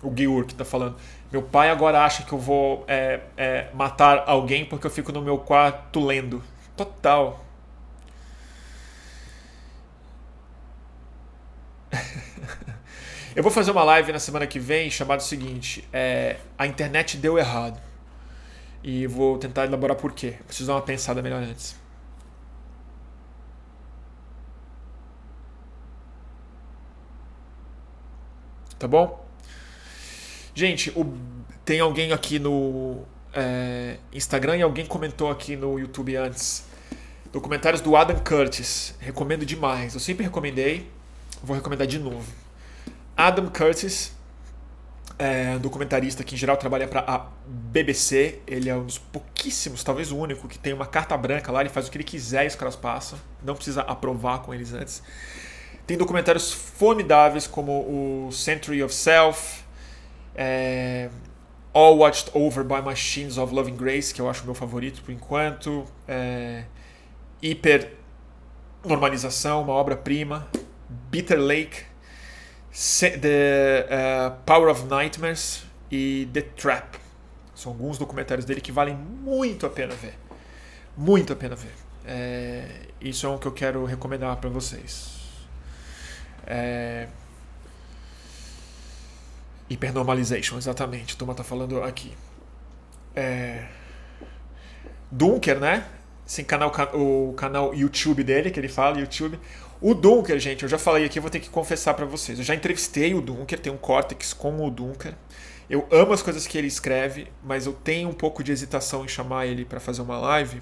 o 0.03 0.12
Giur 0.16 0.45
que 0.45 0.53
está 0.53 0.65
falando. 0.65 0.97
Meu 1.31 1.43
pai 1.43 1.70
agora 1.70 2.05
acha 2.05 2.23
que 2.23 2.32
eu 2.32 2.39
vou 2.39 2.85
é, 2.89 3.20
é, 3.37 3.69
matar 3.74 4.24
alguém 4.27 4.65
porque 4.65 4.87
eu 4.87 4.91
fico 4.91 5.12
no 5.12 5.23
meu 5.23 5.39
quarto 5.39 6.01
lendo. 6.01 6.43
Total. 6.77 7.45
Eu 13.35 13.43
vou 13.43 13.52
fazer 13.52 13.70
uma 13.70 13.85
live 13.85 14.12
na 14.12 14.19
semana 14.19 14.47
que 14.47 14.59
vem 14.59 14.90
chamada 14.90 15.23
o 15.23 15.24
seguinte: 15.24 15.86
é, 15.93 16.36
A 16.59 16.66
internet 16.66 17.16
deu 17.16 17.39
errado. 17.39 17.81
E 18.82 19.07
vou 19.07 19.39
tentar 19.39 19.66
elaborar 19.66 19.97
por 19.97 20.12
quê. 20.12 20.36
Preciso 20.47 20.69
dar 20.69 20.74
uma 20.74 20.82
pensada 20.82 21.20
melhor 21.23 21.43
antes. 21.43 21.77
Tá 28.78 28.89
bom? 28.89 29.23
Gente, 30.55 30.90
o, 30.97 31.15
tem 31.65 31.81
alguém 31.81 32.12
aqui 32.12 32.39
no 32.39 33.02
é, 33.35 33.98
Instagram 34.12 34.57
e 34.57 34.62
alguém 34.62 34.86
comentou 34.86 35.31
aqui 35.31 35.55
no 35.55 35.78
YouTube 35.78 36.16
antes. 36.16 36.65
Documentários 37.31 37.82
do 37.82 37.94
Adam 37.94 38.19
Curtis. 38.19 38.94
Recomendo 38.98 39.44
demais. 39.44 39.93
Eu 39.94 40.01
sempre 40.01 40.24
recomendei, 40.24 40.90
vou 41.43 41.55
recomendar 41.55 41.86
de 41.86 41.98
novo. 41.98 42.50
Adam 43.21 43.51
Curtis, 43.51 44.17
é 45.19 45.55
um 45.57 45.59
documentarista 45.59 46.25
que 46.25 46.35
em 46.35 46.39
geral 46.39 46.57
trabalha 46.57 46.89
para 46.89 47.01
a 47.01 47.27
BBC. 47.47 48.41
Ele 48.47 48.71
é 48.71 48.75
um 48.75 48.87
dos 48.87 48.97
pouquíssimos, 48.97 49.85
talvez 49.85 50.11
o 50.11 50.17
único, 50.17 50.49
que 50.49 50.59
tem 50.59 50.73
uma 50.73 50.87
carta 50.87 51.15
branca 51.19 51.53
lá. 51.53 51.61
Ele 51.61 51.69
faz 51.69 51.87
o 51.87 51.91
que 51.91 51.99
ele 51.99 52.05
quiser 52.05 52.45
e 52.45 52.47
os 52.47 52.55
caras 52.55 52.77
passam. 52.77 53.19
Não 53.45 53.55
precisa 53.55 53.83
aprovar 53.83 54.39
com 54.39 54.55
eles 54.55 54.73
antes. 54.73 55.03
Tem 55.87 55.99
documentários 55.99 56.51
formidáveis 56.51 57.47
como 57.47 57.73
o 58.27 58.33
Century 58.33 58.83
of 58.83 58.95
Self, 58.95 59.65
é, 60.35 61.11
All 61.75 61.99
Watched 61.99 62.31
Over 62.33 62.65
by 62.65 62.81
Machines 62.81 63.37
of 63.37 63.55
Loving 63.55 63.77
Grace, 63.77 64.15
que 64.15 64.23
eu 64.23 64.31
acho 64.31 64.47
meu 64.47 64.55
favorito 64.55 65.03
por 65.03 65.13
enquanto. 65.13 65.85
É, 66.09 66.65
Hiper 67.43 67.93
Normalização, 68.83 69.63
uma 69.63 69.75
obra-prima. 69.75 70.49
Bitter 71.11 71.39
Lake, 71.39 71.90
The 72.73 73.87
uh, 73.87 74.37
Power 74.45 74.71
of 74.71 74.85
Nightmares 74.87 75.65
e 75.91 76.29
The 76.33 76.43
Trap. 76.43 76.99
São 77.55 77.73
alguns 77.73 77.99
documentários 77.99 78.45
dele 78.45 78.61
que 78.61 78.73
valem 78.73 78.95
muito 78.95 79.67
a 79.67 79.71
pena 79.71 79.95
ver. 79.95 80.15
Muito 80.97 81.33
a 81.33 81.37
pena 81.37 81.55
ver. 81.55 81.73
É, 82.07 82.87
isso 83.01 83.27
é 83.27 83.29
o 83.29 83.39
que 83.39 83.47
eu 83.47 83.53
quero 83.53 83.85
recomendar 83.85 84.37
para 84.37 84.49
vocês. 84.49 85.21
É, 86.47 87.09
Hypernormalization, 89.71 90.59
exatamente. 90.59 91.15
A 91.15 91.17
turma 91.17 91.35
tá 91.35 91.45
falando 91.45 91.81
aqui. 91.83 92.13
É... 93.15 93.67
Dunker, 95.11 95.61
né? 95.61 95.87
Sem 96.27 96.45
canal, 96.45 96.73
o 96.95 97.33
canal 97.35 97.73
YouTube 97.73 98.25
dele, 98.25 98.51
que 98.51 98.59
ele 98.59 98.69
fala, 98.69 98.99
YouTube. 98.99 99.39
O 99.81 99.94
Dunker, 99.94 100.39
gente, 100.39 100.62
eu 100.62 100.69
já 100.69 100.78
falei 100.78 101.07
aqui, 101.07 101.19
eu 101.19 101.23
vou 101.23 101.31
ter 101.31 101.40
que 101.40 101.48
confessar 101.48 101.94
para 101.94 102.05
vocês. 102.05 102.39
Eu 102.39 102.44
já 102.44 102.55
entrevistei 102.55 103.15
o 103.15 103.23
Dunker, 103.23 103.59
tem 103.59 103.73
um 103.73 103.78
Cortex 103.78 104.35
com 104.35 104.66
o 104.66 104.70
Dunker. 104.70 105.15
Eu 105.70 105.89
amo 105.90 106.12
as 106.12 106.23
coisas 106.23 106.47
que 106.47 106.59
ele 106.59 106.66
escreve, 106.66 107.32
mas 107.43 107.65
eu 107.65 107.73
tenho 107.73 108.11
um 108.11 108.12
pouco 108.12 108.44
de 108.44 108.52
hesitação 108.52 109.05
em 109.05 109.09
chamar 109.09 109.47
ele 109.47 109.65
para 109.65 109.81
fazer 109.81 110.02
uma 110.02 110.19
live, 110.19 110.61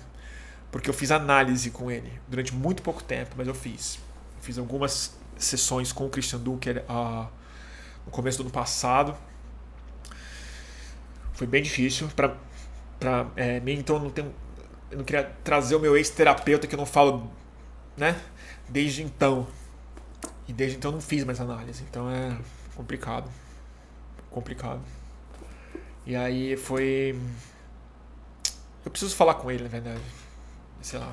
porque 0.71 0.89
eu 0.89 0.95
fiz 0.95 1.11
análise 1.11 1.71
com 1.71 1.91
ele 1.91 2.13
durante 2.29 2.55
muito 2.55 2.81
pouco 2.81 3.03
tempo, 3.03 3.35
mas 3.37 3.49
eu 3.49 3.55
fiz. 3.55 3.97
Eu 4.37 4.43
fiz 4.43 4.57
algumas 4.57 5.19
sessões 5.37 5.93
com 5.93 6.07
o 6.07 6.11
Christian 6.11 6.39
Dunker 6.39 6.85
uh, 6.89 7.27
no 8.07 8.13
começo 8.13 8.39
do 8.39 8.43
ano 8.43 8.51
passado. 8.51 9.17
Foi 11.33 11.47
bem 11.47 11.63
difícil 11.63 12.09
para 12.15 13.27
é, 13.35 13.59
mim, 13.61 13.75
então 13.75 13.99
não 13.99 14.11
tenho, 14.11 14.33
eu 14.93 14.99
não 14.99 15.05
queria 15.05 15.25
trazer 15.43 15.75
o 15.75 15.81
meu 15.81 15.97
ex-terapeuta 15.97 16.69
que 16.69 16.75
eu 16.75 16.79
não 16.79 16.87
falo, 16.87 17.33
né? 17.97 18.21
Desde 18.69 19.03
então. 19.03 19.47
E 20.47 20.53
desde 20.53 20.77
então 20.77 20.93
não 20.93 21.01
fiz 21.01 21.25
mais 21.25 21.41
análise, 21.41 21.85
então 21.89 22.11
é 22.11 22.37
complicado. 22.75 23.31
Complicado. 24.31 24.81
E 26.07 26.17
aí 26.17 26.57
foi. 26.57 27.19
Eu 28.85 28.91
preciso 28.91 29.15
falar 29.15 29.35
com 29.35 29.51
ele, 29.51 29.63
na 29.63 29.69
verdade. 29.69 30.01
Sei 30.81 30.99
lá. 30.99 31.13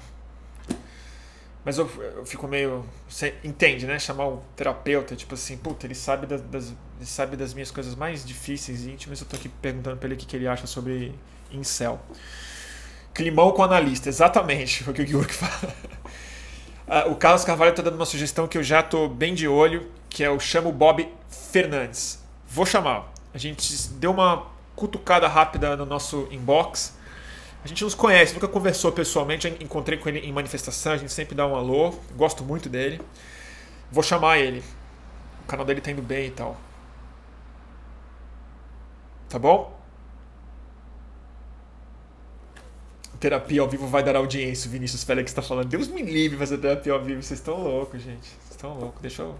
Mas 1.66 1.78
eu, 1.80 1.90
eu 2.16 2.26
fico 2.26 2.48
meio. 2.48 2.86
Você 3.10 3.36
entende, 3.44 3.88
né? 3.88 3.98
Chamar 3.98 4.28
o 4.28 4.44
terapeuta, 4.56 5.16
tipo 5.16 5.34
assim, 5.34 5.58
puta, 5.58 5.88
ele 5.88 5.96
sabe 5.96 6.28
das, 6.28 6.42
das, 6.42 6.70
ele 6.98 7.06
sabe 7.06 7.36
das 7.36 7.54
minhas 7.54 7.72
coisas 7.72 7.96
mais 7.96 8.24
difíceis 8.24 8.86
e 8.86 8.92
íntimas. 8.92 9.20
Eu 9.20 9.26
tô 9.26 9.36
aqui 9.36 9.50
perguntando 9.50 9.98
pra 9.98 10.08
ele 10.08 10.16
o 10.16 10.18
que, 10.18 10.26
que 10.26 10.36
ele 10.36 10.48
acha 10.48 10.68
sobre 10.68 11.14
incel. 11.52 12.00
Climão 13.14 13.52
com 13.52 13.64
analista, 13.64 14.10
exatamente, 14.10 14.84
foi 14.86 14.94
o 14.94 14.96
que 14.96 15.02
o 15.02 15.08
Gyurk 15.08 15.34
fala. 15.34 15.74
Ah, 16.88 17.08
o 17.08 17.16
Carlos 17.16 17.44
Carvalho 17.44 17.72
está 17.72 17.82
dando 17.82 17.96
uma 17.96 18.06
sugestão 18.06 18.48
que 18.48 18.58
eu 18.58 18.64
já 18.64 18.84
tô 18.84 19.08
bem 19.08 19.34
de 19.34 19.48
olho, 19.48 19.90
que 20.10 20.24
é 20.24 20.30
o 20.30 20.40
chamo 20.40 20.72
Bob 20.72 21.08
Fernandes. 21.30 22.24
Vou 22.48 22.66
chamar. 22.66 23.12
A 23.34 23.38
gente 23.38 23.90
deu 23.94 24.12
uma 24.12 24.48
cutucada 24.76 25.28
rápida 25.28 25.76
no 25.76 25.86
nosso 25.86 26.28
inbox 26.32 26.96
a 27.66 27.68
gente 27.68 27.84
nos 27.84 27.96
conhece, 27.96 28.32
nunca 28.32 28.48
conversou 28.48 28.92
pessoalmente, 28.92 29.48
encontrei 29.60 29.98
com 29.98 30.08
ele 30.08 30.20
em 30.20 30.32
manifestação, 30.32 30.92
a 30.94 30.98
gente 30.98 31.12
sempre 31.12 31.34
dá 31.34 31.48
um 31.48 31.56
alô, 31.56 31.96
gosto 32.16 32.44
muito 32.44 32.70
dele. 32.70 33.02
Vou 33.92 34.04
chamar 34.04 34.38
ele. 34.38 34.64
O 35.44 35.48
canal 35.48 35.66
dele 35.66 35.82
tá 35.82 35.90
indo 35.90 36.04
bem 36.04 36.28
e 36.28 36.30
tal. 36.30 36.56
Tá 39.28 39.40
bom? 39.40 39.76
Terapia 43.26 43.60
ao 43.60 43.68
vivo 43.68 43.88
vai 43.88 44.04
dar 44.04 44.16
audiência, 44.16 44.68
o 44.68 44.72
Vinícius 44.72 45.04
Félix 45.04 45.32
está 45.32 45.42
falando. 45.42 45.68
Deus 45.68 45.88
me 45.88 46.04
livre 46.04 46.38
fazer 46.38 46.60
terapia 46.60 46.94
ao 46.94 47.02
vivo, 47.02 47.24
vocês 47.24 47.40
estão 47.40 47.60
loucos, 47.60 48.00
gente. 48.04 48.28
Vocês 48.28 48.52
estão 48.52 48.78
loucos, 48.78 49.02
deixa 49.02 49.24
eu. 49.24 49.36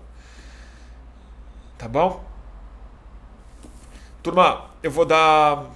Tá 1.78 1.88
bom? 1.88 2.26
Turma, 4.24 4.72
eu 4.82 4.90
vou 4.90 5.06
dar. 5.06 5.70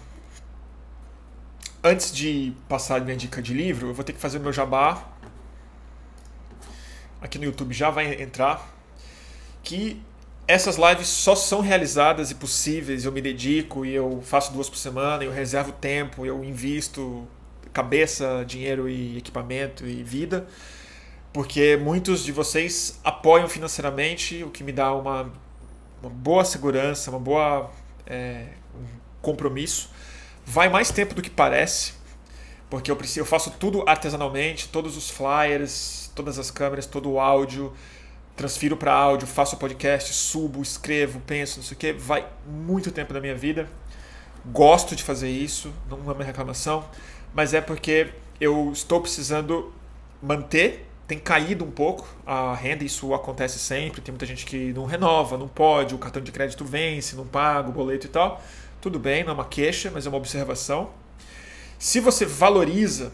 Antes 1.83 2.11
de 2.11 2.51
passar 2.67 2.99
minha 3.01 3.15
dica 3.15 3.43
de 3.43 3.53
livro, 3.53 3.89
eu 3.89 3.93
vou 3.93 4.03
ter 4.03 4.13
que 4.13 4.19
fazer 4.19 4.39
o 4.39 4.41
meu 4.41 4.51
jabá. 4.51 5.05
Aqui 7.21 7.37
no 7.37 7.45
YouTube 7.45 7.75
já 7.75 7.91
vai 7.91 8.19
entrar. 8.19 8.67
Que 9.61 10.01
essas 10.47 10.77
lives 10.77 11.07
só 11.07 11.35
são 11.35 11.61
realizadas 11.61 12.31
e 12.31 12.35
possíveis, 12.35 13.05
eu 13.05 13.11
me 13.11 13.21
dedico 13.21 13.85
e 13.85 13.93
eu 13.93 14.19
faço 14.23 14.51
duas 14.51 14.67
por 14.67 14.77
semana, 14.77 15.23
eu 15.23 15.31
reservo 15.31 15.71
tempo, 15.73 16.25
eu 16.25 16.43
invisto 16.43 17.27
cabeça, 17.73 18.43
dinheiro 18.45 18.89
e 18.89 19.17
equipamento 19.17 19.87
e 19.87 20.03
vida, 20.03 20.47
porque 21.31 21.77
muitos 21.77 22.23
de 22.23 22.31
vocês 22.31 22.99
apoiam 23.03 23.47
financeiramente, 23.47 24.43
o 24.43 24.49
que 24.49 24.63
me 24.63 24.71
dá 24.71 24.93
uma, 24.93 25.31
uma 26.01 26.09
boa 26.09 26.43
segurança, 26.43 27.09
uma 27.09 27.19
boa 27.19 27.71
é, 28.05 28.47
um 28.75 28.85
compromisso. 29.21 29.89
Vai 30.45 30.67
mais 30.67 30.91
tempo 30.91 31.13
do 31.13 31.21
que 31.21 31.29
parece, 31.29 31.93
porque 32.69 32.89
eu, 32.89 32.95
preciso, 32.95 33.19
eu 33.19 33.25
faço 33.25 33.51
tudo 33.51 33.83
artesanalmente, 33.87 34.69
todos 34.69 34.97
os 34.97 35.09
flyers, 35.09 36.11
todas 36.15 36.39
as 36.39 36.49
câmeras, 36.49 36.85
todo 36.85 37.11
o 37.11 37.19
áudio, 37.19 37.73
transfiro 38.35 38.75
para 38.77 38.93
áudio, 38.93 39.27
faço 39.27 39.57
podcast, 39.57 40.13
subo, 40.13 40.61
escrevo, 40.61 41.19
penso, 41.27 41.59
não 41.59 41.63
sei 41.63 41.75
o 41.75 41.79
que. 41.79 41.93
Vai 41.93 42.25
muito 42.47 42.91
tempo 42.91 43.13
da 43.13 43.19
minha 43.19 43.35
vida. 43.35 43.67
Gosto 44.45 44.95
de 44.95 45.03
fazer 45.03 45.29
isso, 45.29 45.73
não 45.89 45.99
é 46.09 46.13
uma 46.13 46.23
reclamação, 46.23 46.85
mas 47.33 47.53
é 47.53 47.61
porque 47.61 48.09
eu 48.39 48.71
estou 48.71 49.01
precisando 49.01 49.73
manter. 50.21 50.85
Tem 51.07 51.17
caído 51.17 51.65
um 51.65 51.71
pouco 51.71 52.07
a 52.25 52.53
renda, 52.53 52.83
isso 52.83 53.13
acontece 53.13 53.57
sempre. 53.57 53.99
Tem 54.01 54.11
muita 54.11 54.25
gente 54.25 54.45
que 54.45 54.71
não 54.73 54.85
renova, 54.85 55.37
não 55.37 55.47
pode, 55.47 55.95
o 55.95 55.97
cartão 55.97 56.21
de 56.21 56.31
crédito 56.31 56.63
vence, 56.63 57.15
não 57.15 57.25
paga 57.25 57.69
o 57.69 57.71
boleto 57.71 58.05
e 58.05 58.09
tal. 58.09 58.41
Tudo 58.79 58.99
bem, 58.99 59.23
não 59.23 59.31
é 59.31 59.33
uma 59.33 59.45
queixa, 59.45 59.89
mas 59.91 60.05
é 60.05 60.09
uma 60.09 60.17
observação. 60.17 60.91
Se 61.79 61.99
você 61.99 62.25
valoriza, 62.25 63.11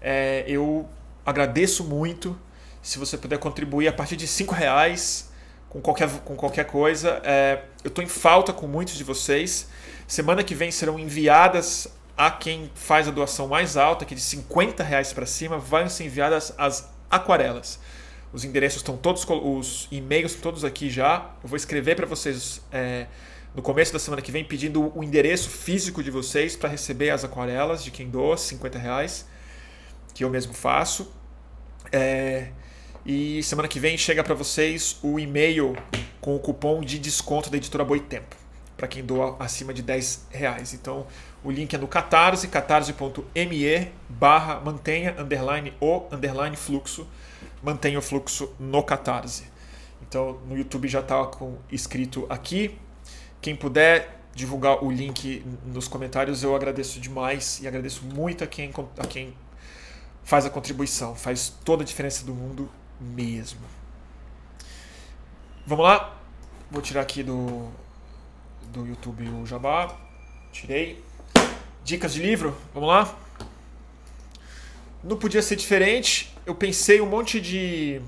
é, 0.00 0.44
eu 0.46 0.88
agradeço 1.24 1.84
muito 1.84 2.36
se 2.82 2.98
você 2.98 3.16
puder 3.16 3.38
contribuir 3.38 3.88
a 3.88 3.92
partir 3.92 4.16
de 4.16 4.26
cinco 4.26 4.54
reais 4.54 5.30
com 5.68 5.80
qualquer, 5.80 6.10
com 6.24 6.34
qualquer 6.34 6.64
coisa. 6.64 7.20
É, 7.24 7.62
eu 7.84 7.88
estou 7.88 8.02
em 8.02 8.08
falta 8.08 8.52
com 8.52 8.66
muitos 8.66 8.94
de 8.94 9.04
vocês. 9.04 9.68
Semana 10.06 10.42
que 10.42 10.54
vem 10.54 10.70
serão 10.70 10.98
enviadas 10.98 11.88
a 12.20 12.30
quem 12.30 12.70
faz 12.74 13.08
a 13.08 13.10
doação 13.10 13.48
mais 13.48 13.78
alta, 13.78 14.04
que 14.04 14.14
de 14.14 14.20
50 14.20 14.84
reais 14.84 15.10
para 15.10 15.24
cima, 15.24 15.56
vão 15.56 15.88
ser 15.88 16.04
enviadas 16.04 16.52
as 16.58 16.92
aquarelas. 17.10 17.80
Os 18.30 18.44
endereços 18.44 18.80
estão 18.82 18.94
todos, 18.94 19.24
os 19.26 19.88
e-mails 19.90 20.34
todos 20.34 20.62
aqui 20.62 20.90
já. 20.90 21.30
Eu 21.42 21.48
vou 21.48 21.56
escrever 21.56 21.96
para 21.96 22.04
vocês 22.04 22.60
é, 22.70 23.06
no 23.54 23.62
começo 23.62 23.90
da 23.90 23.98
semana 23.98 24.20
que 24.20 24.30
vem 24.30 24.44
pedindo 24.44 24.92
o 24.94 25.02
endereço 25.02 25.48
físico 25.48 26.02
de 26.02 26.10
vocês 26.10 26.54
para 26.54 26.68
receber 26.68 27.08
as 27.08 27.24
aquarelas 27.24 27.82
de 27.82 27.90
quem 27.90 28.10
doa, 28.10 28.36
50 28.36 28.78
reais, 28.78 29.26
que 30.12 30.22
eu 30.22 30.28
mesmo 30.28 30.52
faço. 30.52 31.10
É, 31.90 32.48
e 33.06 33.42
semana 33.42 33.66
que 33.66 33.80
vem 33.80 33.96
chega 33.96 34.22
para 34.22 34.34
vocês 34.34 34.98
o 35.02 35.18
e-mail 35.18 35.74
com 36.20 36.36
o 36.36 36.38
cupom 36.38 36.82
de 36.82 36.98
desconto 36.98 37.48
da 37.48 37.56
editora 37.56 37.82
Boitempo, 37.82 38.36
para 38.76 38.86
quem 38.86 39.02
doa 39.02 39.36
acima 39.40 39.72
de 39.72 39.80
10 39.80 40.26
reais. 40.30 40.74
Então 40.74 41.06
o 41.42 41.50
link 41.50 41.72
é 41.74 41.78
no 41.78 41.88
Catarse, 41.88 42.48
catarse.me 42.48 43.92
barra 44.08 44.60
mantenha 44.60 45.14
underline 45.18 45.72
o 45.80 46.04
underline 46.12 46.56
fluxo, 46.56 47.06
mantenha 47.62 47.98
o 47.98 48.02
fluxo 48.02 48.54
no 48.58 48.82
Catarse. 48.82 49.44
Então 50.02 50.38
no 50.46 50.56
YouTube 50.56 50.86
já 50.86 51.00
está 51.00 51.30
escrito 51.70 52.26
aqui. 52.28 52.78
Quem 53.40 53.56
puder 53.56 54.20
divulgar 54.34 54.84
o 54.84 54.90
link 54.90 55.44
nos 55.64 55.88
comentários, 55.88 56.42
eu 56.42 56.54
agradeço 56.54 57.00
demais 57.00 57.60
e 57.60 57.66
agradeço 57.66 58.04
muito 58.04 58.44
a 58.44 58.46
quem, 58.46 58.72
a 58.98 59.06
quem 59.06 59.34
faz 60.22 60.44
a 60.44 60.50
contribuição. 60.50 61.14
Faz 61.14 61.48
toda 61.64 61.82
a 61.82 61.86
diferença 61.86 62.24
do 62.24 62.34
mundo 62.34 62.70
mesmo. 63.00 63.60
Vamos 65.66 65.84
lá? 65.84 66.16
Vou 66.70 66.82
tirar 66.82 67.00
aqui 67.00 67.22
do, 67.22 67.68
do 68.72 68.86
YouTube 68.86 69.26
o 69.28 69.46
jabá. 69.46 69.96
Tirei. 70.52 71.09
Dicas 71.84 72.12
de 72.12 72.22
livro, 72.22 72.56
vamos 72.74 72.88
lá? 72.88 73.16
Não 75.02 75.16
podia 75.16 75.40
ser 75.40 75.56
diferente. 75.56 76.34
Eu 76.44 76.54
pensei 76.54 77.00
um 77.00 77.06
monte 77.06 77.40
de. 77.40 78.00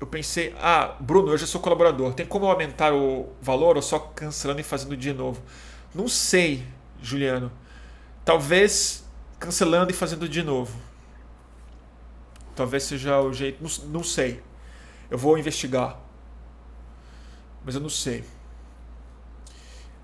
Eu 0.00 0.06
pensei, 0.06 0.54
ah, 0.60 0.96
Bruno, 0.98 1.32
eu 1.32 1.38
já 1.38 1.46
sou 1.46 1.60
colaborador. 1.60 2.12
Tem 2.14 2.26
como 2.26 2.46
aumentar 2.46 2.92
o 2.92 3.32
valor 3.40 3.76
ou 3.76 3.82
só 3.82 3.98
cancelando 3.98 4.60
e 4.60 4.64
fazendo 4.64 4.96
de 4.96 5.12
novo? 5.12 5.42
Não 5.94 6.08
sei, 6.08 6.64
Juliano. 7.00 7.52
Talvez 8.24 9.04
cancelando 9.38 9.90
e 9.90 9.94
fazendo 9.94 10.28
de 10.28 10.42
novo. 10.42 10.76
Talvez 12.54 12.84
seja 12.84 13.20
o 13.20 13.32
jeito. 13.32 13.62
Não, 13.62 13.88
não 13.88 14.04
sei. 14.04 14.42
Eu 15.10 15.18
vou 15.18 15.36
investigar. 15.38 15.98
Mas 17.64 17.74
eu 17.74 17.80
não 17.80 17.88
sei. 17.88 18.24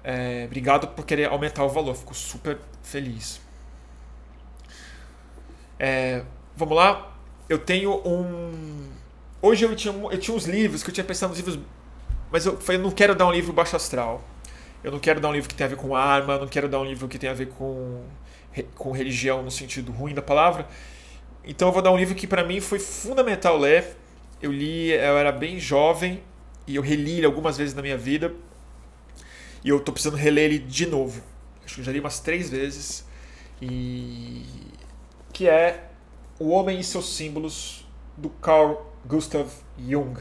É, 0.02 0.44
obrigado 0.46 0.88
por 0.88 1.04
querer 1.04 1.28
aumentar 1.28 1.64
o 1.64 1.68
valor. 1.68 1.94
Fico 1.94 2.14
super 2.14 2.58
feliz. 2.82 3.40
É, 5.78 6.22
vamos 6.56 6.76
lá. 6.76 7.16
Eu 7.48 7.58
tenho 7.58 7.94
um. 8.06 8.90
Hoje 9.40 9.64
eu 9.64 9.74
tinha, 9.76 9.94
eu 9.94 10.18
tinha 10.18 10.36
uns 10.36 10.44
livros 10.44 10.82
que 10.82 10.90
eu 10.90 10.94
tinha 10.94 11.04
pensado 11.04 11.30
nos 11.30 11.38
livros. 11.38 11.58
Mas 12.30 12.44
eu, 12.44 12.58
eu 12.68 12.78
não 12.78 12.90
quero 12.90 13.14
dar 13.14 13.26
um 13.26 13.32
livro 13.32 13.52
baixo 13.52 13.76
astral. 13.76 14.22
Eu 14.82 14.92
não 14.92 14.98
quero 14.98 15.20
dar 15.20 15.28
um 15.28 15.32
livro 15.32 15.48
que 15.48 15.54
tenha 15.54 15.66
a 15.66 15.70
ver 15.70 15.76
com 15.76 15.94
arma. 15.94 16.38
Não 16.38 16.48
quero 16.48 16.68
dar 16.68 16.80
um 16.80 16.84
livro 16.84 17.08
que 17.08 17.18
tenha 17.18 17.32
a 17.32 17.34
ver 17.34 17.48
com, 17.48 18.04
com 18.74 18.92
religião 18.92 19.42
no 19.42 19.50
sentido 19.50 19.92
ruim 19.92 20.14
da 20.14 20.22
palavra. 20.22 20.66
Então 21.44 21.68
eu 21.68 21.72
vou 21.72 21.82
dar 21.82 21.90
um 21.90 21.96
livro 21.96 22.14
que 22.14 22.26
para 22.26 22.44
mim 22.44 22.60
foi 22.60 22.78
fundamental 22.78 23.56
ler. 23.56 23.96
Eu 24.40 24.52
li, 24.52 24.90
eu 24.90 25.18
era 25.18 25.32
bem 25.32 25.58
jovem 25.58 26.22
e 26.66 26.76
eu 26.76 26.82
reli 26.82 27.24
algumas 27.24 27.56
vezes 27.56 27.74
na 27.74 27.82
minha 27.82 27.96
vida. 27.96 28.32
E 29.64 29.68
eu 29.68 29.80
tô 29.80 29.92
precisando 29.92 30.16
reler 30.16 30.44
ele 30.44 30.58
de 30.58 30.86
novo. 30.86 31.22
Acho 31.64 31.76
que 31.76 31.80
eu 31.80 31.84
já 31.84 31.92
li 31.92 32.00
umas 32.00 32.20
três 32.20 32.48
vezes. 32.50 33.06
E 33.60 34.44
que 35.32 35.48
é 35.48 35.88
O 36.38 36.48
Homem 36.50 36.80
e 36.80 36.84
seus 36.84 37.14
Símbolos 37.14 37.86
do 38.16 38.30
Carl 38.30 38.92
Gustav 39.06 39.48
Jung. 39.78 40.20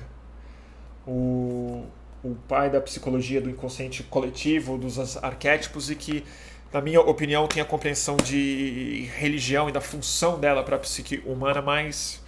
O, 1.06 1.86
o 2.24 2.36
pai 2.48 2.70
da 2.70 2.82
psicologia 2.82 3.40
do 3.40 3.50
inconsciente 3.50 4.04
coletivo, 4.04 4.78
dos 4.78 5.18
arquétipos 5.18 5.90
e 5.90 5.96
que 5.96 6.24
na 6.72 6.82
minha 6.82 7.00
opinião, 7.00 7.48
tem 7.48 7.62
a 7.62 7.66
compreensão 7.66 8.18
de 8.18 9.10
religião 9.16 9.70
e 9.70 9.72
da 9.72 9.80
função 9.80 10.40
dela 10.40 10.64
para 10.64 10.76
a 10.76 10.80
psique 10.80 11.24
humana 11.26 11.62
mais 11.62 12.22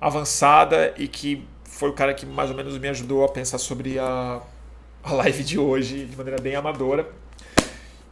avançada 0.00 0.94
e 0.96 1.06
que 1.06 1.46
foi 1.64 1.90
o 1.90 1.92
cara 1.92 2.14
que 2.14 2.24
mais 2.24 2.50
ou 2.50 2.56
menos 2.56 2.78
me 2.78 2.88
ajudou 2.88 3.24
a 3.24 3.28
pensar 3.28 3.58
sobre 3.58 3.98
a, 3.98 4.40
a 5.02 5.12
live 5.12 5.42
de 5.42 5.58
hoje 5.58 6.04
de 6.04 6.16
maneira 6.16 6.40
bem 6.40 6.54
amadora. 6.54 7.08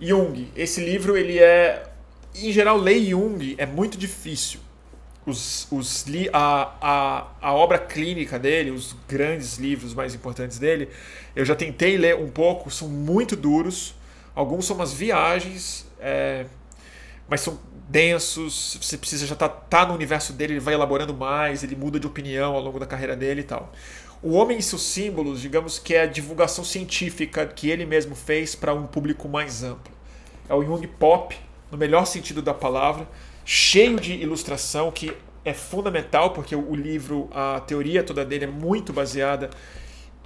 Jung, 0.00 0.50
esse 0.54 0.80
livro 0.80 1.16
ele 1.16 1.38
é, 1.38 1.88
em 2.34 2.52
geral, 2.52 2.76
ler 2.76 3.04
Jung 3.04 3.54
é 3.58 3.66
muito 3.66 3.96
difícil. 3.96 4.60
Os, 5.24 5.66
os, 5.72 6.04
a, 6.32 6.76
a, 6.80 7.26
a 7.40 7.52
obra 7.52 7.78
clínica 7.78 8.38
dele, 8.38 8.70
os 8.70 8.94
grandes 9.08 9.58
livros 9.58 9.92
mais 9.92 10.14
importantes 10.14 10.58
dele, 10.58 10.88
eu 11.34 11.44
já 11.44 11.56
tentei 11.56 11.96
ler 11.96 12.16
um 12.16 12.30
pouco, 12.30 12.70
são 12.70 12.88
muito 12.88 13.34
duros 13.34 13.94
Alguns 14.36 14.66
são 14.66 14.76
umas 14.76 14.92
viagens, 14.92 15.86
é, 15.98 16.44
mas 17.26 17.40
são 17.40 17.58
densos. 17.88 18.78
Você 18.82 18.98
precisa 18.98 19.26
já 19.26 19.32
estar 19.32 19.48
tá, 19.48 19.54
tá 19.78 19.86
no 19.86 19.94
universo 19.94 20.34
dele, 20.34 20.52
ele 20.52 20.60
vai 20.60 20.74
elaborando 20.74 21.14
mais, 21.14 21.64
ele 21.64 21.74
muda 21.74 21.98
de 21.98 22.06
opinião 22.06 22.54
ao 22.54 22.60
longo 22.60 22.78
da 22.78 22.84
carreira 22.84 23.16
dele 23.16 23.40
e 23.40 23.44
tal. 23.44 23.72
O 24.22 24.32
Homem 24.32 24.58
e 24.58 24.62
seus 24.62 24.82
Símbolos, 24.82 25.40
digamos 25.40 25.78
que 25.78 25.94
é 25.94 26.02
a 26.02 26.06
divulgação 26.06 26.64
científica 26.64 27.46
que 27.46 27.70
ele 27.70 27.84
mesmo 27.84 28.14
fez 28.14 28.54
para 28.54 28.74
um 28.74 28.86
público 28.86 29.28
mais 29.28 29.62
amplo. 29.62 29.92
É 30.48 30.54
o 30.54 30.64
Jung 30.64 30.86
Pop, 30.86 31.36
no 31.70 31.76
melhor 31.76 32.06
sentido 32.06 32.40
da 32.40 32.54
palavra, 32.54 33.08
cheio 33.44 34.00
de 34.00 34.14
ilustração, 34.14 34.90
que 34.90 35.12
é 35.44 35.52
fundamental, 35.52 36.30
porque 36.30 36.56
o 36.56 36.74
livro, 36.74 37.28
a 37.32 37.60
teoria 37.60 38.02
toda 38.02 38.24
dele 38.24 38.44
é 38.44 38.48
muito 38.48 38.92
baseada 38.92 39.50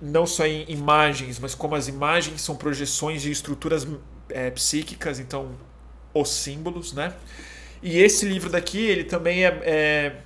não 0.01 0.27
só 0.27 0.47
em 0.47 0.65
imagens, 0.69 1.39
mas 1.39 1.55
como 1.55 1.75
as 1.75 1.89
imagens 1.89 2.41
são 2.41 2.57
projeções 2.57 3.21
de 3.21 3.31
estruturas 3.31 3.87
é, 4.31 4.51
psíquicas, 4.51 5.19
então 5.19 5.51
os 6.15 6.31
símbolos, 6.31 6.93
né? 6.93 7.15
E 7.83 7.99
esse 7.99 8.27
livro 8.27 8.49
daqui, 8.49 8.79
ele 8.79 9.05
também 9.05 9.45
é, 9.45 9.61
é, 9.63 10.17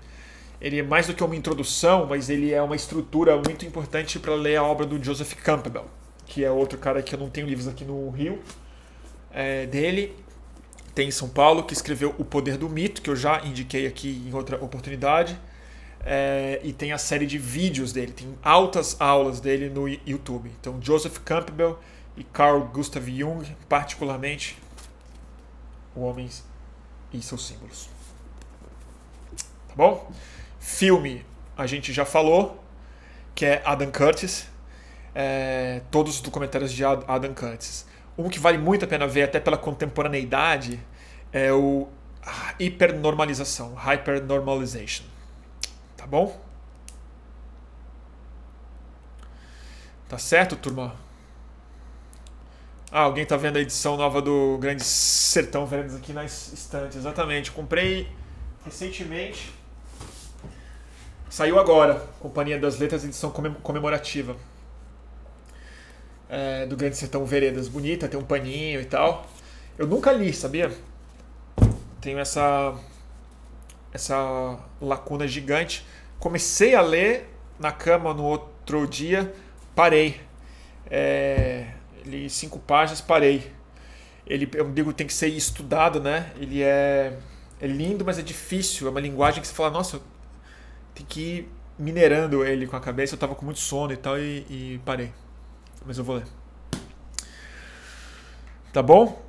ele 0.64 0.78
é 0.78 0.82
mais 0.82 1.06
do 1.06 1.12
que 1.12 1.22
uma 1.22 1.36
introdução, 1.36 2.06
mas 2.06 2.30
ele 2.30 2.50
é 2.50 2.62
uma 2.62 2.74
estrutura 2.74 3.36
muito 3.36 3.66
importante 3.66 4.18
para 4.18 4.34
ler 4.34 4.56
a 4.56 4.62
obra 4.62 4.86
do 4.86 5.02
Joseph 5.02 5.34
Campbell, 5.34 5.84
que 6.24 6.42
é 6.42 6.50
outro 6.50 6.78
cara 6.78 7.02
que 7.02 7.14
eu 7.14 7.18
não 7.18 7.28
tenho 7.28 7.46
livros 7.46 7.68
aqui 7.68 7.84
no 7.84 8.08
Rio 8.08 8.40
é, 9.30 9.66
dele, 9.66 10.16
tem 10.94 11.08
em 11.08 11.10
São 11.10 11.28
Paulo, 11.28 11.64
que 11.64 11.74
escreveu 11.74 12.14
O 12.18 12.24
Poder 12.24 12.56
do 12.56 12.66
Mito, 12.70 13.02
que 13.02 13.10
eu 13.10 13.16
já 13.16 13.44
indiquei 13.44 13.86
aqui 13.86 14.24
em 14.26 14.32
outra 14.32 14.56
oportunidade. 14.64 15.38
É, 16.00 16.60
e 16.64 16.72
tem 16.72 16.92
a 16.92 16.98
série 16.98 17.26
de 17.26 17.36
vídeos 17.36 17.92
dele, 17.92 18.12
tem 18.12 18.34
altas 18.42 18.98
aulas 18.98 19.40
dele 19.40 19.68
no 19.68 19.86
YouTube. 19.86 20.50
Então, 20.60 20.80
Joseph 20.80 21.18
Campbell 21.18 21.78
e 22.16 22.24
Carl 22.24 22.60
Gustav 22.72 23.06
Jung, 23.06 23.44
particularmente, 23.68 24.56
o 25.94 26.00
homem 26.00 26.30
e 27.12 27.20
seus 27.20 27.46
símbolos. 27.46 27.90
Tá 29.68 29.74
bom? 29.76 30.10
Filme, 30.64 31.22
a 31.58 31.66
gente 31.66 31.92
já 31.92 32.06
falou, 32.06 32.64
que 33.34 33.44
é 33.44 33.62
Adam 33.66 33.92
Curtis. 33.92 34.48
É, 35.14 35.82
todos 35.90 36.16
os 36.16 36.20
documentários 36.22 36.72
de 36.72 36.82
Adam 36.82 37.34
Curtis. 37.34 37.86
Um 38.16 38.30
que 38.30 38.38
vale 38.38 38.56
muito 38.56 38.86
a 38.86 38.88
pena 38.88 39.06
ver, 39.06 39.24
até 39.24 39.38
pela 39.38 39.58
contemporaneidade, 39.58 40.80
é 41.30 41.52
o 41.52 41.86
hipernormalização, 42.58 43.74
hypernormalization. 43.74 45.04
Tá 45.98 46.06
bom? 46.06 46.42
Tá 50.08 50.16
certo, 50.16 50.56
turma? 50.56 50.96
Ah, 52.90 53.02
alguém 53.02 53.26
tá 53.26 53.36
vendo 53.36 53.58
a 53.58 53.60
edição 53.60 53.98
nova 53.98 54.22
do 54.22 54.56
Grande 54.58 54.82
Sertão 54.82 55.66
Veredas 55.66 55.94
aqui 55.94 56.14
na 56.14 56.24
estante. 56.24 56.96
Exatamente. 56.96 57.52
Comprei 57.52 58.08
recentemente. 58.64 59.52
Saiu 61.34 61.58
agora. 61.58 61.94
Companhia 62.20 62.56
das 62.56 62.78
Letras, 62.78 63.02
edição 63.02 63.28
comemorativa 63.28 64.36
é, 66.28 66.64
do 66.64 66.76
Grande 66.76 66.96
Sertão 66.96 67.26
Veredas. 67.26 67.66
Bonita, 67.66 68.06
tem 68.06 68.20
um 68.20 68.22
paninho 68.22 68.80
e 68.80 68.84
tal. 68.84 69.26
Eu 69.76 69.84
nunca 69.84 70.12
li, 70.12 70.32
sabia? 70.32 70.70
Tenho 72.00 72.20
essa 72.20 72.78
essa 73.92 74.60
lacuna 74.80 75.26
gigante. 75.26 75.84
Comecei 76.20 76.76
a 76.76 76.80
ler 76.80 77.28
na 77.58 77.72
cama 77.72 78.14
no 78.14 78.22
outro 78.22 78.86
dia, 78.86 79.34
parei. 79.74 80.20
É, 80.88 81.66
li 82.06 82.30
cinco 82.30 82.60
páginas, 82.60 83.00
parei. 83.00 83.50
Ele, 84.24 84.48
eu 84.54 84.70
digo, 84.70 84.92
tem 84.92 85.04
que 85.04 85.12
ser 85.12 85.26
estudado, 85.26 85.98
né? 85.98 86.32
Ele 86.36 86.62
é, 86.62 87.18
é 87.60 87.66
lindo, 87.66 88.04
mas 88.04 88.20
é 88.20 88.22
difícil. 88.22 88.86
É 88.86 88.90
uma 88.90 89.00
linguagem 89.00 89.40
que 89.40 89.48
você 89.48 89.54
fala, 89.54 89.70
nossa, 89.70 90.00
tem 90.94 91.04
que 91.06 91.20
ir 91.20 91.52
minerando 91.78 92.44
ele 92.44 92.66
com 92.66 92.76
a 92.76 92.80
cabeça. 92.80 93.14
Eu 93.14 93.18
tava 93.18 93.34
com 93.34 93.44
muito 93.44 93.60
sono 93.60 93.92
e 93.92 93.96
tal, 93.96 94.18
e, 94.18 94.46
e 94.48 94.80
parei 94.84 95.12
mas 95.84 95.98
eu 95.98 96.04
vou 96.04 96.16
ler. 96.16 96.26
Tá 98.72 98.82
bom? 98.82 99.22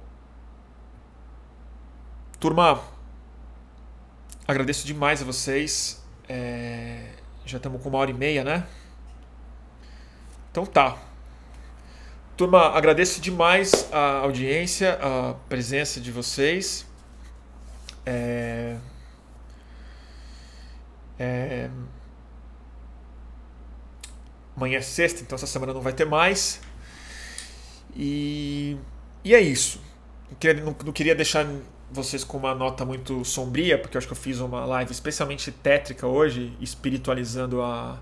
Turma, 2.39 2.81
agradeço 4.47 4.87
demais 4.87 5.21
a 5.21 5.25
vocês. 5.25 6.03
É... 6.27 7.11
Já 7.45 7.57
estamos 7.57 7.81
com 7.81 7.89
uma 7.89 7.99
hora 7.99 8.09
e 8.09 8.13
meia, 8.13 8.43
né? 8.43 8.65
Então 10.51 10.65
tá. 10.65 10.97
Turma, 12.37 12.69
agradeço 12.69 13.21
demais 13.21 13.87
a 13.91 14.19
audiência, 14.19 14.97
a 15.01 15.35
presença 15.47 15.99
de 15.99 16.11
vocês. 16.11 16.87
É... 18.05 18.77
É... 21.17 21.69
Amanhã 24.55 24.77
é 24.77 24.81
sexta, 24.81 25.21
então 25.21 25.35
essa 25.35 25.47
semana 25.47 25.73
não 25.73 25.81
vai 25.81 25.93
ter 25.93 26.05
mais. 26.05 26.61
E, 27.95 28.77
e 29.23 29.33
é 29.33 29.39
isso. 29.39 29.81
Queria, 30.39 30.63
não, 30.63 30.75
não 30.85 30.93
queria 30.93 31.15
deixar 31.15 31.45
vocês 31.91 32.23
com 32.23 32.37
uma 32.37 32.55
nota 32.55 32.83
muito 32.85 33.23
sombria, 33.23 33.77
porque 33.77 33.95
eu 33.95 33.99
acho 33.99 34.07
que 34.07 34.13
eu 34.13 34.17
fiz 34.17 34.39
uma 34.39 34.65
live 34.65 34.91
especialmente 34.91 35.51
tétrica 35.51 36.07
hoje, 36.07 36.55
espiritualizando 36.59 37.61
a, 37.61 37.99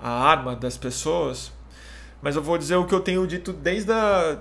a 0.00 0.10
arma 0.10 0.54
das 0.54 0.76
pessoas. 0.76 1.52
Mas 2.22 2.36
eu 2.36 2.42
vou 2.42 2.56
dizer 2.56 2.76
o 2.76 2.86
que 2.86 2.94
eu 2.94 3.00
tenho 3.00 3.26
dito 3.26 3.52
desde 3.52 3.92
a, 3.92 4.38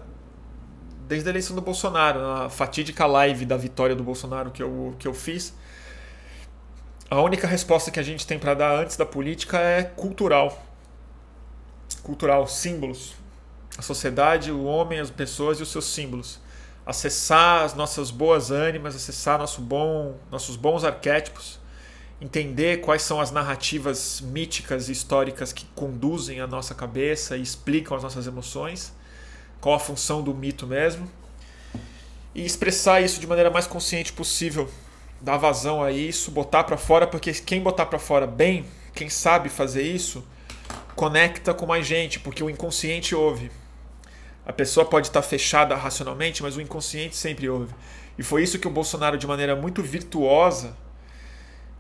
desde 1.08 1.28
a 1.28 1.32
eleição 1.32 1.56
do 1.56 1.62
Bolsonaro, 1.62 2.22
na 2.22 2.50
fatídica 2.50 3.06
live 3.06 3.46
da 3.46 3.58
vitória 3.58 3.96
do 3.96 4.04
Bolsonaro 4.04 4.52
que 4.52 4.64
eu, 4.64 4.96
que 4.98 5.08
eu 5.08 5.14
fiz. 5.14 5.54
A 7.14 7.22
única 7.22 7.46
resposta 7.46 7.92
que 7.92 8.00
a 8.00 8.04
gente 8.04 8.26
tem 8.26 8.40
para 8.40 8.56
dar 8.56 8.76
antes 8.76 8.98
da 8.98 9.06
política 9.06 9.60
é 9.60 9.84
cultural. 9.84 10.66
Cultural, 12.02 12.48
símbolos. 12.48 13.14
A 13.78 13.84
sociedade, 13.84 14.52
o 14.52 14.64
homem, 14.64 15.00
as 15.00 15.12
pessoas 15.12 15.60
e 15.60 15.62
os 15.62 15.70
seus 15.70 15.86
símbolos. 15.86 16.40
Acessar 16.84 17.66
as 17.66 17.76
nossas 17.76 18.10
boas 18.10 18.50
ânimas, 18.50 18.96
acessar 18.96 19.38
nosso 19.38 19.62
bom, 19.62 20.18
nossos 20.32 20.56
bons 20.56 20.84
arquétipos, 20.84 21.60
entender 22.20 22.82
quais 22.82 23.04
são 23.04 23.22
as 23.22 23.30
narrativas 23.30 24.20
míticas 24.20 24.90
e 24.90 24.92
históricas 24.92 25.54
que 25.54 25.68
conduzem 25.76 26.40
a 26.40 26.48
nossa 26.48 26.74
cabeça 26.74 27.38
e 27.38 27.44
explicam 27.44 27.96
as 27.96 28.02
nossas 28.02 28.26
emoções, 28.26 28.92
qual 29.62 29.76
a 29.76 29.80
função 29.80 30.24
do 30.24 30.34
mito 30.34 30.66
mesmo, 30.66 31.08
e 32.34 32.44
expressar 32.44 33.02
isso 33.02 33.20
de 33.20 33.28
maneira 33.28 33.52
mais 33.52 33.68
consciente 33.68 34.12
possível, 34.12 34.68
dar 35.24 35.38
vazão 35.38 35.82
a 35.82 35.90
isso, 35.90 36.30
botar 36.30 36.66
para 36.66 36.76
fora, 36.76 37.08
porque 37.08 37.32
quem 37.32 37.62
botar 37.62 37.86
para 37.86 37.98
fora 37.98 38.28
bem, 38.28 38.66
quem 38.94 39.10
sabe 39.10 39.48
fazer 39.48 39.82
isso, 39.82 40.22
conecta 40.96 41.54
com 41.54 41.66
mais 41.66 41.88
gente, 41.88 42.20
porque 42.20 42.44
o 42.44 42.50
inconsciente 42.50 43.16
ouve. 43.16 43.50
A 44.46 44.52
pessoa 44.52 44.86
pode 44.86 45.08
estar 45.08 45.22
fechada 45.22 45.76
racionalmente, 45.78 46.44
mas 46.44 46.58
o 46.58 46.62
inconsciente 46.62 47.16
sempre 47.16 47.48
ouve. 47.48 47.74
E 48.18 48.24
foi 48.24 48.44
isso 48.44 48.60
que 48.60 48.68
o 48.68 48.70
Bolsonaro, 48.70 49.18
de 49.18 49.26
maneira 49.26 49.56
muito 49.56 49.82
virtuosa, 49.82 50.76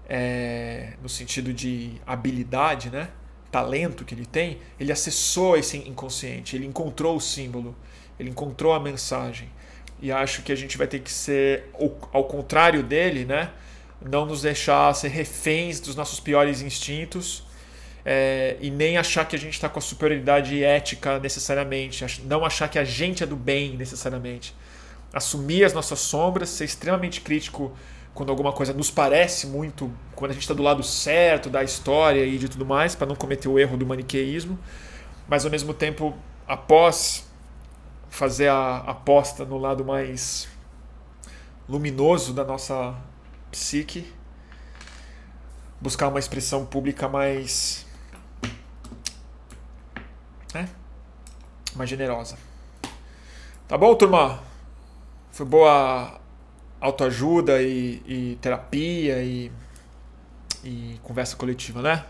é, 0.07 0.93
no 1.01 1.09
sentido 1.09 1.53
de 1.53 2.01
habilidade, 2.07 2.89
né? 2.89 3.09
talento 3.51 4.05
que 4.05 4.15
ele 4.15 4.25
tem, 4.25 4.57
ele 4.79 4.91
acessou 4.91 5.55
esse 5.55 5.77
inconsciente, 5.77 6.55
ele 6.55 6.65
encontrou 6.65 7.17
o 7.17 7.21
símbolo, 7.21 7.75
ele 8.17 8.29
encontrou 8.29 8.73
a 8.73 8.79
mensagem. 8.79 9.51
E 10.01 10.11
acho 10.11 10.41
que 10.41 10.51
a 10.51 10.55
gente 10.55 10.77
vai 10.77 10.87
ter 10.87 10.99
que 10.99 11.11
ser, 11.11 11.69
ao 12.11 12.25
contrário 12.25 12.83
dele, 12.83 13.25
né? 13.25 13.49
não 14.09 14.25
nos 14.25 14.41
deixar 14.41 14.93
ser 14.93 15.09
reféns 15.09 15.79
dos 15.79 15.95
nossos 15.95 16.19
piores 16.19 16.61
instintos 16.61 17.43
é, 18.05 18.57
e 18.59 18.69
nem 18.69 18.97
achar 18.97 19.25
que 19.25 19.35
a 19.35 19.39
gente 19.39 19.53
está 19.53 19.69
com 19.69 19.79
a 19.79 19.81
superioridade 19.81 20.61
ética 20.63 21.19
necessariamente, 21.19 22.05
não 22.25 22.43
achar 22.43 22.67
que 22.67 22.77
a 22.77 22.83
gente 22.83 23.23
é 23.23 23.25
do 23.25 23.35
bem 23.35 23.77
necessariamente. 23.77 24.53
Assumir 25.13 25.63
as 25.63 25.73
nossas 25.73 25.99
sombras, 25.99 26.49
ser 26.49 26.65
extremamente 26.65 27.21
crítico 27.21 27.71
quando 28.13 28.29
alguma 28.29 28.51
coisa 28.51 28.73
nos 28.73 28.91
parece 28.91 29.47
muito, 29.47 29.91
quando 30.15 30.31
a 30.31 30.33
gente 30.33 30.43
está 30.43 30.53
do 30.53 30.61
lado 30.61 30.83
certo 30.83 31.49
da 31.49 31.63
história 31.63 32.25
e 32.25 32.37
de 32.37 32.49
tudo 32.49 32.65
mais, 32.65 32.95
para 32.95 33.07
não 33.07 33.15
cometer 33.15 33.47
o 33.47 33.57
erro 33.57 33.77
do 33.77 33.85
maniqueísmo, 33.85 34.59
mas 35.27 35.45
ao 35.45 35.51
mesmo 35.51 35.73
tempo, 35.73 36.15
após 36.47 37.27
fazer 38.13 38.47
a 38.47 38.77
aposta 38.77 39.43
no 39.43 39.57
lado 39.57 39.83
mais 39.83 40.47
luminoso 41.67 42.31
da 42.31 42.43
nossa 42.43 42.95
psique, 43.49 44.13
buscar 45.81 46.09
uma 46.09 46.19
expressão 46.19 46.63
pública 46.63 47.09
mais 47.09 47.87
né? 50.53 50.69
mais 51.75 51.89
generosa. 51.89 52.37
Tá 53.67 53.79
bom, 53.79 53.95
turma? 53.95 54.43
Foi 55.31 55.47
boa 55.47 56.21
autoajuda 56.79 57.63
e, 57.63 58.03
e 58.05 58.37
terapia 58.39 59.23
e, 59.23 59.51
e 60.63 60.99
conversa 61.01 61.35
coletiva, 61.35 61.81
né? 61.81 62.05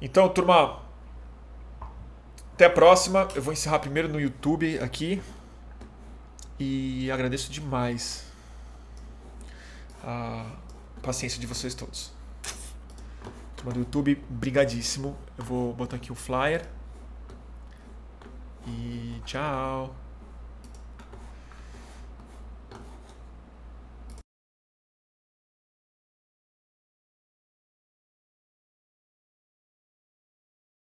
Então, 0.00 0.28
turma, 0.28 0.88
até 2.60 2.66
a 2.66 2.70
próxima. 2.70 3.26
Eu 3.34 3.40
vou 3.40 3.54
encerrar 3.54 3.78
primeiro 3.78 4.06
no 4.06 4.20
YouTube 4.20 4.78
aqui. 4.80 5.22
E 6.58 7.10
agradeço 7.10 7.50
demais 7.50 8.26
a 10.04 10.44
paciência 11.02 11.40
de 11.40 11.46
vocês 11.46 11.74
todos. 11.74 12.12
Turma 13.56 13.72
do 13.72 13.80
YouTube, 13.80 14.22
brigadíssimo. 14.28 15.16
Eu 15.38 15.44
vou 15.44 15.72
botar 15.72 15.96
aqui 15.96 16.12
o 16.12 16.14
flyer. 16.14 16.68
E 18.66 19.22
tchau. 19.24 19.94